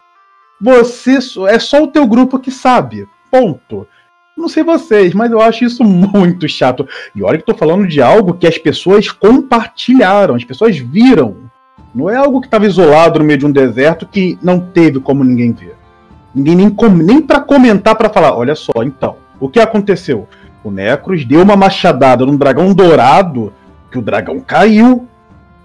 Você 0.61 1.17
é 1.47 1.57
só 1.57 1.83
o 1.83 1.87
teu 1.87 2.05
grupo 2.05 2.37
que 2.37 2.51
sabe. 2.51 3.07
Ponto. 3.31 3.87
Não 4.37 4.47
sei 4.47 4.63
vocês, 4.63 5.13
mas 5.15 5.31
eu 5.31 5.41
acho 5.41 5.65
isso 5.65 5.83
muito 5.83 6.47
chato. 6.47 6.87
E 7.15 7.23
olha 7.23 7.39
que 7.39 7.45
tô 7.45 7.55
falando 7.55 7.87
de 7.87 8.01
algo 8.01 8.35
que 8.35 8.45
as 8.45 8.59
pessoas 8.59 9.09
compartilharam, 9.09 10.35
as 10.35 10.43
pessoas 10.43 10.77
viram. 10.77 11.49
Não 11.93 12.07
é 12.07 12.15
algo 12.15 12.39
que 12.39 12.45
estava 12.45 12.67
isolado 12.67 13.17
no 13.17 13.25
meio 13.25 13.39
de 13.39 13.45
um 13.47 13.51
deserto 13.51 14.05
que 14.05 14.37
não 14.43 14.59
teve 14.59 14.99
como 14.99 15.23
ninguém 15.23 15.51
ver. 15.53 15.75
Ninguém 16.35 16.55
nem, 16.55 16.75
nem 17.03 17.21
para 17.21 17.39
comentar 17.39 17.95
para 17.95 18.09
falar, 18.09 18.35
olha 18.35 18.53
só, 18.53 18.83
então, 18.83 19.15
o 19.39 19.49
que 19.49 19.59
aconteceu? 19.59 20.27
O 20.63 20.69
Necros 20.69 21.25
deu 21.25 21.41
uma 21.41 21.55
machadada 21.55 22.25
num 22.27 22.37
dragão 22.37 22.73
dourado 22.75 23.51
que 23.91 23.97
o 23.97 24.01
dragão 24.01 24.39
caiu. 24.39 25.07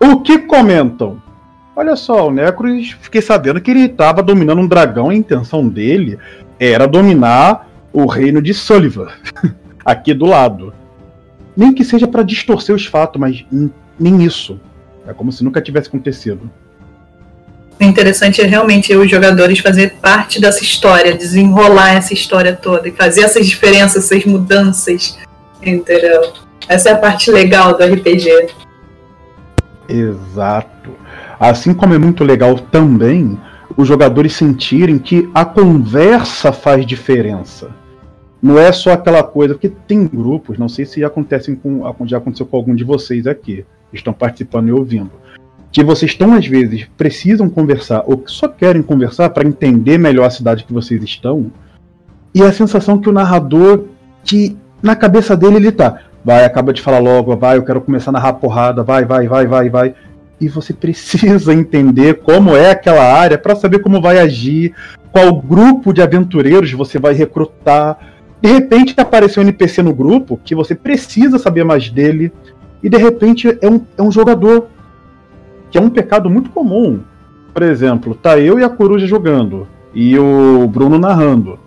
O 0.00 0.20
que 0.20 0.38
comentam? 0.38 1.22
Olha 1.76 1.96
só, 1.96 2.28
o 2.28 2.30
Necros, 2.30 2.96
fiquei 3.00 3.20
sabendo 3.20 3.60
que 3.60 3.70
ele 3.70 3.86
estava 3.86 4.22
dominando 4.22 4.60
um 4.60 4.66
dragão 4.66 5.10
e 5.10 5.16
a 5.16 5.18
intenção 5.18 5.68
dele 5.68 6.18
era 6.58 6.86
dominar 6.86 7.68
o 7.92 8.06
reino 8.06 8.40
de 8.40 8.54
Sullivan, 8.54 9.08
aqui 9.84 10.14
do 10.14 10.26
lado. 10.26 10.72
Nem 11.56 11.72
que 11.72 11.84
seja 11.84 12.06
para 12.06 12.22
distorcer 12.22 12.74
os 12.74 12.86
fatos, 12.86 13.20
mas 13.20 13.44
nem 13.98 14.22
isso. 14.22 14.60
É 15.06 15.12
como 15.12 15.32
se 15.32 15.44
nunca 15.44 15.60
tivesse 15.60 15.88
acontecido. 15.88 16.50
O 17.80 17.84
interessante 17.84 18.40
é 18.40 18.46
realmente 18.46 18.94
os 18.94 19.10
jogadores 19.10 19.58
fazer 19.58 19.94
parte 20.00 20.40
dessa 20.40 20.62
história, 20.62 21.14
desenrolar 21.14 21.94
essa 21.94 22.14
história 22.14 22.54
toda 22.54 22.88
e 22.88 22.92
fazer 22.92 23.22
essas 23.22 23.46
diferenças, 23.46 24.04
essas 24.04 24.24
mudanças. 24.24 25.18
Entendeu? 25.62 26.32
Essa 26.68 26.90
é 26.90 26.92
a 26.92 26.98
parte 26.98 27.30
legal 27.30 27.76
do 27.76 27.84
RPG. 27.84 28.48
Exato. 29.88 30.90
Assim 31.38 31.74
como 31.74 31.94
é 31.94 31.98
muito 31.98 32.24
legal 32.24 32.58
também 32.58 33.38
os 33.76 33.88
jogadores 33.88 34.34
sentirem 34.34 34.98
que 34.98 35.28
a 35.34 35.44
conversa 35.44 36.52
faz 36.52 36.86
diferença. 36.86 37.70
Não 38.40 38.58
é 38.58 38.70
só 38.72 38.92
aquela 38.92 39.22
coisa, 39.22 39.54
porque 39.54 39.72
tem 39.86 40.06
grupos, 40.06 40.58
não 40.58 40.68
sei 40.68 40.84
se 40.84 41.02
acontecem 41.02 41.54
com, 41.54 41.82
já 42.06 42.18
aconteceu 42.18 42.46
com 42.46 42.56
algum 42.56 42.74
de 42.74 42.84
vocês 42.84 43.26
aqui, 43.26 43.64
que 43.90 43.96
estão 43.96 44.12
participando 44.12 44.68
e 44.68 44.72
ouvindo, 44.72 45.10
que 45.72 45.82
vocês 45.82 46.12
estão 46.12 46.34
às 46.34 46.46
vezes 46.46 46.86
precisam 46.96 47.48
conversar 47.48 48.04
ou 48.06 48.22
só 48.26 48.46
querem 48.46 48.82
conversar 48.82 49.30
para 49.30 49.48
entender 49.48 49.98
melhor 49.98 50.26
a 50.26 50.30
cidade 50.30 50.64
que 50.64 50.72
vocês 50.72 51.02
estão, 51.02 51.50
e 52.34 52.42
a 52.42 52.52
sensação 52.52 52.98
que 52.98 53.08
o 53.08 53.12
narrador 53.12 53.84
que 54.22 54.56
na 54.82 54.94
cabeça 54.94 55.34
dele 55.36 55.56
ele 55.56 55.72
tá, 55.72 56.02
vai, 56.24 56.44
acaba 56.44 56.72
de 56.72 56.80
falar 56.80 56.98
logo, 56.98 57.36
vai, 57.36 57.56
eu 57.56 57.64
quero 57.64 57.80
começar 57.80 58.10
a 58.10 58.12
narrar 58.12 58.34
porrada, 58.34 58.82
vai, 58.82 59.04
vai, 59.04 59.28
vai, 59.28 59.46
vai, 59.46 59.68
vai 59.68 59.94
e 60.40 60.48
você 60.48 60.72
precisa 60.74 61.52
entender 61.52 62.14
como 62.22 62.56
é 62.56 62.70
aquela 62.70 63.02
área 63.02 63.38
para 63.38 63.54
saber 63.54 63.80
como 63.80 64.00
vai 64.00 64.18
agir, 64.18 64.74
qual 65.12 65.34
grupo 65.40 65.92
de 65.92 66.02
aventureiros 66.02 66.72
você 66.72 66.98
vai 66.98 67.14
recrutar. 67.14 67.98
De 68.40 68.50
repente 68.50 68.94
apareceu 68.98 69.42
um 69.42 69.46
NPC 69.46 69.82
no 69.82 69.94
grupo 69.94 70.38
que 70.44 70.54
você 70.54 70.74
precisa 70.74 71.38
saber 71.38 71.64
mais 71.64 71.88
dele, 71.88 72.32
e 72.82 72.88
de 72.88 72.98
repente 72.98 73.56
é 73.60 73.68
um, 73.68 73.80
é 73.96 74.02
um 74.02 74.12
jogador, 74.12 74.68
que 75.70 75.78
é 75.78 75.80
um 75.80 75.88
pecado 75.88 76.28
muito 76.28 76.50
comum. 76.50 77.00
Por 77.52 77.62
exemplo, 77.62 78.14
tá 78.14 78.38
eu 78.38 78.58
e 78.58 78.64
a 78.64 78.68
coruja 78.68 79.06
jogando, 79.06 79.66
e 79.94 80.18
o 80.18 80.66
Bruno 80.66 80.98
narrando. 80.98 81.58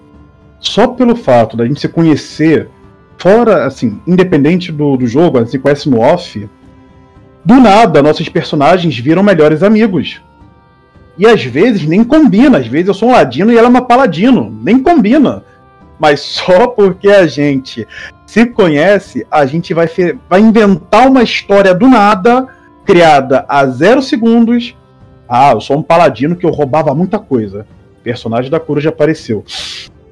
Só 0.59 0.87
pelo 0.87 1.15
fato 1.15 1.55
da 1.55 1.65
gente 1.65 1.79
se 1.79 1.87
conhecer, 1.87 2.69
fora, 3.18 3.65
assim, 3.65 3.99
independente 4.05 4.72
do, 4.72 4.95
do 4.97 5.07
jogo, 5.07 5.38
a 5.38 5.41
gente 5.41 5.51
se 5.51 5.59
conhece 5.59 5.89
no 5.89 5.99
off, 5.99 6.47
do 7.43 7.55
nada, 7.55 8.03
nossos 8.03 8.30
personagens 8.30 8.97
viram 8.97 9.24
melhores 9.24 9.63
amigos. 9.63 10.22
E 11.18 11.26
às 11.26 11.43
vezes 11.43 11.88
nem 11.88 12.03
combina, 12.03 12.59
às 12.59 12.68
vezes 12.68 12.89
eu 12.89 12.93
sou 12.93 13.09
um 13.09 13.13
ladino 13.13 13.51
e 13.51 13.57
ela 13.57 13.68
é 13.68 13.70
uma 13.70 13.82
paladino, 13.82 14.55
nem 14.61 14.82
combina. 14.82 15.43
Mas 15.99 16.20
só 16.22 16.68
porque 16.68 17.09
a 17.09 17.26
gente 17.26 17.88
se 18.26 18.45
conhece, 18.45 19.26
a 19.32 19.45
gente 19.45 19.74
vai, 19.74 19.89
vai 20.30 20.41
inventar 20.41 21.07
uma 21.07 21.24
história 21.24 21.74
do 21.74 21.88
nada, 21.88 22.47
criada 22.86 23.45
a 23.47 23.65
zero 23.65 24.01
segundos. 24.01 24.76
Ah, 25.28 25.51
eu 25.51 25.61
sou 25.61 25.78
um 25.78 25.84
paladino 25.84 26.36
que 26.36 26.45
eu 26.45 26.51
roubava 26.51 26.93
muita 26.93 27.18
coisa. 27.18 27.65
O 27.99 28.03
personagem 28.03 28.51
da 28.51 28.59
coruja 28.59 28.89
apareceu. 28.89 29.43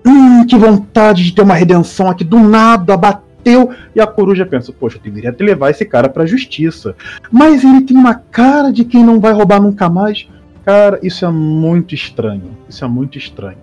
Hum, 0.06 0.45
que 0.45 0.56
vontade 0.56 1.24
de 1.24 1.34
ter 1.34 1.41
uma 1.41 1.56
redenção 1.56 2.10
aqui 2.10 2.24
do 2.24 2.39
nada, 2.39 2.95
bateu. 2.95 3.72
E 3.95 3.99
a 3.99 4.06
coruja 4.06 4.45
pensa: 4.45 4.72
Poxa, 4.72 4.97
eu 4.97 5.01
deveria 5.01 5.36
levar 5.39 5.72
esse 5.72 5.84
cara 5.86 6.08
pra 6.08 6.26
justiça. 6.26 6.95
Mas 7.32 7.64
ele 7.64 7.82
tem 7.82 7.97
uma 7.97 8.14
cara 8.14 8.72
de 8.72 8.86
quem 8.86 9.03
não 9.03 9.20
vai 9.20 9.34
roubar 9.34 9.62
nunca 9.62 9.89
mais. 9.89 10.28
Cara, 10.64 10.99
isso 11.01 11.26
é 11.26 11.32
muito 11.32 11.95
estranho. 11.95 12.58
Isso 12.70 12.86
é 12.86 12.88
muito 12.88 13.18
estranho. 13.18 13.58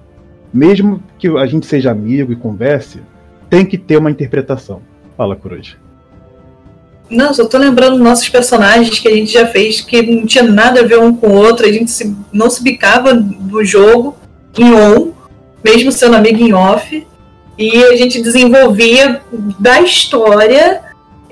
Mesmo 0.53 1.03
que 1.19 1.29
a 1.29 1.47
gente 1.47 1.67
seja 1.67 1.91
amigo 1.91 2.33
e 2.33 2.37
converse, 2.37 3.01
tem 3.49 3.65
que 3.65 3.79
ter 3.79 3.97
uma 3.97 4.11
interpretação. 4.11 4.83
Fala, 5.17 5.37
coruja. 5.37 5.77
Não, 7.11 7.35
só 7.35 7.45
tô 7.45 7.59
lembrando 7.59 7.99
nossos 7.99 8.29
personagens 8.29 8.99
que 8.99 9.07
a 9.07 9.15
gente 9.15 9.33
já 9.33 9.47
fez 9.47 9.81
que 9.81 10.01
não 10.03 10.27
tinha 10.27 10.45
nada 10.45 10.81
a 10.81 10.87
ver 10.87 10.99
um 10.99 11.15
com 11.15 11.29
o 11.29 11.35
outro, 11.35 11.67
a 11.67 11.73
gente 11.73 11.91
se, 11.91 12.17
não 12.33 12.49
se 12.49 12.63
bicava 12.63 13.13
no 13.13 13.63
jogo, 13.63 14.17
em 14.59 14.73
on, 14.73 15.13
mesmo 15.63 15.93
sendo 15.93 16.17
amigo 16.17 16.43
em 16.43 16.53
off. 16.53 17.07
E 17.59 17.85
a 17.85 17.97
gente 17.97 18.21
desenvolvia 18.23 19.21
da 19.59 19.81
história 19.81 20.83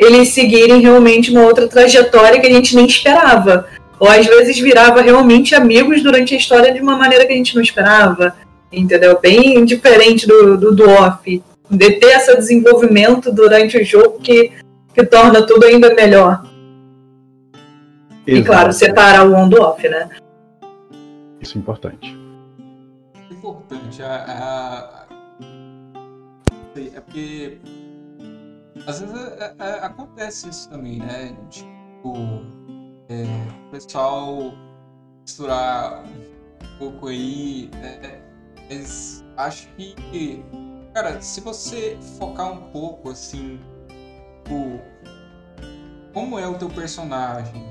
eles 0.01 0.31
seguirem 0.31 0.81
realmente 0.81 1.31
uma 1.31 1.43
outra 1.43 1.69
trajetória 1.69 2.41
que 2.41 2.47
a 2.47 2.53
gente 2.53 2.75
nem 2.75 2.87
esperava. 2.87 3.67
Ou 3.99 4.09
às 4.09 4.25
vezes 4.25 4.59
virava 4.59 5.03
realmente 5.03 5.55
amigos 5.55 6.03
durante 6.03 6.35
a 6.35 6.39
história 6.39 6.73
de 6.73 6.81
uma 6.81 6.97
maneira 6.97 7.27
que 7.27 7.35
a 7.35 7.37
gente 7.37 7.55
não 7.55 7.63
esperava. 7.63 8.35
Entendeu? 8.73 9.19
Bem 9.21 9.63
diferente 9.67 10.27
do, 10.27 10.57
do, 10.57 10.75
do 10.75 10.89
off. 10.89 11.43
De 11.71 11.91
ter 11.93 12.17
esse 12.17 12.35
desenvolvimento 12.35 13.31
durante 13.31 13.77
o 13.77 13.85
jogo 13.85 14.19
que, 14.21 14.53
que 14.95 15.05
torna 15.05 15.47
tudo 15.47 15.67
ainda 15.67 15.95
melhor. 15.95 16.45
Exato. 18.27 18.41
E 18.41 18.43
claro, 18.43 18.73
separar 18.73 19.29
o 19.29 19.35
on 19.35 19.51
do 19.51 19.61
off, 19.61 19.87
né? 19.87 20.09
Isso 21.43 21.59
é 21.59 21.61
importante. 21.61 22.20
Importante. 23.71 24.03
A, 24.03 24.25
a 24.25 25.07
é 26.77 27.01
porque 27.01 27.61
às 28.87 29.01
vezes 29.01 29.17
é, 29.17 29.55
é, 29.59 29.71
acontece 29.85 30.49
isso 30.49 30.69
também, 30.69 30.99
né? 30.99 31.37
Tipo, 31.49 32.15
é, 33.09 33.25
o 33.67 33.71
pessoal 33.71 34.53
misturar 35.23 36.03
um 36.05 36.79
pouco 36.79 37.09
aí, 37.09 37.71
né? 37.75 38.23
Mas 38.69 39.25
acho 39.37 39.69
que, 39.77 40.45
cara, 40.93 41.21
se 41.21 41.41
você 41.41 41.97
focar 42.19 42.53
um 42.53 42.71
pouco 42.71 43.11
assim, 43.11 43.61
tipo, 44.45 44.81
como 46.13 46.39
é 46.39 46.47
o 46.47 46.59
teu 46.59 46.69
personagem, 46.71 47.63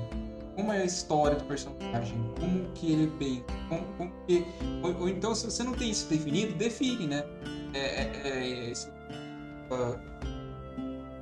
como 0.60 0.74
é 0.74 0.82
a 0.82 0.84
história 0.84 1.36
do 1.36 1.44
personagem, 1.44 2.18
como 2.38 2.70
que 2.74 2.92
ele 2.92 3.06
pensa, 3.18 3.44
como, 3.68 3.82
como 3.96 4.12
que, 4.26 4.44
ou, 4.82 5.00
ou, 5.00 5.08
então 5.08 5.34
se 5.34 5.46
você 5.46 5.62
não 5.62 5.72
tem 5.72 5.90
isso 5.90 6.06
definido, 6.08 6.54
define, 6.54 7.06
né? 7.06 7.24
É, 7.72 7.78
é, 7.78 8.70
é, 8.70 8.72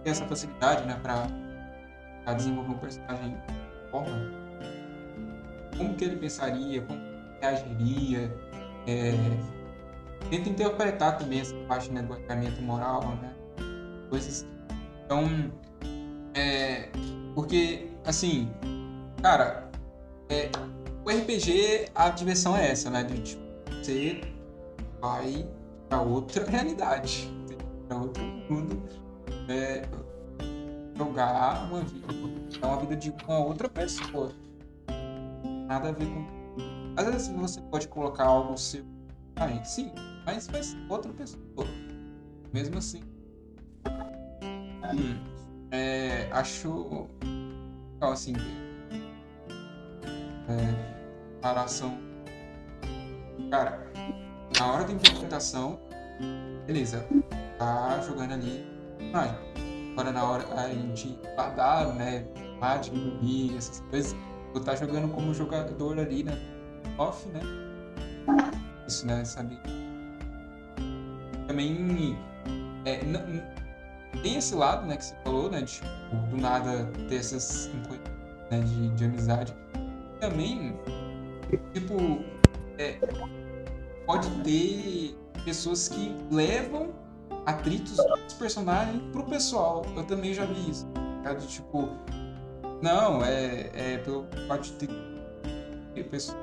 tem 0.03 0.11
essa 0.11 0.27
facilidade, 0.27 0.85
né, 0.87 0.99
para 1.01 2.35
desenvolver 2.35 2.73
um 2.73 2.79
personagem 2.79 3.37
forma, 3.93 4.11
como 5.77 5.95
que 5.95 6.05
ele 6.05 6.17
pensaria, 6.17 6.83
como 6.83 7.01
reagiria, 7.41 8.35
é, 8.89 9.13
tenta 10.31 10.49
interpretar 10.49 11.17
também 11.17 11.41
essa 11.41 11.55
parte 11.69 11.93
né, 11.93 12.03
do 12.03 12.13
alinhamento 12.13 12.61
moral, 12.61 13.03
né, 13.23 13.33
coisas. 14.11 14.45
Então, 15.05 15.53
é, 16.35 16.89
porque, 17.37 17.89
assim, 18.05 18.51
cara, 19.23 19.71
é, 20.29 20.51
o 21.05 21.11
RPG, 21.11 21.91
a 21.95 22.11
diversão 22.11 22.57
é 22.57 22.71
essa, 22.71 22.91
né, 22.91 23.03
de 23.03 23.21
tipo, 23.21 23.43
você 23.69 24.21
vai 25.01 25.49
para 25.89 26.03
outra 26.03 26.45
realidade, 26.49 27.31
para 27.89 27.97
outro 27.97 28.23
mundo, 28.23 28.83
é, 29.49 29.83
jogar 30.97 31.69
uma 31.71 31.83
vida, 31.83 32.07
uma 32.63 32.77
vida 32.81 32.97
de 32.97 33.15
uma 33.27 33.39
outra 33.39 33.69
pessoa. 33.69 34.33
Nada 35.67 35.91
a 35.91 35.93
ver 35.93 36.07
com. 36.07 36.27
Às 36.97 37.07
vezes 37.07 37.29
você 37.29 37.61
pode 37.63 37.89
colocar 37.89 38.25
algo 38.25 38.59
seu, 38.59 38.85
ah, 39.37 39.65
sim, 39.65 39.93
mas 40.27 40.49
vai 40.49 40.63
ser 40.63 40.77
outra 40.89 41.13
pessoa. 41.13 41.67
Mesmo 42.53 42.79
assim. 42.79 43.03
Hum, 44.93 45.15
é, 45.71 46.29
acho 46.33 47.09
assim. 48.01 48.35
É, 50.49 51.41
paração. 51.41 51.99
Cara, 53.51 53.87
na 54.59 54.73
hora 54.73 54.85
da 54.85 54.93
interpretação, 54.93 55.79
beleza, 56.67 57.05
tá 57.59 58.01
jogando 58.01 58.33
ali 58.33 58.79
personagem. 58.99 59.37
Agora 59.93 60.13
na 60.13 60.25
hora 60.25 60.45
a 60.55 60.69
gente 60.69 61.19
guardar, 61.35 61.95
né, 61.95 62.25
mágica, 62.61 62.97
dormir, 62.97 63.57
essas 63.57 63.81
coisas, 63.91 64.17
tu 64.53 64.61
tá 64.61 64.77
jogando 64.77 65.09
como 65.13 65.35
jogador 65.35 65.99
ali, 65.99 66.23
né, 66.23 66.39
off, 66.99 67.29
né, 67.29 67.41
isso, 68.87 69.07
né, 69.07 69.25
sabe. 69.25 69.59
Também 71.47 72.17
é, 72.85 73.01
tem 74.23 74.37
esse 74.37 74.55
lado, 74.55 74.87
né, 74.87 74.97
que 74.97 75.05
você 75.05 75.17
falou, 75.25 75.51
né, 75.51 75.63
de 75.63 75.73
tipo, 75.73 75.87
do 76.31 76.37
nada 76.37 76.91
ter 77.09 77.17
essas 77.17 77.69
né, 78.51 78.61
de, 78.61 78.89
de 78.91 79.05
amizade. 79.05 79.55
Também, 80.21 80.75
tipo, 81.73 82.23
é, 82.79 82.99
pode 84.07 84.29
ter 84.43 85.17
pessoas 85.45 85.89
que 85.89 86.15
levam 86.31 86.91
atritos 87.47 87.97
dos 87.97 88.35
personagens 88.35 89.01
pro 89.13 89.25
pessoal. 89.25 89.85
Eu 89.97 90.05
também 90.05 90.35
já 90.35 90.45
vi 90.45 90.71
isso. 90.71 90.87
Tá? 91.23 91.35
De 91.35 91.47
tipo, 91.47 91.89
não, 92.83 93.25
é, 93.25 93.71
é 93.75 93.99
pelo 93.99 94.27
fato 94.47 94.63
de 94.63 94.73
ter 94.73 95.09
a 95.99 96.05
pessoa 96.05 96.39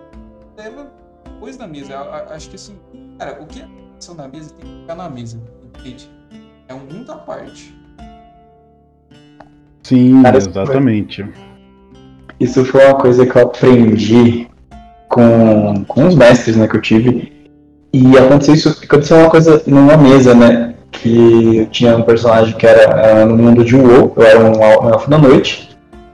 leva 0.57 0.91
depois 1.23 1.57
da 1.57 1.67
mesa. 1.67 1.93
Eu, 1.93 1.99
eu, 1.99 2.13
acho 2.33 2.49
que 2.49 2.55
assim, 2.55 2.77
cara, 3.17 3.41
o 3.41 3.45
que 3.45 3.61
é 3.61 3.67
ação 3.97 4.15
na 4.15 4.27
mesa 4.27 4.53
tem 4.53 4.69
que 4.69 4.81
ficar 4.81 4.95
na 4.95 5.09
mesa, 5.09 5.41
entende? 5.63 6.09
É 6.67 6.73
um 6.73 6.79
mundo 6.79 7.11
à 7.11 7.17
parte. 7.17 7.75
Sim, 9.83 10.23
cara, 10.23 10.37
exatamente. 10.37 11.23
Isso 12.39 12.65
foi 12.65 12.85
uma 12.85 12.95
coisa 12.95 13.25
que 13.25 13.35
eu 13.35 13.41
aprendi 13.43 14.47
com, 15.09 15.85
com 15.87 16.07
os 16.07 16.15
mestres 16.15 16.55
né, 16.55 16.67
que 16.67 16.75
eu 16.75 16.81
tive. 16.81 17.31
E 17.93 18.17
aconteceu 18.17 18.53
isso, 18.53 18.79
aconteceu 18.83 19.17
uma 19.17 19.29
coisa 19.29 19.63
numa 19.65 19.95
mesa, 19.95 20.33
né? 20.33 20.73
Que 20.91 21.67
tinha 21.71 21.95
um 21.95 22.01
personagem 22.01 22.53
que 22.55 22.67
era, 22.67 22.81
era 22.99 23.25
no 23.25 23.37
mundo 23.37 23.63
de 23.63 23.75
WoW, 23.75 24.13
eu 24.17 24.23
era 24.23 24.39
um, 24.39 24.57
um 24.57 24.89
elfo 24.89 25.09
da 25.09 25.17
noite, 25.17 25.69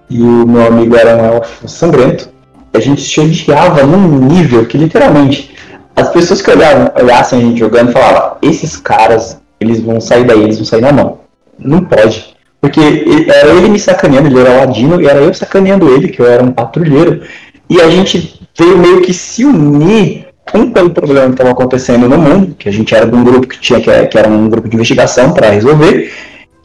e 0.10 0.22
o 0.22 0.48
meu 0.48 0.68
amigo 0.68 0.96
era 0.96 1.18
um 1.18 1.26
elfo 1.38 1.68
sangrento. 1.68 2.30
E 2.74 2.78
a 2.78 2.82
gente 2.82 3.02
se 3.02 3.20
odiava 3.20 3.84
num 3.84 4.20
nível 4.28 4.66
que 4.66 4.78
literalmente 4.78 5.56
as 5.96 6.10
pessoas 6.12 6.42
que 6.42 6.52
olhavam, 6.52 6.92
olhassem 7.02 7.40
a 7.40 7.42
gente 7.42 7.60
jogando 7.60 7.92
falavam, 7.92 8.38
esses 8.42 8.78
caras, 8.78 9.40
eles 9.60 9.82
vão 9.82 10.00
sair 10.00 10.26
daí, 10.26 10.42
eles 10.44 10.58
vão 10.58 10.66
sair 10.66 10.82
na 10.82 10.92
mão. 10.92 11.20
Não 11.60 11.84
pode. 11.84 12.31
Porque 12.62 12.80
era 13.28 13.50
ele 13.50 13.70
me 13.70 13.80
sacaneando, 13.80 14.28
ele 14.28 14.40
era 14.40 14.60
ladino, 14.60 15.02
e 15.02 15.08
era 15.08 15.20
eu 15.20 15.34
sacaneando 15.34 15.90
ele, 15.90 16.10
que 16.10 16.22
eu 16.22 16.28
era 16.28 16.44
um 16.44 16.52
patrulheiro. 16.52 17.24
E 17.68 17.82
a 17.82 17.90
gente 17.90 18.40
veio 18.58 18.78
meio 18.78 19.02
que 19.02 19.14
se 19.14 19.44
unir 19.44 20.28
um 20.54 20.72
pelo 20.72 20.92
problema 20.92 21.28
que 21.28 21.34
estava 21.34 21.52
acontecendo 21.52 22.08
no 22.08 22.18
mundo, 22.18 22.56
que 22.58 22.70
a 22.70 22.72
gente 22.72 22.94
era 22.94 23.08
de 23.08 23.16
um 23.16 23.24
grupo 23.24 23.48
que 23.48 23.60
tinha 23.60 23.80
que 23.82 24.18
era 24.18 24.28
um 24.30 24.48
grupo 24.48 24.70
de 24.70 24.76
investigação 24.76 25.34
para 25.34 25.50
resolver, 25.50 26.12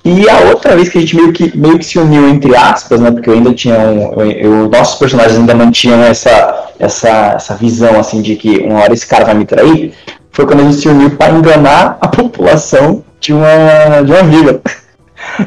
e 0.04 0.28
a 0.28 0.38
outra 0.50 0.76
vez 0.76 0.88
que 0.88 0.98
a 0.98 1.00
gente 1.00 1.16
meio 1.16 1.32
que, 1.32 1.56
meio 1.58 1.78
que 1.78 1.84
se 1.84 1.98
uniu 1.98 2.28
entre 2.28 2.54
aspas, 2.54 3.00
né, 3.00 3.10
porque 3.10 3.28
eu 3.28 3.34
ainda 3.34 3.52
tinha 3.52 3.76
um, 3.76 4.20
eu, 4.20 4.30
eu, 4.30 4.68
nossos 4.68 4.98
personagens 4.98 5.38
ainda 5.38 5.54
mantinham 5.54 6.00
essa, 6.02 6.70
essa, 6.78 7.32
essa 7.34 7.54
visão 7.56 7.98
assim 7.98 8.22
de 8.22 8.36
que 8.36 8.58
uma 8.58 8.82
hora 8.82 8.92
esse 8.92 9.06
cara 9.06 9.24
vai 9.24 9.34
me 9.34 9.44
trair, 9.44 9.94
foi 10.30 10.46
quando 10.46 10.60
a 10.60 10.62
gente 10.64 10.76
se 10.76 10.88
uniu 10.88 11.10
para 11.10 11.32
enganar 11.32 11.98
a 12.00 12.06
população 12.06 13.02
de 13.20 13.32
uma, 13.32 14.02
de 14.04 14.12
uma 14.12 14.22
vila 14.22 14.60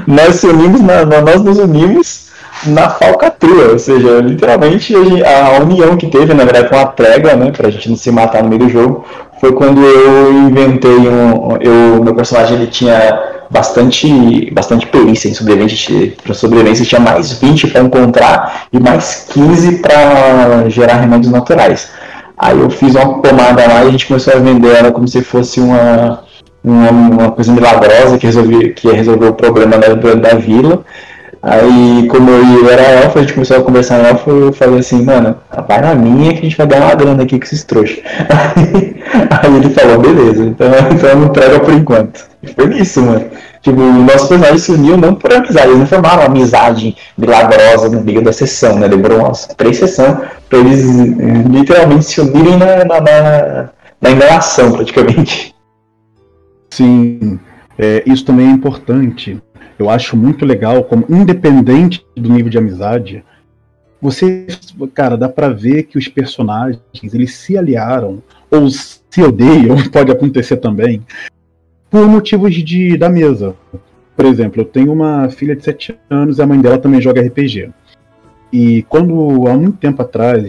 nós 0.07 0.35
se 0.35 0.47
unimos, 0.47 0.81
na, 0.81 1.05
nós 1.05 1.43
nos 1.43 1.57
unimos 1.57 2.29
na 2.65 2.89
falcatrua, 2.89 3.69
ou 3.71 3.79
seja, 3.79 4.19
literalmente 4.19 4.93
a 4.95 5.59
união 5.61 5.95
que 5.95 6.07
teve, 6.07 6.33
na 6.33 6.43
verdade, 6.43 6.73
uma 6.73 6.85
trégua, 6.87 7.33
né, 7.35 7.51
pra 7.51 7.69
gente 7.69 7.89
não 7.89 7.95
se 7.95 8.11
matar 8.11 8.43
no 8.43 8.49
meio 8.49 8.61
do 8.61 8.69
jogo, 8.69 9.05
foi 9.39 9.53
quando 9.53 9.81
eu 9.81 10.33
inventei 10.33 10.91
um, 10.91 11.57
eu, 11.61 12.03
meu 12.03 12.13
personagem 12.13 12.57
ele 12.57 12.67
tinha 12.67 13.37
bastante, 13.49 14.51
bastante 14.51 14.85
perícia 14.87 15.29
em 15.29 15.33
sobrevivência, 15.33 16.13
para 16.21 16.33
sobrevivência 16.33 16.85
tinha 16.85 16.99
mais 16.99 17.31
20 17.33 17.67
para 17.67 17.81
encontrar 17.81 18.63
e 18.71 18.79
mais 18.79 19.27
15 19.31 19.77
para 19.77 20.69
gerar 20.69 20.95
remédios 20.95 21.31
naturais. 21.31 21.89
Aí 22.37 22.59
eu 22.59 22.69
fiz 22.69 22.95
uma 22.95 23.21
pomada 23.21 23.67
lá 23.67 23.83
e 23.83 23.87
a 23.87 23.91
gente 23.91 24.07
começou 24.07 24.33
a 24.33 24.39
vender 24.39 24.75
ela 24.75 24.91
como 24.91 25.07
se 25.07 25.21
fosse 25.21 25.59
uma 25.59 26.23
uma, 26.69 27.31
coisa 27.31 27.51
milagrosa 27.51 28.17
que, 28.17 28.25
resolvi, 28.25 28.69
que 28.71 28.87
ia 28.87 28.93
resolver 28.93 29.27
o 29.27 29.33
problema 29.33 29.77
da, 29.77 29.93
da 29.93 30.35
vila. 30.35 30.83
Aí, 31.41 32.05
como 32.09 32.29
eu 32.29 32.69
era 32.69 32.81
elfo, 32.81 33.17
a 33.17 33.21
gente 33.21 33.33
começou 33.33 33.57
a 33.57 33.63
conversar 33.63 34.05
elfo, 34.05 34.29
eu 34.29 34.51
falei 34.51 34.79
assim, 34.79 35.03
mano, 35.03 35.37
vai 35.67 35.79
na 35.79 35.95
minha 35.95 36.33
que 36.33 36.39
a 36.39 36.41
gente 36.41 36.57
vai 36.57 36.67
dar 36.67 36.81
uma 36.81 36.95
grana 36.95 37.23
aqui 37.23 37.39
com 37.39 37.45
esses 37.45 37.63
trouxas. 37.63 37.99
Aí, 38.29 38.95
aí 39.31 39.55
ele 39.55 39.69
falou, 39.69 39.99
beleza, 39.99 40.43
então, 40.43 40.67
então 40.91 41.15
não 41.15 41.27
entrega 41.27 41.59
por 41.61 41.73
enquanto. 41.73 42.27
E 42.43 42.47
foi 42.47 42.77
isso, 42.77 43.01
mano. 43.01 43.25
Tipo, 43.61 43.81
o 43.81 44.03
nosso 44.03 44.27
personagem 44.27 44.57
se 44.57 44.71
uniu 44.71 44.97
não 44.97 45.15
por 45.15 45.33
amizade, 45.33 45.67
eles 45.67 45.79
não 45.79 45.87
formaram 45.87 46.19
uma 46.19 46.25
amizade 46.25 46.95
milagrosa 47.17 47.89
no 47.89 48.01
meio 48.01 48.21
da 48.21 48.33
sessão, 48.33 48.77
né? 48.77 48.87
Demorou 48.87 49.19
umas 49.19 49.47
três 49.47 49.77
sessões 49.77 50.17
pra 50.49 50.59
eles 50.59 50.81
eh, 50.81 51.43
literalmente 51.49 52.05
se 52.05 52.21
unirem 52.21 52.57
na, 52.57 52.85
na, 52.85 53.01
na, 53.01 53.69
na 54.01 54.11
enganação, 54.11 54.71
praticamente. 54.71 55.53
Sim, 56.69 57.39
é, 57.77 58.03
isso 58.05 58.25
também 58.25 58.47
é 58.47 58.51
importante. 58.51 59.41
Eu 59.77 59.89
acho 59.89 60.17
muito 60.17 60.45
legal, 60.45 60.83
como 60.83 61.05
independente 61.09 62.05
do 62.15 62.29
nível 62.29 62.49
de 62.49 62.57
amizade, 62.57 63.23
você, 64.01 64.47
cara, 64.93 65.17
dá 65.17 65.27
para 65.27 65.49
ver 65.49 65.83
que 65.83 65.97
os 65.97 66.07
personagens 66.07 66.81
eles 67.13 67.35
se 67.35 67.57
aliaram 67.57 68.23
ou 68.49 68.69
se 68.69 69.21
odeiam, 69.21 69.75
pode 69.91 70.11
acontecer 70.11 70.57
também, 70.57 71.05
por 71.89 72.07
motivos 72.07 72.53
de 72.55 72.97
da 72.97 73.09
mesa. 73.09 73.55
Por 74.15 74.25
exemplo, 74.25 74.61
eu 74.61 74.65
tenho 74.65 74.91
uma 74.91 75.29
filha 75.29 75.55
de 75.55 75.63
7 75.63 75.97
anos 76.09 76.37
e 76.37 76.41
a 76.41 76.47
mãe 76.47 76.59
dela 76.59 76.77
também 76.77 77.01
joga 77.01 77.21
RPG. 77.21 77.71
E 78.51 78.83
quando 78.83 79.47
há 79.47 79.53
muito 79.53 79.77
tempo 79.77 80.01
atrás, 80.01 80.43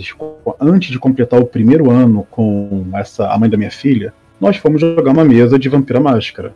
antes 0.61 0.91
de 0.91 0.99
completar 0.99 1.41
o 1.41 1.47
primeiro 1.47 1.91
ano 1.91 2.27
com 2.31 2.87
essa 2.95 3.29
a 3.29 3.39
mãe 3.39 3.49
da 3.49 3.57
minha 3.57 3.71
filha, 3.71 4.13
nós 4.41 4.57
fomos 4.57 4.81
jogar 4.81 5.13
uma 5.13 5.25
mesa 5.25 5.59
de 5.59 5.69
Vampira 5.69 6.01
Máscara. 6.01 6.55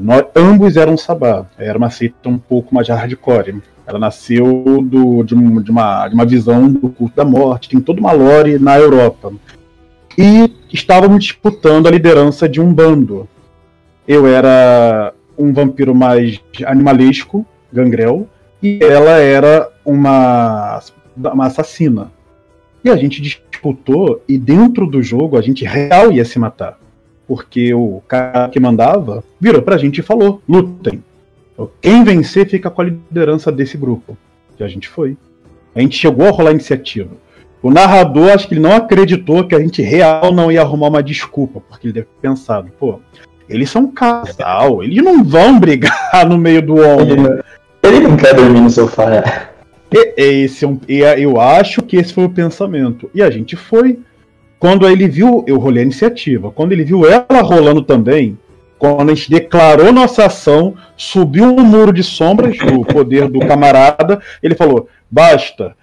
Nós, 0.00 0.24
ambos 0.34 0.76
eram 0.76 0.96
sabá, 0.96 1.46
era 1.56 1.78
uma 1.78 1.90
seita 1.90 2.28
um 2.28 2.38
pouco 2.38 2.74
mais 2.74 2.88
hardcore. 2.88 3.62
Ela 3.86 3.98
nasceu 3.98 4.82
do, 4.82 5.22
de, 5.22 5.34
um, 5.34 5.62
de, 5.62 5.70
uma, 5.70 6.08
de 6.08 6.14
uma 6.14 6.26
visão 6.26 6.70
do 6.70 6.88
culto 6.88 7.14
da 7.14 7.24
morte, 7.24 7.68
tem 7.68 7.80
toda 7.80 8.00
uma 8.00 8.12
lore 8.12 8.58
na 8.58 8.78
Europa. 8.78 9.32
E 10.16 10.50
estávamos 10.72 11.22
disputando 11.22 11.86
a 11.86 11.90
liderança 11.90 12.48
de 12.48 12.60
um 12.60 12.72
bando. 12.72 13.28
Eu 14.06 14.26
era 14.26 15.14
um 15.38 15.52
vampiro 15.52 15.94
mais 15.94 16.40
animalesco, 16.66 17.46
gangrel, 17.72 18.26
e 18.62 18.80
ela 18.82 19.18
era 19.18 19.70
uma, 19.84 20.80
uma 21.16 21.46
assassina. 21.46 22.10
E 22.82 22.90
a 22.90 22.96
gente 22.96 23.22
disputou, 23.22 24.22
e 24.26 24.36
dentro 24.36 24.86
do 24.86 25.02
jogo 25.02 25.36
a 25.36 25.42
gente 25.42 25.64
real 25.64 26.10
ia 26.10 26.24
se 26.24 26.38
matar 26.38 26.78
porque 27.28 27.74
o 27.74 28.02
cara 28.08 28.48
que 28.48 28.58
mandava 28.58 29.22
virou 29.38 29.60
pra 29.60 29.76
gente 29.76 29.98
e 29.98 30.02
falou: 30.02 30.42
lutem. 30.48 31.04
Quem 31.80 32.02
vencer 32.02 32.48
fica 32.48 32.70
com 32.70 32.80
a 32.80 32.84
liderança 32.84 33.52
desse 33.52 33.76
grupo. 33.76 34.16
E 34.58 34.64
a 34.64 34.68
gente 34.68 34.88
foi. 34.88 35.16
A 35.74 35.80
gente 35.80 35.96
chegou 35.96 36.26
a 36.26 36.30
rolar 36.30 36.50
a 36.50 36.54
iniciativa. 36.54 37.10
O 37.62 37.70
narrador, 37.70 38.30
acho 38.30 38.48
que 38.48 38.54
ele 38.54 38.60
não 38.60 38.74
acreditou 38.74 39.44
que 39.44 39.54
a 39.54 39.60
gente 39.60 39.82
real 39.82 40.32
não 40.32 40.50
ia 40.50 40.62
arrumar 40.62 40.88
uma 40.88 41.02
desculpa, 41.02 41.60
porque 41.60 41.88
ele 41.88 41.92
deve 41.92 42.06
ter 42.06 42.28
pensado, 42.28 42.70
pô, 42.78 43.00
eles 43.48 43.68
são 43.68 43.82
um 43.82 43.90
casal, 43.90 44.82
eles 44.82 45.02
não 45.02 45.24
vão 45.24 45.58
brigar 45.58 46.24
no 46.28 46.38
meio 46.38 46.62
do 46.62 46.76
homem. 46.76 47.24
Ele, 47.24 47.42
ele 47.82 48.00
não 48.00 48.16
quer 48.16 48.34
dormir 48.34 48.60
no 48.60 48.70
sofá. 48.70 49.12
É. 49.12 49.48
Esse 50.16 50.66
é 50.66 51.18
eu 51.18 51.40
acho 51.40 51.82
que 51.82 51.96
esse 51.96 52.12
foi 52.12 52.24
o 52.24 52.30
pensamento. 52.30 53.10
E 53.14 53.22
a 53.22 53.30
gente 53.30 53.56
foi. 53.56 53.98
Quando 54.58 54.88
ele 54.88 55.06
viu, 55.06 55.44
eu 55.46 55.58
rolei 55.58 55.82
a 55.82 55.84
iniciativa. 55.84 56.50
Quando 56.50 56.72
ele 56.72 56.84
viu 56.84 57.06
ela 57.06 57.42
rolando 57.42 57.82
também, 57.82 58.36
quando 58.78 59.10
a 59.10 59.14
gente 59.14 59.30
declarou 59.30 59.92
nossa 59.92 60.26
ação, 60.26 60.74
subiu 60.96 61.44
um 61.44 61.64
muro 61.64 61.92
de 61.92 62.02
sombras, 62.02 62.56
o 62.60 62.84
poder 62.84 63.28
do 63.28 63.40
camarada, 63.40 64.20
ele 64.42 64.54
falou: 64.54 64.88
basta. 65.10 65.76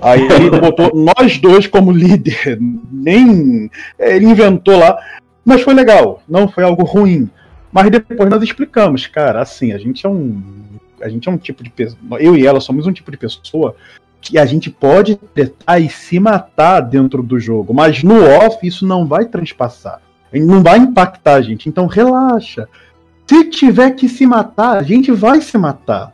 Aí 0.00 0.22
ele 0.22 0.50
botou 0.50 0.92
nós 0.94 1.38
dois 1.38 1.66
como 1.66 1.92
líder. 1.92 2.58
Nem. 2.90 3.70
Ele 3.98 4.26
inventou 4.26 4.78
lá. 4.78 4.98
Mas 5.44 5.62
foi 5.62 5.74
legal, 5.74 6.22
não 6.28 6.48
foi 6.48 6.64
algo 6.64 6.84
ruim. 6.84 7.28
Mas 7.72 7.90
depois 7.90 8.28
nós 8.28 8.42
explicamos, 8.42 9.06
cara, 9.06 9.42
assim, 9.42 9.72
a 9.72 9.78
gente 9.78 10.04
é 10.06 10.08
um. 10.08 10.42
A 11.00 11.08
gente 11.08 11.28
é 11.28 11.32
um 11.32 11.38
tipo 11.38 11.62
de 11.62 11.70
pessoa. 11.70 11.98
Eu 12.18 12.36
e 12.36 12.46
ela 12.46 12.60
somos 12.60 12.86
um 12.86 12.92
tipo 12.92 13.10
de 13.10 13.16
pessoa 13.16 13.74
que 14.20 14.38
a 14.38 14.44
gente 14.44 14.70
pode 14.70 15.16
tretar 15.16 15.80
e 15.80 15.88
se 15.88 16.20
matar 16.20 16.80
dentro 16.80 17.22
do 17.22 17.38
jogo, 17.40 17.72
mas 17.72 18.02
no 18.02 18.22
off 18.22 18.66
isso 18.66 18.86
não 18.86 19.06
vai 19.06 19.24
transpassar, 19.24 20.00
não 20.32 20.62
vai 20.62 20.78
impactar 20.78 21.34
a 21.34 21.42
gente. 21.42 21.68
Então 21.68 21.86
relaxa. 21.86 22.68
Se 23.26 23.44
tiver 23.44 23.92
que 23.92 24.08
se 24.08 24.26
matar, 24.26 24.78
a 24.78 24.82
gente 24.82 25.12
vai 25.12 25.40
se 25.40 25.56
matar. 25.56 26.12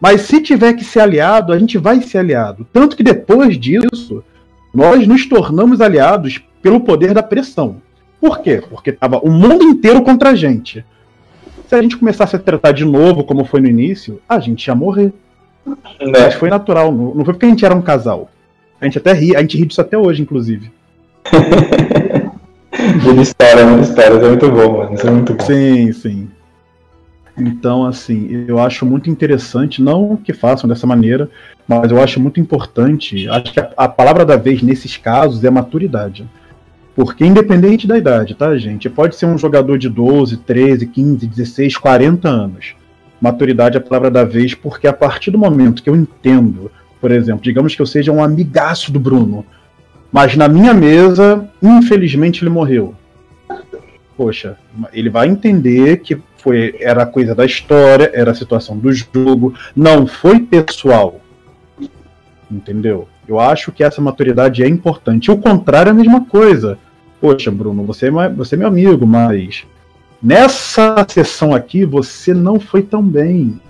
Mas 0.00 0.22
se 0.22 0.40
tiver 0.40 0.74
que 0.74 0.84
ser 0.84 1.00
aliado, 1.00 1.52
a 1.52 1.58
gente 1.58 1.78
vai 1.78 2.00
ser 2.00 2.18
aliado. 2.18 2.66
Tanto 2.72 2.96
que 2.96 3.02
depois 3.02 3.58
disso, 3.58 4.24
nós 4.72 5.06
nos 5.06 5.26
tornamos 5.26 5.80
aliados 5.80 6.42
pelo 6.62 6.80
poder 6.80 7.14
da 7.14 7.22
pressão. 7.22 7.76
Por 8.20 8.40
quê? 8.40 8.62
Porque 8.68 8.92
tava 8.92 9.18
o 9.18 9.30
mundo 9.30 9.64
inteiro 9.64 10.02
contra 10.02 10.30
a 10.30 10.34
gente. 10.34 10.84
Se 11.68 11.74
a 11.74 11.82
gente 11.82 11.96
começasse 11.96 12.36
a 12.36 12.38
tratar 12.38 12.72
de 12.72 12.84
novo, 12.84 13.24
como 13.24 13.44
foi 13.44 13.60
no 13.60 13.68
início, 13.68 14.20
a 14.28 14.38
gente 14.38 14.66
ia 14.66 14.74
morrer. 14.74 15.12
É. 15.98 16.10
Mas 16.10 16.34
foi 16.34 16.48
natural, 16.48 16.92
não, 16.92 17.24
foi 17.24 17.34
porque 17.34 17.46
a 17.46 17.48
gente 17.48 17.64
era 17.64 17.74
um 17.74 17.82
casal. 17.82 18.30
A 18.80 18.84
gente 18.84 18.98
até 18.98 19.12
ri, 19.12 19.34
a 19.34 19.40
gente 19.40 19.56
ri 19.56 19.66
disso 19.66 19.80
até 19.80 19.96
hoje, 19.96 20.22
inclusive. 20.22 20.70
Ele 23.08 23.22
história, 23.22 23.66
muita 23.66 23.88
história, 23.88 24.16
isso 24.16 24.24
é 24.24 24.28
muito 24.28 24.50
bom, 24.50 24.78
mano. 24.78 24.94
Isso 24.94 25.06
é 25.06 25.10
muito 25.10 25.34
bom. 25.34 25.44
Sim, 25.44 25.92
sim. 25.92 26.28
Então, 27.38 27.84
assim, 27.84 28.44
eu 28.46 28.58
acho 28.58 28.86
muito 28.86 29.10
interessante, 29.10 29.82
não 29.82 30.16
que 30.16 30.32
façam 30.32 30.68
dessa 30.68 30.86
maneira, 30.86 31.28
mas 31.66 31.90
eu 31.90 32.02
acho 32.02 32.20
muito 32.20 32.38
importante. 32.38 33.28
Acho 33.28 33.52
que 33.52 33.60
a, 33.60 33.70
a 33.76 33.88
palavra 33.88 34.24
da 34.24 34.36
vez 34.36 34.62
nesses 34.62 34.96
casos 34.96 35.42
é 35.42 35.50
maturidade. 35.50 36.28
Porque 36.94 37.24
independente 37.24 37.86
da 37.86 37.98
idade, 37.98 38.34
tá, 38.34 38.56
gente? 38.56 38.88
Pode 38.88 39.16
ser 39.16 39.26
um 39.26 39.36
jogador 39.36 39.78
de 39.78 39.88
12, 39.88 40.38
13, 40.38 40.86
15, 40.86 41.26
16, 41.26 41.76
40 41.76 42.28
anos 42.28 42.74
maturidade 43.20 43.76
é 43.76 43.80
a 43.80 43.82
palavra 43.82 44.10
da 44.10 44.24
vez, 44.24 44.54
porque 44.54 44.86
a 44.86 44.92
partir 44.92 45.30
do 45.30 45.38
momento 45.38 45.82
que 45.82 45.90
eu 45.90 45.96
entendo, 45.96 46.70
por 47.00 47.10
exemplo, 47.10 47.42
digamos 47.42 47.74
que 47.74 47.82
eu 47.82 47.86
seja 47.86 48.12
um 48.12 48.22
amigaço 48.22 48.92
do 48.92 49.00
Bruno, 49.00 49.44
Mas 50.12 50.36
na 50.36 50.48
minha 50.48 50.72
mesa, 50.72 51.46
infelizmente, 51.62 52.42
ele 52.42 52.50
morreu. 52.50 52.94
Poxa, 54.16 54.56
ele 54.92 55.10
vai 55.10 55.28
entender 55.28 55.98
que 55.98 56.16
foi 56.38 56.76
era 56.80 57.04
coisa 57.04 57.34
da 57.34 57.44
história, 57.44 58.10
era 58.14 58.30
a 58.30 58.34
situação 58.34 58.78
do 58.78 58.90
jogo, 58.92 59.52
não 59.74 60.06
foi 60.06 60.40
pessoal. 60.40 61.20
Entendeu? 62.50 63.08
Eu 63.26 63.40
acho 63.40 63.72
que 63.72 63.82
essa 63.82 64.00
maturidade 64.00 64.62
é 64.62 64.68
importante. 64.68 65.30
O 65.30 65.36
contrário 65.36 65.90
é 65.90 65.92
a 65.92 65.94
mesma 65.94 66.24
coisa. 66.24 66.78
Poxa, 67.20 67.50
Bruno, 67.50 67.84
você 67.84 68.06
é, 68.06 68.28
você 68.28 68.54
é 68.54 68.58
meu 68.58 68.68
amigo, 68.68 69.06
mas 69.06 69.66
nessa 70.22 71.04
sessão 71.08 71.54
aqui 71.54 71.84
você 71.84 72.32
não 72.34 72.58
foi 72.58 72.82
tão 72.82 73.02
bem. 73.02 73.60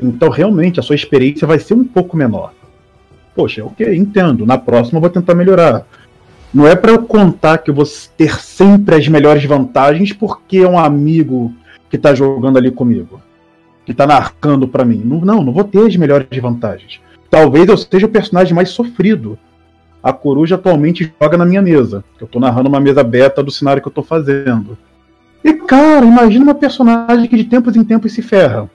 Então, 0.00 0.28
realmente, 0.28 0.78
a 0.78 0.82
sua 0.82 0.94
experiência 0.94 1.46
vai 1.46 1.58
ser 1.58 1.74
um 1.74 1.84
pouco 1.84 2.16
menor. 2.16 2.52
Poxa, 3.34 3.64
ok, 3.64 3.94
entendo. 3.94 4.46
Na 4.46 4.58
próxima 4.58 4.96
eu 4.96 5.00
vou 5.00 5.10
tentar 5.10 5.34
melhorar. 5.34 5.86
Não 6.52 6.66
é 6.66 6.74
para 6.74 6.92
eu 6.92 7.02
contar 7.02 7.58
que 7.58 7.70
eu 7.70 7.74
vou 7.74 7.84
ter 8.16 8.40
sempre 8.40 8.94
as 8.94 9.06
melhores 9.08 9.44
vantagens 9.44 10.12
porque 10.12 10.58
é 10.58 10.68
um 10.68 10.78
amigo 10.78 11.52
que 11.90 11.98
tá 11.98 12.14
jogando 12.14 12.56
ali 12.56 12.70
comigo, 12.70 13.20
que 13.84 13.92
tá 13.92 14.06
narrando 14.06 14.66
para 14.66 14.84
mim. 14.84 15.02
Não, 15.04 15.20
não, 15.20 15.42
não 15.42 15.52
vou 15.52 15.64
ter 15.64 15.86
as 15.86 15.96
melhores 15.96 16.26
vantagens. 16.40 17.00
Talvez 17.30 17.68
eu 17.68 17.76
seja 17.76 18.06
o 18.06 18.10
personagem 18.10 18.54
mais 18.54 18.70
sofrido. 18.70 19.38
A 20.02 20.12
coruja 20.12 20.54
atualmente 20.54 21.12
joga 21.20 21.36
na 21.36 21.44
minha 21.44 21.60
mesa. 21.60 22.04
Eu 22.20 22.26
tô 22.26 22.38
narrando 22.38 22.68
uma 22.68 22.80
mesa 22.80 23.02
beta 23.02 23.42
do 23.42 23.50
cenário 23.50 23.82
que 23.82 23.88
eu 23.88 23.92
tô 23.92 24.02
fazendo. 24.02 24.78
E 25.46 25.52
cara, 25.54 26.04
imagina 26.04 26.42
uma 26.42 26.54
personagem 26.56 27.28
que 27.28 27.36
de 27.36 27.44
tempos 27.44 27.76
em 27.76 27.84
tempos 27.84 28.12
se 28.12 28.20
ferra. 28.20 28.68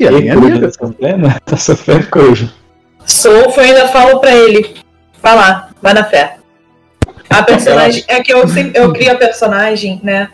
E 0.00 0.08
aí, 0.08 0.28
é 0.28 0.30
amiga. 0.30 0.70
Tá 1.44 1.56
sofrendo? 1.58 2.06
Coruja. 2.08 2.50
Sofro, 3.04 3.60
eu 3.62 3.66
ainda 3.66 3.88
falo 3.88 4.20
pra 4.20 4.34
ele. 4.34 4.74
Vai 5.22 5.36
lá, 5.36 5.68
vai 5.82 5.92
na 5.92 6.04
fé. 6.04 6.38
A 7.28 7.42
personagem. 7.42 8.02
É 8.08 8.22
que 8.22 8.32
eu, 8.32 8.42
eu 8.72 8.92
crio 8.94 9.12
a 9.12 9.16
personagem, 9.16 10.00
né? 10.02 10.30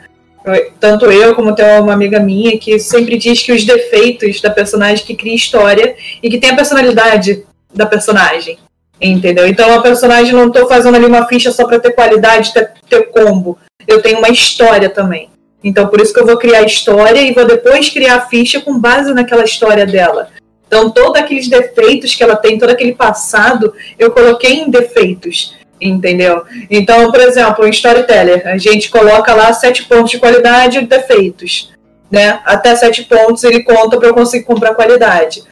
tanto 0.79 1.05
eu 1.13 1.35
como 1.35 1.55
tem 1.55 1.67
uma 1.81 1.93
amiga 1.93 2.19
minha 2.19 2.59
que 2.59 2.79
sempre 2.79 3.19
diz 3.19 3.43
que 3.43 3.53
os 3.53 3.63
defeitos 3.63 4.41
da 4.41 4.49
personagem 4.49 5.05
que 5.05 5.15
cria 5.15 5.35
história 5.35 5.95
e 6.23 6.31
que 6.31 6.39
tem 6.39 6.51
a 6.51 6.57
personalidade 6.57 7.45
da 7.75 7.85
personagem. 7.85 8.59
Entendeu? 9.01 9.49
Então 9.49 9.73
a 9.75 9.81
personagem 9.81 10.33
não 10.33 10.49
estou 10.49 10.69
fazendo 10.69 10.95
ali 10.95 11.07
uma 11.07 11.27
ficha 11.27 11.51
só 11.51 11.67
para 11.67 11.81
ter 11.81 11.93
qualidade, 11.93 12.53
ter, 12.53 12.71
ter 12.89 13.05
combo. 13.11 13.59
Eu 13.89 14.03
tenho 14.03 14.19
uma 14.19 14.29
história 14.29 14.91
também. 14.91 15.31
Então 15.65 15.89
por 15.89 16.01
isso 16.01 16.13
que 16.13 16.21
eu 16.21 16.27
vou 16.27 16.37
criar 16.37 16.59
a 16.59 16.67
história 16.67 17.21
e 17.21 17.33
vou 17.33 17.47
depois 17.47 17.89
criar 17.89 18.17
a 18.17 18.21
ficha 18.27 18.61
com 18.61 18.79
base 18.79 19.15
naquela 19.15 19.45
história 19.45 19.87
dela. 19.87 20.29
Então 20.67 20.91
todos 20.91 21.21
aqueles 21.21 21.49
defeitos 21.49 22.15
que 22.15 22.23
ela 22.23 22.37
tem, 22.37 22.59
todo 22.59 22.71
aquele 22.71 22.95
passado, 22.95 23.73
eu 23.99 24.11
coloquei 24.11 24.53
em 24.53 24.71
defeitos. 24.71 25.59
Entendeu? 25.81 26.45
Então, 26.71 27.11
por 27.11 27.21
exemplo, 27.21 27.67
em 27.67 27.71
Storyteller, 27.71 28.47
a 28.47 28.59
gente 28.59 28.91
coloca 28.91 29.33
lá 29.35 29.51
sete 29.55 29.85
pontos 29.85 30.11
de 30.11 30.19
qualidade 30.19 30.79
e 30.79 30.87
defeitos. 30.87 31.73
Né? 32.11 32.39
Até 32.45 32.77
sete 32.77 33.05
pontos 33.05 33.45
ele 33.45 33.63
conta 33.63 33.97
para 33.97 34.09
eu 34.09 34.15
conseguir 34.15 34.45
comprar 34.45 34.75
qualidade. 34.75 35.43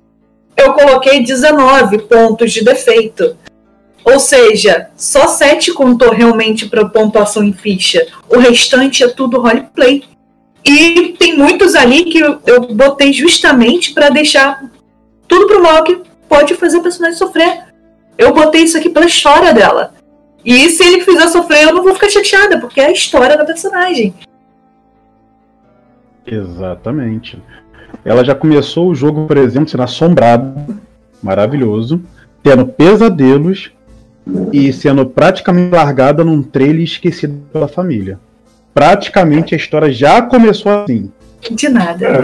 Eu 0.59 0.73
coloquei 0.73 1.23
19 1.23 1.99
pontos 1.99 2.53
de 2.53 2.65
defeito. 2.65 3.37
Ou 4.05 4.19
seja, 4.19 4.91
só 4.97 5.29
7 5.29 5.73
contou 5.73 6.11
realmente 6.11 6.69
para 6.69 6.89
pontuação 6.89 7.45
em 7.45 7.53
ficha. 7.53 8.05
O 8.29 8.39
restante 8.39 9.05
é 9.05 9.09
tudo 9.09 9.41
roleplay. 9.41 10.03
E 10.65 11.15
tem 11.19 11.37
muitos 11.37 11.77
ali 11.77 12.05
que 12.05 12.19
eu, 12.19 12.61
botei 12.75 13.13
justamente 13.13 13.95
para 13.95 14.11
deixar 14.11 14.65
tudo 15.29 15.47
pro 15.47 15.63
mal 15.63 15.85
que 15.85 16.03
pode 16.29 16.55
fazer 16.55 16.79
o 16.79 16.83
personagem 16.83 17.17
sofrer. 17.17 17.65
Eu 18.17 18.35
botei 18.35 18.63
isso 18.63 18.77
aqui 18.77 18.91
pela 18.91 19.07
história 19.07 19.55
dela. 19.55 19.95
E 20.45 20.69
se 20.71 20.83
ele 20.83 21.05
fizer 21.05 21.29
sofrer, 21.29 21.65
eu 21.65 21.75
não 21.75 21.85
vou 21.85 21.95
ficar 21.95 22.09
chateada, 22.09 22.59
porque 22.59 22.81
é 22.81 22.87
a 22.87 22.93
história 22.93 23.37
da 23.37 23.45
personagem. 23.45 24.13
Exatamente. 26.27 27.41
Ela 28.05 28.25
já 28.25 28.35
começou 28.35 28.89
o 28.89 28.95
jogo, 28.95 29.27
por 29.27 29.37
exemplo, 29.37 29.69
sendo 29.69 29.83
assombrada, 29.83 30.55
maravilhoso, 31.23 32.01
tendo 32.43 32.67
pesadelos 32.67 33.73
e 34.53 34.73
sendo 34.73 35.07
praticamente 35.07 35.75
largada 35.75 36.25
num 36.25 36.43
trailer 36.43 36.83
esquecida 36.83 37.35
pela 37.53 37.69
família. 37.69 38.19
Praticamente 38.75 39.55
a 39.55 39.57
história 39.57 39.93
já 39.93 40.23
começou 40.23 40.85
assim. 40.85 41.11
De 41.51 41.69
nada. 41.69 42.07
É. 42.07 42.19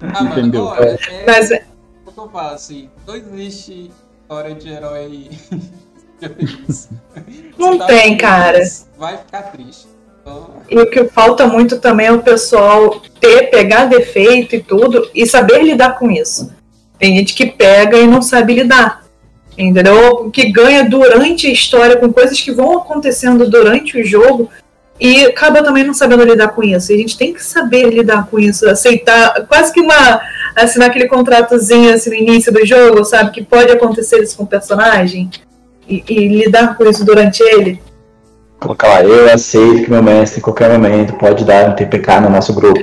ah, 0.00 0.24
Entendeu? 0.24 0.64
Mano, 0.64 0.82
é, 0.82 0.94
é, 0.94 1.24
Mas 1.26 1.50
é. 1.50 1.64
Eu 2.06 2.28
falo 2.28 2.54
assim, 2.54 2.88
não 3.06 3.16
existe 3.16 3.90
história 4.22 4.54
de 4.54 4.68
herói 4.68 5.28
Não 7.58 7.78
tá 7.78 7.86
tem, 7.86 8.16
cara. 8.16 8.60
Vai 8.96 9.16
ficar 9.18 9.42
triste. 9.42 9.88
E 10.70 10.78
o 10.78 10.86
que 10.86 11.04
falta 11.04 11.46
muito 11.46 11.78
também 11.78 12.06
é 12.06 12.12
o 12.12 12.22
pessoal 12.22 13.02
ter, 13.20 13.50
pegar 13.50 13.86
defeito 13.86 14.56
e 14.56 14.62
tudo 14.62 15.08
e 15.14 15.26
saber 15.26 15.62
lidar 15.62 15.98
com 15.98 16.10
isso. 16.10 16.52
Tem 16.98 17.16
gente 17.16 17.34
que 17.34 17.46
pega 17.46 17.98
e 17.98 18.06
não 18.06 18.22
sabe 18.22 18.54
lidar. 18.54 19.02
Entendeu? 19.56 20.30
Que 20.30 20.50
ganha 20.50 20.88
durante 20.88 21.46
a 21.46 21.52
história 21.52 21.96
com 21.96 22.12
coisas 22.12 22.40
que 22.40 22.52
vão 22.52 22.78
acontecendo 22.78 23.50
durante 23.50 24.00
o 24.00 24.04
jogo 24.04 24.48
e 24.98 25.26
acaba 25.26 25.62
também 25.62 25.84
não 25.84 25.92
sabendo 25.92 26.24
lidar 26.24 26.48
com 26.48 26.62
isso. 26.62 26.90
E 26.90 26.94
a 26.94 26.98
gente 26.98 27.18
tem 27.18 27.34
que 27.34 27.42
saber 27.42 27.90
lidar 27.90 28.28
com 28.28 28.38
isso, 28.38 28.68
aceitar, 28.68 29.46
quase 29.46 29.72
que 29.72 29.80
uma 29.80 30.20
assinar 30.54 30.88
aquele 30.88 31.06
contratozinho 31.06 31.92
assim, 31.92 32.10
no 32.10 32.16
início 32.16 32.52
do 32.52 32.64
jogo, 32.64 33.04
sabe? 33.04 33.32
Que 33.32 33.42
pode 33.42 33.70
acontecer 33.70 34.22
isso 34.22 34.36
com 34.36 34.44
o 34.44 34.46
personagem 34.46 35.30
e, 35.88 36.04
e 36.08 36.28
lidar 36.28 36.76
com 36.76 36.84
isso 36.84 37.04
durante 37.04 37.42
ele. 37.42 37.80
Colocar 38.62 38.88
lá, 38.88 39.02
eu 39.02 39.32
aceito 39.32 39.84
que 39.84 39.90
meu 39.90 40.02
mestre 40.02 40.38
em 40.38 40.42
qualquer 40.42 40.70
momento 40.70 41.14
pode 41.14 41.44
dar 41.44 41.68
um 41.68 41.74
TPK 41.74 42.20
no 42.20 42.30
nosso 42.30 42.54
grupo. 42.54 42.80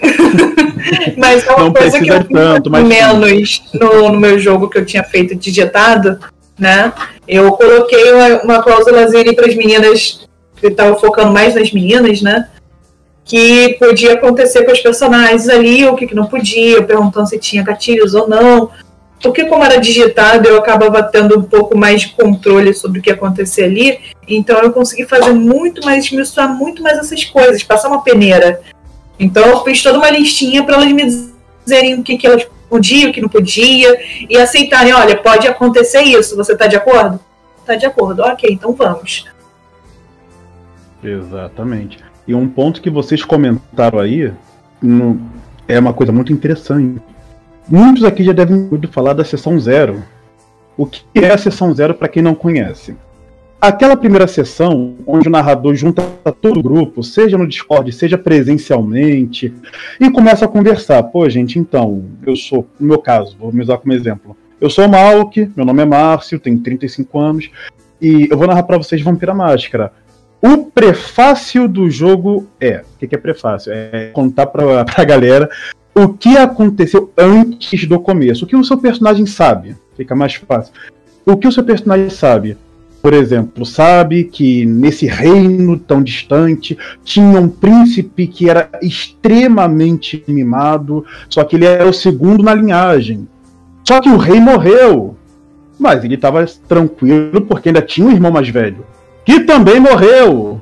mas 1.16 1.46
é 1.46 1.50
uma 1.50 1.64
não 1.64 1.72
coisa 1.72 1.98
que 1.98 2.08
eu 2.08 2.24
tanto, 2.24 2.70
mas 2.70 2.86
menos 2.86 3.62
no, 3.74 4.10
no, 4.10 4.18
meu 4.18 4.38
jogo 4.38 4.68
que 4.68 4.78
eu 4.78 4.86
tinha 4.86 5.04
feito 5.04 5.34
digitado, 5.34 6.18
né? 6.58 6.92
Eu 7.26 7.52
coloquei 7.52 8.12
uma, 8.12 8.42
uma 8.42 8.62
cláusulazinha 8.62 9.34
para 9.34 9.46
as 9.46 9.54
meninas, 9.54 10.26
eu 10.62 10.70
estava 10.70 10.96
focando 10.98 11.32
mais 11.32 11.54
nas 11.54 11.72
meninas, 11.72 12.22
né? 12.22 12.48
que 13.28 13.76
podia 13.78 14.14
acontecer 14.14 14.64
com 14.64 14.72
os 14.72 14.80
personagens 14.80 15.50
ali, 15.50 15.86
o 15.86 15.94
que, 15.94 16.06
que 16.06 16.14
não 16.14 16.24
podia, 16.24 16.82
perguntando 16.82 17.28
se 17.28 17.38
tinha 17.38 17.62
gatilhos 17.62 18.14
ou 18.14 18.26
não. 18.26 18.70
Porque 19.22 19.44
como 19.46 19.64
era 19.64 19.78
digitado, 19.78 20.48
eu 20.48 20.58
acabava 20.58 21.02
tendo 21.02 21.38
um 21.38 21.42
pouco 21.42 21.76
mais 21.76 22.02
de 22.02 22.08
controle 22.10 22.72
sobre 22.72 23.00
o 23.00 23.02
que 23.02 23.10
ia 23.10 23.14
acontecer 23.14 23.64
ali, 23.64 23.98
então 24.28 24.60
eu 24.60 24.72
consegui 24.72 25.06
fazer 25.06 25.32
muito 25.32 25.84
mais, 25.84 26.10
misturar 26.10 26.48
muito 26.54 26.82
mais 26.82 26.98
essas 26.98 27.24
coisas, 27.24 27.62
passar 27.62 27.88
uma 27.88 28.02
peneira. 28.02 28.60
Então 29.18 29.44
eu 29.44 29.64
fiz 29.64 29.82
toda 29.82 29.98
uma 29.98 30.10
listinha 30.10 30.62
para 30.62 30.76
elas 30.76 30.92
me 30.92 31.04
dizerem 31.64 31.94
o 31.98 32.02
que, 32.04 32.16
que 32.16 32.26
elas 32.26 32.46
podiam, 32.68 33.10
o 33.10 33.12
que 33.12 33.20
não 33.20 33.28
podia, 33.28 33.98
e 34.28 34.36
aceitarem, 34.36 34.92
olha, 34.92 35.16
pode 35.16 35.48
acontecer 35.48 36.02
isso, 36.02 36.36
você 36.36 36.52
está 36.52 36.66
de 36.66 36.76
acordo? 36.76 37.18
Está 37.60 37.74
de 37.74 37.86
acordo, 37.86 38.22
ok, 38.22 38.48
então 38.52 38.72
vamos. 38.72 39.24
Exatamente. 41.02 41.98
E 42.26 42.34
um 42.34 42.48
ponto 42.48 42.80
que 42.80 42.90
vocês 42.90 43.24
comentaram 43.24 43.98
aí 43.98 44.32
no, 44.80 45.20
é 45.66 45.78
uma 45.78 45.92
coisa 45.92 46.12
muito 46.12 46.32
interessante. 46.32 47.00
Muitos 47.70 48.02
aqui 48.02 48.24
já 48.24 48.32
devem 48.32 48.66
ouvir 48.70 48.88
falar 48.88 49.12
da 49.12 49.24
sessão 49.24 49.60
zero. 49.60 50.02
O 50.74 50.86
que 50.86 51.02
é 51.14 51.30
a 51.30 51.36
sessão 51.36 51.74
zero 51.74 51.92
para 51.92 52.08
quem 52.08 52.22
não 52.22 52.34
conhece? 52.34 52.96
Aquela 53.60 53.94
primeira 53.94 54.26
sessão, 54.26 54.94
onde 55.06 55.28
o 55.28 55.30
narrador 55.30 55.74
junta 55.74 56.02
todo 56.40 56.60
o 56.60 56.62
grupo, 56.62 57.02
seja 57.02 57.36
no 57.36 57.46
Discord, 57.46 57.92
seja 57.92 58.16
presencialmente, 58.16 59.52
e 60.00 60.10
começa 60.10 60.46
a 60.46 60.48
conversar. 60.48 61.02
Pô, 61.02 61.28
gente, 61.28 61.58
então, 61.58 62.04
eu 62.24 62.36
sou, 62.36 62.66
no 62.80 62.86
meu 62.86 62.98
caso, 63.00 63.36
vou 63.38 63.52
me 63.52 63.60
usar 63.60 63.76
como 63.76 63.92
exemplo. 63.92 64.34
Eu 64.58 64.70
sou 64.70 64.86
o 64.86 64.88
Malk, 64.88 65.50
meu 65.54 65.66
nome 65.66 65.82
é 65.82 65.84
Márcio, 65.84 66.40
tenho 66.40 66.58
35 66.60 67.18
anos, 67.18 67.50
e 68.00 68.28
eu 68.30 68.38
vou 68.38 68.46
narrar 68.46 68.62
para 68.62 68.78
vocês 68.78 69.02
Vampira 69.02 69.34
Máscara. 69.34 69.92
O 70.40 70.66
prefácio 70.66 71.68
do 71.68 71.90
jogo 71.90 72.46
é. 72.60 72.82
O 72.94 73.06
que 73.06 73.14
é 73.14 73.18
prefácio? 73.18 73.72
É 73.72 74.10
contar 74.12 74.46
pra, 74.46 74.84
pra 74.86 75.04
galera 75.04 75.50
o 76.04 76.08
que 76.14 76.36
aconteceu 76.36 77.12
antes 77.16 77.86
do 77.86 77.98
começo. 78.00 78.44
O 78.44 78.48
que 78.48 78.56
o 78.56 78.64
seu 78.64 78.78
personagem 78.78 79.26
sabe. 79.26 79.76
Fica 79.96 80.14
mais 80.14 80.34
fácil. 80.34 80.72
O 81.26 81.36
que 81.36 81.48
o 81.48 81.52
seu 81.52 81.64
personagem 81.64 82.10
sabe? 82.10 82.56
Por 83.02 83.12
exemplo, 83.14 83.64
sabe 83.64 84.24
que 84.24 84.66
nesse 84.66 85.06
reino 85.06 85.78
tão 85.78 86.02
distante 86.02 86.76
tinha 87.04 87.40
um 87.40 87.48
príncipe 87.48 88.26
que 88.26 88.50
era 88.50 88.68
extremamente 88.82 90.24
mimado, 90.26 91.04
só 91.28 91.44
que 91.44 91.56
ele 91.56 91.64
era 91.64 91.88
o 91.88 91.92
segundo 91.92 92.42
na 92.42 92.54
linhagem. 92.54 93.28
Só 93.84 94.00
que 94.00 94.08
o 94.08 94.16
rei 94.16 94.40
morreu. 94.40 95.16
Mas 95.78 96.02
ele 96.02 96.16
estava 96.16 96.44
tranquilo 96.66 97.40
porque 97.42 97.68
ainda 97.68 97.80
tinha 97.80 98.06
um 98.06 98.10
irmão 98.10 98.32
mais 98.32 98.48
velho 98.48 98.84
que 99.28 99.40
também 99.40 99.78
morreu. 99.78 100.58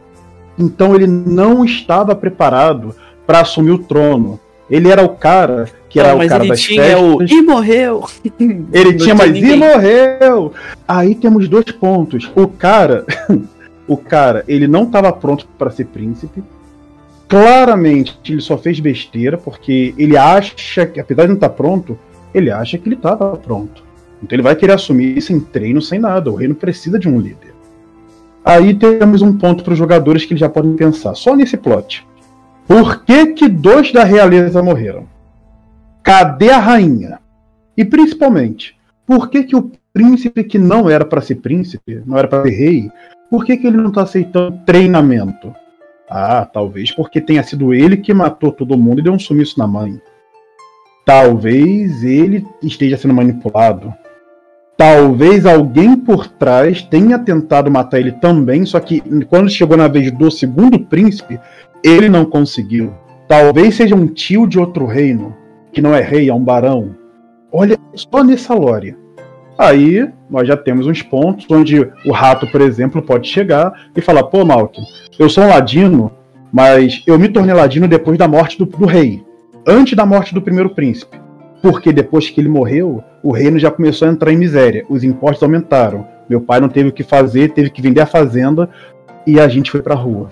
Então 0.59 0.93
ele 0.97 1.07
não 1.07 1.64
estava 1.64 2.16
preparado 2.16 2.93
para 3.24 3.39
assumir 3.39 3.70
o 3.70 3.78
trono. 3.78 4.41
Ele 4.69 4.91
era 4.91 5.03
o 5.03 5.11
cara 5.11 5.69
que 5.89 6.01
era 6.01 6.09
Não, 6.09 6.17
o 6.17 6.19
mas 6.19 6.29
cara 6.29 6.43
ele 6.43 6.51
das 6.51 6.61
tinha 6.61 6.83
festas. 6.83 7.03
o. 7.03 7.23
E 7.35 7.43
morreu! 7.43 8.05
Ele 8.39 8.91
Não 8.91 8.97
tinha 8.97 9.14
mais 9.14 9.33
ninguém. 9.33 9.53
e 9.53 9.57
morreu. 9.57 10.53
Aí 10.87 11.14
temos 11.14 11.49
dois 11.49 11.71
pontos. 11.71 12.31
O 12.35 12.49
cara, 12.49 13.05
o 13.87 13.97
cara, 13.97 14.45
ele 14.49 14.67
não 14.67 14.83
estava 14.85 15.12
pronto 15.12 15.47
para 15.57 15.71
ser 15.71 15.87
príncipe. 15.87 16.43
Claramente, 17.29 18.19
ele 18.29 18.41
só 18.41 18.57
fez 18.57 18.79
besteira 18.79 19.37
porque 19.37 19.95
ele 19.99 20.17
acha 20.17 20.87
que, 20.87 21.01
apesar 21.01 21.23
de 21.23 21.29
não 21.29 21.35
estar 21.35 21.49
pronto, 21.51 21.99
ele 22.33 22.51
acha 22.51 22.79
que 22.79 22.89
ele 22.89 22.95
estava 22.95 23.37
pronto. 23.37 23.83
Então 24.23 24.37
ele 24.37 24.43
vai 24.43 24.55
querer 24.55 24.73
assumir 24.75 25.21
sem 25.21 25.41
treino, 25.41 25.83
sem 25.83 25.99
nada. 25.99 26.31
O 26.31 26.35
reino 26.37 26.55
precisa 26.55 26.99
de 26.99 27.09
um 27.09 27.19
líder. 27.19 27.55
Aí 28.45 28.75
temos 28.75 29.23
um 29.23 29.37
ponto 29.37 29.64
para 29.64 29.73
os 29.73 29.79
jogadores 29.79 30.25
que 30.25 30.33
eles 30.33 30.41
já 30.41 30.49
podem 30.49 30.75
pensar. 30.77 31.14
Só 31.14 31.35
nesse 31.35 31.57
plot. 31.57 32.06
Por 32.67 33.05
que 33.05 33.29
que 33.29 33.49
dois 33.49 33.93
da 33.93 34.03
realeza 34.03 34.62
morreram? 34.62 35.07
Cadê 36.03 36.51
a 36.51 36.59
rainha? 36.59 37.21
E 37.77 37.85
principalmente, 37.85 38.77
por 39.07 39.31
que, 39.31 39.45
que 39.45 39.55
o 39.55 39.71
príncipe 39.93 40.43
que 40.43 40.59
não 40.59 40.91
era 40.91 41.05
para 41.05 41.21
ser 41.21 41.37
príncipe, 41.37 42.03
não 42.05 42.19
era 42.19 42.27
para 42.27 42.43
ser 42.43 42.51
rei, 42.51 42.91
por 43.31 43.45
que, 43.45 43.57
que 43.57 43.67
ele 43.67 43.77
não 43.77 43.89
está 43.89 44.03
aceitando 44.03 44.61
treinamento? 44.64 45.55
Ah, 46.09 46.45
talvez 46.45 46.93
porque 46.93 47.21
tenha 47.21 47.43
sido 47.43 47.75
ele 47.75 47.97
que 47.97 48.14
matou 48.14 48.53
todo 48.53 48.79
mundo 48.79 49.01
e 49.01 49.03
deu 49.03 49.12
um 49.12 49.19
sumiço 49.19 49.59
na 49.59 49.67
mãe. 49.67 50.01
Talvez 51.05 52.03
ele 52.03 52.45
esteja 52.62 52.97
sendo 52.97 53.14
manipulado. 53.14 53.93
Talvez 54.77 55.47
alguém 55.47 55.97
por 55.97 56.29
trás 56.29 56.83
tenha 56.83 57.19
tentado 57.19 57.71
matar 57.71 57.99
ele 57.99 58.12
também, 58.12 58.67
só 58.67 58.79
que 58.79 59.01
quando 59.25 59.49
chegou 59.49 59.77
na 59.77 59.89
vez 59.89 60.12
do 60.12 60.31
segundo 60.31 60.79
príncipe, 60.79 61.41
ele 61.87 62.09
não 62.09 62.24
conseguiu. 62.24 62.93
Talvez 63.28 63.76
seja 63.76 63.95
um 63.95 64.07
tio 64.07 64.47
de 64.47 64.59
outro 64.59 64.87
reino, 64.87 65.34
que 65.72 65.80
não 65.80 65.95
é 65.95 66.01
rei, 66.01 66.28
é 66.28 66.34
um 66.34 66.43
barão. 66.43 66.97
Olha 67.53 67.78
só 67.95 68.24
nessa 68.24 68.55
lore. 68.55 68.97
Aí 69.57 70.09
nós 70.28 70.47
já 70.47 70.57
temos 70.57 70.87
uns 70.87 71.03
pontos 71.03 71.47
onde 71.51 71.80
o 72.05 72.12
rato, 72.12 72.47
por 72.47 72.61
exemplo, 72.61 73.01
pode 73.01 73.28
chegar 73.28 73.72
e 73.97 74.01
falar: 74.01 74.24
pô, 74.24 74.45
Malkin, 74.45 74.82
eu 75.18 75.30
sou 75.30 75.45
um 75.45 75.49
ladino, 75.49 76.11
mas 76.53 77.03
eu 77.07 77.18
me 77.18 77.28
tornei 77.28 77.55
ladino 77.55 77.89
depois 77.89 78.18
da 78.18 78.28
morte 78.28 78.59
do, 78.59 78.66
do 78.66 78.84
rei, 78.84 79.22
antes 79.66 79.97
da 79.97 80.05
morte 80.05 80.34
do 80.34 80.43
primeiro 80.43 80.70
príncipe. 80.70 81.18
Porque 81.62 81.93
depois 81.93 82.28
que 82.28 82.41
ele 82.41 82.49
morreu, 82.49 83.03
o 83.22 83.32
reino 83.32 83.59
já 83.59 83.70
começou 83.70 84.07
a 84.07 84.11
entrar 84.11 84.32
em 84.32 84.37
miséria, 84.37 84.84
os 84.89 85.03
impostos 85.03 85.43
aumentaram. 85.43 86.07
Meu 86.28 86.41
pai 86.41 86.61
não 86.61 86.68
teve 86.68 86.91
o 86.91 86.93
que 86.93 87.03
fazer, 87.03 87.53
teve 87.53 87.70
que 87.70 87.80
vender 87.80 88.01
a 88.01 88.07
fazenda 88.07 88.68
e 89.26 89.41
a 89.41 89.49
gente 89.49 89.70
foi 89.70 89.80
pra 89.80 89.95
rua. 89.95 90.30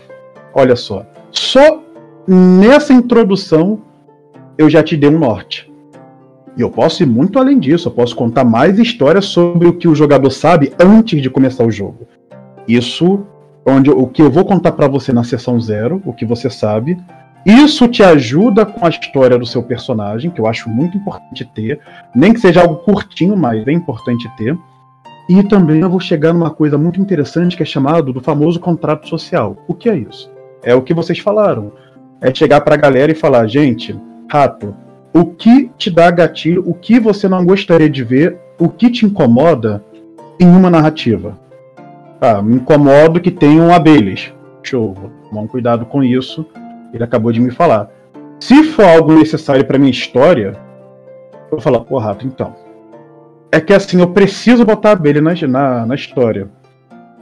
Olha 0.52 0.76
só, 0.76 1.04
só 1.38 1.82
nessa 2.26 2.92
introdução 2.92 3.80
eu 4.56 4.70
já 4.70 4.82
te 4.82 4.96
dei 4.96 5.10
um 5.10 5.18
norte. 5.18 5.70
E 6.56 6.60
eu 6.60 6.70
posso 6.70 7.02
ir 7.02 7.06
muito 7.06 7.38
além 7.38 7.58
disso, 7.58 7.88
eu 7.88 7.92
posso 7.92 8.14
contar 8.14 8.44
mais 8.44 8.78
histórias 8.78 9.24
sobre 9.24 9.66
o 9.66 9.72
que 9.72 9.88
o 9.88 9.94
jogador 9.94 10.30
sabe 10.30 10.72
antes 10.80 11.20
de 11.20 11.28
começar 11.28 11.64
o 11.64 11.70
jogo. 11.70 12.06
Isso, 12.68 13.26
onde 13.66 13.90
o 13.90 14.06
que 14.06 14.22
eu 14.22 14.30
vou 14.30 14.44
contar 14.44 14.72
pra 14.72 14.86
você 14.86 15.12
na 15.12 15.24
sessão 15.24 15.60
zero, 15.60 16.00
o 16.04 16.12
que 16.12 16.24
você 16.24 16.48
sabe. 16.48 16.96
Isso 17.44 17.88
te 17.88 18.02
ajuda 18.02 18.64
com 18.64 18.86
a 18.86 18.88
história 18.88 19.36
do 19.36 19.44
seu 19.44 19.62
personagem, 19.62 20.30
que 20.30 20.40
eu 20.40 20.46
acho 20.46 20.70
muito 20.70 20.96
importante 20.96 21.44
ter. 21.54 21.80
Nem 22.14 22.32
que 22.32 22.40
seja 22.40 22.62
algo 22.62 22.76
curtinho, 22.76 23.36
mas 23.36 23.66
é 23.66 23.72
importante 23.72 24.30
ter. 24.36 24.56
E 25.28 25.42
também 25.42 25.80
eu 25.80 25.90
vou 25.90 26.00
chegar 26.00 26.32
numa 26.32 26.50
coisa 26.50 26.78
muito 26.78 27.00
interessante 27.00 27.56
que 27.56 27.62
é 27.62 27.66
chamado 27.66 28.12
do 28.12 28.20
famoso 28.20 28.60
contrato 28.60 29.08
social. 29.08 29.56
O 29.66 29.74
que 29.74 29.90
é 29.90 29.96
isso? 29.96 30.33
É 30.64 30.74
o 30.74 30.82
que 30.82 30.94
vocês 30.94 31.18
falaram. 31.18 31.72
É 32.20 32.34
chegar 32.34 32.60
pra 32.62 32.76
galera 32.76 33.12
e 33.12 33.14
falar, 33.14 33.46
gente, 33.46 33.98
rato, 34.30 34.74
o 35.12 35.24
que 35.24 35.70
te 35.76 35.90
dá 35.90 36.10
gatilho, 36.10 36.64
o 36.66 36.74
que 36.74 36.98
você 36.98 37.28
não 37.28 37.44
gostaria 37.44 37.88
de 37.88 38.02
ver, 38.02 38.38
o 38.58 38.68
que 38.68 38.90
te 38.90 39.06
incomoda 39.06 39.84
em 40.40 40.46
uma 40.46 40.70
narrativa. 40.70 41.38
Ah, 42.20 42.42
me 42.42 42.56
incomodo 42.56 43.20
que 43.20 43.30
tenham 43.30 43.72
abelhas. 43.72 44.32
Show, 44.62 44.96
tomar 45.28 45.46
cuidado 45.48 45.84
com 45.86 46.02
isso. 46.02 46.46
Ele 46.92 47.04
acabou 47.04 47.30
de 47.30 47.40
me 47.40 47.50
falar. 47.50 47.90
Se 48.40 48.64
for 48.64 48.84
algo 48.84 49.14
necessário 49.14 49.64
para 49.64 49.78
minha 49.78 49.90
história, 49.90 50.56
eu 51.32 51.50
vou 51.50 51.60
falar, 51.60 51.80
pô, 51.80 51.98
rato, 51.98 52.26
então. 52.26 52.54
É 53.52 53.60
que 53.60 53.72
assim, 53.72 54.00
eu 54.00 54.08
preciso 54.08 54.64
botar 54.64 54.92
abelha 54.92 55.20
na, 55.20 55.34
na, 55.46 55.86
na 55.86 55.94
história. 55.94 56.48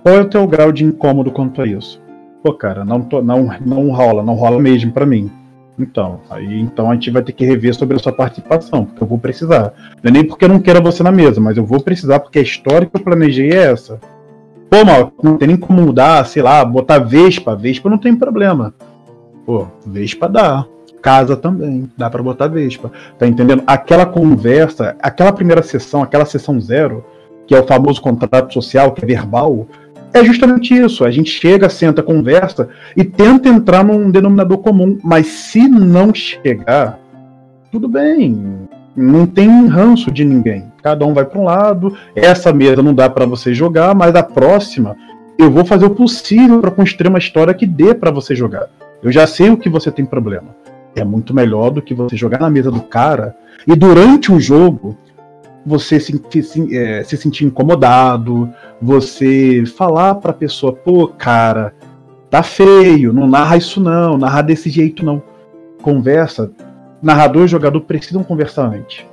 Qual 0.02 0.14
é 0.14 0.20
o 0.20 0.28
teu 0.28 0.46
grau 0.46 0.72
de 0.72 0.84
incômodo 0.84 1.30
quanto 1.30 1.62
a 1.62 1.66
isso? 1.66 2.01
Pô, 2.42 2.52
cara, 2.52 2.84
não, 2.84 3.00
tô, 3.00 3.22
não, 3.22 3.50
não 3.64 3.90
rola, 3.90 4.22
não 4.22 4.34
rola 4.34 4.60
mesmo 4.60 4.92
para 4.92 5.06
mim. 5.06 5.30
Então, 5.78 6.20
aí 6.28 6.60
então 6.60 6.90
a 6.90 6.94
gente 6.94 7.10
vai 7.10 7.22
ter 7.22 7.32
que 7.32 7.44
rever 7.44 7.74
sobre 7.74 7.96
a 7.96 7.98
sua 7.98 8.12
participação, 8.12 8.84
porque 8.84 9.02
eu 9.02 9.06
vou 9.06 9.18
precisar. 9.18 9.72
Não 10.02 10.08
é 10.08 10.10
nem 10.10 10.24
porque 10.24 10.44
eu 10.44 10.48
não 10.48 10.60
quero 10.60 10.82
você 10.82 11.02
na 11.02 11.12
mesa, 11.12 11.40
mas 11.40 11.56
eu 11.56 11.64
vou 11.64 11.80
precisar 11.80 12.20
porque 12.20 12.38
a 12.38 12.42
história 12.42 12.86
que 12.86 12.96
eu 12.96 13.02
planejei 13.02 13.50
é 13.50 13.72
essa. 13.72 13.98
Pô, 14.68 14.84
mal, 14.84 15.12
não 15.22 15.36
tem 15.36 15.48
nem 15.48 15.56
como 15.56 15.82
mudar, 15.82 16.26
sei 16.26 16.42
lá, 16.42 16.64
botar 16.64 16.98
Vespa. 16.98 17.54
Vespa 17.54 17.88
não 17.88 17.98
tem 17.98 18.14
problema. 18.14 18.74
Pô, 19.46 19.66
Vespa 19.86 20.28
dá. 20.28 20.64
Casa 21.00 21.36
também, 21.36 21.90
dá 21.96 22.08
para 22.08 22.22
botar 22.22 22.46
Vespa. 22.46 22.90
Tá 23.18 23.26
entendendo? 23.26 23.62
Aquela 23.66 24.06
conversa, 24.06 24.96
aquela 25.02 25.32
primeira 25.32 25.62
sessão, 25.62 26.02
aquela 26.02 26.24
sessão 26.24 26.60
zero, 26.60 27.04
que 27.46 27.54
é 27.54 27.60
o 27.60 27.66
famoso 27.66 28.00
contrato 28.00 28.54
social, 28.54 28.92
que 28.92 29.04
é 29.04 29.06
verbal, 29.06 29.66
é 30.12 30.24
justamente 30.24 30.74
isso. 30.74 31.04
A 31.04 31.10
gente 31.10 31.30
chega, 31.30 31.68
senta, 31.68 32.02
conversa 32.02 32.68
e 32.96 33.02
tenta 33.04 33.48
entrar 33.48 33.84
num 33.84 34.10
denominador 34.10 34.58
comum. 34.58 34.98
Mas 35.02 35.26
se 35.26 35.66
não 35.66 36.14
chegar, 36.14 36.98
tudo 37.70 37.88
bem. 37.88 38.68
Não 38.94 39.26
tem 39.26 39.66
ranço 39.66 40.10
de 40.10 40.24
ninguém. 40.24 40.70
Cada 40.82 41.06
um 41.06 41.14
vai 41.14 41.24
para 41.24 41.40
um 41.40 41.44
lado. 41.44 41.96
Essa 42.14 42.52
mesa 42.52 42.82
não 42.82 42.94
dá 42.94 43.08
para 43.08 43.24
você 43.24 43.54
jogar, 43.54 43.94
mas 43.94 44.14
a 44.14 44.22
próxima 44.22 44.96
eu 45.38 45.50
vou 45.50 45.64
fazer 45.64 45.86
o 45.86 45.94
possível 45.94 46.60
para 46.60 46.70
construir 46.70 47.08
uma 47.08 47.18
história 47.18 47.54
que 47.54 47.66
dê 47.66 47.94
para 47.94 48.10
você 48.10 48.34
jogar. 48.34 48.68
Eu 49.02 49.10
já 49.10 49.26
sei 49.26 49.50
o 49.50 49.56
que 49.56 49.68
você 49.68 49.90
tem 49.90 50.04
problema. 50.04 50.54
É 50.94 51.02
muito 51.02 51.34
melhor 51.34 51.70
do 51.70 51.80
que 51.80 51.94
você 51.94 52.16
jogar 52.16 52.38
na 52.38 52.50
mesa 52.50 52.70
do 52.70 52.82
cara 52.82 53.34
e 53.66 53.74
durante 53.74 54.30
o 54.30 54.38
jogo 54.38 54.96
você 55.64 56.00
se, 56.00 56.20
se, 56.42 56.76
é, 56.76 57.04
se 57.04 57.16
sentir 57.16 57.44
incomodado, 57.44 58.52
você 58.80 59.64
falar 59.76 60.16
pra 60.16 60.32
pessoa, 60.32 60.72
pô, 60.72 61.08
cara, 61.08 61.74
tá 62.28 62.42
feio, 62.42 63.12
não 63.12 63.28
narra 63.28 63.56
isso 63.56 63.80
não, 63.80 64.18
narra 64.18 64.42
desse 64.42 64.68
jeito 64.68 65.04
não. 65.04 65.22
Conversa, 65.82 66.50
narrador 67.00 67.44
e 67.44 67.48
jogador 67.48 67.80
precisam 67.82 68.24
conversar 68.24 68.66
antes. 68.66 69.04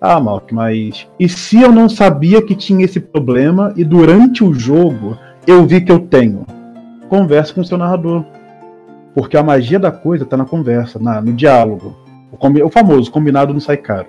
Ah, 0.00 0.20
Malk, 0.20 0.54
mas 0.54 1.06
e 1.18 1.28
se 1.28 1.60
eu 1.60 1.72
não 1.72 1.88
sabia 1.88 2.42
que 2.42 2.54
tinha 2.54 2.84
esse 2.84 3.00
problema 3.00 3.72
e 3.76 3.84
durante 3.84 4.44
o 4.44 4.52
jogo 4.52 5.16
eu 5.46 5.64
vi 5.66 5.80
que 5.80 5.90
eu 5.90 6.00
tenho? 6.00 6.44
Conversa 7.08 7.54
com 7.54 7.60
o 7.60 7.64
seu 7.64 7.78
narrador. 7.78 8.24
Porque 9.14 9.36
a 9.36 9.42
magia 9.42 9.78
da 9.78 9.90
coisa 9.90 10.26
tá 10.26 10.36
na 10.36 10.44
conversa, 10.44 10.98
na, 10.98 11.22
no 11.22 11.32
diálogo. 11.32 11.96
O, 12.30 12.64
o 12.66 12.68
famoso 12.68 13.10
combinado 13.10 13.54
não 13.54 13.60
sai 13.60 13.78
caro. 13.78 14.08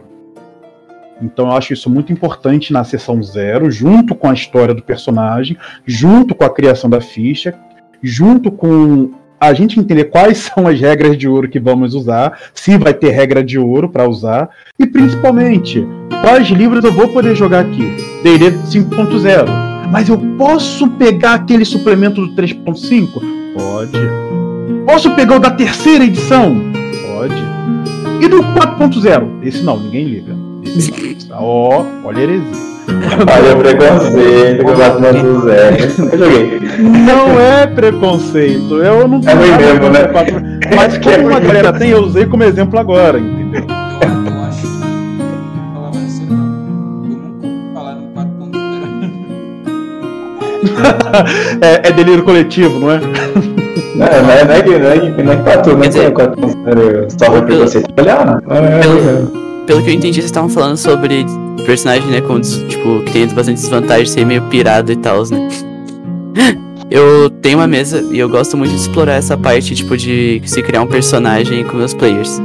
Então 1.22 1.47
eu 1.47 1.57
acho 1.57 1.74
isso 1.74 1.89
muito 1.89 2.13
importante 2.13 2.72
na 2.72 2.84
sessão 2.84 3.22
zero, 3.22 3.72
junto 3.72 4.13
com 4.13 4.30
a 4.30 4.34
história 4.34 4.74
do 4.74 4.84
personagem, 4.84 5.57
junto 5.86 6.36
com 6.36 6.43
a 6.43 6.49
criação 6.49 6.89
da 6.89 7.01
ficha, 7.01 7.53
junto 8.01 8.51
com 8.51 9.11
a 9.39 9.53
gente 9.53 9.80
entender 9.80 10.05
quais 10.05 10.49
são 10.53 10.68
as 10.68 10.80
regras 10.80 11.18
de 11.18 11.28
ouro 11.28 11.49
que 11.49 11.59
vamos 11.59 11.93
usar, 11.93 12.39
se 12.53 12.78
vai 12.78 12.93
ter 12.93 13.11
regra 13.11 13.43
de 13.43 13.57
ouro 13.57 13.89
para 13.89 14.07
usar, 14.07 14.49
e 14.80 14.86
principalmente 14.86 15.86
quais 16.22 16.47
livros 16.47 16.84
eu 16.84 16.91
vou 16.91 17.07
poder 17.09 17.36
jogar 17.36 17.61
aqui. 17.61 17.95
D&D 18.24 18.51
5.0. 18.51 19.45
Mas 19.91 20.09
eu 20.09 20.18
posso 20.38 20.88
pegar 20.91 21.36
aquele 21.36 21.63
suplemento 21.63 22.26
do 22.26 22.36
3.5? 22.36 23.07
Pode. 23.53 23.97
Posso 24.86 25.11
pegar 25.15 25.38
o 25.38 25.39
da 25.39 25.51
terceira 25.51 26.03
edição? 26.03 26.55
Pode. 27.07 27.41
E 28.22 28.28
do 28.28 28.43
4.0? 28.43 29.43
Esse 29.43 29.63
não, 29.63 29.80
ninguém 29.80 30.05
liga. 30.05 30.37
Não. 31.30 31.38
Ó, 31.43 31.84
olha 32.05 32.18
a 32.18 32.22
heresia. 32.22 32.68
Olha 32.88 33.53
o 33.53 33.57
preconceito 33.59 34.63
que 34.63 34.72
eu 34.72 34.78
bato 34.78 34.99
no 35.01 35.41
Zé. 35.41 35.78
Eu 36.13 36.18
joguei. 36.18 36.59
Não 36.80 37.38
é 37.39 37.68
preconceito. 37.68 38.76
Eu 38.78 39.05
não 39.07 39.20
É 39.26 39.34
ruim 39.34 39.49
nada 39.51 39.65
mesmo, 39.65 39.89
né? 39.89 40.03
quatro- 40.05 40.41
Mas 40.76 40.97
como 40.97 41.36
a 41.36 41.39
galera 41.39 41.74
tem, 41.74 41.89
eu 41.89 42.01
usei 42.03 42.26
como 42.26 42.43
exemplo 42.43 42.80
agora, 42.80 43.20
entendeu? 43.20 43.65
Eu 43.68 43.76
acho 44.43 44.61
que 44.61 44.68
não 44.68 45.74
falar 45.74 45.91
mais 45.93 46.11
cedo, 46.13 46.34
não. 46.34 46.45
Eu 47.03 47.09
nunca 47.18 47.47
ouvi 47.47 47.74
falar 47.74 47.95
no 47.95 48.07
4.0. 48.13 48.57
É, 51.61 51.89
é 51.89 51.91
delírio 51.91 52.24
coletivo, 52.24 52.80
não 52.80 52.91
é? 52.91 52.99
Não, 52.99 54.05
não 54.05 54.32
é, 54.32 54.45
não 54.45 54.53
é 54.53 54.61
que 54.61 54.78
não 54.78 54.89
é 54.89 54.99
que 54.99 55.24
não 55.24 55.34
é 55.34 55.36
que 55.38 55.43
pra 55.43 55.57
tu, 55.57 55.72
não 55.76 55.84
é 55.84 55.89
que 55.89 55.97
eu 55.97 56.13
só 57.09 57.38
o 57.38 57.41
preconceito. 57.43 57.89
Olha, 57.99 58.26
não 58.26 58.38
é. 58.55 59.47
Pelo- 59.68 59.84
que 59.84 59.89
eu 59.89 59.93
entendi, 59.93 60.15
vocês 60.15 60.26
estavam 60.26 60.49
falando 60.49 60.78
sobre 60.78 61.26
personagem, 61.65 62.07
né, 62.09 62.22
com, 62.22 62.39
tipo, 62.41 63.01
que 63.05 63.11
tem 63.11 63.28
bastante 63.28 63.61
desvantagem, 63.61 64.05
ser 64.07 64.26
meio 64.26 64.41
pirado 64.43 64.91
e 64.91 64.95
tal, 64.95 65.24
né? 65.30 65.47
Eu 66.89 67.30
tenho 67.30 67.57
uma 67.59 67.68
mesa 67.68 68.01
e 68.13 68.18
eu 68.18 68.30
gosto 68.30 68.55
muito 68.55 68.72
de 68.72 68.78
explorar 68.78 69.15
essa 69.15 69.36
parte, 69.36 69.76
tipo, 69.76 69.97
de 69.97 70.41
se 70.45 70.63
criar 70.63 70.82
um 70.84 70.88
personagem 70.88 71.65
com 71.65 71.76
meus 71.76 71.93
players. 71.93 72.41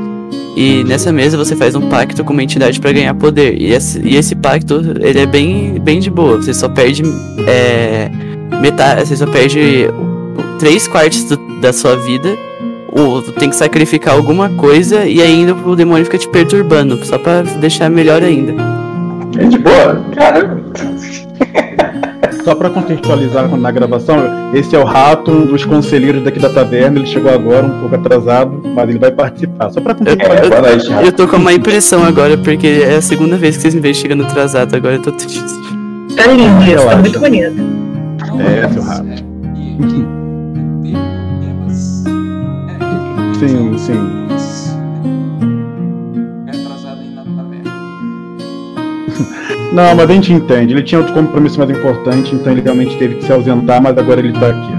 E 0.57 0.83
nessa 0.83 1.13
mesa 1.13 1.37
você 1.37 1.55
faz 1.55 1.77
um 1.77 1.89
pacto 1.89 2.25
com 2.25 2.33
uma 2.33 2.43
entidade 2.43 2.81
para 2.81 2.91
ganhar 2.91 3.15
poder. 3.15 3.57
E 3.57 3.73
esse, 3.73 4.01
e 4.05 4.17
esse 4.17 4.35
pacto, 4.35 4.83
ele 5.01 5.21
é 5.21 5.27
bem, 5.27 5.79
bem 5.81 6.01
de 6.01 6.11
boa. 6.11 6.39
Você 6.39 6.53
só 6.53 6.69
perde 6.69 7.05
é, 7.47 8.11
metade, 8.61 9.07
você 9.07 9.17
só 9.17 9.27
perde 9.29 9.87
três 10.59 10.89
quartos 10.89 11.23
do, 11.23 11.37
da 11.61 11.73
sua 11.73 11.95
vida. 11.95 12.37
Ou 12.93 13.23
tem 13.23 13.49
que 13.49 13.57
sacrificar 13.57 14.15
alguma 14.15 14.51
coisa 14.51 15.07
e 15.07 15.21
ainda 15.23 15.55
o 15.55 15.75
demônio 15.75 16.05
fica 16.05 16.19
te 16.19 16.29
perturbando, 16.29 17.03
só 17.05 17.17
para 17.19 17.43
deixar 17.43 17.89
melhor 17.89 18.23
ainda. 18.23 18.53
É 19.39 19.45
de 19.45 19.59
boa? 19.59 20.05
Caramba. 20.15 20.61
Só 22.45 22.55
para 22.57 22.69
contextualizar 22.71 23.49
na 23.57 23.71
gravação, 23.71 24.17
esse 24.53 24.75
é 24.75 24.79
o 24.79 24.85
rato, 24.85 25.31
um 25.31 25.47
dos 25.47 25.65
conselheiros 25.65 26.25
daqui 26.25 26.41
da 26.41 26.49
taverna. 26.49 26.99
Ele 26.99 27.07
chegou 27.07 27.33
agora 27.33 27.65
um 27.65 27.79
pouco 27.81 27.95
atrasado, 27.95 28.61
mas 28.75 28.89
ele 28.91 28.99
vai 28.99 29.13
participar. 29.13 29.71
Só 29.71 29.81
para 29.81 29.93
Eu, 29.93 29.97
contextualizar. 29.99 30.45
eu- 30.45 30.51
boa 30.51 30.61
noite, 30.73 30.91
Rafa. 30.91 31.07
eu 31.07 31.13
tô 31.13 31.29
com 31.29 31.37
uma 31.37 31.53
impressão 31.53 32.03
agora, 32.05 32.37
porque 32.37 32.67
é 32.85 32.97
a 32.97 33.01
segunda 33.03 33.37
vez 33.37 33.55
que 33.57 33.63
vocês 33.63 33.75
me 33.77 33.81
veem 33.81 33.95
chegando 33.95 34.25
atrasado. 34.25 34.75
Agora 34.75 34.97
eu 34.97 35.03
tô 35.03 35.13
triste. 35.13 35.41
Tá 36.17 36.27
lindo 36.27 36.63
isso, 36.65 36.85
tá 36.85 36.97
muito 36.97 37.21
bonito. 37.21 37.55
É, 38.41 38.69
seu 38.73 38.83
rato. 38.83 39.07
Sim, 43.49 43.77
sim. 43.77 43.93
É. 46.47 46.53
Não, 49.75 49.97
mas 49.97 50.09
a 50.09 50.13
gente 50.13 50.33
entende. 50.33 50.75
Ele 50.75 50.83
tinha 50.85 51.01
outro 51.01 51.13
compromisso 51.13 51.59
mais 51.59 51.69
importante, 51.71 52.37
então 52.37 52.53
ele 52.53 52.61
realmente 52.61 52.97
teve 52.99 53.17
que 53.17 53.25
se 53.25 53.33
ausentar, 53.33 53.83
mas 53.83 53.99
agora 53.99 54.21
ele 54.21 54.33
tá 54.33 54.51
aqui. 54.51 54.73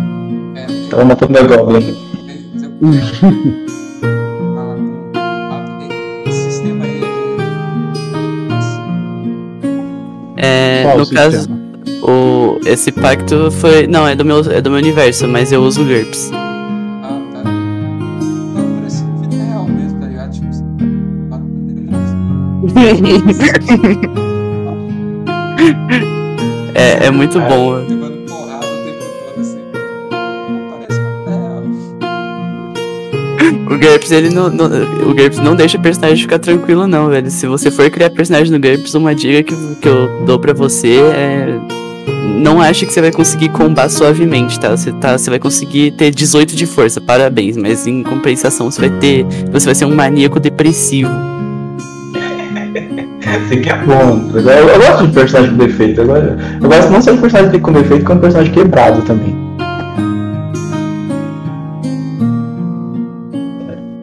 É, 0.56 0.90
Tava 0.90 1.04
matando 1.04 1.38
a 1.38 1.42
Goblin. 1.42 1.94
sistema 6.32 6.86
É, 10.38 10.84
Qual 10.84 10.98
no 11.00 11.04
o 11.04 11.10
caso, 11.10 11.38
sistema? 11.38 11.60
o, 12.02 12.60
esse 12.66 12.94
pacto 12.94 13.52
foi. 13.52 13.88
Não, 13.88 14.08
é 14.08 14.16
do, 14.16 14.24
meu, 14.24 14.40
é 14.40 14.62
do 14.62 14.70
meu 14.70 14.80
universo, 14.80 15.28
mas 15.28 15.52
eu 15.52 15.62
uso 15.64 15.84
GURPS. 15.84 16.32
É, 26.76 27.06
é 27.06 27.12
muito 27.12 27.40
bom. 27.40 27.76
levando 27.76 28.26
porrada 28.28 28.66
o 28.66 28.84
tempo 28.84 29.06
todo 29.26 29.40
assim. 29.40 29.60
Parece 30.72 31.00
uma. 33.68 33.76
O 33.76 33.78
GURPS, 33.78 34.12
ele 34.12 34.30
não, 34.30 34.50
não- 34.50 34.66
o 35.10 35.14
GURPS 35.14 35.38
não 35.40 35.56
deixa 35.56 35.78
o 35.78 35.82
personagem 35.82 36.18
ficar 36.18 36.40
tranquilo, 36.40 36.88
não, 36.88 37.10
velho. 37.10 37.30
Se 37.30 37.48
você 37.48 37.70
for 37.72 37.90
criar 37.90 38.10
personagem 38.10 38.52
no 38.52 38.60
GURPS, 38.60 38.96
uma 38.96 39.14
dica 39.16 39.44
que, 39.44 39.56
que 39.76 39.88
eu 39.88 40.26
dou 40.26 40.40
pra 40.40 40.54
você 40.54 41.00
é. 41.00 41.60
Não 42.26 42.60
ache 42.60 42.86
que 42.86 42.92
você 42.92 43.00
vai 43.00 43.12
conseguir 43.12 43.50
combar 43.50 43.88
suavemente, 43.90 44.60
tá? 44.60 44.76
Você, 44.76 44.92
tá? 44.94 45.18
você 45.18 45.30
vai 45.30 45.40
conseguir 45.40 45.92
ter 45.92 46.12
18 46.12 46.56
de 46.56 46.66
força, 46.66 47.00
parabéns, 47.00 47.56
mas 47.56 47.86
em 47.88 48.04
compensação 48.04 48.70
você 48.70 48.82
vai 48.82 48.90
ter. 49.00 49.26
Você 49.52 49.66
vai 49.66 49.76
ser 49.76 49.86
um 49.86 49.96
maníaco 49.96 50.40
depressivo. 50.40 51.12
Assim 53.36 53.62
que 53.62 53.70
é 53.70 53.78
bom. 53.78 54.30
Eu, 54.34 54.42
eu 54.42 54.80
gosto 54.80 55.08
de 55.08 55.14
personagem 55.14 55.52
com 55.52 55.66
defeito. 55.66 56.02
Eu 56.02 56.16
eu 56.16 56.70
gosto 56.70 56.92
não 56.92 57.02
só 57.02 57.12
de 57.12 57.18
personagem 57.18 57.60
com 57.60 57.72
defeito, 57.72 58.06
como 58.06 58.20
personagem 58.20 58.54
quebrado 58.54 59.02
também. 59.02 59.36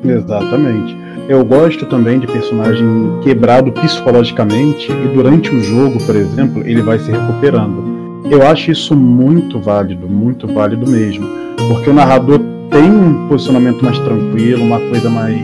Exatamente. 0.04 0.96
Eu 1.28 1.44
gosto 1.44 1.86
também 1.86 2.18
de 2.18 2.26
personagem 2.26 3.18
quebrado 3.22 3.70
psicologicamente 3.70 4.90
e 4.90 5.08
durante 5.14 5.54
o 5.54 5.62
jogo, 5.62 6.04
por 6.04 6.16
exemplo, 6.16 6.62
ele 6.66 6.82
vai 6.82 6.98
se 6.98 7.10
recuperando. 7.10 8.24
Eu 8.28 8.46
acho 8.46 8.70
isso 8.70 8.96
muito 8.96 9.60
válido, 9.60 10.08
muito 10.08 10.46
válido 10.46 10.90
mesmo. 10.90 11.26
Porque 11.68 11.90
o 11.90 11.92
narrador 11.92 12.40
tem 12.70 12.90
um 12.90 13.28
posicionamento 13.28 13.84
mais 13.84 13.98
tranquilo, 14.00 14.64
uma 14.64 14.80
coisa 14.80 15.10
mais 15.10 15.40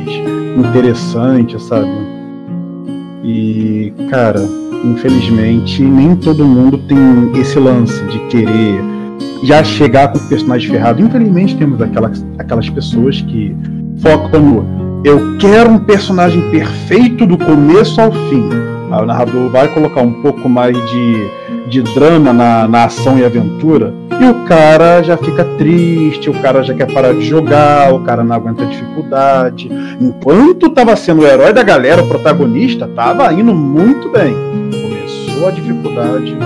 interessante, 0.56 1.60
sabe? 1.62 1.88
E, 3.26 3.92
cara, 4.08 4.40
infelizmente, 4.84 5.82
nem 5.82 6.14
todo 6.14 6.44
mundo 6.44 6.78
tem 6.78 7.40
esse 7.40 7.58
lance 7.58 8.00
de 8.04 8.20
querer 8.28 8.80
já 9.42 9.64
chegar 9.64 10.12
com 10.12 10.18
o 10.18 10.28
personagem 10.28 10.70
ferrado. 10.70 11.02
Infelizmente, 11.02 11.56
temos 11.56 11.80
aquelas, 11.82 12.24
aquelas 12.38 12.70
pessoas 12.70 13.20
que 13.20 13.54
focam 14.00 14.40
no 14.40 14.76
eu 15.04 15.36
quero 15.38 15.70
um 15.70 15.78
personagem 15.78 16.50
perfeito 16.50 17.26
do 17.26 17.38
começo 17.38 18.00
ao 18.00 18.10
fim. 18.10 18.48
Aí 18.90 19.02
o 19.02 19.06
narrador 19.06 19.50
vai 19.50 19.68
colocar 19.68 20.02
um 20.02 20.20
pouco 20.22 20.48
mais 20.48 20.76
de, 20.90 21.30
de 21.68 21.82
drama 21.94 22.32
na, 22.32 22.66
na 22.66 22.84
ação 22.84 23.18
e 23.18 23.24
aventura, 23.24 23.94
e 24.20 24.24
o 24.24 24.44
cara 24.46 25.02
já 25.02 25.16
fica 25.16 25.44
triste, 25.58 26.30
o 26.30 26.34
cara 26.40 26.62
já 26.62 26.72
quer 26.74 26.90
parar 26.92 27.12
de 27.12 27.22
jogar, 27.22 27.92
o 27.92 28.00
cara 28.00 28.24
não 28.24 28.34
aguenta 28.34 28.64
a 28.64 28.66
dificuldade. 28.66 29.70
Enquanto 30.00 30.70
tava 30.70 30.96
sendo 30.96 31.22
o 31.22 31.26
herói 31.26 31.52
da 31.52 31.62
galera, 31.62 32.02
o 32.02 32.08
protagonista, 32.08 32.88
tava 32.88 33.32
indo 33.32 33.54
muito 33.54 34.08
bem. 34.10 34.34
Começou 34.70 35.48
a 35.48 35.50
dificuldade, 35.50 36.36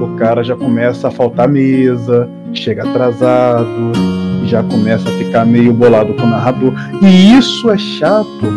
o 0.00 0.16
cara 0.16 0.42
já 0.44 0.54
começa 0.54 1.08
a 1.08 1.10
faltar 1.10 1.48
mesa, 1.48 2.28
chega 2.52 2.82
atrasado, 2.82 3.92
já 4.44 4.62
começa 4.62 5.08
a 5.08 5.12
ficar 5.12 5.46
meio 5.46 5.72
bolado 5.72 6.12
com 6.14 6.22
o 6.22 6.30
narrador. 6.30 6.74
E 7.02 7.36
isso 7.38 7.70
é 7.70 7.78
chato, 7.78 8.52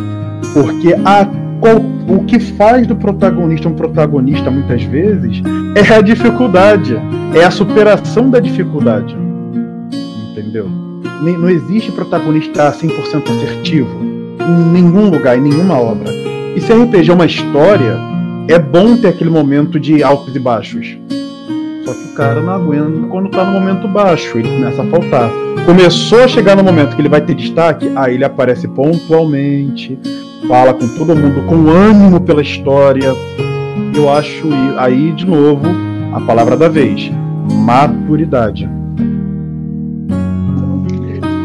porque 0.54 0.94
a, 1.06 1.26
qual- 1.60 1.82
o 2.08 2.24
que 2.26 2.40
faz 2.40 2.88
do 2.88 2.96
protagonista 2.96 3.68
um 3.68 3.74
protagonista 3.74 4.50
muitas 4.50 4.84
vezes 4.84 5.42
é 5.76 5.94
a 5.94 6.02
dificuldade, 6.02 6.98
é 7.34 7.44
a 7.44 7.52
superação 7.52 8.30
da 8.30 8.40
dificuldade. 8.40 9.16
Entendeu? 10.32 10.68
Não 11.22 11.50
existe 11.50 11.92
protagonista 11.92 12.72
100% 12.72 13.30
assertivo 13.32 13.90
em 14.40 14.72
nenhum 14.72 15.10
lugar, 15.10 15.38
em 15.38 15.42
nenhuma 15.42 15.80
obra. 15.80 16.12
E 16.56 16.62
se 16.62 16.72
RPG 16.74 17.10
é 17.10 17.14
uma 17.14 17.26
história, 17.26 17.98
é 18.48 18.58
bom 18.60 18.96
ter 18.98 19.10
aquele 19.10 19.30
momento 19.30 19.80
de 19.80 20.02
altos 20.04 20.36
e 20.36 20.40
baixos. 20.40 20.98
Só 21.84 21.94
que 21.94 22.12
o 22.12 22.14
cara 22.16 22.42
não 22.42 22.54
aguenta 22.54 23.08
quando 23.10 23.30
tá 23.30 23.44
no 23.44 23.52
momento 23.60 23.88
baixo, 23.88 24.38
ele 24.38 24.50
começa 24.50 24.82
a 24.82 24.86
faltar. 24.86 25.30
Começou 25.66 26.24
a 26.24 26.28
chegar 26.28 26.56
no 26.56 26.64
momento 26.64 26.96
que 26.96 27.02
ele 27.02 27.10
vai 27.10 27.22
ter 27.22 27.34
destaque, 27.36 27.92
aí 27.96 28.16
ele 28.16 28.24
aparece 28.24 28.68
pontualmente, 28.68 29.98
fala 30.48 30.74
com 30.74 30.88
todo 30.88 31.16
mundo 31.16 31.46
com 31.46 31.70
ânimo 31.70 32.22
pela 32.22 32.42
história. 32.42 33.14
Eu 33.94 34.10
acho 34.10 34.48
aí, 34.78 35.12
de 35.12 35.26
novo, 35.26 35.66
a 36.14 36.22
palavra 36.22 36.56
da 36.56 36.70
vez: 36.70 37.12
maturidade. 37.52 38.70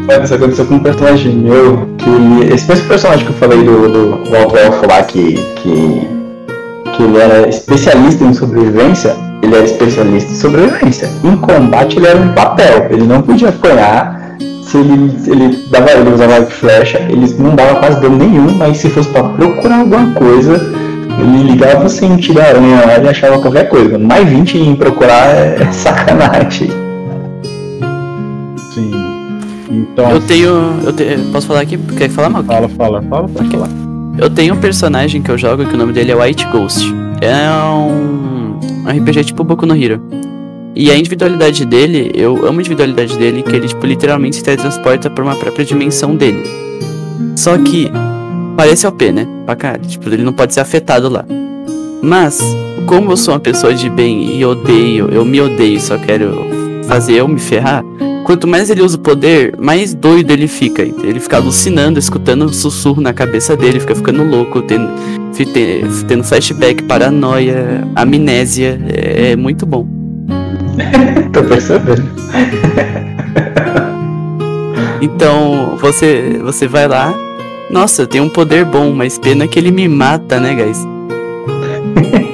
Mas 0.05 0.25
isso 0.25 0.33
aconteceu 0.35 0.65
com 0.65 0.75
um 0.75 0.79
personagem 0.79 1.33
meu, 1.33 1.87
que. 1.97 2.53
Esse 2.53 2.65
personagem 2.83 3.25
que 3.25 3.31
eu 3.31 3.37
falei 3.37 3.63
do, 3.63 3.89
do, 4.23 4.35
Alto 4.35 4.57
Elfo 4.57 4.87
lá, 4.87 5.01
que, 5.03 5.35
que. 5.55 6.07
que 6.95 7.03
ele 7.03 7.17
era 7.17 7.47
especialista 7.47 8.23
em 8.23 8.33
sobrevivência, 8.33 9.15
ele 9.41 9.55
era 9.55 9.65
especialista 9.65 10.31
em 10.31 10.35
sobrevivência. 10.35 11.09
Em 11.23 11.37
combate 11.37 11.97
ele 11.97 12.07
era 12.07 12.19
um 12.19 12.33
papel, 12.33 12.87
ele 12.89 13.03
não 13.03 13.21
podia 13.21 13.49
apanhar. 13.49 14.22
Se 14.73 14.79
ele, 14.79 15.15
ele 15.27 15.59
dava 15.69 15.91
ele 15.91 16.09
usava 16.09 16.33
arco 16.33 16.49
e 16.49 16.51
flecha, 16.51 16.97
ele 17.07 17.31
não 17.37 17.53
dava 17.53 17.75
quase 17.79 18.01
dano 18.01 18.17
nenhum, 18.17 18.55
mas 18.57 18.77
se 18.77 18.89
fosse 18.89 19.07
pra 19.09 19.21
procurar 19.23 19.81
alguma 19.81 20.11
coisa, 20.15 20.53
ele 21.19 21.51
ligava 21.51 21.87
sentido 21.87 22.33
da 22.35 22.45
aranha 22.45 22.83
lá 22.83 22.97
e 22.97 23.07
achava 23.07 23.37
qualquer 23.39 23.69
coisa. 23.69 23.99
Mais 23.99 24.27
20 24.27 24.57
em 24.57 24.75
procurar 24.75 25.27
é, 25.27 25.57
é 25.61 25.71
sacanagem. 25.71 26.71
Sim. 28.73 28.91
Então, 29.69 30.09
Eu 30.09 30.21
tenho. 30.21 30.79
Eu 30.83 30.91
te- 30.93 31.19
posso 31.31 31.45
falar 31.45 31.61
aqui? 31.61 31.77
Quer 31.77 32.09
falar, 32.09 32.29
Malco? 32.29 32.47
fala, 32.51 32.67
fala, 32.69 33.01
fala, 33.03 33.27
pode 33.27 33.49
falar. 33.49 33.69
Eu 34.17 34.29
tenho 34.31 34.55
um 34.55 34.57
personagem 34.57 35.21
que 35.21 35.29
eu 35.29 35.37
jogo 35.37 35.65
que 35.65 35.75
o 35.75 35.77
nome 35.77 35.93
dele 35.93 36.11
é 36.11 36.15
White 36.15 36.47
Ghost. 36.51 36.91
É 37.21 37.47
um 37.75 38.57
um 38.85 38.89
RPG 38.89 39.23
tipo 39.25 39.43
Boku 39.43 39.67
no 39.67 39.75
Hero. 39.75 40.01
E 40.75 40.89
a 40.89 40.97
individualidade 40.97 41.65
dele, 41.65 42.11
eu 42.15 42.47
amo 42.47 42.57
a 42.57 42.61
individualidade 42.61 43.17
dele, 43.17 43.43
que 43.43 43.55
ele 43.55 43.67
tipo, 43.67 43.85
literalmente 43.85 44.37
se 44.37 44.43
teletransporta 44.43 45.09
pra 45.09 45.23
uma 45.23 45.35
própria 45.35 45.63
dimensão 45.63 46.15
dele. 46.15 46.43
Só 47.35 47.57
que 47.57 47.91
parece 48.57 48.87
OP, 48.87 49.11
né? 49.11 49.27
Pra 49.45 49.55
caralho. 49.55 49.83
Tipo, 49.85 50.09
ele 50.09 50.23
não 50.23 50.33
pode 50.33 50.53
ser 50.53 50.61
afetado 50.61 51.09
lá. 51.09 51.25
Mas, 52.01 52.41
como 52.87 53.11
eu 53.11 53.17
sou 53.17 53.33
uma 53.33 53.39
pessoa 53.39 53.73
de 53.73 53.89
bem 53.89 54.35
e 54.35 54.43
odeio, 54.43 55.09
eu 55.11 55.23
me 55.23 55.39
odeio, 55.39 55.79
só 55.79 55.97
quero 55.97 56.47
fazer 56.87 57.13
eu 57.13 57.27
me 57.27 57.39
ferrar. 57.39 57.83
Quanto 58.25 58.47
mais 58.47 58.69
ele 58.69 58.81
usa 58.81 58.97
o 58.97 58.99
poder, 58.99 59.55
mais 59.59 59.93
doido 59.93 60.31
ele 60.31 60.47
fica. 60.47 60.81
Ele 60.81 61.19
fica 61.19 61.37
alucinando, 61.37 61.99
escutando 61.99 62.45
um 62.45 62.49
sussurro 62.53 63.01
na 63.01 63.13
cabeça 63.13 63.55
dele, 63.55 63.79
fica 63.79 63.93
ficando 63.93 64.23
louco, 64.23 64.61
tendo, 64.61 64.89
tendo 66.07 66.23
flashback, 66.23 66.83
paranoia, 66.83 67.87
amnésia. 67.95 68.81
É, 68.89 69.31
é 69.31 69.35
muito 69.35 69.65
bom. 69.65 70.02
Tô 71.31 71.43
percebendo. 71.43 72.03
Então, 75.01 75.75
você, 75.81 76.39
você 76.41 76.65
vai 76.67 76.87
lá 76.87 77.13
Nossa, 77.69 78.07
tem 78.07 78.21
um 78.21 78.29
poder 78.29 78.63
bom, 78.63 78.91
mas 78.93 79.17
pena 79.17 79.47
que 79.47 79.59
ele 79.59 79.71
me 79.71 79.87
mata, 79.87 80.39
né, 80.39 80.55
guys? 80.55 80.87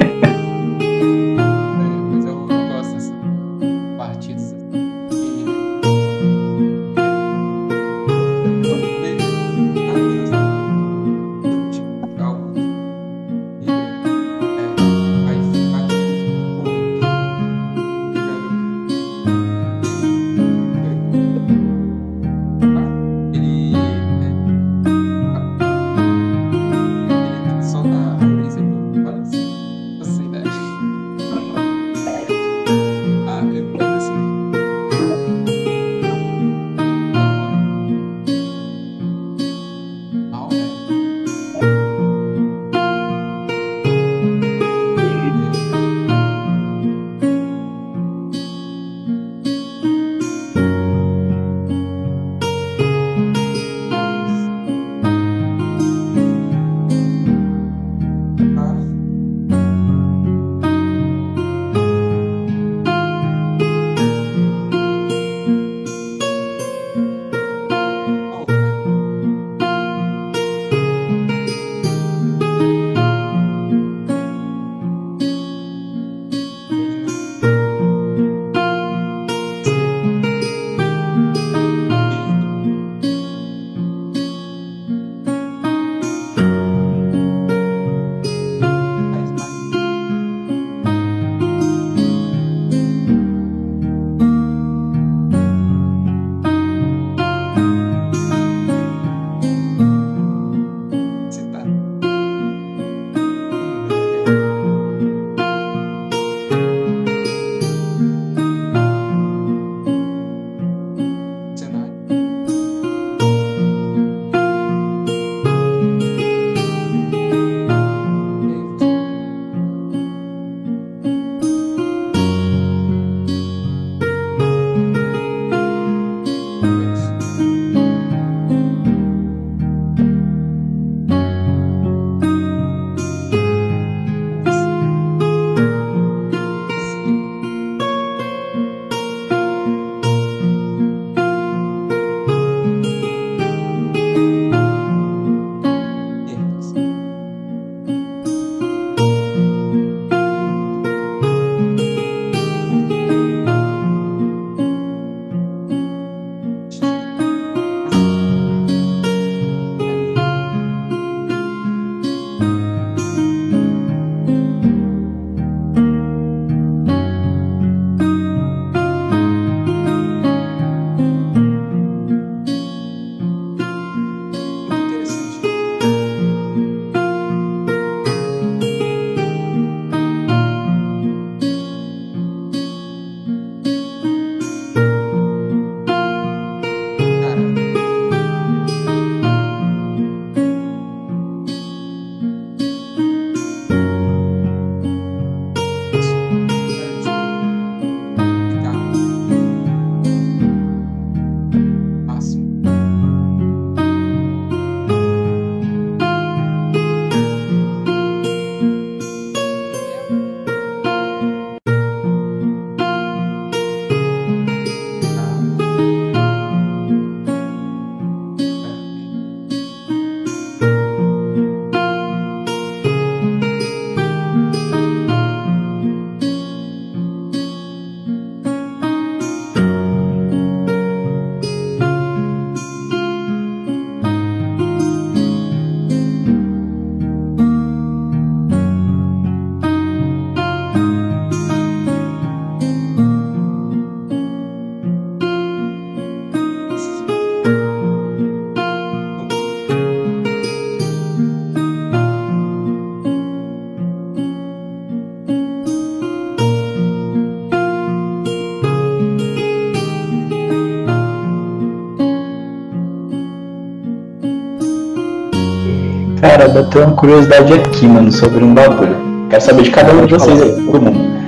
Cara, 266.60 266.64
bateu 266.64 266.84
uma 266.84 266.95
curiosidade 266.95 267.53
aqui, 267.53 267.88
mano, 267.88 268.11
sobre 268.11 268.44
um 268.44 268.53
bagulho. 268.53 268.95
Quero 269.30 269.41
saber 269.41 269.64
de 269.64 269.72
cada 269.72 269.94
um 269.94 270.06
de 270.06 270.14
vocês 270.14 270.41
aí, 270.41 270.52
todo 270.65 270.81
mundo. 270.81 271.19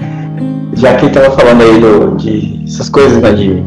Já 0.74 0.96
que 0.96 1.06
ele 1.06 1.14
tava 1.14 1.32
falando 1.32 1.62
aí 1.62 1.80
do, 1.80 2.16
de 2.18 2.64
essas 2.68 2.90
coisas, 2.90 3.22
né, 3.22 3.32
de, 3.32 3.64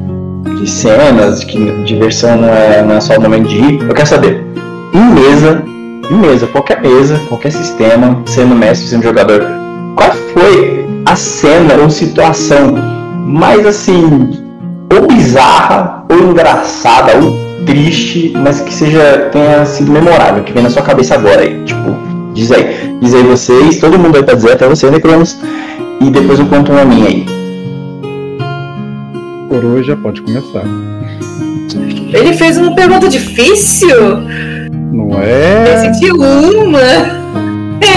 de 0.59 0.71
cenas, 0.71 1.45
que 1.45 1.83
diversão 1.85 2.37
não 2.37 2.49
é, 2.49 2.83
não 2.83 2.97
é 2.97 3.01
só 3.01 3.17
o 3.17 3.21
momento 3.21 3.49
de 3.49 3.57
ir, 3.57 3.83
eu 3.83 3.95
quero 3.95 4.09
saber, 4.09 4.45
em 4.93 5.15
mesa, 5.15 5.63
em 6.11 6.15
mesa, 6.15 6.47
qualquer 6.49 6.81
mesa, 6.81 7.19
qualquer 7.29 7.53
sistema, 7.53 8.21
sendo 8.27 8.55
mestre, 8.55 8.89
sendo 8.89 9.05
jogador, 9.05 9.45
qual 9.97 10.11
foi 10.33 10.87
a 11.07 11.17
cena 11.17 11.75
ou 11.83 11.89
situação 11.89 12.75
mais 13.27 13.67
assim, 13.67 14.31
ou 14.93 15.07
bizarra, 15.07 16.05
ou 16.11 16.31
engraçada, 16.31 17.13
ou 17.17 17.44
triste, 17.67 18.33
mas 18.37 18.61
que 18.61 18.73
seja 18.73 19.29
tenha 19.33 19.65
sido 19.65 19.91
memorável, 19.91 20.43
que 20.45 20.53
vem 20.53 20.63
na 20.63 20.71
sua 20.71 20.83
cabeça 20.83 21.15
agora 21.15 21.43
aí. 21.43 21.63
Tipo, 21.65 21.97
diz 22.35 22.51
aí. 22.53 22.97
Diz 23.01 23.15
aí 23.15 23.23
vocês, 23.23 23.79
todo 23.79 23.99
mundo 23.99 24.13
vai 24.13 24.23
pra 24.23 24.35
dizer, 24.35 24.53
até 24.53 24.69
você, 24.69 24.91
Necronos, 24.91 25.39
e 26.01 26.11
depois 26.11 26.39
eu 26.39 26.47
conto 26.47 26.73
uma 26.73 26.85
minha 26.85 27.07
aí. 27.07 27.27
Coruja, 29.49 29.97
pode 29.97 30.23
começar. 30.23 30.65
Ele 32.13 32.33
fez 32.33 32.57
uma 32.57 32.75
pergunta 32.75 33.09
difícil? 33.09 34.19
Não 34.93 35.21
é? 35.21 35.75
Esse 35.75 36.01
de 36.01 36.13
uma. 36.13 37.25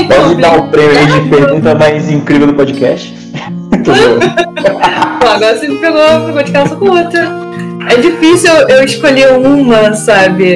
Pode 0.07 0.41
dar 0.41 0.57
o 0.57 0.67
prêmio 0.69 0.97
aí 0.97 1.21
de 1.21 1.29
pergunta 1.29 1.75
mais 1.75 2.09
incrível 2.09 2.47
do 2.47 2.53
podcast. 2.53 3.13
Bom. 3.71 5.27
Agora 5.27 5.57
você 5.57 5.67
me 5.67 5.77
pegou, 5.77 6.25
pegou 6.25 6.43
de 6.43 6.51
calça 6.51 6.75
com 6.75 6.85
outra. 6.89 7.46
É 7.89 7.95
difícil 7.97 8.51
eu 8.69 8.83
escolher 8.83 9.31
uma, 9.33 9.93
sabe? 9.93 10.55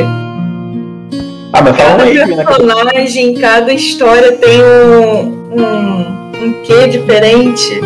Ah, 1.53 1.61
mas 1.61 1.75
fala 1.75 1.89
Cada 1.97 2.03
aí, 2.03 2.13
né? 2.17 2.43
personagem, 2.45 3.33
cada 3.35 3.73
história 3.73 4.31
tem 4.33 4.61
um, 4.63 5.21
um, 5.53 6.45
um 6.45 6.53
quê 6.63 6.87
diferente. 6.87 7.81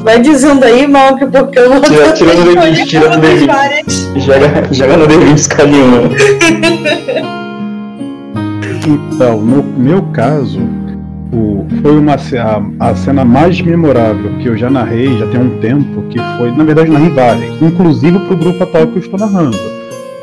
Vai 0.00 0.20
dizendo 0.20 0.64
aí, 0.64 0.86
Malk, 0.86 1.26
porque 1.26 1.58
eu 1.58 1.70
vou 1.72 1.80
Tira- 1.82 2.12
tirando 2.12 2.38
o 2.46 2.50
escolher 2.52 2.72
D20, 2.72 2.86
tirando 2.86 3.12
o 3.12 3.20
todas 3.20 3.40
D20. 3.42 3.46
várias. 3.46 4.08
Joga, 4.16 4.68
joga 4.72 4.96
no 4.96 5.06
D20 5.08 5.34
escolhe 5.34 5.80
uma. 5.80 7.28
Então, 8.86 9.38
no 9.40 9.62
meu 9.62 10.02
caso, 10.14 10.60
o- 11.32 11.66
foi 11.82 11.98
uma 11.98 12.14
a, 12.14 12.88
a 12.90 12.94
cena 12.94 13.24
mais 13.24 13.60
memorável 13.60 14.32
que 14.40 14.46
eu 14.48 14.56
já 14.56 14.70
narrei, 14.70 15.18
já 15.18 15.26
tem 15.26 15.40
um 15.40 15.58
tempo, 15.60 16.02
que 16.10 16.18
foi, 16.36 16.50
na 16.52 16.64
verdade, 16.64 16.90
narrei 16.90 17.10
várias, 17.10 17.60
inclusive 17.62 18.18
pro 18.20 18.36
grupo 18.36 18.62
atual 18.62 18.86
que 18.86 18.96
eu 18.96 19.00
estou 19.02 19.18
narrando. 19.18 19.56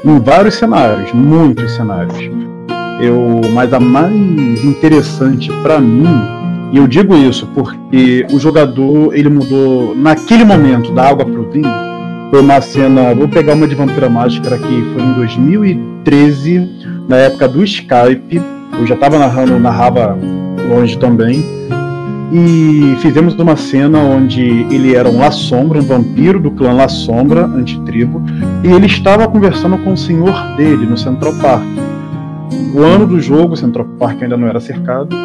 Em 0.04 0.20
vários 0.20 0.56
cenários, 0.56 1.12
muitos 1.14 1.72
cenários. 1.76 2.18
Eu, 3.02 3.42
mas 3.54 3.74
a 3.74 3.80
mais 3.80 4.64
interessante 4.64 5.52
pra 5.62 5.80
mim, 5.80 6.06
e 6.72 6.78
eu 6.78 6.88
digo 6.88 7.16
isso 7.16 7.48
porque 7.54 8.26
o 8.32 8.40
jogador 8.40 9.14
ele 9.16 9.30
mudou 9.30 9.96
naquele 9.96 10.44
momento 10.46 10.92
da 10.92 11.10
água 11.10 11.26
pro 11.26 11.50
vinho. 11.50 11.70
Foi 12.32 12.42
uma 12.42 12.60
cena, 12.62 13.14
vou 13.14 13.28
pegar 13.28 13.54
uma 13.54 13.68
de 13.68 13.76
Vampira 13.76 14.10
Máscara 14.10 14.58
que 14.58 14.64
foi 14.94 15.04
em 15.04 15.14
2013, 15.14 16.70
na 17.08 17.18
época 17.18 17.48
do 17.48 17.64
Skype. 17.64 18.42
Eu 18.80 18.86
já 18.86 18.96
estava 18.96 19.18
narrando, 19.20 19.60
narrava 19.60 20.18
longe 20.68 20.98
também. 20.98 21.44
E 22.32 22.96
fizemos 23.02 23.36
uma 23.36 23.56
cena 23.56 24.00
onde 24.00 24.42
ele 24.72 24.96
era 24.96 25.08
um 25.08 25.20
La 25.20 25.32
Sombra, 25.32 25.80
um 25.80 25.84
vampiro 25.84 26.40
do 26.40 26.52
clã 26.52 26.74
La 26.74 26.88
Sombra, 26.88 27.46
antitribo, 27.46 28.22
e 28.64 28.68
ele 28.68 28.88
estava 28.88 29.28
conversando 29.28 29.78
com 29.78 29.94
o 29.94 29.98
senhor 29.98 30.34
dele 30.58 30.86
no 30.86 30.98
Central 30.98 31.34
Park. 31.36 31.66
O 32.74 32.82
ano 32.82 33.06
do 33.06 33.22
jogo, 33.22 33.54
o 33.54 33.58
Central 33.58 33.86
Park 34.00 34.24
ainda 34.24 34.36
não 34.36 34.48
era 34.48 34.60
cercado, 34.60 35.16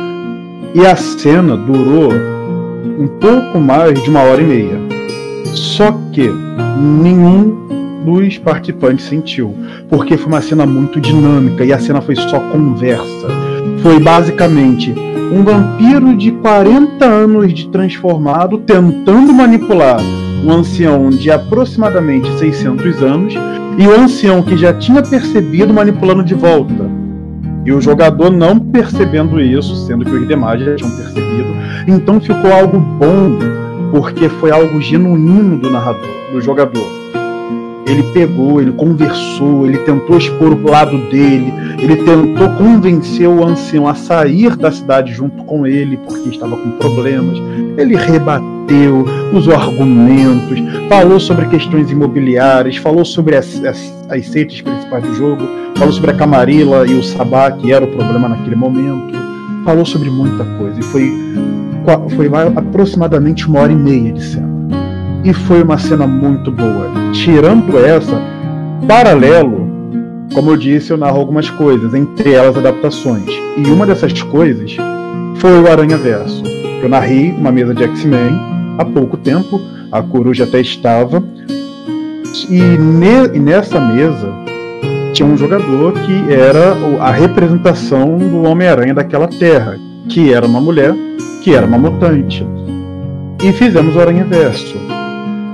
e 0.75 0.87
a 0.87 0.95
cena 0.95 1.57
durou 1.57 2.13
um 2.13 3.09
pouco 3.19 3.59
mais 3.59 4.01
de 4.03 4.11
uma 4.11 4.21
hora 4.21 4.43
e 4.43 4.47
meia. 4.47 4.79
Só 5.55 5.93
que 6.13 6.31
nenhum 6.79 7.57
dos 8.05 8.39
participantes 8.39 9.07
sentiu, 9.07 9.55
porque 9.89 10.17
foi 10.17 10.29
uma 10.29 10.41
cena 10.41 10.65
muito 10.65 11.01
dinâmica 11.01 11.65
e 11.65 11.73
a 11.73 11.79
cena 11.79 12.01
foi 12.01 12.15
só 12.15 12.39
conversa. 12.39 13.50
Foi 13.83 13.99
basicamente 13.99 14.95
um 15.33 15.43
vampiro 15.43 16.15
de 16.15 16.33
40 16.33 17.05
anos 17.05 17.55
de 17.55 17.69
transformado 17.69 18.59
tentando 18.59 19.33
manipular 19.33 20.01
um 20.45 20.53
ancião 20.53 21.09
de 21.09 21.31
aproximadamente 21.31 22.31
600 22.39 23.03
anos 23.03 23.35
e 23.79 23.87
o 23.87 23.99
ancião 23.99 24.43
que 24.43 24.57
já 24.57 24.75
tinha 24.75 25.03
percebido 25.03 25.73
manipulando 25.73 26.23
de 26.23 26.35
volta. 26.35 26.91
E 27.65 27.73
o 27.73 27.81
jogador 27.81 28.31
não 28.31 28.59
percebendo 28.59 29.41
isso, 29.41 29.75
sendo 29.87 30.05
que 30.05 30.11
os 30.11 30.29
demais 30.29 30.61
já 30.63 30.75
tinham 30.75 30.91
percebido. 30.91 31.49
Então 31.87 32.21
ficou 32.21 32.53
algo 32.53 32.79
bom, 32.79 33.39
porque 33.91 34.29
foi 34.29 34.51
algo 34.51 34.81
genuíno 34.81 35.59
do 35.59 35.71
narrador, 35.71 36.11
do 36.33 36.41
jogador. 36.41 37.00
Ele 37.91 38.05
pegou, 38.13 38.61
ele 38.61 38.71
conversou, 38.71 39.67
ele 39.67 39.79
tentou 39.79 40.17
expor 40.17 40.53
o 40.53 40.71
lado 40.71 40.97
dele, 41.11 41.53
ele 41.81 41.97
tentou 41.97 42.49
convencer 42.51 43.29
o 43.29 43.45
ancião 43.45 43.89
a 43.89 43.95
sair 43.95 44.55
da 44.55 44.71
cidade 44.71 45.13
junto 45.13 45.43
com 45.43 45.67
ele, 45.67 45.97
porque 45.97 46.29
estava 46.29 46.57
com 46.57 46.71
problemas. 46.73 47.37
Ele 47.77 47.97
rebateu, 47.97 49.05
usou 49.33 49.55
argumentos, 49.55 50.61
falou 50.89 51.19
sobre 51.19 51.47
questões 51.47 51.91
imobiliárias, 51.91 52.77
falou 52.77 53.05
sobre 53.05 53.35
as, 53.35 53.63
as, 53.65 53.93
as 54.09 54.27
seitas 54.29 54.61
principais 54.61 55.03
do 55.03 55.15
jogo, 55.15 55.43
falou 55.75 55.93
sobre 55.93 56.13
a 56.13 56.15
Camarilla 56.15 56.87
e 56.87 56.95
o 56.95 57.03
Sabá, 57.03 57.51
que 57.51 57.73
era 57.73 57.85
o 57.85 57.89
problema 57.89 58.29
naquele 58.29 58.55
momento, 58.55 59.19
falou 59.65 59.85
sobre 59.85 60.11
muita 60.11 60.45
coisa. 60.45 60.79
E 60.79 60.83
foi, 60.85 61.13
foi 62.15 62.31
aproximadamente 62.55 63.49
uma 63.49 63.61
hora 63.61 63.73
e 63.73 63.77
meia 63.77 64.13
de 64.13 64.23
cena. 64.23 64.50
E 65.23 65.33
foi 65.33 65.63
uma 65.63 65.79
cena 65.79 66.07
muito 66.07 66.51
boa. 66.51 66.91
Tirando 67.13 67.79
essa, 67.79 68.21
paralelo, 68.89 69.69
como 70.35 70.51
eu 70.51 70.57
disse, 70.57 70.93
eu 70.93 70.97
narro 70.97 71.19
algumas 71.19 71.51
coisas, 71.51 71.93
entre 71.93 72.33
elas 72.33 72.57
adaptações. 72.57 73.29
E 73.57 73.69
uma 73.69 73.85
dessas 73.85 74.23
coisas 74.23 74.77
foi 75.37 75.61
o 75.61 75.71
Aranha 75.71 75.99
Verso. 75.99 76.43
Eu 76.83 76.89
narrei 76.89 77.33
uma 77.33 77.53
mesa 77.53 77.75
de 77.75 77.83
X-Men 77.85 78.39
há 78.79 78.85
pouco 78.85 79.17
tempo, 79.17 79.61
a 79.93 80.03
coruja 80.03 80.45
até 80.45 80.61
estava. 80.61 81.23
E, 82.49 82.61
ne, 82.61 83.29
nessa 83.39 83.79
mesa 83.81 84.33
tinha 85.13 85.29
um 85.29 85.37
jogador 85.37 85.93
que 85.93 86.33
era 86.33 86.75
a 87.01 87.11
representação 87.11 88.17
do 88.17 88.43
Homem-Aranha 88.45 88.95
daquela 88.95 89.29
terra, 89.29 89.77
que 90.09 90.33
era 90.33 90.47
uma 90.47 90.61
mulher, 90.61 90.95
que 91.43 91.55
era 91.55 91.67
uma 91.67 91.77
mutante. 91.77 92.47
E 93.43 93.53
fizemos 93.53 93.97
o 93.97 94.01
Aranha 94.01 94.25
Verso. 94.25 95.00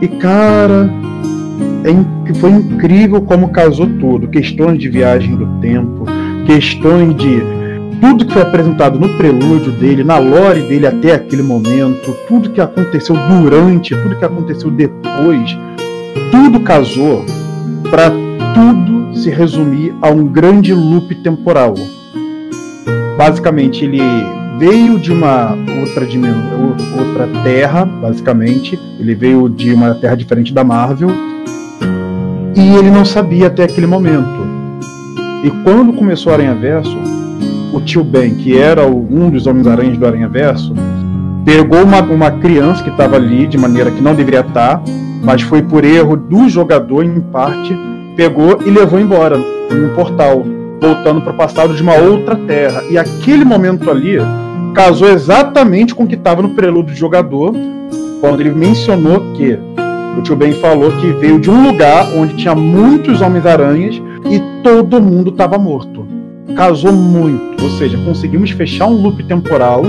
E 0.00 0.08
cara, 0.08 0.90
é, 1.84 2.34
foi 2.34 2.50
incrível 2.50 3.22
como 3.22 3.48
casou 3.48 3.86
tudo. 3.98 4.28
Questões 4.28 4.78
de 4.78 4.88
viagem 4.88 5.36
do 5.36 5.46
tempo, 5.60 6.04
questões 6.46 7.16
de 7.16 7.40
tudo 8.00 8.26
que 8.26 8.32
foi 8.32 8.42
apresentado 8.42 8.98
no 8.98 9.16
prelúdio 9.16 9.72
dele, 9.72 10.04
na 10.04 10.18
lore 10.18 10.62
dele 10.62 10.86
até 10.86 11.14
aquele 11.14 11.42
momento, 11.42 12.14
tudo 12.28 12.50
que 12.50 12.60
aconteceu 12.60 13.16
durante, 13.28 13.94
tudo 13.94 14.16
que 14.16 14.24
aconteceu 14.24 14.70
depois, 14.70 15.56
tudo 16.30 16.60
casou 16.60 17.24
para 17.90 18.10
tudo 18.54 19.16
se 19.16 19.30
resumir 19.30 19.94
a 20.02 20.10
um 20.10 20.26
grande 20.26 20.74
loop 20.74 21.14
temporal. 21.16 21.74
Basicamente, 23.16 23.84
ele 23.84 24.00
veio 24.58 24.98
de 24.98 25.12
uma 25.12 25.56
outra 25.80 26.06
dimensão, 26.06 26.74
outra 26.98 27.28
terra, 27.42 27.84
basicamente. 27.84 28.78
Ele 28.98 29.14
veio 29.14 29.48
de 29.48 29.72
uma 29.72 29.94
terra 29.94 30.16
diferente 30.16 30.52
da 30.52 30.64
Marvel. 30.64 31.10
E 32.56 32.76
ele 32.76 32.90
não 32.90 33.04
sabia 33.04 33.48
até 33.48 33.64
aquele 33.64 33.86
momento. 33.86 34.46
E 35.44 35.50
quando 35.62 35.92
começou 35.92 36.32
o 36.32 36.34
Aranha 36.34 36.54
Verso, 36.54 36.96
o 37.72 37.80
tio 37.80 38.02
Ben, 38.02 38.34
que 38.34 38.56
era 38.56 38.86
um 38.86 39.28
dos 39.30 39.46
Homens-Aranhas 39.46 39.98
do 39.98 40.06
Aranha 40.06 40.28
Verso, 40.28 40.74
pegou 41.44 41.82
uma, 41.82 42.00
uma 42.00 42.30
criança 42.30 42.82
que 42.82 42.90
estava 42.90 43.16
ali 43.16 43.46
de 43.46 43.58
maneira 43.58 43.90
que 43.90 44.00
não 44.00 44.14
deveria 44.14 44.40
estar, 44.40 44.82
mas 45.22 45.42
foi 45.42 45.62
por 45.62 45.84
erro 45.84 46.16
do 46.16 46.48
jogador, 46.48 47.04
em 47.04 47.20
parte, 47.20 47.76
pegou 48.16 48.58
e 48.64 48.70
levou 48.70 48.98
embora 48.98 49.36
num 49.70 49.94
portal, 49.94 50.44
voltando 50.80 51.20
para 51.20 51.32
o 51.32 51.36
passado 51.36 51.74
de 51.74 51.82
uma 51.82 51.94
outra 51.94 52.36
terra. 52.36 52.82
E 52.90 52.98
aquele 52.98 53.44
momento 53.44 53.90
ali 53.90 54.18
casou 54.74 55.08
exatamente 55.08 55.94
com 55.94 56.04
o 56.04 56.06
que 56.06 56.14
estava 56.14 56.42
no 56.42 56.50
prelúdio 56.50 56.94
do 56.94 56.98
jogador, 56.98 57.54
quando 58.20 58.40
ele 58.40 58.50
mencionou 58.50 59.32
que 59.34 59.58
o 60.18 60.22
tio 60.22 60.36
Ben 60.36 60.52
falou 60.52 60.90
que 60.92 61.12
veio 61.12 61.38
de 61.38 61.50
um 61.50 61.66
lugar 61.66 62.06
onde 62.16 62.34
tinha 62.36 62.54
muitos 62.54 63.20
Homens-Aranhas 63.20 64.00
e 64.30 64.40
todo 64.62 65.00
mundo 65.00 65.30
estava 65.30 65.58
morto. 65.58 66.06
Casou 66.56 66.92
muito, 66.92 67.62
ou 67.62 67.70
seja, 67.70 67.98
conseguimos 67.98 68.50
fechar 68.50 68.86
um 68.86 69.02
loop 69.02 69.22
temporal. 69.24 69.82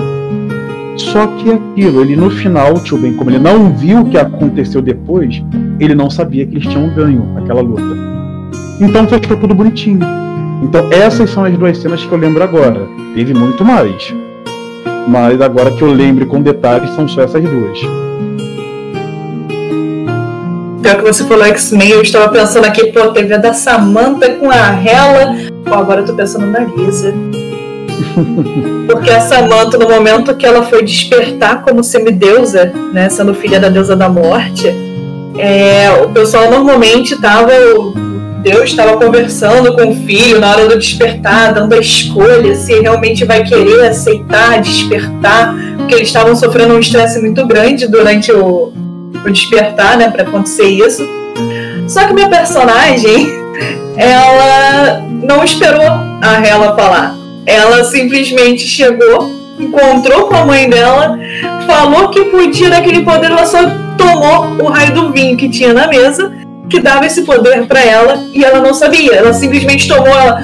Só 0.98 1.28
que 1.28 1.52
aquilo, 1.52 2.02
ele 2.02 2.16
no 2.16 2.30
final, 2.30 2.74
o 2.74 2.80
tio 2.80 2.98
Ben, 2.98 3.14
como 3.14 3.30
ele 3.30 3.40
não 3.40 3.72
viu 3.72 4.02
o 4.02 4.06
que 4.06 4.18
aconteceu 4.18 4.82
depois, 4.82 5.44
ele 5.80 5.94
não 5.94 6.10
sabia 6.10 6.46
que 6.46 6.56
eles 6.56 6.68
tinham 6.68 6.90
ganho 6.90 7.38
aquela 7.38 7.62
luta. 7.62 7.84
Então 8.82 9.08
fechou 9.08 9.38
tudo 9.38 9.54
bonitinho. 9.54 10.27
Então 10.62 10.88
essas 10.92 11.30
são 11.30 11.46
as 11.46 11.58
duas 11.58 11.78
cenas 11.78 12.04
que 12.04 12.12
eu 12.12 12.18
lembro 12.18 12.44
agora. 12.44 12.88
Teve 13.14 13.34
muito 13.34 13.64
mais. 13.64 14.14
Mas 15.08 15.40
agora 15.42 15.72
que 15.72 15.82
eu 15.82 15.92
lembre 15.92 16.26
com 16.26 16.42
detalhes, 16.42 16.90
são 16.92 17.08
só 17.08 17.22
essas 17.22 17.44
duas. 17.44 17.80
Pior 20.82 20.96
que 20.96 21.02
você 21.02 21.24
falou 21.26 21.46
X-Men, 21.46 21.90
eu 21.90 22.02
estava 22.02 22.30
pensando 22.30 22.66
aqui, 22.66 22.92
pô, 22.92 23.10
teve 23.10 23.34
a 23.34 23.38
da 23.38 23.54
Samantha 23.54 24.36
com 24.36 24.50
a 24.50 24.72
Hela. 24.82 25.36
Pô, 25.66 25.74
agora 25.74 26.02
eu 26.02 26.06
tô 26.06 26.14
pensando 26.14 26.46
na 26.48 26.60
Lisa. 26.60 27.14
Porque 28.88 29.10
a 29.10 29.20
Samantha, 29.20 29.78
no 29.78 29.90
momento 29.90 30.36
que 30.36 30.46
ela 30.46 30.64
foi 30.64 30.84
despertar 30.84 31.64
como 31.64 31.84
semideusa, 31.84 32.72
né, 32.94 33.10
sendo 33.10 33.34
filha 33.34 33.60
da 33.60 33.70
deusa 33.70 33.96
da 33.96 34.08
morte, 34.08 34.68
é, 35.38 35.92
o 36.04 36.10
pessoal 36.10 36.50
normalmente 36.50 37.20
tava. 37.20 37.52
Deus 38.42 38.70
estava 38.70 38.98
conversando 38.98 39.74
com 39.76 39.90
o 39.90 39.96
filho 39.96 40.40
na 40.40 40.52
hora 40.52 40.68
do 40.68 40.78
despertar, 40.78 41.54
dando 41.54 41.74
a 41.74 41.80
escolha 41.80 42.56
se 42.56 42.80
realmente 42.80 43.26
vai 43.26 43.44
querer 43.44 43.88
aceitar, 43.88 44.62
despertar, 44.62 45.56
porque 45.78 45.96
eles 45.96 46.08
estavam 46.08 46.36
sofrendo 46.36 46.76
um 46.76 46.80
estresse 46.80 47.20
muito 47.20 47.46
grande 47.46 47.88
durante 47.88 48.32
o, 48.32 48.72
o 49.26 49.30
despertar, 49.30 49.98
né, 49.98 50.10
para 50.10 50.24
acontecer 50.24 50.68
isso. 50.68 51.04
Só 51.88 52.06
que 52.06 52.14
minha 52.14 52.30
personagem, 52.30 53.28
ela 53.98 55.02
não 55.24 55.44
esperou 55.44 55.90
a 56.22 56.46
Hela 56.46 56.76
falar. 56.76 57.16
Ela 57.46 57.84
simplesmente 57.86 58.64
chegou, 58.68 59.32
encontrou 59.60 60.28
com 60.28 60.36
a 60.36 60.46
mãe 60.46 60.70
dela, 60.70 61.18
falou 61.66 62.10
que 62.10 62.26
podia 62.26 62.70
daquele 62.70 63.04
poder, 63.04 63.32
ela 63.32 63.46
só 63.46 63.60
tomou 63.98 64.66
o 64.66 64.70
raio 64.70 64.94
do 64.94 65.12
vinho 65.12 65.36
que 65.36 65.50
tinha 65.50 65.74
na 65.74 65.88
mesa, 65.88 66.32
que 66.70 66.80
dava 66.80 67.06
esse 67.06 67.22
poder 67.24 67.66
para 67.66 67.84
ela, 67.84 68.24
e 68.34 68.44
ela 68.44 68.60
não 68.60 68.74
sabia. 68.74 69.14
Ela 69.14 69.34
simplesmente 69.34 69.88
tomou 69.88 70.08
ela. 70.08 70.42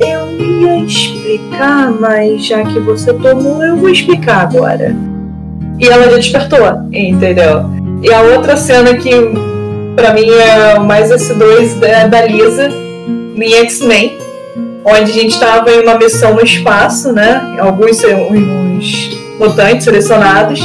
Eu 0.00 0.28
ia 0.40 0.84
explicar, 0.84 1.90
mas 1.90 2.46
já 2.46 2.62
que 2.64 2.78
você 2.80 3.12
tomou, 3.12 3.62
eu 3.62 3.76
vou 3.76 3.88
explicar 3.88 4.42
agora. 4.42 4.94
E 5.78 5.86
ela 5.86 6.10
já 6.10 6.16
despertou, 6.16 6.60
entendeu? 6.92 7.64
E 8.02 8.12
a 8.12 8.20
outra 8.22 8.56
cena 8.56 8.94
que 8.94 9.10
para 9.96 10.12
mim 10.12 10.28
é 10.30 10.78
mais 10.78 11.10
S2 11.10 11.80
da, 11.80 12.06
da 12.06 12.24
Lisa 12.24 12.68
em 13.36 13.52
X-Men, 13.54 14.16
onde 14.84 15.10
a 15.10 15.14
gente 15.14 15.30
estava 15.30 15.70
em 15.70 15.82
uma 15.82 15.96
missão 15.96 16.34
no 16.34 16.42
espaço, 16.42 17.12
né? 17.12 17.56
Alguns, 17.58 18.04
alguns 18.04 19.18
mutantes 19.38 19.84
selecionados. 19.84 20.60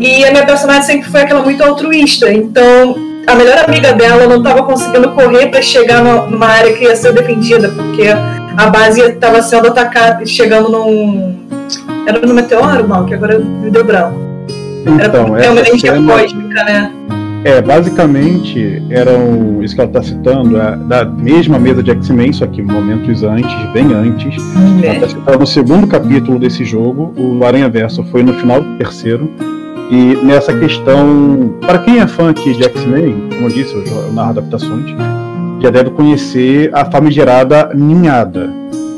E 0.00 0.24
a 0.24 0.30
minha 0.30 0.44
personagem 0.44 0.82
sempre 0.82 1.10
foi 1.10 1.22
aquela 1.22 1.42
muito 1.42 1.62
altruísta. 1.62 2.32
Então, 2.32 3.07
a 3.28 3.34
melhor 3.34 3.64
amiga 3.66 3.92
dela 3.92 4.26
não 4.26 4.38
estava 4.38 4.62
conseguindo 4.62 5.10
correr 5.10 5.48
para 5.48 5.60
chegar 5.60 6.02
numa 6.02 6.46
área 6.46 6.72
que 6.72 6.84
ia 6.84 6.96
ser 6.96 7.12
defendida, 7.12 7.68
porque 7.68 8.08
a 8.56 8.66
base 8.70 9.00
estava 9.02 9.42
sendo 9.42 9.68
atacada, 9.68 10.24
chegando 10.26 10.70
num. 10.70 11.36
Era 12.06 12.20
no 12.26 12.32
meteoro, 12.34 12.88
mal, 12.88 13.04
que 13.04 13.14
agora 13.14 13.38
me 13.38 13.70
deu 13.70 13.84
branco. 13.84 14.18
Então, 14.86 15.36
Era 15.36 15.50
uma 15.52 15.60
energia 15.60 15.92
cena- 15.92 16.12
cósmica, 16.12 16.64
né? 16.64 16.92
É, 17.44 17.62
basicamente, 17.62 18.82
eram, 18.90 19.62
isso 19.62 19.74
que 19.74 19.80
ela 19.80 19.88
está 19.88 20.02
citando, 20.02 20.60
é 20.60 20.74
da 20.76 21.04
mesma 21.04 21.56
mesa 21.58 21.82
de 21.82 21.90
X-Men, 21.92 22.32
só 22.32 22.46
que 22.46 22.60
momentos 22.60 23.22
antes, 23.22 23.54
bem 23.72 23.92
antes. 23.94 24.34
Ela 24.82 24.94
está 24.94 25.08
citando 25.08 25.38
no 25.38 25.46
segundo 25.46 25.86
capítulo 25.86 26.38
desse 26.38 26.64
jogo, 26.64 27.14
o 27.16 27.44
Aranha 27.44 27.68
Verso 27.68 28.02
foi 28.10 28.22
no 28.24 28.34
final 28.34 28.60
do 28.60 28.76
terceiro. 28.78 29.30
E 29.90 30.16
nessa 30.22 30.52
questão, 30.52 31.54
para 31.60 31.78
quem 31.78 31.98
é 32.00 32.06
fã 32.06 32.30
aqui 32.30 32.52
de 32.52 32.62
X-Men, 32.64 33.28
como 33.30 33.46
eu 33.46 33.50
disse, 33.50 33.74
eu, 33.74 34.12
narro 34.12 34.30
adaptações, 34.30 34.94
já 35.60 35.70
deve 35.70 35.90
conhecer 35.90 36.70
a 36.74 36.84
famigerada 36.84 37.70
ninhada. 37.74 38.50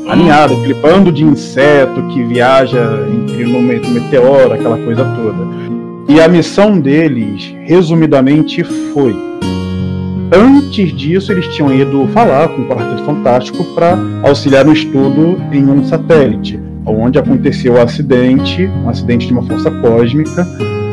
A 0.07 0.15
ninhada, 0.15 0.53
aquele 0.53 0.73
bando 0.73 1.11
de 1.11 1.23
inseto 1.23 2.01
que 2.07 2.23
viaja 2.23 2.99
entre 3.09 3.45
me- 3.45 3.79
meteoro, 3.99 4.53
aquela 4.53 4.77
coisa 4.77 5.05
toda. 5.05 5.47
E 6.09 6.19
a 6.19 6.27
missão 6.27 6.77
deles, 6.77 7.55
resumidamente, 7.65 8.63
foi. 8.63 9.15
Antes 10.33 10.91
disso, 10.93 11.31
eles 11.31 11.47
tinham 11.55 11.73
ido 11.73 12.07
falar 12.13 12.49
com 12.49 12.63
o 12.63 12.65
Quarteto 12.65 13.03
Fantástico 13.03 13.63
para 13.75 13.97
auxiliar 14.23 14.65
no 14.65 14.73
estudo 14.73 15.37
em 15.51 15.63
um 15.63 15.83
satélite, 15.85 16.59
onde 16.85 17.17
aconteceu 17.17 17.73
o 17.73 17.81
acidente, 17.81 18.69
um 18.83 18.89
acidente 18.89 19.27
de 19.27 19.33
uma 19.33 19.43
força 19.43 19.71
cósmica. 19.71 20.45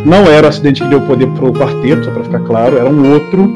Não 0.09 0.27
era 0.27 0.47
o 0.47 0.49
acidente 0.49 0.83
que 0.83 0.89
deu 0.89 1.03
poder 1.03 1.27
para 1.29 1.45
o 1.45 1.53
quarteto, 1.53 2.07
só 2.07 2.11
para 2.11 2.25
ficar 2.25 2.41
claro, 2.41 2.79
era 2.79 2.89
um 2.89 3.13
outro, 3.13 3.53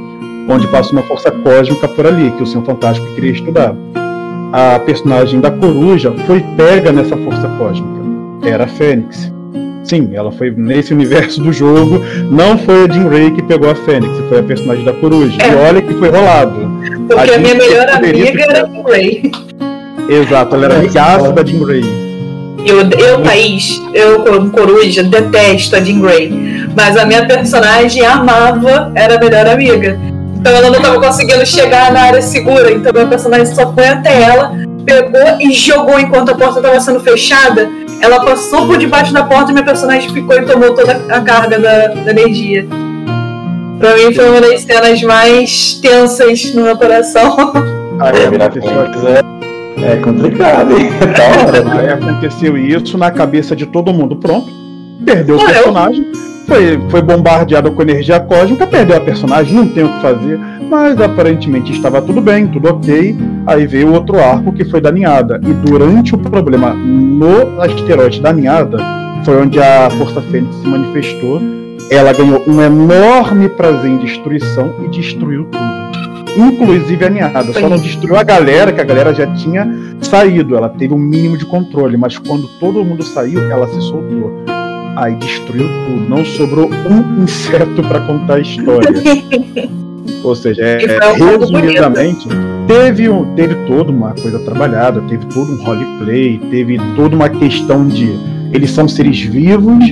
onde 0.46 0.66
passa 0.66 0.92
uma 0.92 1.02
força 1.02 1.30
cósmica 1.30 1.88
por 1.88 2.06
ali, 2.06 2.30
que 2.32 2.42
o 2.42 2.46
Senhor 2.46 2.62
Fantástico 2.62 3.06
queria 3.14 3.32
estudar. 3.32 3.74
A 4.52 4.78
personagem 4.80 5.40
da 5.40 5.50
coruja 5.50 6.12
foi 6.26 6.44
pega 6.54 6.92
nessa 6.92 7.16
força 7.16 7.48
cósmica. 7.56 8.02
Era 8.44 8.64
a 8.64 8.66
Fênix. 8.66 9.32
Sim, 9.82 10.10
ela 10.12 10.30
foi 10.30 10.50
nesse 10.50 10.92
universo 10.92 11.40
do 11.40 11.54
jogo. 11.54 12.02
Não 12.30 12.58
foi 12.58 12.84
a 12.84 12.92
Jean 12.92 13.08
Grey 13.08 13.30
que 13.30 13.42
pegou 13.42 13.70
a 13.70 13.74
Fênix, 13.74 14.14
foi 14.28 14.40
a 14.40 14.42
personagem 14.42 14.84
da 14.84 14.92
coruja. 14.92 15.38
É. 15.40 15.52
E 15.52 15.54
olha 15.54 15.80
que 15.80 15.94
foi 15.94 16.10
rolado. 16.10 16.70
Porque 17.08 17.30
a, 17.30 17.34
A 17.34 17.38
minha 17.38 17.54
melhor 17.54 17.88
amiga 17.88 18.42
era 18.42 18.66
a 18.66 18.90
Ray. 18.90 19.32
Exato, 20.06 20.54
ela 20.54 20.66
era 20.66 20.74
amigaça 20.80 21.32
da 21.32 21.42
Jean 21.42 21.64
Grey. 21.64 22.11
Eu, 22.64 22.78
eu, 22.98 23.22
Thaís, 23.22 23.82
eu 23.92 24.20
como 24.20 24.50
coruja, 24.50 25.02
detesto 25.02 25.76
a 25.76 25.80
Jean 25.80 26.00
Grey. 26.00 26.32
Mas 26.76 26.96
a 26.96 27.04
minha 27.04 27.26
personagem 27.26 28.04
amava, 28.04 28.92
era 28.94 29.16
a 29.16 29.18
melhor 29.18 29.46
amiga. 29.46 29.98
Então 30.36 30.52
ela 30.52 30.70
não 30.70 30.78
estava 30.78 31.00
conseguindo 31.00 31.44
chegar 31.46 31.92
na 31.92 32.02
área 32.02 32.22
segura. 32.22 32.72
Então 32.72 32.92
minha 32.92 33.06
personagem 33.06 33.46
só 33.46 33.72
foi 33.72 33.86
até 33.86 34.22
ela, 34.22 34.52
pegou 34.84 35.40
e 35.40 35.52
jogou 35.52 35.98
enquanto 35.98 36.30
a 36.30 36.34
porta 36.34 36.58
estava 36.58 36.80
sendo 36.80 37.00
fechada. 37.00 37.68
Ela 38.00 38.24
passou 38.24 38.66
por 38.66 38.78
debaixo 38.78 39.12
da 39.12 39.22
porta 39.22 39.50
e 39.50 39.54
minha 39.54 39.64
personagem 39.64 40.12
ficou 40.12 40.36
e 40.36 40.42
tomou 40.42 40.74
toda 40.74 41.00
a 41.08 41.20
carga 41.20 41.58
da, 41.58 41.86
da 41.88 42.10
energia. 42.10 42.66
Pra 43.78 43.96
mim 43.96 44.12
foi 44.12 44.28
uma 44.28 44.40
das 44.40 44.62
cenas 44.62 45.02
mais 45.02 45.74
tensas 45.74 46.54
no 46.54 46.62
meu 46.62 46.76
coração. 46.76 47.52
Aí 48.00 48.22
É, 49.18 49.41
é, 49.82 49.96
complicado, 49.96 50.72
hein? 50.78 50.88
Hora. 51.46 51.80
aí 51.80 51.88
aconteceu 51.90 52.56
isso 52.56 52.96
na 52.96 53.10
cabeça 53.10 53.54
de 53.56 53.66
todo 53.66 53.92
mundo. 53.92 54.16
Pronto, 54.16 54.48
perdeu 55.04 55.36
o 55.36 55.40
eu- 55.40 55.46
personagem. 55.46 56.06
Foi, 56.46 56.80
foi 56.90 57.00
bombardeado 57.00 57.70
com 57.70 57.82
energia 57.82 58.18
cósmica, 58.18 58.66
perdeu 58.66 58.96
a 58.96 59.00
personagem, 59.00 59.54
não 59.54 59.68
tem 59.68 59.84
o 59.84 59.88
que 59.88 60.02
fazer. 60.02 60.38
Mas 60.68 61.00
aparentemente 61.00 61.72
estava 61.72 62.02
tudo 62.02 62.20
bem, 62.20 62.46
tudo 62.48 62.68
ok. 62.68 63.16
Aí 63.46 63.66
veio 63.66 63.92
outro 63.92 64.18
arco 64.18 64.52
que 64.52 64.64
foi 64.64 64.80
da 64.80 64.90
ninhada. 64.90 65.40
E 65.42 65.52
durante 65.52 66.14
o 66.14 66.18
problema 66.18 66.74
no 66.74 67.60
asteroide 67.60 68.20
da 68.20 68.32
ninhada, 68.32 68.78
foi 69.24 69.40
onde 69.40 69.60
a 69.60 69.88
Força 69.90 70.20
Fênix 70.20 70.54
se 70.56 70.66
manifestou. 70.66 71.40
Ela 71.90 72.12
ganhou 72.12 72.42
um 72.46 72.60
enorme 72.60 73.48
prazer 73.50 73.90
em 73.90 73.98
destruição 73.98 74.74
e 74.84 74.88
destruiu 74.88 75.44
tudo. 75.44 76.01
Inclusive 76.36 77.04
a 77.04 77.10
ninhada. 77.10 77.52
Só 77.52 77.68
não 77.68 77.78
destruiu 77.78 78.16
a 78.16 78.22
galera, 78.22 78.72
que 78.72 78.80
a 78.80 78.84
galera 78.84 79.14
já 79.14 79.26
tinha 79.34 79.68
saído. 80.00 80.56
Ela 80.56 80.68
teve 80.68 80.94
um 80.94 80.98
mínimo 80.98 81.36
de 81.36 81.46
controle. 81.46 81.96
Mas 81.96 82.18
quando 82.18 82.48
todo 82.58 82.84
mundo 82.84 83.02
saiu, 83.02 83.50
ela 83.50 83.66
se 83.68 83.80
soltou. 83.82 84.32
Aí 84.96 85.14
destruiu 85.16 85.68
tudo. 85.86 86.08
Não 86.08 86.24
sobrou 86.24 86.70
um 86.70 87.22
inseto 87.22 87.82
para 87.82 88.00
contar 88.00 88.34
a 88.34 88.40
história. 88.40 88.90
Ou 90.24 90.36
seja, 90.36 90.62
é, 90.62 90.78
resumidamente, 91.16 92.28
teve, 92.66 93.08
um, 93.08 93.34
teve 93.34 93.54
toda 93.66 93.90
uma 93.90 94.12
coisa 94.12 94.38
trabalhada, 94.40 95.00
teve 95.02 95.26
todo 95.26 95.52
um 95.52 95.64
roleplay, 95.64 96.38
teve 96.50 96.78
toda 96.94 97.16
uma 97.16 97.28
questão 97.28 97.86
de 97.86 98.12
eles 98.52 98.70
são 98.70 98.86
seres 98.86 99.20
vivos, 99.20 99.84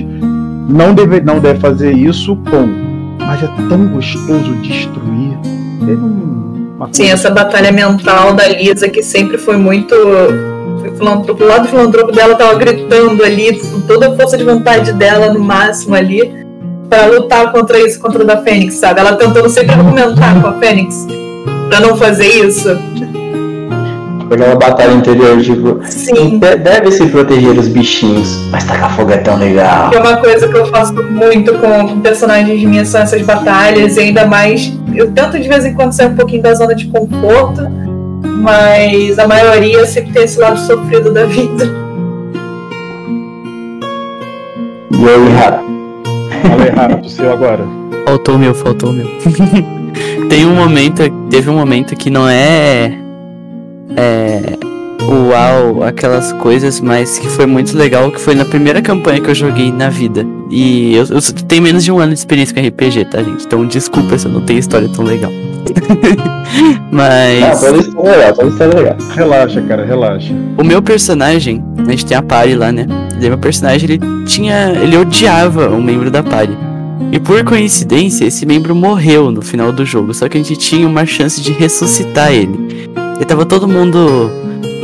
não 0.69 0.93
deve, 0.93 1.19
não 1.21 1.39
deve 1.39 1.59
fazer 1.59 1.91
isso 1.91 2.35
com. 2.35 2.91
Mas 3.19 3.43
é 3.43 3.47
tão 3.67 3.87
gostoso 3.87 4.55
destruir. 4.61 5.37
Teve 5.85 6.01
um, 6.01 6.75
uma 6.77 6.89
Sim, 6.91 7.09
essa 7.09 7.29
batalha 7.29 7.71
mental 7.71 8.33
da 8.33 8.47
Lisa 8.47 8.87
que 8.87 9.01
sempre 9.01 9.37
foi 9.37 9.57
muito. 9.57 9.95
O 9.95 11.45
lado 11.45 11.67
filantropo 11.67 12.11
dela 12.11 12.35
tava 12.35 12.55
gritando 12.55 13.23
ali, 13.23 13.59
com 13.59 13.81
toda 13.81 14.09
a 14.09 14.15
força 14.15 14.37
de 14.37 14.43
vontade 14.43 14.93
dela 14.93 15.33
no 15.33 15.39
máximo 15.39 15.95
ali, 15.95 16.31
pra 16.89 17.05
lutar 17.05 17.51
contra 17.51 17.79
isso, 17.79 17.99
contra 17.99 18.23
o 18.23 18.25
da 18.25 18.41
Fênix, 18.43 18.75
sabe? 18.75 18.99
Ela 18.99 19.15
tentando 19.15 19.49
sempre 19.49 19.71
argumentar 19.71 20.41
com 20.41 20.47
a 20.47 20.53
Fênix 20.53 21.07
pra 21.69 21.79
não 21.79 21.97
fazer 21.97 22.27
isso. 22.27 22.69
Aquela 24.31 24.55
batalha 24.55 24.93
interior, 24.93 25.41
tipo, 25.41 25.79
Sim. 25.85 26.39
de- 26.39 26.55
deve 26.55 26.89
se 26.91 27.05
proteger 27.07 27.51
os 27.59 27.67
bichinhos, 27.67 28.47
mas 28.49 28.63
tacar 28.63 28.95
fogo 28.95 29.11
é 29.11 29.17
tão 29.17 29.37
legal. 29.37 29.89
Que 29.89 29.97
é 29.97 29.99
uma 29.99 30.17
coisa 30.17 30.47
que 30.47 30.55
eu 30.57 30.65
faço 30.67 30.93
muito 30.93 31.53
com 31.55 31.99
personagens 31.99 32.63
minhas 32.63 32.87
são 32.87 33.01
essas 33.01 33.21
batalhas, 33.23 33.97
e 33.97 33.99
ainda 33.99 34.25
mais. 34.25 34.71
Eu 34.95 35.11
tento 35.11 35.37
de 35.37 35.47
vez 35.49 35.65
em 35.65 35.73
quando 35.73 35.91
sair 35.91 36.07
um 36.07 36.15
pouquinho 36.15 36.41
da 36.43 36.53
zona 36.53 36.73
de 36.73 36.85
conforto, 36.87 37.61
mas 38.23 39.19
a 39.19 39.27
maioria 39.27 39.85
sempre 39.85 40.13
tem 40.13 40.23
esse 40.23 40.39
lado 40.39 40.59
sofrido 40.59 41.11
da 41.13 41.25
vida. 41.25 41.65
E 44.91 45.09
aí, 45.09 45.29
Rato? 45.35 45.63
Fala 46.47 46.67
errado, 46.67 47.05
o 47.05 47.09
seu 47.09 47.31
agora. 47.33 47.65
Faltou 48.05 48.35
o 48.35 48.39
meu, 48.39 48.53
faltou 48.55 48.89
o 48.91 48.93
meu. 48.93 49.07
Tem 50.29 50.45
um 50.45 50.55
momento, 50.55 51.03
teve 51.29 51.49
um 51.49 51.55
momento 51.57 51.95
que 51.95 52.09
não 52.09 52.27
é. 52.27 52.97
É. 53.95 54.71
Uau, 55.03 55.83
aquelas 55.83 56.31
coisas, 56.33 56.79
mas 56.79 57.17
que 57.17 57.27
foi 57.27 57.45
muito 57.45 57.75
legal, 57.75 58.11
que 58.11 58.21
foi 58.21 58.35
na 58.35 58.45
primeira 58.45 58.81
campanha 58.81 59.19
que 59.19 59.29
eu 59.29 59.35
joguei 59.35 59.71
na 59.71 59.89
vida. 59.89 60.25
E 60.49 60.95
eu, 60.95 61.05
eu 61.05 61.21
tenho 61.47 61.63
menos 61.63 61.83
de 61.83 61.91
um 61.91 61.99
ano 61.99 62.13
de 62.13 62.19
experiência 62.19 62.53
com 62.53 62.65
RPG, 62.65 63.05
tá, 63.05 63.23
gente? 63.23 63.45
Então 63.45 63.65
desculpa 63.65 64.17
se 64.17 64.27
eu 64.27 64.31
não 64.31 64.41
tenho 64.41 64.59
história 64.59 64.87
tão 64.89 65.03
legal. 65.03 65.31
Ah, 65.31 66.79
mas. 66.91 67.59
toda 67.59 67.77
história 67.79 68.09
é 68.09 68.17
legal, 68.17 68.33
toda 68.33 68.47
história 68.49 68.71
é 68.71 68.75
legal. 68.75 68.97
Relaxa, 69.15 69.61
cara, 69.61 69.85
relaxa. 69.85 70.33
O 70.57 70.63
meu 70.63 70.81
personagem, 70.81 71.63
a 71.79 71.91
gente 71.91 72.05
tem 72.05 72.17
a 72.17 72.21
party 72.21 72.55
lá, 72.55 72.71
né? 72.71 72.85
E 73.19 73.23
aí 73.23 73.29
meu 73.29 73.37
personagem, 73.39 73.89
ele 73.89 74.25
tinha. 74.25 74.71
Ele 74.81 74.97
odiava 74.97 75.69
um 75.69 75.81
membro 75.81 76.11
da 76.11 76.21
party. 76.21 76.55
E 77.11 77.19
por 77.19 77.43
coincidência, 77.43 78.25
esse 78.25 78.45
membro 78.45 78.73
morreu 78.75 79.31
no 79.31 79.41
final 79.41 79.71
do 79.71 79.85
jogo, 79.85 80.13
só 80.13 80.29
que 80.29 80.37
a 80.37 80.41
gente 80.41 80.55
tinha 80.55 80.87
uma 80.87 81.05
chance 81.05 81.41
de 81.41 81.51
ressuscitar 81.51 82.31
ele. 82.31 82.89
E 83.19 83.25
tava 83.25 83.45
todo 83.45 83.67
mundo. 83.67 84.31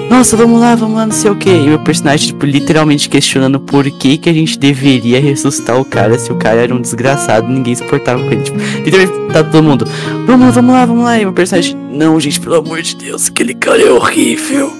Nossa, 0.09 0.37
vamos 0.37 0.59
lá, 0.59 0.73
vamos 0.73 0.95
lá, 0.95 1.05
não 1.05 1.13
sei 1.13 1.29
o 1.29 1.35
que. 1.35 1.49
E 1.49 1.67
meu 1.67 1.79
personagem, 1.79 2.27
tipo, 2.27 2.45
literalmente 2.45 3.09
questionando 3.09 3.59
por 3.59 3.89
que, 3.91 4.17
que 4.17 4.29
a 4.29 4.33
gente 4.33 4.57
deveria 4.57 5.19
ressuscitar 5.19 5.79
o 5.79 5.83
cara 5.83 6.17
se 6.17 6.31
o 6.31 6.35
cara 6.35 6.61
era 6.61 6.73
um 6.73 6.79
desgraçado 6.79 7.47
ninguém 7.47 7.75
se 7.75 7.83
portava 7.83 8.23
com 8.23 8.31
ele. 8.31 8.41
Tipo, 8.41 8.57
literalmente 8.83 9.33
tá 9.33 9.43
todo 9.43 9.63
mundo. 9.63 9.85
Vamos 10.25 10.47
lá, 10.47 10.51
vamos 10.51 10.73
lá, 10.73 10.85
vamos 10.85 11.03
lá. 11.03 11.19
E 11.19 11.25
meu 11.25 11.33
personagem, 11.33 11.75
não, 11.91 12.19
gente, 12.19 12.39
pelo 12.39 12.55
amor 12.55 12.81
de 12.81 12.95
Deus, 12.95 13.27
aquele 13.27 13.53
cara 13.53 13.81
é 13.81 13.91
horrível. 13.91 14.71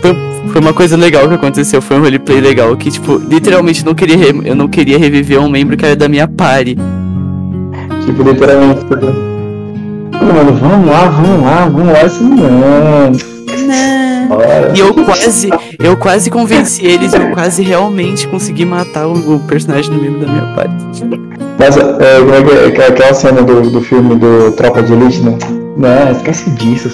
Foi, 0.00 0.16
foi 0.52 0.60
uma 0.60 0.72
coisa 0.72 0.96
legal 0.96 1.28
que 1.28 1.34
aconteceu, 1.34 1.82
foi 1.82 1.98
um 1.98 2.02
roleplay 2.02 2.40
legal 2.40 2.76
que, 2.76 2.90
tipo, 2.90 3.16
literalmente 3.16 3.84
não 3.84 3.94
queria 3.94 4.16
eu 4.44 4.54
não 4.54 4.68
queria 4.68 4.98
reviver 4.98 5.40
um 5.40 5.48
membro 5.48 5.76
que 5.76 5.84
era 5.84 5.96
da 5.96 6.08
minha 6.08 6.28
party. 6.28 6.76
Tipo, 8.06 8.22
literalmente. 8.22 9.31
Mano, 10.20 10.52
vamos 10.54 10.88
lá, 10.90 11.04
vamos 11.08 11.42
lá, 11.44 11.64
vamos 11.68 11.92
lá, 11.92 12.04
isso 12.04 12.22
não. 12.24 13.12
Bora. 14.28 14.72
E 14.74 14.80
eu 14.80 14.94
quase, 15.04 15.50
eu 15.78 15.96
quase 15.96 16.30
convenci 16.30 16.84
eles, 16.86 17.12
eu 17.12 17.30
quase 17.32 17.62
realmente 17.62 18.26
consegui 18.28 18.64
matar 18.64 19.06
o, 19.06 19.36
o 19.36 19.40
personagem 19.40 19.92
do 19.92 20.00
membro 20.00 20.20
da 20.26 20.32
minha 20.32 20.54
party. 20.54 20.74
Mas 21.58 21.76
é, 21.76 21.82
como 22.20 22.34
é 22.34 22.42
que 22.72 22.80
é? 22.82 22.86
Aquela- 22.88 23.14
cena 23.14 23.42
do, 23.42 23.70
do 23.70 23.80
filme 23.80 24.14
do 24.16 24.52
Tropa 24.52 24.82
de 24.82 24.92
Elite, 24.92 25.20
né? 25.20 25.36
Não, 25.76 26.10
esquece 26.12 26.50
disso. 26.50 26.90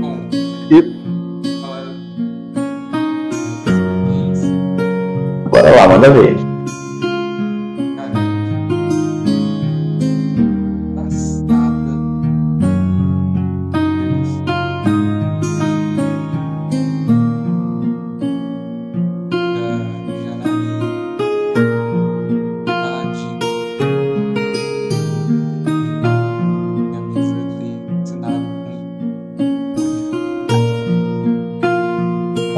Bom, 0.00 0.18
E- 0.70 1.00
Bora 5.50 5.70
lá, 5.76 5.88
manda 5.88 6.10
ver. 6.10 6.36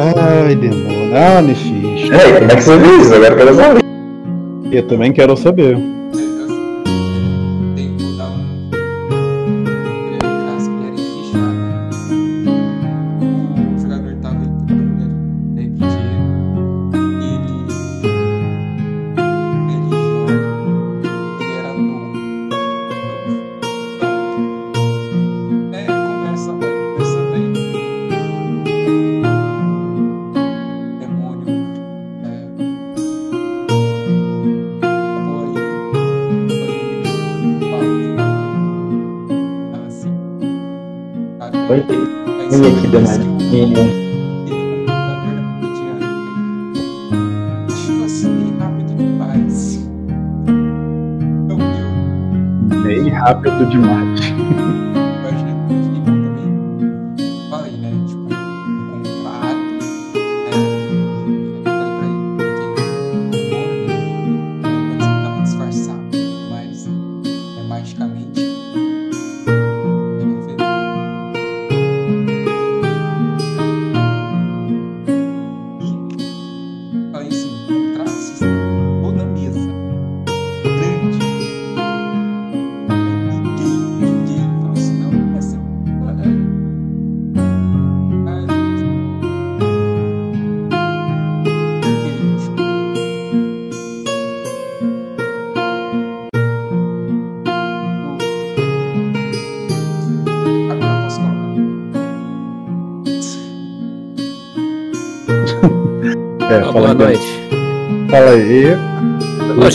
Ai, 0.03 0.57
demônio. 0.57 1.15
Ah, 1.15 1.41
Nefisto. 1.41 2.13
Ei, 2.13 2.33
como 2.41 2.51
é 2.51 2.57
que 2.57 2.63
você 2.63 2.77
viu 2.77 3.01
isso? 3.01 3.15
Agora 3.15 3.33
eu 3.35 3.37
quero 3.37 3.55
saber. 3.55 3.83
Eu 4.73 4.87
também 4.89 5.13
quero 5.13 5.37
saber. 5.37 5.79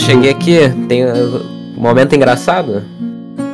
Cheguei 0.08 0.30
aqui, 0.30 0.58
tem 0.88 1.04
uh, 1.04 1.42
um 1.76 1.80
momento 1.82 2.14
engraçado. 2.14 2.82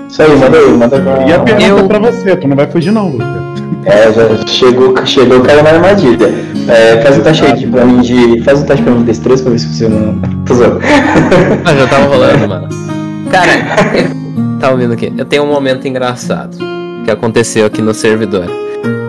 Isso 0.08 0.22
aí, 0.22 0.36
manda 0.36 0.56
aí, 0.56 0.70
manda 0.70 0.96
aí. 0.96 1.28
E 1.28 1.32
a 1.32 1.38
pergunta 1.40 1.64
Eu- 1.82 1.88
pra 1.88 1.98
você, 1.98 2.36
tu 2.36 2.46
não 2.46 2.56
vai 2.56 2.66
fugir 2.70 2.92
não, 2.92 3.08
Luca. 3.08 3.44
É, 3.84 4.10
já 4.12 4.46
chegou, 4.46 4.94
chegou, 5.04 5.40
caiu 5.40 5.62
na 5.62 5.70
armadilha. 5.70 6.32
É, 6.68 7.02
faz 7.02 7.18
um 7.18 7.22
teste 7.22 7.44
aí 7.44 7.52
de, 7.58 7.66
pra 7.66 7.84
mim 7.84 8.00
de. 8.00 8.40
Faz 8.42 8.60
um 8.60 8.64
teste 8.64 8.82
pra 8.82 8.92
mim 8.92 9.00
de 9.00 9.04
destreza 9.06 9.42
pra 9.42 9.52
ver 9.52 9.58
se 9.58 9.66
você 9.74 9.88
não. 9.88 10.18
Tô 10.46 10.54
zoando. 10.54 10.80
Ah, 11.64 11.74
já 11.74 11.86
tava 11.88 12.06
rolando, 12.06 12.48
mano. 12.48 12.68
Cara, 13.30 13.50
eu- 13.98 14.58
tá 14.60 14.70
ouvindo 14.70 14.94
aqui? 14.94 15.12
Eu 15.18 15.24
tenho 15.24 15.42
um 15.42 15.48
momento 15.52 15.86
engraçado 15.88 16.56
que 17.04 17.10
aconteceu 17.10 17.66
aqui 17.66 17.82
no 17.82 17.92
servidor. 17.92 18.46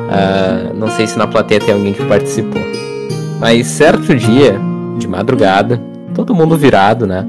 Ah, 0.09 0.71
não 0.73 0.89
sei 0.89 1.07
se 1.07 1.17
na 1.17 1.27
plateia 1.27 1.61
tem 1.61 1.73
alguém 1.73 1.93
que 1.93 2.03
participou. 2.05 2.61
Mas 3.39 3.67
certo 3.67 4.13
dia, 4.15 4.59
de 4.97 5.07
madrugada, 5.07 5.79
todo 6.13 6.33
mundo 6.35 6.57
virado, 6.57 7.05
né? 7.07 7.25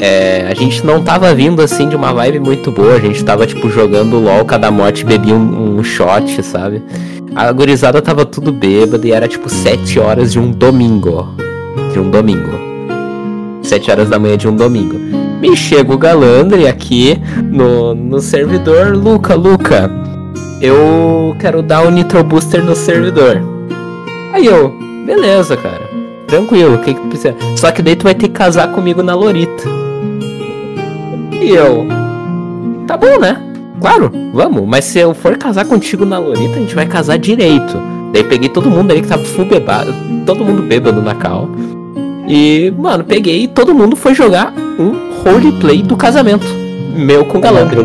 É, 0.00 0.46
a 0.50 0.54
gente 0.54 0.84
não 0.84 1.02
tava 1.02 1.34
vindo 1.34 1.62
assim 1.62 1.88
de 1.88 1.96
uma 1.96 2.12
vibe 2.12 2.40
muito 2.40 2.70
boa, 2.70 2.94
a 2.94 3.00
gente 3.00 3.24
tava 3.24 3.46
tipo 3.46 3.68
jogando 3.70 4.18
LOL, 4.18 4.44
cada 4.44 4.70
morte 4.70 5.04
bebia 5.04 5.34
um, 5.34 5.78
um 5.78 5.84
shot, 5.84 6.42
sabe? 6.42 6.82
A 7.34 7.50
gurizada 7.50 8.00
tava 8.00 8.24
tudo 8.24 8.52
bêbada 8.52 9.06
e 9.06 9.10
era 9.10 9.26
tipo 9.26 9.48
7 9.48 9.98
horas 9.98 10.32
de 10.32 10.38
um 10.38 10.52
domingo. 10.52 11.28
De 11.92 11.98
um 11.98 12.08
domingo. 12.08 12.50
7 13.60 13.90
horas 13.90 14.08
da 14.08 14.20
manhã 14.20 14.36
de 14.36 14.46
um 14.46 14.54
domingo. 14.54 14.96
Me 15.40 15.56
chega 15.56 15.92
o 15.92 15.98
Galandre 15.98 16.68
aqui 16.68 17.20
no, 17.50 17.92
no 17.92 18.20
servidor. 18.20 18.94
Luca, 18.94 19.34
Luca, 19.34 19.90
eu 20.60 21.34
quero 21.40 21.60
dar 21.60 21.84
o 21.84 21.90
Nitro 21.90 22.22
Booster 22.22 22.62
no 22.62 22.76
servidor. 22.76 23.42
Aí 24.32 24.46
eu, 24.46 24.72
beleza, 25.04 25.56
cara. 25.56 25.82
Tranquilo, 26.28 26.76
o 26.76 26.78
que 26.78 26.94
que 26.94 27.00
tu 27.00 27.08
precisa? 27.08 27.34
Só 27.56 27.72
que 27.72 27.82
daí 27.82 27.96
tu 27.96 28.04
vai 28.04 28.14
ter 28.14 28.28
que 28.28 28.34
casar 28.34 28.68
comigo 28.72 29.02
na 29.02 29.14
Lorita. 29.14 29.83
E 31.44 31.50
eu, 31.50 31.86
tá 32.86 32.96
bom, 32.96 33.20
né? 33.20 33.36
Claro, 33.78 34.10
vamos. 34.32 34.66
Mas 34.66 34.86
se 34.86 34.98
eu 34.98 35.12
for 35.12 35.36
casar 35.36 35.66
contigo 35.66 36.06
na 36.06 36.18
Lorita, 36.18 36.56
a 36.56 36.58
gente 36.60 36.74
vai 36.74 36.86
casar 36.86 37.18
direito. 37.18 37.76
Daí 38.14 38.24
peguei 38.24 38.48
todo 38.48 38.70
mundo 38.70 38.92
aí 38.92 39.02
que 39.02 39.08
tava 39.08 39.22
full 39.24 39.44
bebado, 39.44 39.92
todo 40.24 40.42
mundo 40.42 40.62
bêbado 40.62 41.02
na 41.02 41.14
cal. 41.14 41.50
E, 42.26 42.72
mano, 42.78 43.04
peguei 43.04 43.42
e 43.42 43.48
todo 43.48 43.74
mundo 43.74 43.94
foi 43.94 44.14
jogar 44.14 44.54
um 44.78 45.20
roleplay 45.22 45.82
do 45.82 45.98
casamento. 45.98 46.46
Meu 46.96 47.26
com 47.26 47.38
galandre. 47.40 47.84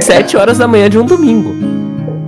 Sete 0.00 0.38
horas 0.38 0.56
da 0.56 0.66
manhã 0.66 0.88
de 0.88 0.98
um 0.98 1.04
domingo. 1.04 1.52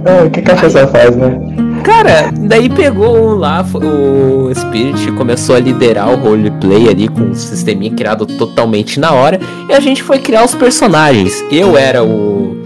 É, 0.05 0.23
o 0.23 0.31
que 0.31 0.43
que 0.43 0.51
a 0.51 0.57
pessoa 0.57 0.87
faz, 0.89 1.17
né? 1.17 1.41
Cara, 1.83 2.33
daí 2.37 2.69
pegou 2.69 3.35
lá, 3.35 3.65
o 3.75 4.55
Spirit 4.55 5.11
começou 5.13 5.57
a 5.57 5.61
liderar 5.61 6.11
o 6.11 6.17
roleplay 6.17 6.89
ali 6.89 7.09
com 7.09 7.21
um 7.23 7.35
sisteminha 7.35 7.93
criado 7.93 8.27
totalmente 8.27 9.01
na 9.01 9.13
hora. 9.13 9.41
E 9.69 9.73
a 9.73 9.81
gente 9.81 10.03
foi 10.03 10.19
criar 10.19 10.45
os 10.45 10.55
personagens. 10.55 11.45
Eu 11.51 11.77
era 11.77 12.05
o, 12.05 12.57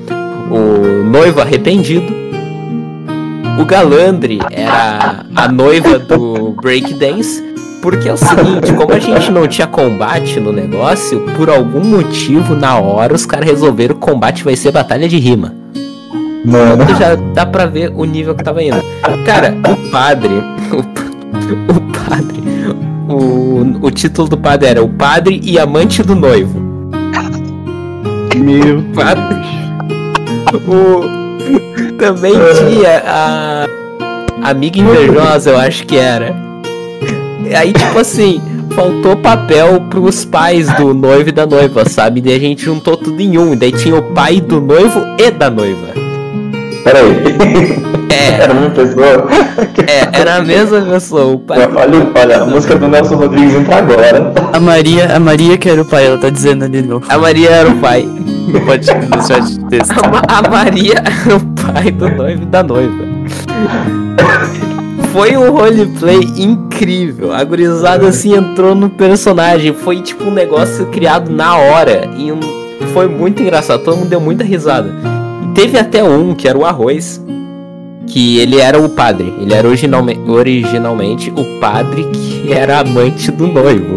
o 0.51 1.05
noivo 1.05 1.41
arrependido. 1.41 2.13
O 3.59 3.65
Galandre 3.65 4.39
era 4.51 5.25
a 5.35 5.49
noiva 5.49 5.99
do 5.99 6.51
breakdance. 6.53 7.53
Porque 7.83 8.09
é 8.09 8.13
o 8.13 8.17
seguinte, 8.17 8.73
como 8.75 8.93
a 8.93 8.99
gente 9.01 9.33
não 9.33 9.49
tinha 9.49 9.67
combate 9.67 10.39
no 10.39 10.53
negócio, 10.53 11.21
por 11.37 11.51
algum 11.51 11.83
motivo, 11.83 12.55
na 12.55 12.79
hora, 12.79 13.13
os 13.13 13.27
caras 13.27 13.51
resolveram 13.51 13.97
que 13.97 14.05
o 14.05 14.13
combate 14.13 14.45
vai 14.45 14.55
ser 14.55 14.71
batalha 14.71 15.09
de 15.09 15.19
rima. 15.19 15.62
Mano, 16.45 16.85
já 16.99 17.15
dá 17.35 17.47
pra 17.47 17.67
ver 17.67 17.93
o 17.95 18.05
nível 18.05 18.35
que 18.35 18.43
tava 18.43 18.63
indo. 18.63 18.83
Cara, 19.25 19.55
o 19.69 19.91
padre. 19.91 20.31
O, 21.43 21.73
o 21.77 21.81
padre. 21.93 22.43
O, 23.09 23.87
o 23.87 23.91
título 23.91 24.29
do 24.29 24.39
padre 24.39 24.69
era 24.69 24.83
O 24.83 24.89
Padre 24.89 25.41
e 25.43 25.59
Amante 25.59 26.03
do 26.03 26.15
Noivo. 26.15 26.61
Meu 28.37 28.83
Padre. 28.95 29.43
O, 30.69 31.97
também 31.97 32.35
tinha 32.35 33.03
a 33.07 33.67
Amiga 34.43 34.79
Invejosa, 34.79 35.51
eu 35.51 35.59
acho 35.59 35.87
que 35.87 35.97
era. 35.97 36.35
Aí, 37.57 37.73
tipo 37.73 37.99
assim, 37.99 38.41
faltou 38.75 39.17
papel 39.17 39.81
pros 39.89 40.25
pais 40.25 40.71
do 40.75 40.93
noivo 40.93 41.29
e 41.31 41.33
da 41.33 41.47
noiva, 41.47 41.89
sabe? 41.89 42.21
Daí 42.21 42.37
a 42.37 42.41
gente 42.41 42.65
juntou 42.65 42.97
tudo 42.97 43.21
em 43.21 43.39
um. 43.39 43.57
Daí 43.57 43.73
tinha 43.73 43.97
o 43.97 44.03
pai 44.03 44.41
do 44.41 44.61
noivo 44.61 45.01
e 45.19 45.31
da 45.31 45.49
noiva. 45.49 46.02
Peraí. 46.85 47.83
É, 48.11 48.43
Era 48.43 48.53
uma 48.53 48.71
pessoa. 48.71 49.29
é, 49.87 50.21
era 50.21 50.37
a 50.37 50.43
mesma 50.43 50.81
pessoa. 50.83 51.25
O 51.35 51.39
pai 51.39 51.59
Olha, 51.61 52.09
olha, 52.15 52.43
a 52.43 52.45
música 52.47 52.77
do 52.77 52.87
Nelson 52.89 53.17
Rodrigues 53.17 53.55
entra 53.55 53.77
agora. 53.77 54.33
A 54.53 54.61
Maria, 54.61 55.17
a 55.17 55.21
Maria 55.21 55.57
que 55.57 55.69
era 55.69 55.81
o 55.83 55.85
pai, 55.85 56.07
ela 56.07 56.19
tá 56.19 56.29
dizendo 56.29 56.65
ali 56.65 56.83
no, 56.83 57.01
A 57.09 57.19
Maria 57.19 57.51
era 57.51 57.69
o 57.71 57.77
pai. 57.79 58.07
pode 58.67 58.87
deixar 58.87 59.41
de 59.41 59.59
texto. 59.67 59.93
A, 60.29 60.39
a 60.39 60.43
Maria 60.51 60.95
era 61.25 61.37
o 61.37 61.41
pai 61.73 61.91
do 61.91 62.09
noivo 62.11 62.47
da 62.47 62.63
noiva. 62.63 63.05
Foi 65.13 65.37
um 65.37 65.51
roleplay 65.51 66.21
incrível. 66.37 67.33
A 67.33 67.45
gurizada 67.45 68.09
assim 68.09 68.35
entrou 68.35 68.75
no 68.75 68.89
personagem. 68.91 69.73
Foi 69.75 70.01
tipo 70.01 70.25
um 70.25 70.31
negócio 70.31 70.87
criado 70.87 71.31
na 71.31 71.57
hora. 71.57 72.09
E 72.17 72.33
um- 72.33 72.41
foi 72.95 73.09
muito 73.09 73.43
engraçado. 73.43 73.83
Todo 73.85 73.97
mundo 73.99 74.09
deu 74.09 74.21
muita 74.21 74.43
risada. 74.43 74.91
Teve 75.63 75.79
até 75.79 76.03
um 76.03 76.35
que 76.35 76.49
era 76.49 76.59
o 76.59 76.65
Arroz. 76.65 77.25
Que 78.07 78.39
ele 78.41 78.59
era 78.59 78.81
o 78.81 78.89
padre. 78.89 79.33
Ele 79.41 79.55
era 79.55 79.67
originalme- 79.69 80.19
originalmente 80.27 81.31
o 81.31 81.61
padre 81.61 82.05
que 82.13 82.51
era 82.53 82.81
amante 82.81 83.31
do 83.31 83.47
noivo. 83.47 83.97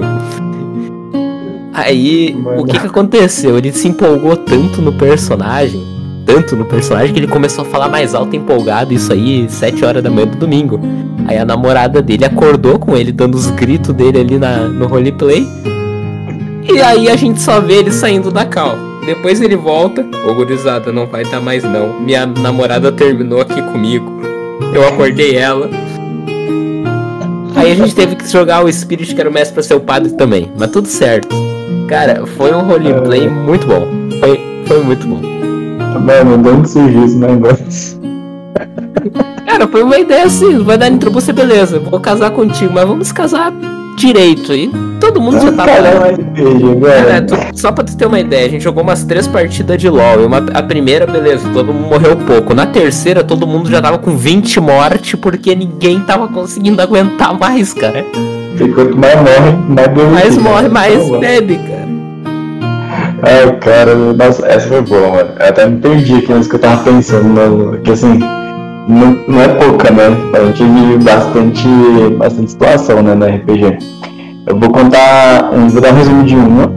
Aí, 1.74 2.34
Mano. 2.40 2.62
o 2.62 2.66
que 2.66 2.80
que 2.80 2.86
aconteceu? 2.86 3.58
Ele 3.58 3.72
se 3.72 3.88
empolgou 3.88 4.38
tanto 4.38 4.80
no 4.82 4.94
personagem, 4.94 5.82
tanto 6.26 6.56
no 6.56 6.66
personagem, 6.66 7.12
que 7.14 7.20
ele 7.20 7.28
começou 7.28 7.66
a 7.66 7.68
falar 7.68 7.90
mais 7.90 8.14
alto, 8.14 8.36
empolgado, 8.36 8.94
isso 8.94 9.12
aí, 9.12 9.48
7 9.50 9.84
horas 9.84 10.04
da 10.04 10.10
manhã 10.12 10.28
do 10.28 10.38
domingo. 10.38 10.80
Aí 11.28 11.38
a 11.38 11.44
namorada 11.44 12.00
dele 12.02 12.24
acordou 12.26 12.78
com 12.78 12.96
ele, 12.96 13.12
dando 13.12 13.34
os 13.36 13.50
gritos 13.50 13.94
dele 13.94 14.20
ali 14.20 14.38
na, 14.38 14.68
no 14.68 14.86
roleplay. 14.88 15.46
E 16.72 16.80
aí 16.80 17.10
a 17.10 17.16
gente 17.16 17.42
só 17.42 17.60
vê 17.60 17.74
ele 17.80 17.92
saindo 17.92 18.32
da 18.32 18.46
cal. 18.46 18.78
Depois 19.06 19.40
ele 19.40 19.56
volta, 19.56 20.06
ô 20.28 20.34
gurizada, 20.34 20.92
não 20.92 21.06
vai 21.06 21.24
dar 21.24 21.40
mais 21.40 21.64
não. 21.64 22.00
Minha 22.00 22.26
namorada 22.26 22.92
terminou 22.92 23.42
aqui 23.42 23.62
comigo. 23.62 24.12
Eu 24.74 24.88
acordei 24.88 25.36
ela. 25.36 25.70
Aí 27.56 27.72
a 27.72 27.76
gente 27.76 27.96
teve 27.96 28.16
que 28.16 28.28
jogar 28.28 28.64
o 28.64 28.72
Spirit, 28.72 29.14
que 29.14 29.22
era 29.22 29.30
o 29.30 29.34
mestre, 29.34 29.54
pra 29.54 29.64
ser 29.64 29.76
o 29.76 29.80
padre 29.80 30.14
também. 30.14 30.52
Mas 30.58 30.72
tudo 30.72 30.88
certo. 30.88 31.36
Cara, 31.88 32.26
foi 32.26 32.54
um 32.54 32.62
roleplay 32.62 33.30
muito 33.30 33.68
bom. 33.68 33.88
Foi, 34.20 34.40
foi 34.66 34.84
muito 34.84 35.08
bom. 35.08 35.22
Mano, 36.00 36.68
surgiu 36.68 37.06
esse 37.06 37.16
negócio? 37.16 38.00
Cara, 39.46 39.68
foi 39.68 39.84
uma 39.84 39.98
ideia 39.98 40.26
assim, 40.26 40.64
vai 40.64 40.78
dar 40.78 40.90
intro 40.90 41.12
você, 41.12 41.32
beleza, 41.32 41.80
vou 41.80 42.00
casar 42.00 42.32
contigo, 42.32 42.74
mas 42.74 42.86
vamos 42.86 43.12
casar 43.12 43.54
direito 43.96 44.52
aí. 44.52 44.70
Todo 45.00 45.22
mundo 45.22 45.40
já 45.40 45.52
tava. 45.52 45.70
Cara, 45.72 46.00
mais 46.00 46.18
beijo, 46.18 46.80
Cara, 46.82 47.04
velho. 47.04 47.28
tu- 47.28 47.60
só 47.60 47.72
pra 47.72 47.84
tu 47.84 47.96
ter 47.98 48.06
uma 48.06 48.20
ideia, 48.20 48.46
a 48.48 48.50
gente 48.50 48.64
jogou 48.64 48.84
umas 48.84 49.04
três 49.04 49.28
partidas 49.28 49.78
de 49.78 49.90
LoL. 49.90 50.22
E 50.22 50.26
uma- 50.26 50.46
a 50.54 50.64
primeira, 50.64 51.06
beleza, 51.06 51.48
todo 51.54 51.74
mundo 51.74 51.90
morreu 51.90 52.16
pouco. 52.18 52.54
Na 52.54 52.66
terceira, 52.66 53.24
todo 53.24 53.46
mundo 53.46 53.70
já 53.70 53.82
tava 53.82 53.98
com 53.98 54.16
20 54.16 54.60
mortes 54.60 55.16
porque 55.20 55.54
ninguém 55.56 56.00
tava 56.02 56.28
conseguindo 56.28 56.82
aguentar 56.82 57.38
mais, 57.38 57.74
cara. 57.74 58.06
E 58.60 58.68
quanto 58.70 58.98
mais 58.98 59.16
morre, 59.16 59.58
mais 59.68 59.88
bebe. 59.88 60.02
Mais 60.12 60.38
morre, 60.38 60.70
mais 60.70 61.04
Tá 61.04 61.10
bom. 61.10 61.20
bebe, 61.20 61.56
cara. 61.58 61.86
Ai, 63.22 63.56
cara, 63.58 63.96
nossa, 63.96 64.46
essa 64.48 64.68
foi 64.68 64.82
boa, 64.82 65.10
mano. 65.10 65.30
Eu 65.40 65.46
até 65.48 65.68
me 65.68 65.80
perdi 65.80 66.16
aqui 66.16 66.32
nas 66.32 66.48
que 66.48 66.56
eu 66.56 66.60
tava 66.60 66.84
pensando, 66.84 67.26
mano. 67.26 67.78
Que 67.84 67.92
assim, 67.92 68.20
não, 68.88 69.18
não 69.28 69.42
é 69.42 69.48
pouca, 69.48 69.92
né? 69.92 70.04
A 70.34 70.46
gente 70.46 70.64
vive 70.64 71.04
bastante, 71.04 71.68
bastante 72.18 72.52
situação, 72.52 73.02
né, 73.02 73.16
no 73.16 73.26
RPG. 73.26 73.78
Eu 74.48 74.60
vou 74.60 74.70
contar, 74.70 75.52
um, 75.54 75.68
vou 75.68 75.82
dar 75.82 75.92
um 75.92 75.96
resumo 75.96 76.24
de 76.24 76.36
uma. 76.36 76.72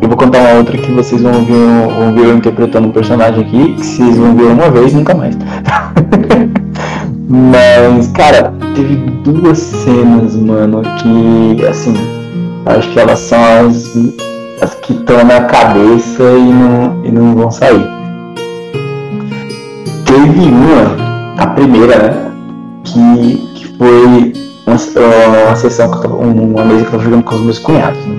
Eu 0.00 0.08
vou 0.08 0.16
contar 0.16 0.38
uma 0.40 0.58
outra 0.58 0.78
que 0.78 0.90
vocês 0.92 1.22
vão 1.22 1.44
ver, 1.44 1.88
vão 1.98 2.12
ver 2.14 2.26
eu 2.26 2.36
interpretando 2.36 2.88
um 2.88 2.90
personagem 2.90 3.42
aqui, 3.42 3.74
que 3.74 3.86
vocês 3.86 4.16
vão 4.16 4.34
ver 4.34 4.44
uma 4.44 4.70
vez, 4.70 4.94
nunca 4.94 5.14
mais. 5.14 5.36
Mas, 7.28 8.06
cara, 8.12 8.54
teve 8.74 8.96
duas 9.24 9.58
cenas, 9.58 10.36
mano, 10.36 10.80
que, 10.82 11.66
assim, 11.66 11.94
acho 12.64 12.88
que 12.92 13.00
elas 13.00 13.18
são 13.18 13.38
as, 13.42 13.96
as 14.62 14.74
que 14.76 14.92
estão 14.92 15.24
na 15.24 15.40
cabeça 15.40 16.22
e 16.22 16.52
não, 16.52 17.04
e 17.04 17.10
não 17.10 17.34
vão 17.34 17.50
sair. 17.50 17.84
Teve 20.04 20.48
uma, 20.48 21.05
a 21.36 21.46
primeira, 21.48 21.98
né, 21.98 22.32
que, 22.84 23.36
que 23.54 23.66
foi 23.78 24.32
uma, 24.66 24.76
uma 25.46 25.56
sessão 25.56 25.90
que 25.90 25.96
eu 25.98 26.02
tava, 26.02 26.16
uma 26.16 26.64
mesa 26.64 26.80
que 26.80 26.86
eu 26.86 26.90
tava 26.92 27.02
jogando 27.04 27.24
com 27.24 27.34
os 27.34 27.40
meus 27.42 27.58
cunhados, 27.58 27.98
né. 28.06 28.16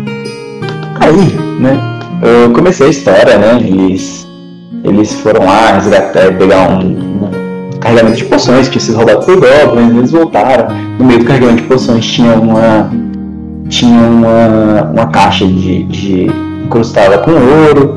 Aí, 0.99 1.59
né, 1.59 1.79
eu 2.21 2.51
comecei 2.51 2.87
a 2.87 2.89
história, 2.89 3.37
né, 3.37 3.59
eles, 3.59 4.27
eles 4.83 5.13
foram 5.21 5.45
lá 5.45 5.73
resgatar, 5.73 6.37
pegar 6.37 6.69
um, 6.69 6.81
um 6.81 7.79
carregamento 7.79 8.17
de 8.17 8.25
poções, 8.25 8.69
tinha 8.69 8.81
sido 8.81 8.97
roubado 8.97 9.25
por 9.25 9.35
goblins, 9.35 9.95
eles 9.95 10.11
voltaram. 10.11 10.67
No 10.99 11.05
meio 11.05 11.19
do 11.19 11.25
carregamento 11.25 11.63
de 11.63 11.67
poções 11.67 12.05
tinha 12.05 12.33
uma. 12.33 12.89
Tinha 13.69 13.99
uma, 13.99 14.91
uma 14.93 15.07
caixa 15.07 15.45
de, 15.45 15.83
de 15.83 16.31
com 16.69 16.79
ouro. 16.79 17.95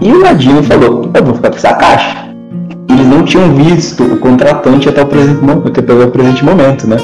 E 0.00 0.12
o 0.12 0.22
Ladino 0.22 0.62
falou, 0.62 1.10
eu 1.12 1.24
vou 1.24 1.34
ficar 1.34 1.50
com 1.50 1.56
essa 1.56 1.74
caixa. 1.74 2.19
Não 3.10 3.24
tinham 3.24 3.52
visto 3.54 4.04
o 4.04 4.18
contratante 4.18 4.88
até 4.88 5.02
o 5.02 5.06
presente, 5.06 5.40
até 5.66 5.92
o 5.92 6.10
presente 6.12 6.44
momento, 6.44 6.86
né? 6.86 6.96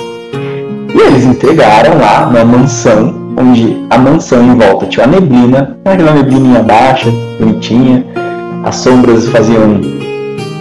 E 0.94 1.00
eles 1.00 1.24
entregaram 1.24 1.98
lá 1.98 2.30
na 2.30 2.44
mansão, 2.44 3.12
onde 3.36 3.84
a 3.90 3.98
mansão 3.98 4.40
em 4.40 4.54
volta 4.56 4.86
tinha 4.86 5.04
uma 5.04 5.18
neblina, 5.18 5.76
aquela 5.84 6.12
neblininha 6.12 6.62
baixa, 6.62 7.10
bonitinha. 7.40 8.06
As 8.64 8.76
sombras 8.76 9.28
faziam 9.30 9.80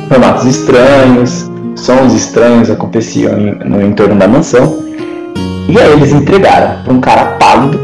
formatos 0.09 0.45
estranhos, 0.45 1.49
sons 1.76 2.13
estranhos 2.13 2.72
aconteciam 2.72 3.38
no 3.65 3.85
entorno 3.85 4.15
da 4.15 4.27
mansão. 4.27 4.80
E 5.69 5.80
aí 5.80 5.93
eles 5.93 6.11
entregaram 6.11 6.84
pra 6.84 6.91
um 6.91 6.99
cara 6.99 7.38
pálido, 7.39 7.80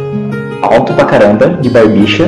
alto 0.64 0.94
pra 0.94 1.06
caramba, 1.06 1.60
de 1.62 1.70
barbicha, 1.70 2.28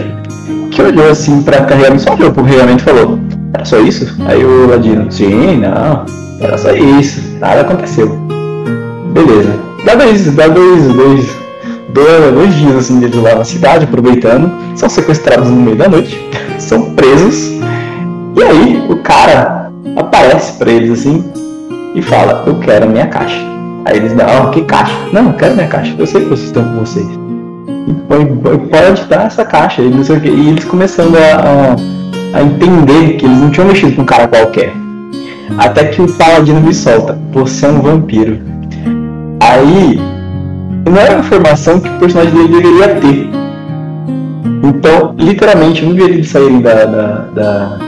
que 0.70 0.82
olhou 0.82 1.10
assim 1.10 1.42
pra 1.42 1.62
carregamento, 1.62 2.04
só 2.04 2.14
olhou 2.14 2.32
pro 2.32 2.44
carregamento 2.44 2.82
e 2.82 2.86
falou, 2.86 3.20
era 3.54 3.66
só 3.66 3.80
isso? 3.80 4.16
Aí 4.26 4.44
o 4.44 4.68
Ladino, 4.70 5.12
sim, 5.12 5.58
não, 5.58 6.06
era 6.40 6.58
só 6.58 6.72
isso, 6.72 7.22
nada 7.40 7.62
aconteceu. 7.62 8.10
Beleza. 9.14 9.54
Dá 9.86 9.96
dois, 9.96 10.26
dá 10.34 10.48
dois, 10.48 10.88
dois, 10.94 11.38
dois, 11.90 12.34
dois 12.34 12.56
dias 12.56 12.76
assim 12.76 13.00
deles 13.00 13.22
lá 13.22 13.36
na 13.36 13.44
cidade, 13.44 13.86
aproveitando, 13.86 14.52
são 14.76 14.90
sequestrados 14.90 15.50
no 15.50 15.58
meio 15.58 15.78
da 15.78 15.88
noite, 15.88 16.20
são 16.58 16.96
presos, 16.96 17.60
e 18.36 18.44
aí 18.44 18.86
o 18.90 18.98
cara 18.98 19.72
aparece 19.96 20.54
pra 20.54 20.72
eles 20.72 21.00
assim 21.00 21.24
e 21.94 22.02
fala, 22.02 22.44
eu 22.48 22.58
quero 22.60 22.86
a 22.86 22.88
minha 22.88 23.08
caixa. 23.08 23.40
Aí 23.86 23.98
eles 23.98 24.14
dão, 24.14 24.26
ah, 24.26 24.50
que 24.50 24.62
caixa? 24.62 24.96
Não, 25.12 25.28
eu 25.28 25.34
quero 25.34 25.56
minha 25.56 25.68
caixa, 25.68 25.94
eu 25.98 26.08
sei 26.08 26.22
que 26.22 26.30
vocês 26.30 26.48
estão 26.48 26.64
com 26.64 26.80
vocês. 26.80 27.06
E 27.88 27.94
pode 28.08 29.04
dar 29.10 29.26
essa 29.26 29.44
caixa. 29.44 29.82
E, 29.82 29.90
não 29.90 30.04
sei 30.04 30.18
o 30.18 30.22
quê. 30.22 30.30
e 30.30 30.50
eles 30.50 30.64
começando 30.64 31.18
a, 31.18 31.20
a, 31.20 32.03
a 32.34 32.42
entender 32.42 33.18
que 33.18 33.26
eles 33.26 33.38
não 33.38 33.50
tinham 33.52 33.68
mexido 33.68 33.96
com 33.96 34.02
um 34.02 34.06
cara 34.06 34.28
qualquer. 34.28 34.74
Até 35.58 35.86
que 35.86 36.02
o 36.02 36.12
paladino 36.14 36.60
me 36.60 36.74
solta, 36.74 37.18
você 37.32 37.66
é 37.66 37.70
um 37.70 37.82
vampiro. 37.82 38.40
Aí 39.40 40.00
não 40.90 40.98
era 40.98 41.16
uma 41.16 41.20
informação 41.20 41.80
que 41.80 41.88
o 41.88 42.00
personagem 42.00 42.34
dele 42.34 42.62
deveria 42.62 42.96
ter. 42.96 43.30
Então, 44.64 45.14
literalmente, 45.18 45.86
no 45.86 45.94
dia 45.94 46.06
eles 46.06 46.30
saírem 46.30 46.62
da, 46.62 46.86
da, 46.86 47.08
da, 47.36 47.80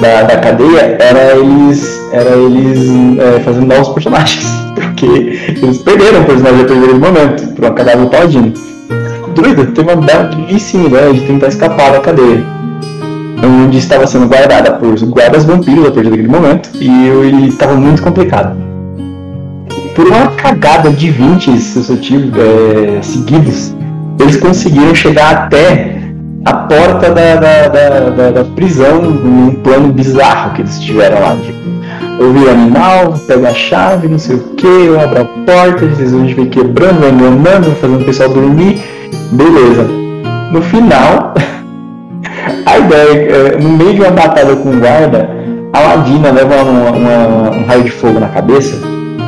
da, 0.00 0.22
da 0.22 0.36
cadeia, 0.38 0.96
era 0.98 1.36
eles, 1.36 2.10
era 2.12 2.30
eles 2.30 3.18
é, 3.18 3.40
fazendo 3.40 3.66
novos 3.66 3.88
personagens. 3.90 4.46
Porque 4.74 5.06
eles 5.62 5.78
perderam 5.78 6.22
o 6.22 6.24
personagem 6.24 6.60
a 6.60 6.64
do 6.64 7.00
momento, 7.00 7.54
por 7.54 7.74
cadáver 7.74 8.04
do 8.04 8.10
Paladino. 8.10 8.52
Druida 9.34 9.66
teve 9.66 9.92
uma 9.92 9.96
belíssima 9.96 10.86
ideia 10.86 11.12
de 11.12 11.20
tentar 11.20 11.48
escapar 11.48 11.92
da 11.92 12.00
cadeia. 12.00 12.57
Onde 13.44 13.78
estava 13.78 14.06
sendo 14.06 14.26
guardada 14.26 14.72
por 14.72 14.98
guardas 15.06 15.44
vampiros 15.44 15.86
a 15.86 15.90
partir 15.90 16.10
daquele 16.10 16.28
momento, 16.28 16.70
e 16.80 17.08
ele 17.08 17.48
estava 17.48 17.74
muito 17.74 18.02
complicado. 18.02 18.56
por 19.94 20.06
uma 20.06 20.28
cagada 20.28 20.90
de 20.90 21.10
20 21.10 21.58
sucessivos, 21.58 22.30
é, 22.36 23.02
seguidos, 23.02 23.74
eles 24.20 24.36
conseguiram 24.36 24.94
chegar 24.94 25.30
até 25.34 25.98
a 26.44 26.52
porta 26.54 27.10
da, 27.10 27.36
da, 27.36 27.68
da, 28.10 28.30
da, 28.30 28.44
prisão 28.44 29.02
num 29.02 29.54
plano 29.56 29.92
bizarro 29.92 30.54
que 30.54 30.62
eles 30.62 30.78
tiveram 30.80 31.20
lá. 31.20 31.36
Tipo, 31.36 31.58
eu 32.20 32.32
vi 32.32 32.44
o 32.44 32.50
animal, 32.50 33.14
pego 33.26 33.46
a 33.46 33.54
chave, 33.54 34.08
não 34.08 34.18
sei 34.18 34.36
o 34.36 34.40
que, 34.54 34.66
eu 34.66 35.00
abro 35.00 35.22
a 35.22 35.24
porta, 35.24 35.86
vocês 35.86 36.12
vão 36.12 36.26
ver 36.26 36.46
quebrando, 36.46 37.04
andando, 37.04 37.74
fazendo 37.76 38.02
o 38.02 38.04
pessoal 38.04 38.28
dormir. 38.30 38.82
Beleza. 39.32 39.84
No 40.52 40.62
final, 40.62 41.34
a 42.66 42.78
ideia 42.78 43.30
é, 43.30 43.58
no 43.58 43.70
meio 43.70 43.94
de 43.94 44.00
uma 44.00 44.10
batalha 44.10 44.56
com 44.56 44.70
o 44.70 44.78
guarda, 44.78 45.28
a 45.72 45.80
Ladina 45.80 46.30
leva 46.30 46.62
uma, 46.62 46.90
uma, 46.90 47.50
um 47.50 47.64
raio 47.66 47.84
de 47.84 47.90
fogo 47.90 48.18
na 48.18 48.28
cabeça 48.28 48.76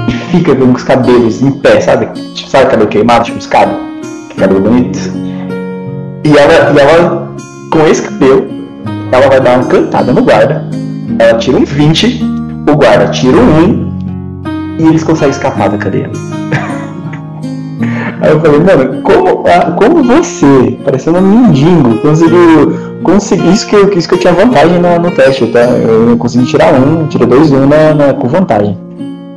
e 0.08 0.12
fica 0.12 0.54
com 0.54 0.72
os 0.72 0.82
cabelos 0.82 1.42
em 1.42 1.50
pé, 1.50 1.80
sabe? 1.80 2.06
Tipo, 2.34 2.50
sabe 2.50 2.70
cabelo 2.70 2.88
queimado, 2.88 3.24
tipo 3.24 3.38
escada? 3.38 3.72
Cabelo 4.36 4.60
bonito. 4.60 4.98
E 6.24 6.36
ela, 6.36 6.72
e 6.72 6.78
ela, 6.78 7.34
com 7.70 7.86
esse 7.86 8.02
cabelo, 8.02 8.48
ela 9.12 9.28
vai 9.28 9.40
dar 9.40 9.58
uma 9.58 9.66
cantada 9.66 10.12
no 10.12 10.22
guarda. 10.22 10.64
Ela 11.18 11.38
tira 11.38 11.58
um 11.58 11.64
20, 11.64 12.22
o 12.70 12.76
guarda 12.76 13.08
tira 13.08 13.36
um 13.36 13.90
1 14.76 14.78
e 14.78 14.86
eles 14.86 15.02
conseguem 15.04 15.30
escapar 15.30 15.68
da 15.68 15.78
cadeia. 15.78 16.10
Aí 18.22 18.32
eu 18.32 18.40
falei, 18.40 18.60
mano, 18.60 19.02
como, 19.02 19.44
ah, 19.46 19.72
como 19.72 20.02
você, 20.02 20.78
parecendo 20.84 21.18
um 21.18 21.22
mendigo, 21.22 21.98
conseguiu. 21.98 22.90
Consegui, 23.02 23.50
isso, 23.50 23.66
que 23.66 23.74
eu, 23.74 23.90
isso 23.94 24.06
que 24.06 24.14
eu 24.14 24.18
tinha 24.18 24.32
vantagem 24.34 24.78
no, 24.78 24.98
no 24.98 25.10
teste, 25.12 25.46
tá? 25.46 25.60
Eu 25.60 26.14
consegui 26.18 26.44
tirar 26.44 26.74
um, 26.74 27.06
tirei 27.06 27.26
dois 27.26 27.50
um 27.50 27.66
na, 27.66 27.94
na, 27.94 28.12
com 28.12 28.28
vantagem. 28.28 28.76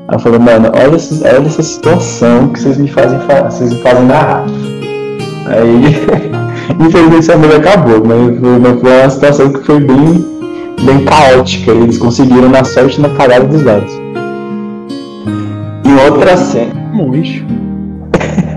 Aí 0.09 0.15
eu 0.15 0.19
falei, 0.19 0.37
mano, 0.37 0.69
olha, 0.75 0.95
essa, 0.95 1.25
olha 1.25 1.47
essa 1.47 1.63
situação 1.63 2.49
que 2.49 2.59
vocês 2.59 2.77
me 2.77 2.89
fazem, 2.89 3.17
vocês 3.49 3.71
me 3.71 3.81
fazem 3.81 4.03
narrar. 4.03 4.43
Aí, 5.47 5.95
infelizmente 6.85 7.19
essa 7.19 7.37
mulher 7.37 7.55
acabou, 7.55 8.03
mas 8.05 8.37
foi, 8.37 8.77
foi 8.79 9.01
uma 9.01 9.09
situação 9.09 9.53
que 9.53 9.65
foi 9.65 9.79
bem, 9.79 10.25
bem 10.85 11.05
caótica. 11.05 11.71
Eles 11.71 11.97
conseguiram 11.97 12.49
na 12.49 12.65
sorte 12.65 12.99
na 12.99 13.09
cagada 13.11 13.45
dos 13.45 13.63
dados. 13.63 13.93
E 15.85 16.09
outra 16.09 16.35
cena. 16.35 16.73
Monge. 16.91 17.45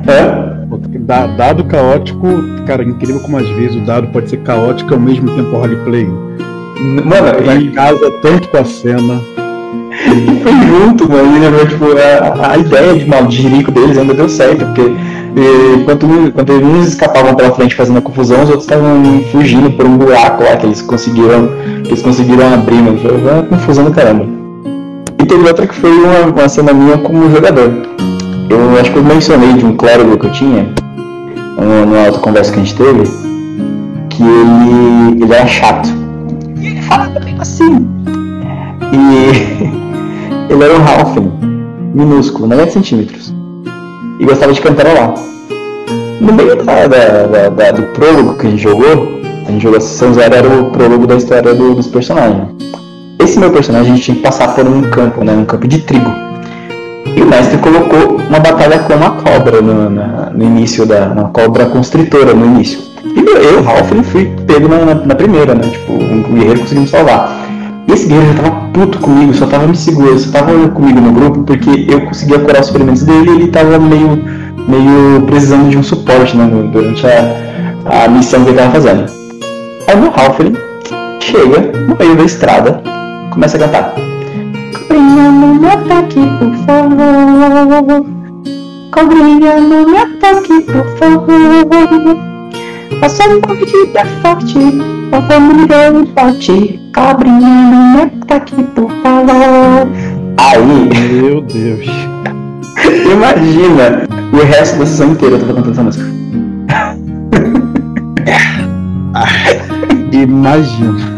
É? 0.08 0.56
Da- 1.00 1.26
Dado 1.28 1.64
caótico, 1.64 2.26
cara, 2.66 2.82
incrível 2.82 3.20
como 3.20 3.36
às 3.38 3.48
vezes 3.50 3.76
o 3.76 3.80
dado 3.80 4.08
pode 4.08 4.28
ser 4.30 4.38
caótico 4.38 4.92
e 4.92 4.94
ao 4.94 5.00
mesmo 5.00 5.28
tempo 5.34 5.56
roleplay. 5.56 6.06
Mano, 7.04 7.60
e 7.60 7.64
em 7.64 7.70
casa 7.70 8.10
tanto 8.22 8.48
com 8.48 8.58
a 8.58 8.64
cena. 8.64 9.20
foi 10.42 10.52
junto, 10.66 11.10
mano. 11.10 11.62
E, 11.62 11.66
tipo, 11.68 11.84
a, 11.86 12.50
a 12.52 12.58
ideia 12.58 12.94
de 12.94 13.06
mal 13.06 13.24
de 13.26 13.36
jirico 13.42 13.70
deles 13.70 13.96
ainda 13.96 14.12
deu 14.14 14.28
certo, 14.28 14.64
porque 14.66 14.82
enquanto, 15.80 16.06
enquanto 16.06 16.52
uns 16.52 16.88
escapavam 16.88 17.34
pela 17.34 17.52
frente 17.52 17.74
fazendo 17.74 17.98
a 17.98 18.02
confusão, 18.02 18.42
os 18.42 18.48
outros 18.50 18.64
estavam 18.64 19.02
fugindo 19.32 19.70
por 19.70 19.86
um 19.86 19.96
buraco 19.96 20.42
lá 20.42 20.56
que 20.56 20.66
eles 20.66 20.82
conseguiram, 20.82 21.48
que 21.82 21.88
eles 21.90 22.02
conseguiram 22.02 22.52
abrir, 22.52 22.82
mano. 22.82 22.98
Foi 22.98 23.12
uma 23.16 23.42
confusão 23.44 23.84
do 23.84 23.90
caramba. 23.90 24.26
E 25.22 25.24
teve 25.24 25.46
outra 25.46 25.66
que 25.66 25.74
foi 25.74 25.90
uma, 25.90 26.26
uma 26.26 26.48
cena 26.48 26.72
minha 26.72 26.98
como 26.98 27.30
jogador. 27.30 27.70
Eu 28.48 28.78
acho 28.80 28.92
que 28.92 28.98
eu 28.98 29.02
mencionei 29.04 29.54
de 29.54 29.64
um 29.64 29.76
clérigo 29.76 30.16
que 30.18 30.26
eu 30.26 30.32
tinha, 30.32 30.68
numa 31.58 32.04
outra 32.06 32.20
conversa 32.20 32.52
que 32.52 32.60
a 32.60 32.62
gente 32.64 32.74
teve, 32.76 33.02
que 34.10 34.22
ele, 34.22 35.22
ele 35.22 35.32
era 35.34 35.46
chato. 35.46 35.88
E 36.60 36.66
ele 36.68 36.82
falava 36.82 37.18
meio 37.20 37.40
assim. 37.40 37.86
E 38.92 39.72
ele 40.52 40.62
era 40.64 40.74
um 40.78 40.82
Halfling, 40.84 41.32
minúsculo, 41.94 42.46
90 42.48 42.70
centímetros. 42.70 43.34
E 44.20 44.24
gostava 44.24 44.52
de 44.52 44.60
cantarolar. 44.60 45.14
No 46.20 46.32
meio 46.32 46.56
da, 46.64 46.86
da- 46.86 47.48
da- 47.50 47.70
do 47.72 47.82
prólogo 47.92 48.34
que 48.34 48.46
a 48.46 48.50
gente 48.50 48.62
jogou, 48.62 49.20
a 49.46 49.50
gente 49.50 49.62
jogou 49.62 49.80
sessão 49.80 50.14
zero, 50.14 50.34
era 50.34 50.48
o 50.48 50.70
prólogo 50.70 51.06
da 51.06 51.16
história 51.16 51.52
do- 51.54 51.74
dos 51.74 51.86
personagens. 51.88 52.48
Esse 53.18 53.38
meu 53.38 53.50
personagem 53.50 53.92
a 53.92 53.94
gente 53.96 54.04
tinha 54.04 54.16
que 54.16 54.22
passar 54.22 54.54
por 54.54 54.66
um 54.66 54.82
campo, 54.82 55.22
né? 55.24 55.32
Um 55.34 55.44
campo 55.44 55.66
de 55.68 55.78
trigo. 55.80 56.10
E 57.14 57.22
o 57.22 57.26
mestre 57.26 57.58
colocou 57.58 58.16
uma 58.28 58.38
batalha 58.40 58.78
com 58.80 58.94
uma 58.94 59.10
cobra 59.12 59.60
no, 59.60 59.88
na- 59.90 60.30
no 60.34 60.44
início 60.44 60.84
da. 60.86 61.06
Uma 61.06 61.28
cobra 61.28 61.66
constritora 61.66 62.34
no 62.34 62.44
início. 62.46 62.80
E 63.04 63.20
eu, 63.20 63.68
Halfling, 63.68 64.02
fui 64.02 64.32
pego 64.46 64.68
na, 64.68 64.94
na- 64.94 65.14
primeira, 65.14 65.54
né? 65.54 65.62
Tipo, 65.70 65.92
um 65.92 66.22
guerreiro 66.34 66.60
conseguiu 66.60 66.82
me 66.82 66.88
salvar. 66.88 67.46
E 67.88 67.92
esse 67.92 68.06
guerreiro 68.06 68.36
já 68.36 68.42
tava 68.42 68.56
puto 68.72 68.98
comigo, 68.98 69.32
só 69.32 69.46
tava 69.46 69.66
me 69.66 69.76
segurando, 69.76 70.18
só 70.18 70.30
tava 70.32 70.68
comigo 70.68 71.00
no 71.00 71.12
grupo 71.12 71.42
porque 71.44 71.86
eu 71.88 72.00
conseguia 72.02 72.38
curar 72.40 72.60
os 72.60 72.68
ferimentos 72.70 73.02
dele 73.04 73.30
e 73.30 73.34
ele 73.34 73.48
tava 73.48 73.78
meio, 73.78 74.18
meio 74.68 75.22
precisando 75.26 75.68
de 75.70 75.78
um 75.78 75.82
suporte, 75.82 76.36
né? 76.36 76.48
Durante 76.72 77.06
a, 77.06 78.04
a 78.04 78.08
missão 78.08 78.42
que 78.44 78.50
ele 78.50 78.58
tava 78.58 78.72
fazendo. 78.72 79.04
Aí 79.86 79.96
o 80.00 80.12
Halfling 80.20 80.54
chega 81.20 81.72
no 81.86 81.96
meio 81.96 82.16
da 82.16 82.24
estrada, 82.24 82.82
começa 83.30 83.56
a 83.56 83.60
cantar. 83.60 83.94
Cobrinha, 84.76 85.30
não 85.30 85.54
me 85.54 85.66
ataque, 85.68 86.20
por 86.38 86.54
favor. 86.66 88.06
Cobrinha, 88.92 89.60
não 89.60 89.86
me 89.86 89.96
ataque, 89.96 90.60
por 90.60 90.86
favor. 90.98 91.66
Você 93.00 93.22
é 93.22 93.28
mordida 93.28 94.04
forte, 94.20 94.58
vou 94.58 95.40
me 95.40 95.66
dar 95.66 95.92
um 95.94 96.04
pote. 96.04 96.78
Cobrinha, 96.94 97.40
não 97.40 97.92
me 97.92 98.02
ataque, 98.02 98.62
por 98.74 98.90
favor. 99.02 99.88
Aí, 100.36 101.12
Meu 101.22 101.40
Deus. 101.40 101.86
imagina 103.10 104.06
o 104.32 104.44
resto 104.44 104.78
da 104.78 104.86
sessão 104.86 105.12
inteira 105.12 105.36
eu 105.36 105.40
tava 105.40 105.54
cantando 105.54 105.70
essa 105.72 105.82
música. 105.82 106.04
Imagina. 110.12 111.15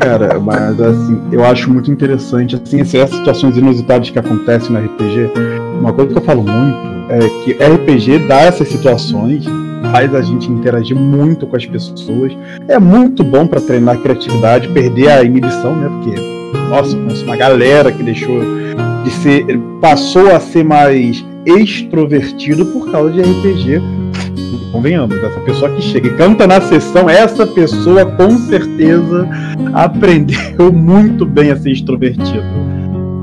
Cara, 0.00 0.40
mas 0.40 0.80
assim, 0.80 1.20
eu 1.30 1.44
acho 1.44 1.70
muito 1.70 1.90
interessante, 1.90 2.56
assim, 2.56 2.80
essas 2.80 3.10
situações 3.10 3.56
inusitadas 3.56 4.08
que 4.08 4.18
acontecem 4.18 4.72
no 4.72 4.78
RPG. 4.78 5.30
Uma 5.78 5.92
coisa 5.92 6.10
que 6.10 6.18
eu 6.18 6.22
falo 6.22 6.42
muito 6.42 6.90
é 7.10 7.18
que 7.44 7.52
RPG 7.52 8.26
dá 8.26 8.40
essas 8.40 8.68
situações, 8.68 9.44
faz 9.90 10.14
a 10.14 10.22
gente 10.22 10.50
interagir 10.50 10.96
muito 10.96 11.46
com 11.46 11.56
as 11.56 11.66
pessoas. 11.66 12.32
É 12.66 12.78
muito 12.78 13.22
bom 13.22 13.46
pra 13.46 13.60
treinar 13.60 13.96
a 13.96 13.98
criatividade, 13.98 14.68
perder 14.68 15.10
a 15.10 15.22
inibição, 15.22 15.76
né? 15.76 15.88
Porque, 15.88 16.20
nossa, 16.70 16.96
uma 17.24 17.36
galera 17.36 17.92
que 17.92 18.02
deixou 18.02 18.40
de 19.04 19.10
ser. 19.10 19.44
passou 19.80 20.34
a 20.34 20.40
ser 20.40 20.64
mais 20.64 21.24
extrovertido 21.44 22.66
por 22.66 22.90
causa 22.90 23.12
de 23.12 23.20
RPG 23.20 23.99
convenhamos, 24.72 25.16
essa 25.22 25.40
pessoa 25.40 25.70
que 25.70 25.82
chega 25.82 26.08
e 26.08 26.16
canta 26.16 26.46
na 26.46 26.60
sessão, 26.60 27.08
essa 27.08 27.46
pessoa 27.46 28.06
com 28.06 28.36
certeza 28.38 29.28
aprendeu 29.72 30.72
muito 30.72 31.26
bem 31.26 31.50
a 31.50 31.56
ser 31.56 31.72
extrovertido. 31.72 32.70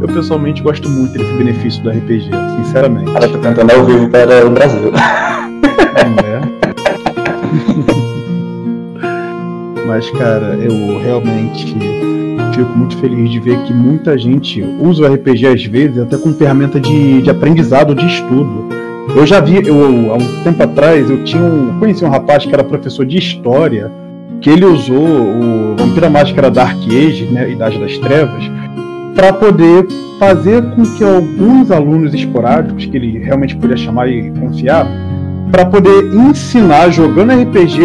Eu 0.01 0.07
pessoalmente 0.07 0.61
gosto 0.61 0.87
muito 0.87 1.17
desse 1.17 1.33
benefício 1.33 1.81
do 1.81 1.89
RPG, 1.89 2.29
sinceramente. 2.63 3.09
Ela 3.09 3.27
tá 3.27 3.39
cantando 3.39 3.73
ao 3.73 3.83
vivo 3.85 4.09
para 4.09 4.45
o 4.45 4.51
Brasil. 4.51 4.91
né? 4.91 5.01
Mas, 9.87 10.09
cara, 10.11 10.55
eu 10.61 10.99
realmente 11.01 11.75
fico 12.53 12.77
muito 12.77 12.97
feliz 12.97 13.31
de 13.31 13.39
ver 13.39 13.63
que 13.63 13.73
muita 13.73 14.17
gente 14.17 14.61
usa 14.81 15.03
o 15.03 15.13
RPG 15.13 15.47
às 15.47 15.65
vezes 15.65 15.97
até 15.99 16.17
como 16.17 16.35
ferramenta 16.35 16.79
de, 16.79 17.21
de 17.21 17.29
aprendizado, 17.29 17.95
de 17.95 18.05
estudo. 18.05 18.67
Eu 19.15 19.25
já 19.25 19.39
vi, 19.39 19.65
eu, 19.65 20.11
há 20.11 20.15
um 20.15 20.43
tempo 20.43 20.61
atrás, 20.61 21.09
eu 21.09 21.23
tinha 21.23 21.41
um, 21.41 21.79
conheci 21.79 22.03
um 22.03 22.09
rapaz 22.09 22.45
que 22.45 22.53
era 22.53 22.63
professor 22.63 23.05
de 23.05 23.17
história, 23.17 23.91
que 24.41 24.49
ele 24.49 24.65
usou 24.65 24.97
o 24.97 25.75
Vampira 25.77 26.09
Máscara 26.09 26.51
Dark 26.51 26.77
Age, 26.83 27.25
né, 27.31 27.49
Idade 27.49 27.79
das 27.79 27.97
Trevas, 27.97 28.43
para 29.15 29.33
poder 29.33 29.87
fazer 30.19 30.61
com 30.75 30.83
que 30.83 31.03
alguns 31.03 31.71
alunos 31.71 32.13
esporádicos, 32.13 32.85
que 32.85 32.95
ele 32.95 33.19
realmente 33.19 33.55
podia 33.55 33.77
chamar 33.77 34.07
e 34.07 34.31
confiar, 34.31 34.87
para 35.51 35.65
poder 35.65 36.13
ensinar 36.13 36.89
jogando 36.89 37.33
RPG 37.33 37.79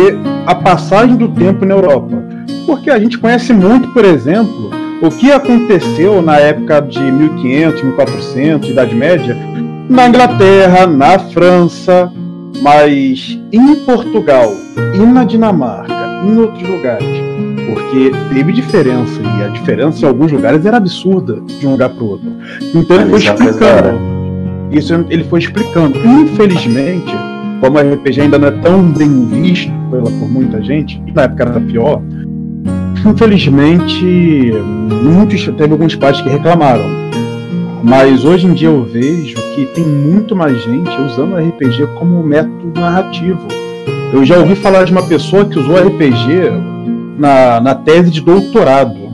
a 0.47 0.55
passagem 0.55 1.17
do 1.17 1.29
tempo 1.29 1.65
na 1.65 1.75
Europa. 1.75 2.23
Porque 2.67 2.91
a 2.91 2.99
gente 2.99 3.19
conhece 3.19 3.53
muito, 3.53 3.89
por 3.89 4.05
exemplo, 4.05 4.71
o 5.01 5.11
que 5.11 5.31
aconteceu 5.31 6.21
na 6.21 6.37
época 6.37 6.81
de 6.81 7.01
1500, 7.01 7.83
1400, 7.83 8.69
Idade 8.69 8.95
Média, 8.95 9.37
na 9.89 10.09
Inglaterra, 10.09 10.87
na 10.87 11.19
França, 11.19 12.13
mas 12.63 13.39
em 13.53 13.75
Portugal 13.85 14.53
e 14.95 14.99
na 14.99 15.25
Dinamarca, 15.25 16.23
em 16.27 16.37
outros 16.39 16.69
lugares. 16.69 17.07
Porque 17.67 18.13
teve 18.33 18.53
diferença, 18.53 19.21
e 19.21 19.45
a 19.45 19.49
diferença 19.49 20.05
em 20.05 20.09
alguns 20.09 20.31
lugares 20.31 20.65
era 20.65 20.77
absurda 20.77 21.41
de 21.41 21.67
um 21.67 21.73
lugar 21.73 21.91
para 21.91 22.03
o 22.03 22.11
outro. 22.11 22.33
Então 22.75 23.01
ele 23.01 23.11
foi 23.11 23.25
é 23.25 23.33
coisa 23.33 23.33
explicando. 23.33 24.13
Isso 24.71 25.07
ele 25.11 25.25
foi 25.25 25.39
explicando. 25.39 25.99
Infelizmente, 25.99 27.15
como 27.61 27.79
o 27.79 27.81
RPG 27.81 28.23
ainda 28.23 28.39
não 28.39 28.49
é 28.49 28.51
tão 28.51 28.83
bem 28.83 29.27
visto 29.27 29.73
pela, 29.91 30.11
por 30.11 30.29
muita 30.29 30.63
gente, 30.63 31.01
e 31.07 31.13
na 31.13 31.23
época 31.23 31.43
era 31.45 31.61
pior, 31.61 32.03
infelizmente, 33.07 34.53
muitos, 35.03 35.45
teve 35.45 35.73
alguns 35.73 35.95
pais 35.95 36.21
que 36.21 36.29
reclamaram. 36.29 36.85
Mas 37.83 38.25
hoje 38.25 38.47
em 38.47 38.55
dia 38.55 38.69
eu 38.69 38.85
vejo 38.85 39.35
que 39.55 39.67
tem 39.67 39.85
muito 39.85 40.37
mais 40.37 40.63
gente 40.63 40.91
usando 41.01 41.33
o 41.33 41.37
RPG 41.37 41.89
como 41.99 42.23
método 42.23 42.81
narrativo. 42.81 43.41
Eu 44.13 44.25
já 44.25 44.39
ouvi 44.39 44.55
falar 44.55 44.85
de 44.85 44.93
uma 44.93 45.03
pessoa 45.03 45.45
que 45.45 45.59
usou 45.59 45.77
RPG 45.77 46.51
na, 47.19 47.61
na 47.61 47.75
tese 47.75 48.11
de 48.11 48.21
doutorado. 48.21 49.11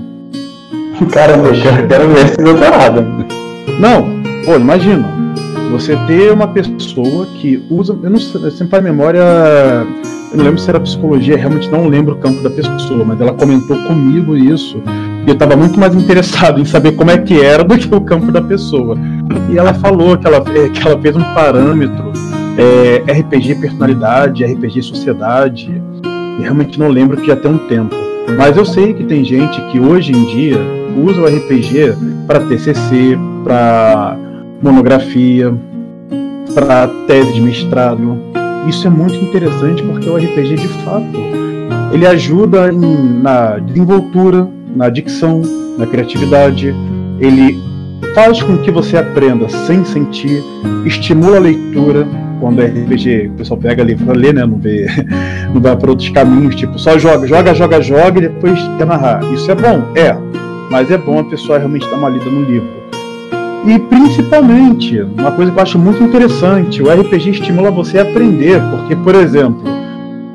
Caramba, 1.13 1.49
eu 1.49 1.89
quero 1.89 2.09
ver 2.09 2.27
esse 2.27 2.37
doutorado. 2.37 3.05
Não, 3.81 4.03
pô, 4.45 4.57
imagina. 4.57 5.17
Você 5.71 5.97
ter 6.07 6.33
uma 6.33 6.49
pessoa 6.49 7.27
que 7.27 7.63
usa. 7.71 7.97
Eu 8.03 8.11
não 8.11 8.19
sei, 8.19 8.51
sempre 8.51 8.69
faz 8.69 8.83
memória. 8.83 9.21
Eu 10.31 10.37
não 10.37 10.45
lembro 10.45 10.59
se 10.59 10.69
era 10.69 10.81
psicologia, 10.81 11.37
realmente 11.37 11.71
não 11.71 11.87
lembro 11.89 12.15
o 12.15 12.19
campo 12.19 12.43
da 12.43 12.51
pessoa, 12.51 13.05
mas 13.05 13.21
ela 13.21 13.33
comentou 13.33 13.77
comigo 13.85 14.37
isso. 14.37 14.83
Eu 15.29 15.35
estava 15.35 15.55
muito 15.55 15.79
mais 15.79 15.95
interessado 15.95 16.59
em 16.59 16.65
saber 16.65 16.93
como 16.93 17.11
é 17.11 17.19
que 17.19 17.39
era 17.39 17.63
do 17.63 17.77
que 17.77 17.95
o 17.95 18.01
campo 18.01 18.33
da 18.33 18.41
pessoa. 18.41 18.97
E 19.51 19.59
ela 19.59 19.75
falou 19.75 20.17
que 20.17 20.27
ela, 20.27 20.39
é, 20.39 20.71
que 20.71 20.89
ela 20.89 20.99
fez 20.99 21.15
um 21.15 21.23
parâmetro 21.35 22.11
é, 22.57 23.13
RPG 23.13 23.57
personalidade, 23.57 24.43
RPG 24.43 24.81
sociedade. 24.81 25.83
E 26.39 26.43
realmente 26.43 26.79
não 26.79 26.89
lembro 26.89 27.19
que 27.19 27.27
já 27.27 27.37
tem 27.37 27.51
um 27.51 27.59
tempo. 27.59 27.95
Mas 28.39 28.57
eu 28.57 28.65
sei 28.65 28.95
que 28.95 29.05
tem 29.05 29.23
gente 29.23 29.61
que 29.67 29.79
hoje 29.79 30.13
em 30.13 30.25
dia 30.25 30.57
usa 30.97 31.21
o 31.21 31.27
RPG 31.27 31.95
para 32.27 32.41
TCC, 32.41 33.19
para 33.45 34.17
monografia, 34.63 35.55
para 36.55 36.89
tese 37.07 37.35
de 37.35 37.43
mestrado. 37.43 38.19
Isso 38.67 38.87
é 38.87 38.91
muito 38.91 39.17
interessante 39.17 39.83
porque 39.83 40.09
o 40.09 40.17
RPG, 40.17 40.57
de 40.57 40.69
fato, 40.69 41.19
ele 41.93 42.07
ajuda 42.07 42.73
em, 42.73 43.21
na 43.21 43.59
desenvoltura, 43.59 44.49
na 44.75 44.89
dicção, 44.89 45.43
na 45.77 45.87
criatividade. 45.87 46.75
Ele 47.21 47.59
faz 48.15 48.43
com 48.43 48.59
que 48.59 48.71
você 48.71 48.97
aprenda 48.97 49.49
sem 49.49 49.85
sentir, 49.85 50.43
estimula 50.85 51.37
a 51.37 51.41
leitura. 51.41 52.07
Quando 52.41 52.63
é 52.63 52.67
RPG, 52.67 53.31
o 53.35 53.39
pessoal 53.39 53.59
pega 53.59 53.83
ali 53.83 53.97
para 53.97 54.15
ler, 54.15 54.33
né? 54.33 54.47
Não, 54.47 54.59
vê, 54.59 54.87
não 55.53 55.61
vai 55.61 55.77
para 55.77 55.91
outros 55.91 56.09
caminhos, 56.11 56.55
tipo, 56.55 56.79
só 56.79 56.97
joga, 56.97 57.27
joga, 57.27 57.53
joga, 57.53 57.81
joga 57.81 58.19
e 58.19 58.23
depois 58.23 58.61
quer 58.79 58.87
narrar. 58.87 59.25
Isso 59.33 59.51
é 59.51 59.55
bom? 59.57 59.83
É. 59.97 60.17
Mas 60.71 60.91
é 60.91 60.99
bom 60.99 61.19
a 61.19 61.25
pessoa 61.25 61.59
realmente 61.59 61.89
dar 61.91 61.97
uma 61.97 62.09
lida 62.09 62.27
no 62.27 62.45
livro. 62.45 62.69
E 63.67 63.79
principalmente, 63.79 65.01
uma 65.01 65.33
coisa 65.33 65.51
que 65.51 65.59
eu 65.59 65.63
acho 65.63 65.79
muito 65.79 66.03
interessante, 66.03 66.81
o 66.81 66.89
RPG 66.89 67.31
estimula 67.31 67.71
você 67.71 67.99
a 67.99 68.03
aprender, 68.03 68.61
porque, 68.71 68.95
por 68.95 69.15
exemplo, 69.15 69.78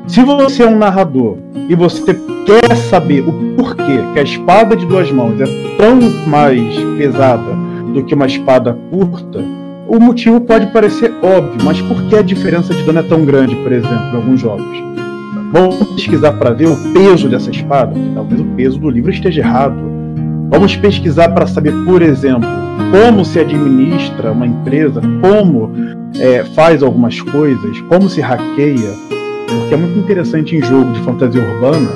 se 0.06 0.22
você 0.22 0.62
é 0.62 0.66
um 0.66 0.76
narrador 0.76 1.38
e 1.68 1.74
você 1.74 2.14
quer 2.44 2.76
saber 2.76 3.22
o 3.22 3.32
porquê 3.56 3.98
que 4.12 4.18
a 4.18 4.22
espada 4.22 4.76
de 4.76 4.84
duas 4.86 5.10
mãos 5.10 5.40
é 5.40 5.46
tão 5.78 5.98
mais 6.28 6.76
pesada 6.98 7.52
do 7.92 8.04
que 8.04 8.14
uma 8.14 8.26
espada 8.26 8.76
curta, 8.90 9.42
o 9.88 9.98
motivo 9.98 10.40
pode 10.40 10.66
parecer 10.66 11.12
óbvio, 11.22 11.64
mas 11.64 11.80
por 11.80 12.02
que 12.04 12.16
a 12.16 12.22
diferença 12.22 12.74
de 12.74 12.82
dano 12.82 13.00
é 13.00 13.02
tão 13.02 13.24
grande, 13.24 13.54
por 13.56 13.72
exemplo, 13.72 14.12
em 14.12 14.16
alguns 14.16 14.40
jogos? 14.40 14.84
Vamos 15.52 15.76
pesquisar 15.94 16.32
para 16.32 16.50
ver 16.50 16.68
o 16.68 16.76
peso 16.92 17.28
dessa 17.28 17.50
espada, 17.50 17.94
talvez 18.14 18.40
o 18.40 18.44
peso 18.56 18.78
do 18.78 18.90
livro 18.90 19.10
esteja 19.10 19.40
errado. 19.40 19.76
Vamos 20.50 20.76
pesquisar 20.76 21.28
para 21.30 21.46
saber, 21.46 21.72
por 21.84 22.02
exemplo, 22.02 22.48
como 22.90 23.24
se 23.24 23.38
administra 23.38 24.32
uma 24.32 24.46
empresa, 24.46 25.00
como 25.20 25.70
é, 26.18 26.44
faz 26.44 26.82
algumas 26.82 27.20
coisas, 27.20 27.80
como 27.82 28.08
se 28.08 28.20
hackeia. 28.20 29.14
Porque 29.48 29.74
é 29.74 29.76
muito 29.76 29.98
interessante 29.98 30.56
em 30.56 30.62
jogo 30.62 30.92
de 30.92 31.00
fantasia 31.00 31.42
urbana. 31.42 31.88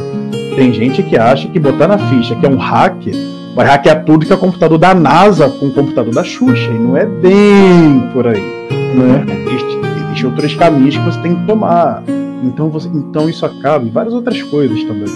Tem 0.56 0.72
gente 0.72 1.02
que 1.02 1.16
acha 1.16 1.48
que 1.48 1.58
botar 1.58 1.88
na 1.88 1.98
ficha 1.98 2.34
que 2.34 2.46
é 2.46 2.48
um 2.48 2.56
hack 2.56 3.06
vai 3.54 3.66
hackear 3.66 4.04
tudo 4.04 4.24
que 4.26 4.32
é 4.32 4.36
computador 4.36 4.78
da 4.78 4.94
NASA 4.94 5.48
com 5.48 5.66
o 5.66 5.72
computador 5.72 6.14
da 6.14 6.22
Xuxa. 6.22 6.70
E 6.70 6.78
não 6.78 6.96
é 6.96 7.06
bem 7.06 8.08
por 8.12 8.26
aí. 8.26 8.40
Né? 8.70 9.24
Existem 9.52 9.78
existe 10.18 10.26
outros 10.26 10.54
caminhos 10.54 10.96
que 10.96 11.04
você 11.04 11.20
tem 11.20 11.34
que 11.34 11.46
tomar. 11.46 12.02
Então, 12.42 12.68
você, 12.68 12.88
então 12.88 13.28
isso 13.28 13.44
acaba, 13.44 13.84
e 13.84 13.90
várias 13.90 14.14
outras 14.14 14.42
coisas 14.42 14.82
também. 14.84 15.08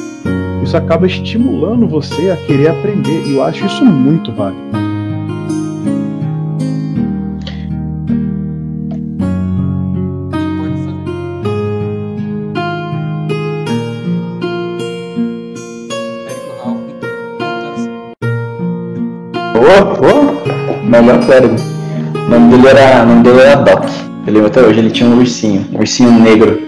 Isso 0.62 0.76
acaba 0.76 1.06
estimulando 1.06 1.88
você 1.88 2.30
a 2.30 2.36
querer 2.36 2.68
aprender. 2.68 3.26
E 3.26 3.34
eu 3.34 3.42
acho 3.42 3.66
isso 3.66 3.84
muito 3.84 4.32
válido. 4.32 4.60
Clérigo. 21.24 21.56
O 22.26 22.30
nome 22.30 22.56
dele 22.56 22.68
era, 22.68 23.04
nome 23.04 23.22
dele 23.22 23.40
era 23.40 23.56
Doc. 23.56 23.84
Eu 24.26 24.32
lembro 24.32 24.48
até 24.48 24.60
hoje, 24.62 24.78
ele 24.78 24.90
tinha 24.90 25.08
um 25.08 25.18
ursinho, 25.18 25.66
um 25.72 25.78
ursinho 25.78 26.12
negro, 26.12 26.60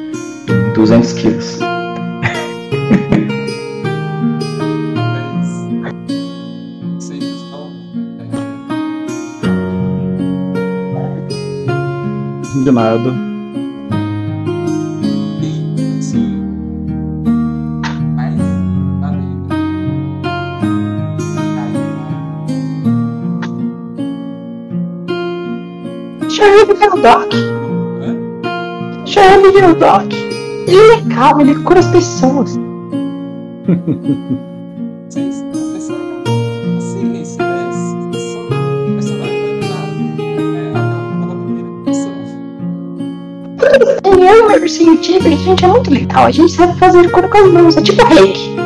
200 0.75 1.13
quilos. 1.13 1.59
De 12.65 12.71
nada. 12.71 13.24
Doc? 27.05 27.35
Hã? 27.35 28.17
Já 29.05 29.37
viu 29.37 29.69
o 29.69 29.75
Doc? 29.75 30.11
Ele 30.67 30.93
é 30.93 31.15
calmo, 31.15 31.43
ele 31.43 31.55
cura 31.57 31.81
as 31.81 31.89
pessoas. 31.89 32.59
Assim, 35.07 35.39
da. 39.61 39.75
É, 40.23 40.73
da 40.73 41.35
primeira 41.45 41.69
pessoa. 41.85 42.17
Eu 44.07 44.51
e 44.51 44.57
o 44.57 44.63
ursinho 44.63 44.97
tigre, 44.97 45.35
a 45.35 45.37
gente 45.37 45.63
é 45.63 45.69
muito 45.69 45.91
legal. 45.91 46.25
A 46.25 46.31
gente 46.31 46.53
sabe 46.53 46.75
fazer 46.79 47.11
cura 47.11 47.29
com 47.29 47.37
as 47.37 47.53
mãos. 47.53 47.77
É 47.77 47.83
tipo 47.83 48.03
reiki. 48.07 48.57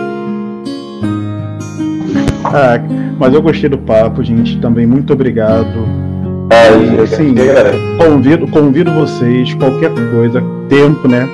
Ah, 2.44 2.78
mas 3.18 3.34
eu 3.34 3.42
gostei 3.42 3.68
do 3.68 3.78
papo, 3.78 4.22
gente. 4.22 4.60
Também 4.60 4.86
muito 4.86 5.12
obrigado. 5.12 6.07
É, 6.50 7.00
eu, 7.00 7.06
Sim. 7.06 7.34
eu 7.36 7.50
agradeço. 7.50 7.96
Convido, 7.98 8.48
convido 8.48 8.92
vocês, 8.92 9.54
qualquer 9.54 9.90
coisa, 10.10 10.42
tempo, 10.68 11.06
né? 11.06 11.28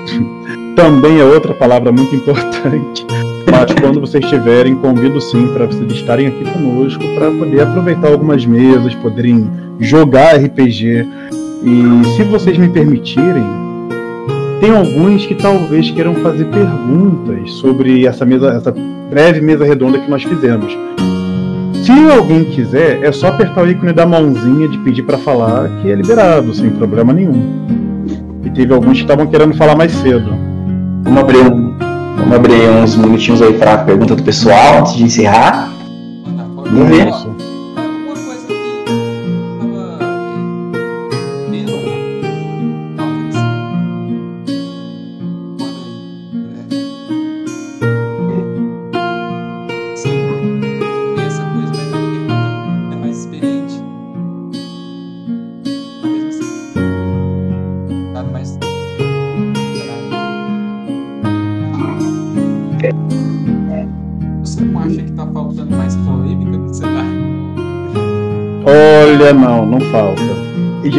Também 0.74 1.20
é 1.20 1.24
outra 1.24 1.54
palavra 1.54 1.92
muito 1.92 2.14
importante. 2.14 3.06
Mas 3.50 3.72
quando 3.80 4.00
vocês 4.00 4.24
estiverem, 4.24 4.74
convido 4.74 5.20
sim 5.20 5.46
para 5.48 5.66
vocês 5.66 5.90
estarem 5.92 6.26
aqui 6.26 6.44
conosco 6.44 7.02
para 7.14 7.30
poder 7.30 7.60
aproveitar 7.60 8.08
algumas 8.08 8.44
mesas, 8.44 8.94
poderem 8.96 9.48
jogar 9.78 10.36
RPG. 10.36 11.06
E 11.62 12.16
se 12.16 12.24
vocês 12.24 12.58
me 12.58 12.68
permitirem, 12.68 13.44
tem 14.60 14.70
alguns 14.70 15.24
que 15.24 15.34
talvez 15.36 15.90
queiram 15.90 16.14
fazer 16.16 16.46
perguntas 16.46 17.52
sobre 17.52 18.06
essa 18.06 18.24
mesa, 18.24 18.48
essa 18.48 18.74
breve 19.08 19.40
mesa 19.40 19.64
redonda 19.64 19.98
que 19.98 20.10
nós 20.10 20.24
fizemos. 20.24 20.76
Se 21.84 21.92
alguém 22.10 22.44
quiser, 22.44 23.04
é 23.04 23.12
só 23.12 23.28
apertar 23.28 23.62
o 23.62 23.70
ícone 23.70 23.92
da 23.92 24.06
mãozinha 24.06 24.66
de 24.66 24.78
pedir 24.78 25.02
para 25.02 25.18
falar 25.18 25.68
que 25.82 25.90
é 25.90 25.94
liberado, 25.94 26.54
sem 26.54 26.70
problema 26.70 27.12
nenhum. 27.12 27.66
E 28.42 28.48
teve 28.48 28.72
alguns 28.72 28.96
que 28.96 29.04
estavam 29.04 29.26
querendo 29.26 29.54
falar 29.54 29.76
mais 29.76 29.92
cedo. 29.92 30.34
Vamos 31.02 31.20
abrir, 31.20 31.40
um, 31.40 31.76
vamos 32.16 32.34
abrir 32.34 32.70
uns 32.82 32.96
minutinhos 32.96 33.42
aí 33.42 33.52
pra 33.52 33.76
pergunta 33.76 34.16
do 34.16 34.22
pessoal 34.22 34.78
antes 34.78 34.94
de 34.94 35.04
encerrar. 35.04 35.70
Vamos 36.56 36.88
ver. 36.88 37.12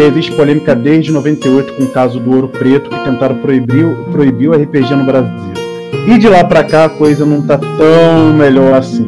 Existe 0.06 0.32
polêmica 0.34 0.76
desde 0.76 1.11
98 1.11 1.73
com 1.73 1.84
o 1.84 1.88
caso 1.90 2.19
do 2.19 2.34
Ouro 2.34 2.48
Preto, 2.48 2.90
que 2.90 2.99
tentaram 3.03 3.36
proibir, 3.38 3.86
o- 3.86 4.06
proibir 4.11 4.49
o 4.49 4.53
RPG 4.53 4.94
no 4.95 5.06
Brasil. 5.06 5.32
E 6.07 6.18
de 6.18 6.27
lá 6.30 6.44
pra 6.44 6.64
cá 6.64 6.86
a 6.86 6.90
coisa 6.90 7.26
não 7.26 7.41
tá 7.41 7.57
tão 7.57 8.34
melhor 8.38 8.73
assim. 8.73 9.07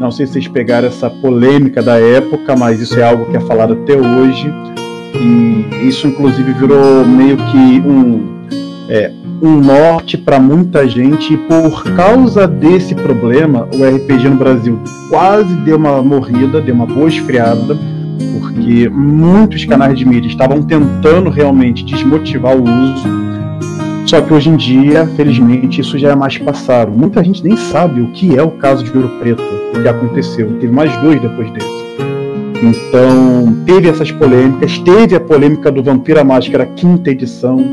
Não 0.00 0.10
sei 0.10 0.26
se 0.26 0.32
vocês 0.34 0.48
pegaram 0.48 0.88
essa 0.88 1.08
polêmica 1.08 1.82
da 1.82 1.98
época, 2.00 2.56
mas 2.56 2.80
isso 2.80 2.98
é 2.98 3.04
algo 3.04 3.26
que 3.26 3.36
é 3.36 3.40
falado 3.40 3.74
até 3.74 3.94
hoje. 3.96 4.52
E 5.14 5.86
isso, 5.86 6.06
inclusive, 6.06 6.52
virou 6.54 7.04
meio 7.06 7.36
que 7.36 7.82
um, 7.86 8.22
é, 8.88 9.10
um 9.42 9.60
norte 9.60 10.16
para 10.16 10.40
muita 10.40 10.88
gente. 10.88 11.34
E 11.34 11.36
por 11.36 11.84
causa 11.94 12.48
desse 12.48 12.94
problema, 12.94 13.68
o 13.72 13.84
RPG 13.84 14.28
no 14.28 14.36
Brasil 14.36 14.78
quase 15.08 15.54
deu 15.56 15.76
uma 15.76 16.02
morrida, 16.02 16.60
deu 16.60 16.74
uma 16.74 16.86
boa 16.86 17.08
esfriada, 17.08 17.76
porque 18.52 18.88
muitos 18.88 19.64
canais 19.64 19.98
de 19.98 20.04
mídia 20.04 20.28
estavam 20.28 20.62
tentando 20.62 21.30
realmente 21.30 21.84
desmotivar 21.84 22.56
o 22.56 22.62
uso. 22.62 23.08
Só 24.06 24.20
que 24.20 24.34
hoje 24.34 24.50
em 24.50 24.56
dia, 24.56 25.06
felizmente, 25.16 25.80
isso 25.80 25.98
já 25.98 26.10
é 26.10 26.14
mais 26.14 26.36
passado. 26.36 26.92
Muita 26.92 27.24
gente 27.24 27.42
nem 27.42 27.56
sabe 27.56 28.00
o 28.00 28.08
que 28.08 28.36
é 28.36 28.42
o 28.42 28.50
caso 28.50 28.84
de 28.84 28.96
Ouro 28.96 29.08
Preto, 29.20 29.42
o 29.74 29.80
que 29.80 29.88
aconteceu. 29.88 30.48
Teve 30.60 30.72
mais 30.72 30.94
dois 30.98 31.20
depois 31.20 31.50
desse. 31.52 31.82
Então, 32.62 33.56
teve 33.64 33.88
essas 33.88 34.12
polêmicas, 34.12 34.78
teve 34.78 35.16
a 35.16 35.20
polêmica 35.20 35.70
do 35.70 35.82
Vampira 35.82 36.22
Máscara, 36.22 36.66
quinta 36.66 37.10
edição, 37.10 37.64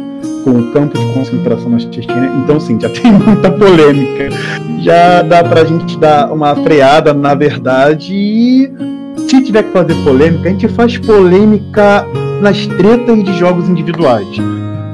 com 0.43 0.51
o 0.51 0.71
campo 0.71 0.97
de 0.97 1.05
concentração 1.13 1.69
na 1.69 1.79
Chechênia. 1.79 2.31
Então, 2.43 2.59
sim, 2.59 2.79
já 2.79 2.89
tem 2.89 3.11
muita 3.11 3.51
polêmica. 3.51 4.29
Já 4.81 5.21
dá 5.21 5.43
pra 5.43 5.65
gente 5.65 5.97
dar 5.97 6.31
uma 6.31 6.55
freada, 6.55 7.13
na 7.13 7.35
verdade, 7.35 8.13
e 8.13 8.98
se 9.27 9.43
tiver 9.43 9.63
que 9.63 9.71
fazer 9.71 9.95
polêmica, 10.03 10.49
a 10.49 10.51
gente 10.51 10.67
faz 10.67 10.97
polêmica 10.97 12.05
nas 12.41 12.65
tretas 12.67 13.23
de 13.23 13.33
jogos 13.37 13.67
individuais 13.67 14.27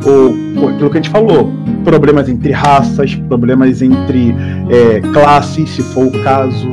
ou 0.05 0.69
aquilo 0.69 0.89
que 0.89 0.97
a 0.97 1.01
gente 1.01 1.09
falou, 1.09 1.51
problemas 1.83 2.29
entre 2.29 2.51
raças, 2.51 3.15
problemas 3.27 3.81
entre 3.81 4.35
é, 4.69 5.01
classes, 5.11 5.69
se 5.69 5.81
for 5.81 6.05
o 6.05 6.11
caso. 6.23 6.67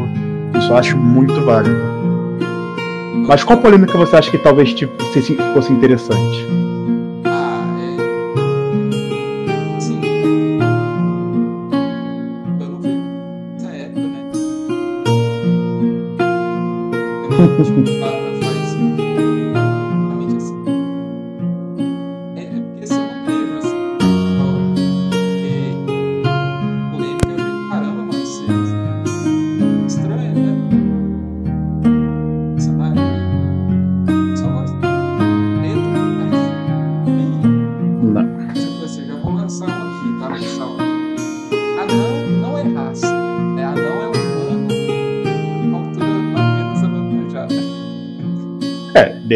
Isso 0.59 0.71
eu 0.71 0.77
acho 0.77 0.97
muito 0.97 1.41
válido. 1.43 1.81
Mas 3.27 3.43
qual 3.43 3.59
polêmica 3.59 3.97
você 3.97 4.17
acha 4.17 4.31
que 4.31 4.39
talvez 4.39 4.75
tipo, 4.75 4.93
fosse 5.55 5.73
interessante? 5.73 6.62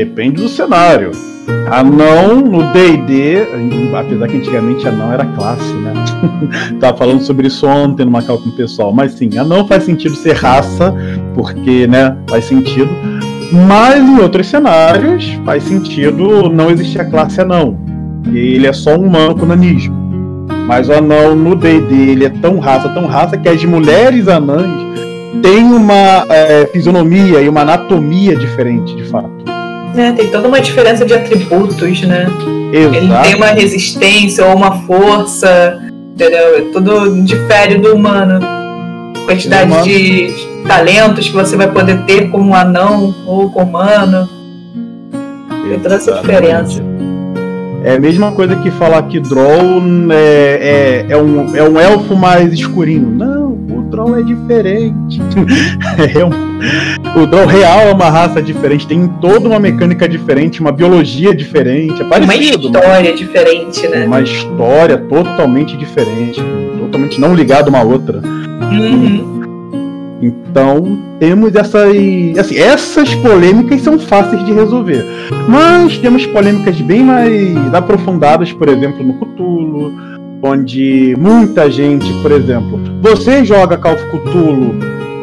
Depende 0.05 0.43
do 0.43 0.49
cenário. 0.49 1.11
Anão 1.71 2.41
no 2.41 2.63
DD, 2.73 3.39
apesar 3.97 4.29
que 4.29 4.37
antigamente 4.37 4.87
anão 4.87 5.13
era 5.13 5.25
classe, 5.25 5.73
né? 5.75 5.93
Tava 6.79 6.99
falando 6.99 7.23
sobre 7.23 7.47
isso 7.47 7.67
ontem 7.67 8.05
numa 8.05 8.23
cal 8.23 8.39
com 8.39 8.51
o 8.51 8.53
pessoal. 8.53 8.93
Mas 8.93 9.13
sim, 9.13 9.31
anão 9.39 9.67
faz 9.67 9.85
sentido 9.85 10.15
ser 10.15 10.35
raça, 10.35 10.95
porque, 11.35 11.87
né, 11.87 12.17
faz 12.29 12.45
sentido. 12.45 12.91
Mas 13.67 14.05
em 14.05 14.19
outros 14.19 14.49
cenários 14.49 15.25
faz 15.45 15.63
sentido 15.63 16.51
não 16.51 16.71
existir 16.71 17.01
a 17.01 17.05
classe 17.05 17.41
anão. 17.41 17.79
E 18.31 18.37
ele 18.37 18.67
é 18.67 18.73
só 18.73 18.97
um 18.97 19.07
humano 19.07 19.37
com 19.37 19.47
nanismo. 19.47 19.95
Mas 20.67 20.89
o 20.89 20.93
anão 20.93 21.35
no 21.35 21.55
D&D 21.55 21.95
ele 21.95 22.25
é 22.25 22.31
tão 22.31 22.59
raça, 22.59 22.89
tão 22.89 23.07
raça 23.07 23.37
que 23.37 23.49
as 23.49 23.65
mulheres 23.65 24.27
anãs 24.29 24.85
têm 25.43 25.65
uma 25.65 26.27
é, 26.29 26.67
fisionomia 26.67 27.41
e 27.41 27.49
uma 27.49 27.61
anatomia 27.61 28.35
diferente, 28.35 28.95
de 28.97 29.05
fato. 29.05 29.36
Né, 29.97 30.13
tem 30.17 30.31
toda 30.31 30.47
uma 30.47 30.61
diferença 30.61 31.05
de 31.05 31.15
atributos, 31.15 32.03
né? 32.03 32.27
Ele 32.73 32.99
Exato. 32.99 33.23
tem 33.25 33.35
uma 33.35 33.47
resistência 33.47 34.45
ou 34.45 34.55
uma 34.55 34.73
força, 34.83 35.81
entendeu? 36.15 36.71
Tudo 36.73 37.23
difere 37.23 37.79
do 37.79 37.95
humano. 37.95 38.39
Quantidade 39.25 39.71
humano. 39.71 39.85
de 39.85 40.35
talentos 40.69 41.29
que 41.29 41.35
você 41.35 41.57
vai 41.57 41.71
poder 41.71 42.03
ter 42.05 42.31
como 42.31 42.55
anão 42.55 43.15
ou 43.27 43.51
como 43.51 43.71
humano. 43.71 44.29
Tem 45.69 45.81
toda 45.81 45.95
essa 45.97 46.13
diferença. 46.13 46.83
É 47.83 47.95
a 47.95 48.01
mesma 48.01 48.33
coisa 48.33 48.57
que 48.57 48.71
falar 48.73 49.03
que 49.05 49.21
Droll 49.21 49.81
é, 50.11 51.05
é, 51.09 51.13
é, 51.13 51.17
um, 51.17 51.57
é 51.57 51.63
um 51.63 51.79
elfo 51.79 52.17
mais 52.17 52.53
escurinho. 52.53 53.11
Não, 53.11 53.36
o 53.97 54.05
Droll 54.05 54.17
é 54.19 54.23
diferente. 54.23 55.21
É 56.19 56.25
um- 56.25 57.23
o 57.23 57.27
Droll 57.27 57.47
real 57.47 57.81
é 57.89 57.93
uma 57.93 58.11
raça 58.11 58.43
diferente, 58.43 58.87
tem 58.87 59.07
toda 59.21 59.49
uma 59.49 59.59
mecânica 59.59 60.09
diferente, 60.09 60.61
uma 60.61 60.73
biologia 60.73 61.35
diferente. 61.35 62.01
É 62.01 62.05
Uma 62.05 62.11
parecido, 62.11 62.71
mas 62.71 62.83
história 62.83 63.15
diferente, 63.15 63.89
né? 63.89 64.05
uma 64.07 64.21
história 64.21 64.99
totalmente 64.99 65.77
diferente, 65.77 66.41
totalmente 66.79 67.21
não 67.21 67.35
ligada 67.35 67.69
uma 67.71 67.79
à 67.79 67.83
outra. 67.83 68.21
Uhum. 68.71 69.37
Então, 70.21 70.99
temos 71.21 71.55
essas. 71.55 71.95
Assim, 72.39 72.57
essas 72.57 73.15
polêmicas 73.17 73.83
são 73.83 73.99
fáceis 73.99 74.43
de 74.45 74.53
resolver. 74.53 75.05
Mas 75.49 75.99
temos 75.99 76.25
polêmicas 76.27 76.81
bem 76.81 77.05
mais 77.05 77.75
aprofundadas, 77.75 78.51
por 78.53 78.69
exemplo, 78.69 79.05
no 79.05 79.15
Cthulhu, 79.15 79.93
onde 80.43 81.15
muita 81.19 81.71
gente, 81.71 82.13
por 82.23 82.33
exemplo, 82.33 82.79
você 83.03 83.45
joga 83.45 83.77
Call 83.77 83.95
of 83.95 84.05
Cthulhu, 84.11 84.75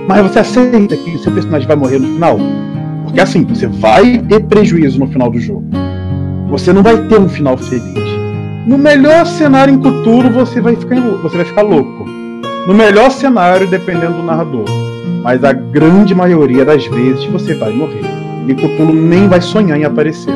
mas 0.08 0.22
você 0.22 0.40
aceita 0.40 0.96
que 0.98 1.18
seu 1.18 1.32
personagem 1.32 1.68
vai 1.68 1.78
morrer 1.78 2.00
no 2.00 2.14
final? 2.14 2.38
Porque 3.06 3.22
assim, 3.22 3.44
você 3.44 3.68
vai 3.68 4.18
ter 4.18 4.42
prejuízo 4.42 5.00
no 5.00 5.08
final 5.08 5.30
do 5.30 5.40
jogo. 5.40 5.66
Você 6.50 6.74
não 6.74 6.84
vai 6.84 6.98
ter 7.08 7.20
um 7.20 7.30
final 7.30 7.58
feliz. 7.58 8.04
No 8.68 8.78
melhor 8.78 9.26
cenário 9.26 9.74
em 9.74 9.80
Cthulhu, 9.80 10.30
você 10.30 10.62
vai 10.62 10.76
ficar, 10.76 11.00
você 11.00 11.38
vai 11.38 11.46
ficar 11.46 11.62
louco. 11.62 12.06
No 12.68 12.74
melhor 12.74 13.12
cenário, 13.12 13.68
dependendo 13.68 14.14
do 14.14 14.24
narrador. 14.24 14.66
Mas 15.22 15.44
a 15.44 15.54
grande 15.54 16.14
maioria 16.14 16.66
das 16.66 16.86
vezes 16.86 17.26
você 17.26 17.54
vai 17.56 17.74
morrer. 17.74 18.02
E 18.48 18.54
Cthulhu 18.54 18.94
nem 18.94 19.28
vai 19.28 19.42
sonhar 19.42 19.80
em 19.80 19.84
aparecer. 19.84 20.34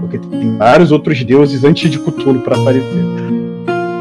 Porque 0.00 0.18
tem 0.18 0.56
vários 0.56 0.92
outros 0.92 1.22
deuses 1.24 1.64
antes 1.64 1.90
de 1.90 1.98
Cthulhu 1.98 2.40
para 2.40 2.56
aparecer. 2.56 3.04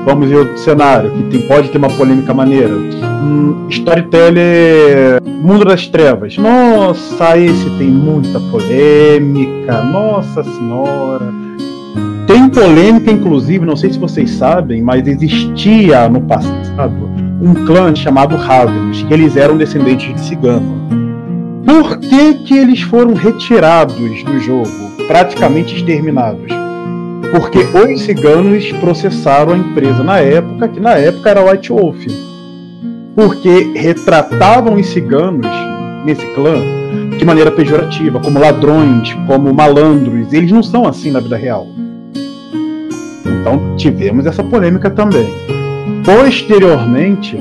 Vamos 0.06 0.30
ver 0.30 0.38
outro 0.38 0.58
cenário 0.60 1.12
que 1.12 1.24
tem- 1.24 1.48
pode 1.48 1.70
ter 1.70 1.78
uma 1.78 1.90
polêmica 1.90 2.34
maneira. 2.34 2.74
Hum, 2.76 3.66
storyteller 3.70 5.22
Mundo 5.42 5.66
das 5.66 5.88
Trevas. 5.88 6.38
Nossa, 6.38 7.38
esse 7.38 7.70
tem 7.78 7.88
muita 7.88 8.40
polêmica. 8.40 9.82
Nossa 9.84 10.44
Senhora. 10.44 11.34
Tem 12.28 12.48
polêmica, 12.50 13.12
inclusive, 13.12 13.66
não 13.66 13.76
sei 13.76 13.92
se 13.94 14.00
vocês 14.00 14.32
sabem, 14.32 14.82
mas 14.82 15.08
existia 15.08 16.08
no 16.10 16.22
passado 16.22 17.10
um 17.42 17.54
clã 17.66 17.94
chamado 17.96 18.36
Ravenous, 18.36 19.04
que 19.04 19.14
eles 19.14 19.36
eram 19.38 19.58
descendentes 19.58 20.12
de 20.14 20.20
cigano. 20.22 20.86
Por 21.66 21.98
que, 22.00 22.34
que 22.46 22.58
eles 22.58 22.82
foram 22.82 23.14
retirados 23.14 23.96
do 24.24 24.40
jogo, 24.40 24.70
praticamente 25.08 25.76
exterminados? 25.76 26.52
Porque 27.32 27.60
os 27.60 28.02
ciganos 28.02 28.72
processaram 28.74 29.54
a 29.54 29.58
empresa 29.58 30.04
na 30.04 30.20
época, 30.20 30.68
que 30.68 30.80
na 30.80 30.94
época 30.94 31.30
era 31.30 31.44
White 31.44 31.70
Wolf. 31.70 32.06
Porque 33.16 33.72
retratavam 33.76 34.76
os 34.76 34.88
ciganos 34.88 35.48
nesse 36.06 36.26
clã 36.34 36.56
de 37.18 37.26
maneira 37.26 37.52
pejorativa, 37.52 38.20
como 38.20 38.40
ladrões, 38.40 39.14
como 39.28 39.54
malandros. 39.54 40.32
Eles 40.34 40.52
não 40.52 40.64
são 40.64 40.88
assim 40.88 41.12
na 41.12 41.20
vida 41.20 41.38
real. 41.38 41.68
Então 43.26 43.76
tivemos 43.78 44.26
essa 44.26 44.44
polêmica 44.44 44.90
também. 44.90 45.28
Posteriormente, 46.04 47.40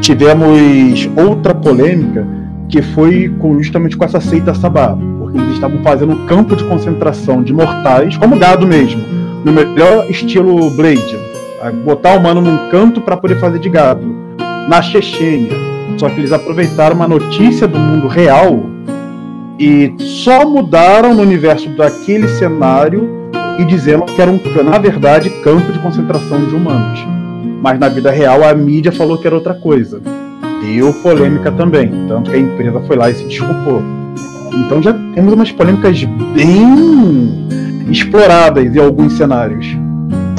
tivemos 0.00 1.08
outra 1.16 1.54
polêmica 1.54 2.26
que 2.68 2.82
foi 2.82 3.32
justamente 3.58 3.96
com 3.96 4.04
essa 4.04 4.20
seita 4.20 4.54
Sabá, 4.54 4.96
porque 5.18 5.38
eles 5.38 5.54
estavam 5.54 5.82
fazendo 5.82 6.12
um 6.12 6.26
campo 6.26 6.54
de 6.54 6.64
concentração 6.64 7.42
de 7.42 7.52
mortais, 7.52 8.16
como 8.16 8.36
gado 8.36 8.66
mesmo, 8.66 9.02
no 9.44 9.52
melhor 9.52 10.10
estilo 10.10 10.70
Blade, 10.70 11.18
botar 11.84 12.14
o 12.14 12.18
humano 12.18 12.40
num 12.40 12.68
canto 12.70 13.00
para 13.00 13.16
poder 13.16 13.38
fazer 13.38 13.58
de 13.58 13.68
gado, 13.68 14.14
na 14.68 14.80
Chechênia. 14.82 15.52
Só 15.98 16.08
que 16.08 16.20
eles 16.20 16.32
aproveitaram 16.32 16.96
uma 16.96 17.08
notícia 17.08 17.66
do 17.66 17.78
mundo 17.78 18.06
real 18.06 18.64
e 19.58 19.94
só 19.98 20.48
mudaram 20.48 21.14
no 21.14 21.22
universo 21.22 21.68
daquele 21.70 22.28
cenário 22.28 23.30
e 23.58 23.64
dizendo 23.64 24.04
que 24.06 24.20
era 24.20 24.30
um, 24.30 24.40
na 24.64 24.78
verdade, 24.78 25.28
campo 25.42 25.70
de 25.70 25.78
concentração 25.80 26.46
de 26.46 26.54
humanos. 26.54 27.04
Mas 27.60 27.78
na 27.78 27.88
vida 27.88 28.10
real 28.10 28.42
a 28.42 28.54
mídia 28.54 28.90
falou 28.90 29.18
que 29.18 29.26
era 29.26 29.36
outra 29.36 29.52
coisa. 29.52 30.00
deu 30.62 30.94
polêmica 30.94 31.52
também, 31.52 31.90
tanto 32.08 32.30
que 32.30 32.36
a 32.36 32.40
empresa 32.40 32.80
foi 32.86 32.96
lá 32.96 33.10
e 33.10 33.14
se 33.14 33.24
desculpou. 33.24 33.82
Então 34.54 34.82
já 34.82 34.94
temos 35.14 35.32
umas 35.34 35.52
polêmicas 35.52 36.02
bem 36.34 37.46
exploradas 37.90 38.74
em 38.74 38.78
alguns 38.78 39.14
cenários. 39.14 39.66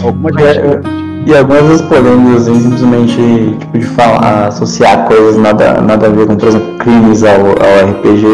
Algumas 0.03 0.36
É, 0.41 0.82
E 1.26 1.36
algumas 1.36 1.82
polêmicas 1.82 2.48
assim, 2.48 2.61
simplesmente 2.61 3.57
tipo, 3.60 3.78
de 3.78 3.86
falar, 3.86 4.48
associar 4.48 5.06
coisas 5.06 5.38
nada, 5.38 5.80
nada 5.82 6.07
a 6.07 6.10
ver 6.10 6.26
com, 6.26 6.36
por 6.36 6.48
exemplo, 6.48 6.78
crimes 6.80 7.23
ao, 7.23 7.40
ao 7.40 7.91
RPG, 7.91 8.26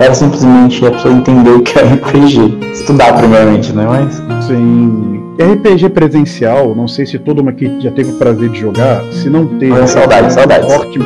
era 0.00 0.12
simplesmente 0.12 0.84
a 0.84 0.90
pessoa 0.90 1.14
entender 1.14 1.50
o 1.50 1.62
que 1.62 1.78
é 1.78 1.82
RPG. 1.82 2.58
Estudar 2.72 3.14
primeiramente, 3.14 3.72
né? 3.72 3.86
Mas. 3.88 4.22
Sim. 4.46 5.22
RPG 5.38 5.90
presencial, 5.90 6.74
não 6.74 6.88
sei 6.88 7.04
se 7.06 7.18
todo 7.18 7.38
mundo 7.38 7.50
aqui 7.50 7.80
já 7.80 7.90
teve 7.90 8.10
o 8.10 8.14
prazer 8.14 8.48
de 8.50 8.60
jogar. 8.60 9.02
Se 9.12 9.28
não 9.30 9.46
teve. 9.46 9.72
Ah, 9.72 9.86
saudade, 9.86 10.32
saudades. 10.32 10.72
Forte... 10.72 10.98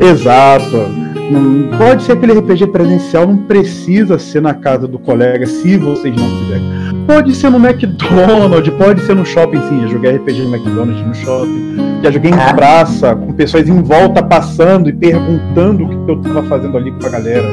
Exato. 0.00 1.04
Não, 1.30 1.78
pode 1.78 2.02
ser 2.02 2.12
aquele 2.12 2.32
RPG 2.38 2.66
presencial, 2.68 3.26
não 3.26 3.38
precisa 3.38 4.18
ser 4.18 4.42
na 4.42 4.52
casa 4.52 4.86
do 4.86 4.98
colega, 4.98 5.46
se 5.46 5.76
vocês 5.78 6.14
não 6.14 6.28
quiserem. 6.28 6.83
Pode 7.06 7.34
ser 7.34 7.50
no 7.50 7.58
McDonald's, 7.58 8.72
pode 8.74 9.00
ser 9.02 9.14
no 9.14 9.24
shopping, 9.26 9.60
sim. 9.68 9.82
Já 9.82 9.86
joguei 9.88 10.16
RPG 10.16 10.42
no 10.42 10.54
McDonald's, 10.56 11.06
no 11.06 11.14
shopping. 11.14 11.76
Já 12.02 12.10
joguei 12.10 12.30
em 12.30 12.34
Ah. 12.34 12.54
praça, 12.54 13.14
com 13.14 13.32
pessoas 13.32 13.68
em 13.68 13.82
volta 13.82 14.22
passando 14.22 14.88
e 14.88 14.92
perguntando 14.92 15.84
o 15.84 15.88
que 15.88 16.10
eu 16.10 16.16
tava 16.22 16.42
fazendo 16.44 16.76
ali 16.78 16.90
com 16.92 17.06
a 17.06 17.10
galera. 17.10 17.46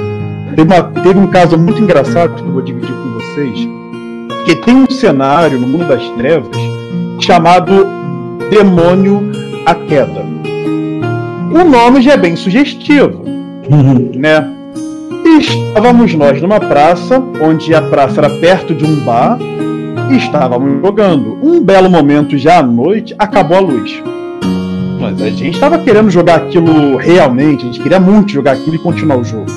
Teve, 0.56 0.74
uma- 0.74 0.84
teve 1.04 1.20
um 1.20 1.28
caso 1.28 1.58
muito 1.58 1.82
engraçado 1.82 2.34
que 2.36 2.42
eu 2.44 2.52
vou 2.52 2.62
dividir 2.62 2.94
com 2.94 3.14
vocês. 3.14 3.68
Que 4.46 4.56
tem 4.56 4.76
um 4.76 4.90
cenário 4.90 5.60
no 5.60 5.68
mundo 5.68 5.88
das 5.88 6.02
trevas 6.18 6.50
chamado 7.20 7.86
Demônio 8.50 9.22
a 9.66 9.76
Queda. 9.76 10.26
O 11.54 11.64
nome 11.70 12.02
já 12.02 12.14
é 12.14 12.18
bem 12.18 12.36
sugestivo 12.36 13.24
né? 14.16 14.48
Estávamos 15.40 16.14
nós 16.14 16.42
numa 16.42 16.60
praça, 16.60 17.24
onde 17.42 17.74
a 17.74 17.82
praça 17.82 18.20
era 18.20 18.30
perto 18.30 18.76
de 18.76 18.84
um 18.84 18.98
bar, 19.06 19.38
e 20.10 20.18
estávamos 20.18 20.82
jogando. 20.82 21.38
Um 21.42 21.64
belo 21.64 21.90
momento 21.90 22.38
já 22.38 22.60
à 22.60 22.64
noite, 22.64 23.16
acabou 23.18 23.58
a 23.58 23.62
luz. 23.62 24.04
Mas 25.00 25.22
a 25.22 25.30
gente 25.30 25.52
estava 25.52 25.80
querendo 25.80 26.10
jogar 26.10 26.36
aquilo 26.36 26.98
realmente, 26.98 27.64
a 27.64 27.66
gente 27.68 27.80
queria 27.80 28.00
muito 28.00 28.32
jogar 28.32 28.54
aquilo 28.54 28.76
e 28.76 28.80
continuar 28.80 29.18
o 29.18 29.24
jogo. 29.24 29.50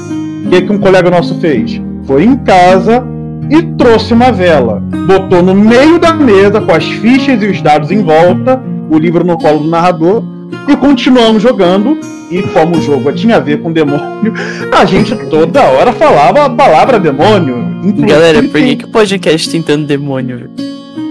O 0.47 0.49
que, 0.49 0.63
que 0.63 0.73
um 0.73 0.79
colega 0.79 1.11
nosso 1.11 1.41
fez? 1.41 1.81
Foi 2.05 2.25
em 2.25 2.37
casa 2.37 3.05
e 3.51 3.61
trouxe 3.77 4.15
uma 4.15 4.31
vela. 4.31 4.81
Botou 5.07 5.43
no 5.43 5.55
meio 5.55 5.99
da 5.99 6.15
mesa 6.15 6.61
com 6.61 6.73
as 6.73 6.85
fichas 6.85 7.43
e 7.43 7.47
os 7.47 7.61
dados 7.61 7.91
em 7.91 8.03
volta, 8.03 8.63
o 8.89 8.97
livro 8.97 9.25
no 9.25 9.37
colo 9.37 9.59
do 9.59 9.69
narrador, 9.69 10.23
e 10.69 10.77
continuamos 10.77 11.43
jogando. 11.43 11.99
E 12.31 12.43
como 12.43 12.79
o 12.79 12.83
jogo 12.83 13.13
tinha 13.13 13.37
a 13.37 13.39
ver 13.39 13.61
com 13.61 13.71
demônio, 13.71 14.33
a 14.73 14.85
gente 14.85 15.15
toda 15.29 15.63
hora 15.63 15.93
falava 15.93 16.47
a 16.47 16.51
palavra 16.51 16.99
demônio. 16.99 17.59
Inclusive, 17.83 18.07
Galera, 18.07 18.43
por 18.43 18.61
que, 18.61 18.77
que 18.77 18.85
o 18.87 18.89
podcast 18.89 19.51
tem 19.51 19.63
tanto 19.63 19.87
demônio? 19.87 20.51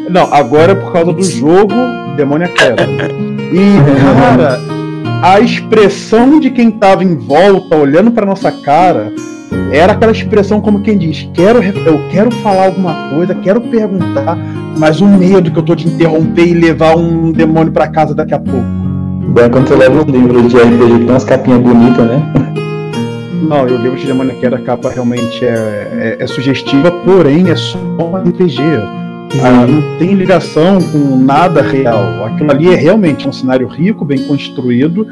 Não, 0.09 0.33
agora 0.33 0.73
é 0.73 0.75
por 0.75 0.91
causa 0.91 1.13
do 1.13 1.23
jogo 1.23 1.73
Demônio 2.15 2.45
é 2.45 2.47
Queda. 2.49 2.83
E, 3.53 4.01
cara, 4.01 4.59
a 5.21 5.39
expressão 5.39 6.39
de 6.39 6.49
quem 6.49 6.71
tava 6.71 7.03
em 7.03 7.15
volta, 7.15 7.75
olhando 7.75 8.11
pra 8.11 8.25
nossa 8.25 8.51
cara, 8.51 9.13
era 9.71 9.93
aquela 9.93 10.11
expressão 10.11 10.61
como 10.61 10.81
quem 10.81 10.97
diz: 10.97 11.27
quero, 11.33 11.63
eu 11.63 12.01
quero 12.09 12.31
falar 12.31 12.65
alguma 12.65 13.09
coisa, 13.09 13.35
quero 13.35 13.61
perguntar, 13.61 14.37
mas 14.77 15.01
o 15.01 15.07
medo 15.07 15.51
que 15.51 15.57
eu 15.57 15.63
tô 15.63 15.75
de 15.75 15.87
interromper 15.87 16.47
e 16.47 16.53
levar 16.53 16.95
um 16.95 17.31
demônio 17.31 17.71
pra 17.71 17.87
casa 17.87 18.13
daqui 18.13 18.33
a 18.33 18.39
pouco. 18.39 18.82
Bom, 19.27 19.49
quando 19.49 19.67
você 19.67 19.75
leva 19.75 20.01
um 20.01 20.05
livro 20.05 20.47
de 20.47 20.57
RPG 20.57 20.77
que 20.77 20.99
tem 20.99 21.09
umas 21.09 21.23
capinhas 21.23 21.59
bonitas, 21.61 22.05
né? 22.07 22.33
Não, 23.47 23.67
eu 23.67 23.77
livro 23.77 23.97
de 23.97 24.05
Demônio 24.05 24.39
Queda, 24.39 24.57
a 24.57 24.61
capa 24.61 24.89
realmente 24.89 25.43
é, 25.43 26.17
é, 26.19 26.23
é 26.23 26.27
sugestiva, 26.27 26.91
porém 26.91 27.49
é 27.49 27.55
só 27.55 27.77
um 27.77 28.15
RPG. 28.15 28.61
Ah, 29.43 29.65
não 29.65 29.97
tem 29.97 30.13
ligação 30.13 30.79
com 30.79 31.17
nada 31.17 31.61
real. 31.61 32.25
Aquilo 32.25 32.51
ali 32.51 32.71
é 32.71 32.75
realmente 32.75 33.27
um 33.27 33.31
cenário 33.31 33.67
rico, 33.67 34.05
bem 34.05 34.19
construído. 34.27 35.07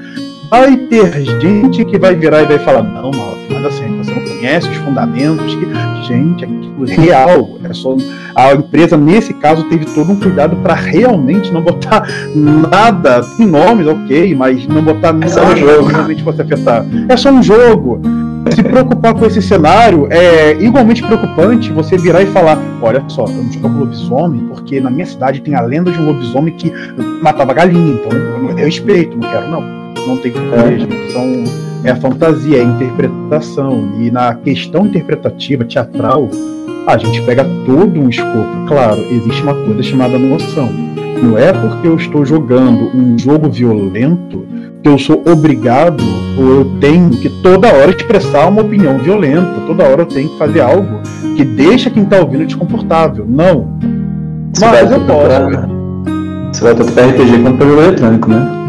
Vai 0.52 0.76
ter 0.76 1.24
gente 1.40 1.86
que 1.86 1.98
vai 1.98 2.14
virar 2.14 2.42
e 2.42 2.46
vai 2.46 2.60
falar: 2.60 2.84
Não, 2.84 3.10
mal, 3.10 3.38
mas 3.50 3.66
assim, 3.68 3.98
você 3.98 4.14
não 4.14 4.22
conhece 4.22 4.68
os 4.68 4.76
fundamentos. 4.76 5.56
Que... 5.56 5.72
Gente, 6.06 6.44
aquilo 6.44 6.86
é 6.90 6.94
real. 6.94 7.58
É 7.64 7.74
só... 7.74 7.96
A 8.36 8.54
empresa, 8.54 8.98
nesse 8.98 9.34
caso, 9.34 9.64
teve 9.70 9.86
todo 9.86 10.12
um 10.12 10.20
cuidado 10.20 10.58
para 10.58 10.74
realmente 10.74 11.54
não 11.54 11.62
botar 11.62 12.06
nada. 12.36 13.22
Tem 13.38 13.48
nomes, 13.48 13.88
ok, 13.88 14.36
mas 14.36 14.68
não 14.68 14.82
botar 14.82 15.16
É 15.22 15.28
só 15.30 15.40
um 15.40 15.44
nada 15.46 15.58
jogo. 15.58 15.88
que 15.88 15.94
realmente 15.94 16.24
fosse 16.24 16.42
afetar. 16.42 16.86
É 17.08 17.16
só 17.16 17.32
um 17.32 17.42
jogo 17.42 18.02
se 18.54 18.62
preocupar 18.62 19.14
com 19.14 19.26
esse 19.26 19.42
cenário 19.42 20.10
é 20.12 20.52
igualmente 20.62 21.02
preocupante 21.02 21.72
você 21.72 21.98
virar 21.98 22.24
e 22.24 22.26
falar: 22.26 22.58
olha 22.82 23.02
só, 23.08 23.24
eu 23.24 23.30
não 23.30 23.52
jogo 23.54 23.70
com 23.70 23.80
lobisomem 23.80 24.42
porque 24.48 24.82
na 24.82 24.90
minha 24.90 25.06
cidade 25.06 25.40
tem 25.42 25.56
a 25.56 25.62
lenda 25.62 25.92
de 25.92 25.98
um 25.98 26.08
lobisomem 26.08 26.54
que 26.56 26.74
matava 27.22 27.54
galinha, 27.54 27.94
então 27.94 28.12
eu 28.12 28.56
respeito, 28.56 29.16
não 29.16 29.30
quero, 29.30 29.50
não. 29.50 29.81
Não 30.08 30.18
tem 30.18 30.32
gente. 30.34 31.12
São, 31.12 31.44
é 31.84 31.92
a 31.92 31.96
fantasia, 31.96 32.58
é 32.58 32.62
a 32.62 32.64
interpretação. 32.64 33.90
E 34.00 34.12
na 34.12 34.34
questão 34.36 34.86
interpretativa, 34.86 35.64
teatral, 35.64 36.30
a 36.88 36.98
gente 36.98 37.22
pega 37.22 37.46
todo 37.66 38.00
um 38.00 38.10
escopo. 38.10 38.66
Claro, 38.68 39.02
existe 39.12 39.42
uma 39.44 39.54
coisa 39.54 39.84
chamada 39.84 40.18
noção. 40.18 40.70
Não 41.22 41.38
é 41.38 41.54
porque 41.54 41.88
eu 41.88 41.96
estou 41.96 42.26
jogando 42.26 42.90
um 42.96 43.18
jogo 43.18 43.50
violento 43.50 44.46
que 44.82 44.90
eu 44.90 44.98
sou 44.98 45.22
obrigado 45.32 46.04
ou 46.38 46.50
eu 46.62 46.66
tenho 46.80 47.12
que 47.12 47.30
toda 47.44 47.68
hora 47.68 47.92
expressar 47.92 48.48
uma 48.48 48.64
opinião 48.64 48.98
violenta, 48.98 49.62
toda 49.68 49.84
hora 49.84 50.02
eu 50.02 50.06
tenho 50.08 50.30
que 50.30 50.38
fazer 50.40 50.62
algo 50.62 51.00
que 51.38 51.46
deixa 51.46 51.92
quem 51.92 52.04
tá 52.06 52.18
ouvindo 52.20 52.46
desconfortável. 52.48 53.26
Não. 53.30 53.78
Você 54.52 54.66
Mas 54.66 54.92
eu 54.92 55.00
posso. 55.02 55.28
pra- 55.28 55.70
Você 56.52 56.64
vai 56.64 56.76
tanto 56.76 56.92
pra 56.92 57.06
RPG 57.06 57.40
quanto 57.44 57.58
pra 57.58 57.68
jogo 57.68 57.82
eletrônico, 57.82 58.30
né? 58.30 58.61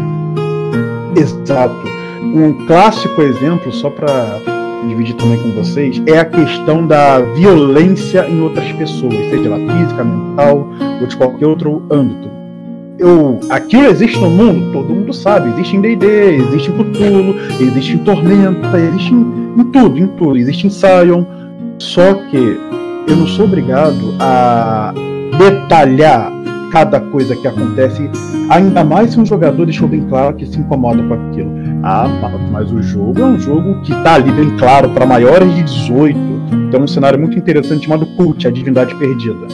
Exato. 1.15 1.75
Um 2.21 2.65
clássico 2.65 3.21
exemplo, 3.21 3.71
só 3.71 3.89
para 3.89 4.39
dividir 4.87 5.15
também 5.15 5.37
com 5.37 5.51
vocês, 5.51 6.01
é 6.05 6.19
a 6.19 6.25
questão 6.25 6.85
da 6.85 7.19
violência 7.19 8.27
em 8.27 8.41
outras 8.41 8.71
pessoas, 8.73 9.13
seja 9.13 9.47
ela 9.47 9.57
física, 9.57 10.03
mental 10.03 10.67
ou 10.99 11.07
de 11.07 11.15
qualquer 11.15 11.47
outro 11.47 11.83
âmbito. 11.91 12.31
Eu, 12.99 13.39
aquilo 13.49 13.87
existe 13.87 14.19
no 14.19 14.29
mundo, 14.29 14.71
todo 14.71 14.93
mundo 14.93 15.13
sabe. 15.13 15.49
Existe 15.49 15.75
em 15.75 15.81
D&D, 15.81 16.35
existe 16.35 16.71
em 16.71 16.77
Cthulhu, 16.77 17.35
existe 17.59 17.93
em 17.93 17.97
Tormenta, 17.97 18.77
existe 18.77 19.13
em, 19.13 19.53
em 19.57 19.63
tudo, 19.71 19.99
em 19.99 20.07
tudo. 20.07 20.37
Existe 20.37 20.67
em 20.67 20.69
Sion. 20.69 21.25
Só 21.79 22.13
que 22.13 22.59
eu 23.07 23.15
não 23.15 23.27
sou 23.27 23.45
obrigado 23.45 24.15
a 24.19 24.93
detalhar 25.37 26.31
cada 26.73 26.99
coisa 26.99 27.35
que 27.35 27.47
acontece, 27.47 28.09
ainda 28.49 28.83
mais 28.83 29.11
se 29.11 29.19
um 29.19 29.25
jogador 29.25 29.63
deixou 29.63 29.87
bem 29.87 30.01
claro 30.09 30.35
que 30.35 30.43
se 30.43 30.59
incomoda 30.59 31.03
com 31.03 31.13
aquilo. 31.13 31.51
Ah, 31.83 32.07
mas 32.51 32.71
o 32.71 32.81
jogo 32.81 33.21
é 33.21 33.25
um 33.25 33.39
jogo 33.39 33.79
que 33.83 33.91
tá 34.01 34.15
ali 34.15 34.31
bem 34.31 34.57
claro 34.57 34.89
para 34.89 35.05
maiores 35.05 35.53
de 35.53 35.61
18. 35.61 36.17
Tem 36.71 36.81
um 36.81 36.87
cenário 36.87 37.19
muito 37.19 37.37
interessante 37.37 37.85
chamado 37.85 38.07
Cult, 38.17 38.47
a 38.47 38.49
Divindade 38.49 38.95
Perdida. 38.95 39.45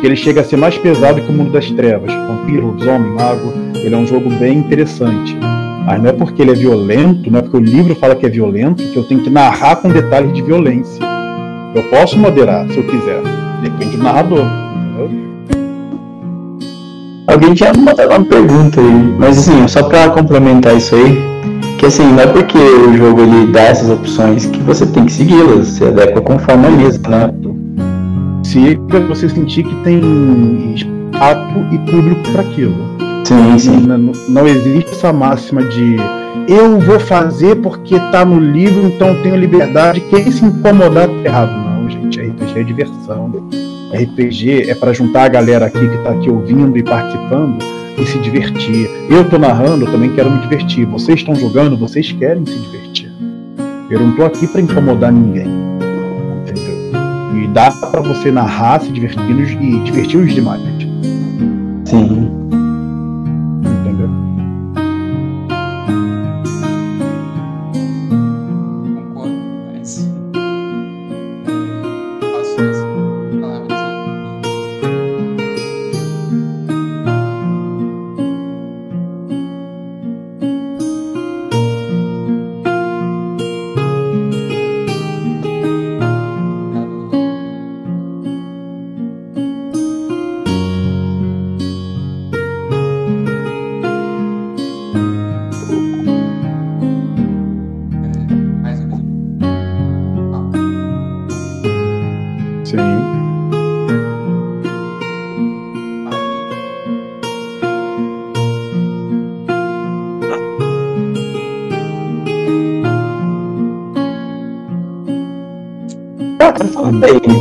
Que 0.00 0.06
ele 0.06 0.14
chega 0.14 0.42
a 0.42 0.44
ser 0.44 0.56
mais 0.58 0.78
pesado 0.78 1.20
que 1.20 1.28
o 1.28 1.32
Mundo 1.32 1.50
das 1.50 1.68
Trevas. 1.72 2.14
Vampiro, 2.14 2.68
lobisomem, 2.68 3.10
mago. 3.14 3.52
Ele 3.74 3.92
é 3.92 3.98
um 3.98 4.06
jogo 4.06 4.30
bem 4.30 4.58
interessante. 4.58 5.36
Mas 5.84 6.00
não 6.00 6.10
é 6.10 6.12
porque 6.12 6.40
ele 6.40 6.52
é 6.52 6.54
violento, 6.54 7.28
não 7.32 7.40
é 7.40 7.42
porque 7.42 7.56
o 7.56 7.60
livro 7.60 7.96
fala 7.96 8.14
que 8.14 8.24
é 8.24 8.28
violento, 8.28 8.80
que 8.80 8.96
eu 8.96 9.02
tenho 9.02 9.22
que 9.22 9.30
narrar 9.30 9.74
com 9.76 9.88
detalhes 9.88 10.32
de 10.32 10.40
violência. 10.40 11.04
Eu 11.74 11.82
posso 11.90 12.16
moderar 12.16 12.68
se 12.68 12.76
eu 12.76 12.86
quiser. 12.86 13.20
Depende 13.60 13.96
do 13.96 14.02
narrador. 14.04 14.69
Alguém 17.30 17.54
tinha 17.54 17.72
mandado 17.72 18.10
uma 18.10 18.24
pergunta 18.24 18.80
aí, 18.80 19.14
mas 19.18 19.38
assim, 19.38 19.68
só 19.68 19.84
pra 19.84 20.10
complementar 20.10 20.76
isso 20.76 20.96
aí, 20.96 21.16
que 21.78 21.86
assim, 21.86 22.04
não 22.12 22.20
é 22.20 22.26
porque 22.26 22.58
o 22.58 22.96
jogo 22.96 23.20
ele 23.22 23.46
dá 23.52 23.60
essas 23.62 23.88
opções 23.88 24.46
que 24.46 24.58
você 24.60 24.84
tem 24.86 25.04
que 25.04 25.12
segui-las, 25.12 25.68
você 25.68 25.86
adequa 25.86 26.20
conforme 26.20 26.66
a 26.66 26.70
mesa, 26.70 27.00
né? 27.08 27.32
Se 28.42 28.76
você 29.06 29.28
sentir 29.28 29.62
que 29.62 29.74
tem 29.84 30.74
espaço 30.74 31.66
e 31.70 31.78
público 31.90 32.32
para 32.32 32.42
aquilo. 32.42 32.74
Sim, 33.24 33.58
sim. 33.58 33.80
Não, 33.86 34.12
não 34.28 34.48
existe 34.48 34.90
essa 34.90 35.12
máxima 35.12 35.62
de 35.62 35.96
eu 36.48 36.80
vou 36.80 36.98
fazer 36.98 37.54
porque 37.56 37.96
tá 38.10 38.24
no 38.24 38.40
livro, 38.40 38.88
então 38.88 39.08
eu 39.08 39.22
tenho 39.22 39.36
liberdade. 39.36 40.00
Quem 40.10 40.28
se 40.32 40.44
incomodar 40.44 41.06
tá 41.06 41.14
errado. 41.24 41.52
Não, 41.52 41.88
gente, 41.88 42.20
RPG 42.20 42.58
é 42.58 42.62
diversão. 42.64 43.32
RPG 43.92 44.70
é 44.70 44.74
para 44.74 44.92
juntar 44.92 45.24
a 45.24 45.28
galera 45.28 45.66
aqui 45.66 45.88
que 45.88 45.98
tá 45.98 46.10
aqui 46.10 46.30
ouvindo 46.30 46.76
e 46.78 46.82
participando 46.82 47.58
e 47.98 48.06
se 48.06 48.18
divertir. 48.18 48.88
Eu 49.10 49.28
tô 49.28 49.38
narrando, 49.38 49.84
eu 49.84 49.90
também 49.90 50.12
quero 50.14 50.30
me 50.30 50.38
divertir. 50.40 50.86
Vocês 50.86 51.20
estão 51.20 51.34
jogando, 51.34 51.76
vocês 51.76 52.12
querem 52.12 52.46
se 52.46 52.56
divertir. 52.56 53.12
Eu 53.90 54.00
não 54.00 54.14
tô 54.14 54.24
aqui 54.24 54.46
para 54.46 54.60
incomodar 54.60 55.12
ninguém. 55.12 55.48
Entendeu? 56.42 57.42
E 57.42 57.48
dá 57.48 57.70
para 57.72 58.00
você 58.00 58.30
narrar, 58.30 58.80
se 58.80 58.90
divertindo 58.92 59.42
e 59.42 59.80
divertir 59.80 60.20
os 60.20 60.32
demais. 60.32 60.62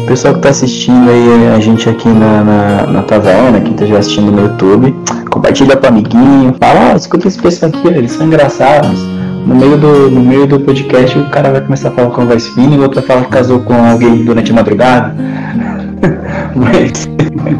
Pessoal 0.09 0.33
que 0.33 0.39
tá 0.39 0.49
assistindo 0.49 1.07
aí 1.07 1.55
a 1.55 1.59
gente 1.59 1.87
aqui 1.87 2.09
na, 2.09 2.43
na, 2.43 2.87
na 2.87 3.03
taverna, 3.03 3.61
quem 3.61 3.73
tá 3.73 3.85
já 3.85 3.99
assistindo 3.99 4.31
no 4.31 4.41
YouTube, 4.41 4.91
compartilha 5.29 5.77
pro 5.77 5.87
amiguinho, 5.87 6.55
fala, 6.59 6.93
ah, 6.93 6.95
escuta 6.95 7.27
esse 7.27 7.39
pessoal 7.39 7.71
aqui, 7.71 7.87
eles 7.89 8.13
são 8.13 8.25
engraçados. 8.25 8.99
No 9.45 9.53
meio, 9.53 9.77
do, 9.77 10.09
no 10.09 10.21
meio 10.21 10.47
do 10.47 10.59
podcast 10.61 11.17
o 11.17 11.29
cara 11.29 11.51
vai 11.51 11.61
começar 11.61 11.89
a 11.89 11.91
falar 11.91 12.09
com 12.09 12.25
voz 12.25 12.47
fina 12.47 12.73
e 12.75 12.79
o 12.79 12.81
outro 12.81 13.01
vai 13.01 13.07
falar 13.07 13.25
que 13.25 13.29
casou 13.29 13.59
com 13.59 13.73
alguém 13.75 14.25
durante 14.25 14.51
a 14.51 14.55
madrugada. 14.55 15.15
Mas 16.57 17.07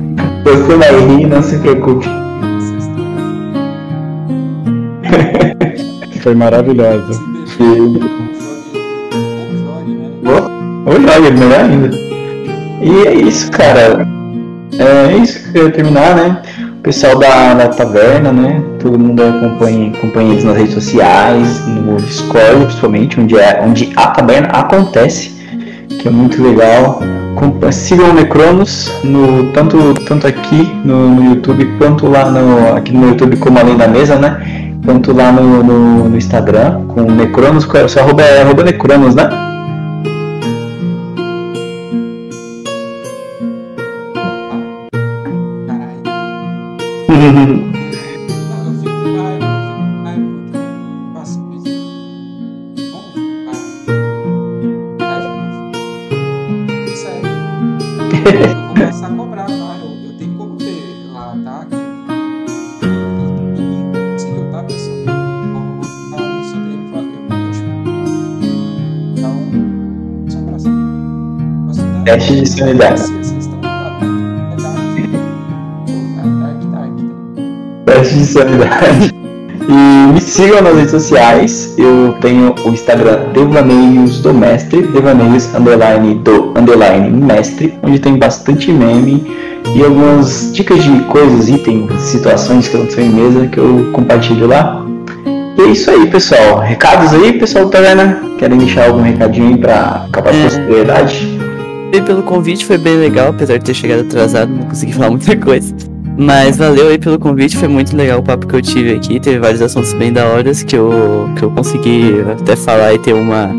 você 0.44 0.76
vai 0.76 1.00
rir, 1.08 1.28
não 1.28 1.44
se 1.44 1.56
preocupe. 1.60 2.08
Foi 6.24 6.34
maravilhosa. 6.34 7.22
Ou 10.86 11.00
joga, 11.00 11.32
melhor 11.32 11.60
ainda. 11.60 11.99
E 12.82 13.08
é 13.08 13.14
isso, 13.14 13.52
cara. 13.52 14.08
É 14.78 15.18
isso 15.18 15.40
que 15.40 15.48
eu 15.48 15.54
queria 15.54 15.72
terminar, 15.72 16.16
né? 16.16 16.42
O 16.80 16.82
pessoal 16.82 17.18
da, 17.20 17.54
da 17.54 17.68
taverna, 17.68 18.32
né? 18.32 18.64
Todo 18.80 18.98
mundo 18.98 19.22
acompanha, 19.22 19.92
acompanha 19.92 20.32
eles 20.32 20.44
nas 20.46 20.56
redes 20.56 20.74
sociais, 20.74 21.68
no 21.68 21.98
Discord, 21.98 22.66
principalmente, 22.66 23.20
onde, 23.20 23.38
é, 23.38 23.62
onde 23.62 23.92
a 23.96 24.08
taverna 24.08 24.48
acontece, 24.50 25.32
que 26.00 26.08
é 26.08 26.12
muito 26.12 26.42
legal. 26.42 27.02
Sigam 27.72 28.10
o 28.10 28.14
Necronos, 28.14 28.92
no, 29.04 29.52
tanto, 29.52 29.94
tanto 30.06 30.28
aqui 30.28 30.70
no, 30.84 31.10
no 31.10 31.30
YouTube, 31.32 31.66
quanto 31.78 32.08
lá 32.08 32.30
no, 32.30 32.76
aqui 32.76 32.94
no 32.94 33.10
YouTube, 33.10 33.38
como 33.38 33.60
além 33.60 33.78
da 33.78 33.88
mesa, 33.88 34.16
né? 34.18 34.72
Quanto 34.86 35.14
lá 35.14 35.32
no, 35.32 35.64
no, 35.64 36.10
no 36.10 36.18
Instagram, 36.18 36.86
com 36.88 37.02
o 37.02 37.12
Necronos, 37.12 37.68
seu 37.88 38.04
arroba? 38.04 38.24
É 38.24 38.42
arroba 38.42 38.64
Necronos, 38.64 39.16
né? 39.16 39.49
Teste 72.20 72.42
de 72.42 72.50
sanidade. 72.50 73.02
Teste 77.86 78.16
de 78.16 78.26
sanidade. 78.26 79.16
E 79.70 80.12
me 80.12 80.20
sigam 80.20 80.62
nas 80.62 80.76
redes 80.76 80.92
sociais. 80.92 81.74
Eu 81.78 82.18
tenho 82.20 82.54
o 82.66 82.70
Instagram 82.72 83.32
Devaneios 83.34 84.20
do 84.20 84.34
Mestre, 84.34 84.82
Devaneios 84.82 85.56
underline 85.56 86.16
do 86.16 86.54
underline 86.60 87.10
mestre, 87.10 87.80
onde 87.84 88.00
tem 88.00 88.18
bastante 88.18 88.70
meme 88.70 89.26
e 89.74 89.82
algumas 89.82 90.52
dicas 90.54 90.84
de 90.84 91.00
coisas, 91.04 91.48
itens, 91.48 92.02
situações 92.02 92.68
que 92.68 92.76
aconteceram 92.76 93.08
em 93.08 93.12
mesa 93.14 93.48
que 93.48 93.60
eu 93.60 93.92
compartilho 93.94 94.46
lá. 94.46 94.86
E 95.58 95.62
é 95.62 95.66
isso 95.68 95.90
aí, 95.90 96.06
pessoal. 96.08 96.60
Recados 96.60 97.14
aí, 97.14 97.40
pessoal 97.40 97.64
da 97.66 97.72
taverna? 97.72 98.22
Querem 98.38 98.58
deixar 98.58 98.88
algum 98.88 99.04
recadinho 99.04 99.48
aí 99.50 99.58
pra 99.58 100.06
acabar 100.10 100.32
com 100.32 100.38
a 100.38 100.40
É. 100.42 100.44
possibilidade? 100.44 101.39
E 101.92 102.02
pelo 102.02 102.24
convite, 102.24 102.66
foi 102.66 102.78
bem 102.78 102.98
legal, 102.98 103.30
apesar 103.30 103.58
de 103.58 103.66
ter 103.66 103.74
chegado 103.74 104.02
atrasado, 104.02 104.52
não 104.52 104.64
consegui 104.64 104.94
falar 104.94 105.10
muita 105.10 105.36
coisa. 105.36 105.74
Mas 106.18 106.58
valeu 106.58 106.90
aí 106.90 106.98
pelo 106.98 107.18
convite, 107.18 107.58
foi 107.58 107.68
muito 107.68 107.96
legal 107.96 108.20
o 108.20 108.24
papo 108.24 108.46
que 108.46 108.56
eu 108.56 108.62
tive 108.62 108.94
aqui, 108.94 109.20
teve 109.20 109.40
vários 109.40 109.62
assuntos 109.62 109.94
bem 109.94 110.12
da 110.12 110.26
hora 110.28 110.52
que 110.54 110.76
eu, 110.76 111.30
que 111.38 111.44
eu 111.44 111.52
consegui 111.52 112.22
até 112.30 112.56
falar 112.56 112.94
e 112.94 113.00
ter 113.00 113.14
uma, 113.14 113.50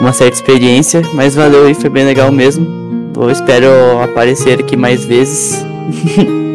uma 0.00 0.12
certa 0.12 0.34
experiência, 0.34 1.00
mas 1.14 1.34
valeu 1.34 1.66
aí, 1.66 1.74
foi 1.74 1.88
bem 1.88 2.04
legal 2.04 2.30
mesmo. 2.32 2.66
Eu 3.16 3.30
espero 3.30 3.68
aparecer 4.02 4.60
aqui 4.60 4.76
mais 4.76 5.04
vezes. 5.04 5.64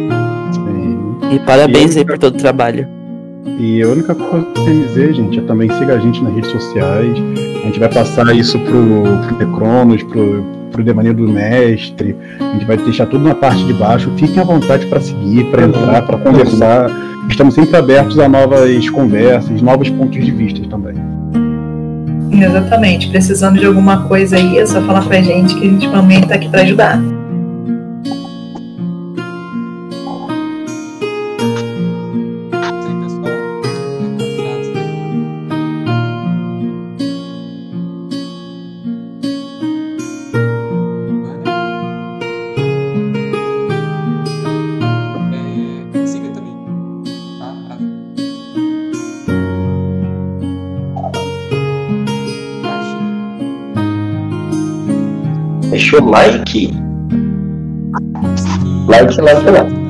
E 1.32 1.38
parabéns 1.38 1.96
aí 1.96 2.04
por 2.04 2.18
todo 2.18 2.34
o 2.34 2.38
trabalho. 2.38 2.86
E 3.58 3.80
a 3.80 3.88
única 3.88 4.14
coisa 4.14 4.44
que 4.44 4.60
eu 4.60 4.64
tenho 4.66 4.84
a 4.84 4.86
dizer, 4.86 5.14
gente, 5.14 5.38
é 5.38 5.42
também 5.42 5.70
siga 5.78 5.94
a 5.94 5.98
gente 5.98 6.22
nas 6.22 6.34
redes 6.34 6.50
sociais. 6.50 7.16
A 7.62 7.66
gente 7.66 7.80
vai 7.80 7.88
passar 7.88 8.36
isso 8.36 8.58
pro, 8.58 9.02
pro 9.26 9.38
Necronos, 9.38 10.02
pro, 10.02 10.44
pro 10.72 10.82
Devaneio 10.82 11.14
do 11.14 11.28
Mestre. 11.28 12.16
A 12.40 12.52
gente 12.54 12.64
vai 12.64 12.76
deixar 12.76 13.06
tudo 13.06 13.24
na 13.24 13.34
parte 13.34 13.64
de 13.64 13.74
baixo. 13.74 14.10
Fiquem 14.16 14.40
à 14.42 14.44
vontade 14.44 14.86
para 14.86 15.00
seguir, 15.00 15.44
para 15.50 15.64
entrar, 15.64 16.02
para 16.02 16.18
conversar. 16.18 16.90
Estamos 17.28 17.54
sempre 17.54 17.76
abertos 17.76 18.18
a 18.18 18.28
novas 18.28 18.90
conversas, 18.90 19.62
novos 19.62 19.88
pontos 19.90 20.24
de 20.24 20.30
vista 20.30 20.60
também. 20.68 20.94
Exatamente. 22.32 23.08
Precisando 23.10 23.60
de 23.60 23.66
alguma 23.66 24.04
coisa 24.04 24.36
aí, 24.36 24.58
é 24.58 24.66
só 24.66 24.80
falar 24.82 25.04
com 25.04 25.12
a 25.12 25.20
gente 25.20 25.54
que 25.54 25.66
a 25.66 25.70
gente 25.70 25.88
também 25.90 26.20
tá 26.22 26.34
aqui 26.34 26.48
pra 26.48 26.62
ajudar. 26.62 27.00
Deixa 55.92 56.06
o 56.06 56.10
like. 56.10 56.70
Like, 58.88 59.20
Like, 59.20 59.44
like, 59.44 59.81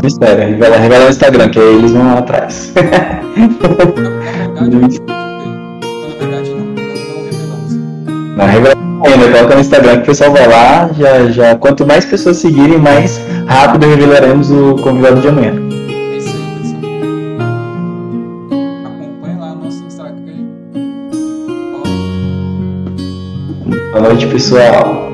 não, 0.00 0.10
faz 0.10 0.12
mistério. 0.12 0.48
Revela, 0.50 0.76
revela 0.76 1.04
no 1.04 1.10
Instagram, 1.10 1.48
que 1.50 1.58
aí 1.58 1.74
eles 1.76 1.92
vão 1.92 2.06
lá 2.06 2.18
atrás. 2.18 2.72
Não, 8.36 8.46
revela 8.46 8.74
ainda, 9.04 9.28
coloca 9.30 9.54
no 9.54 9.60
Instagram 9.60 9.96
que 9.96 10.02
o 10.02 10.06
pessoal 10.06 10.32
vai 10.32 10.46
lá, 10.46 10.90
já, 10.98 11.26
já, 11.30 11.54
quanto 11.56 11.86
mais 11.86 12.04
pessoas 12.04 12.38
seguirem, 12.38 12.78
mais 12.78 13.20
rápido 13.46 13.86
revelaremos 13.86 14.50
o 14.50 14.76
convidado 14.76 15.20
de 15.20 15.28
amanhã. 15.28 15.52
É 15.52 16.16
isso 16.16 16.28
aí, 16.28 16.42
pessoal. 16.62 16.80
Acompanhe 18.84 19.38
lá 19.38 19.54
no 19.54 19.64
nosso 19.64 19.84
Instagram. 19.84 20.46
Boa 23.92 24.02
noite, 24.08 24.26
pessoal. 24.26 25.10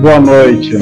Boa 0.00 0.20
noite. 0.20 0.78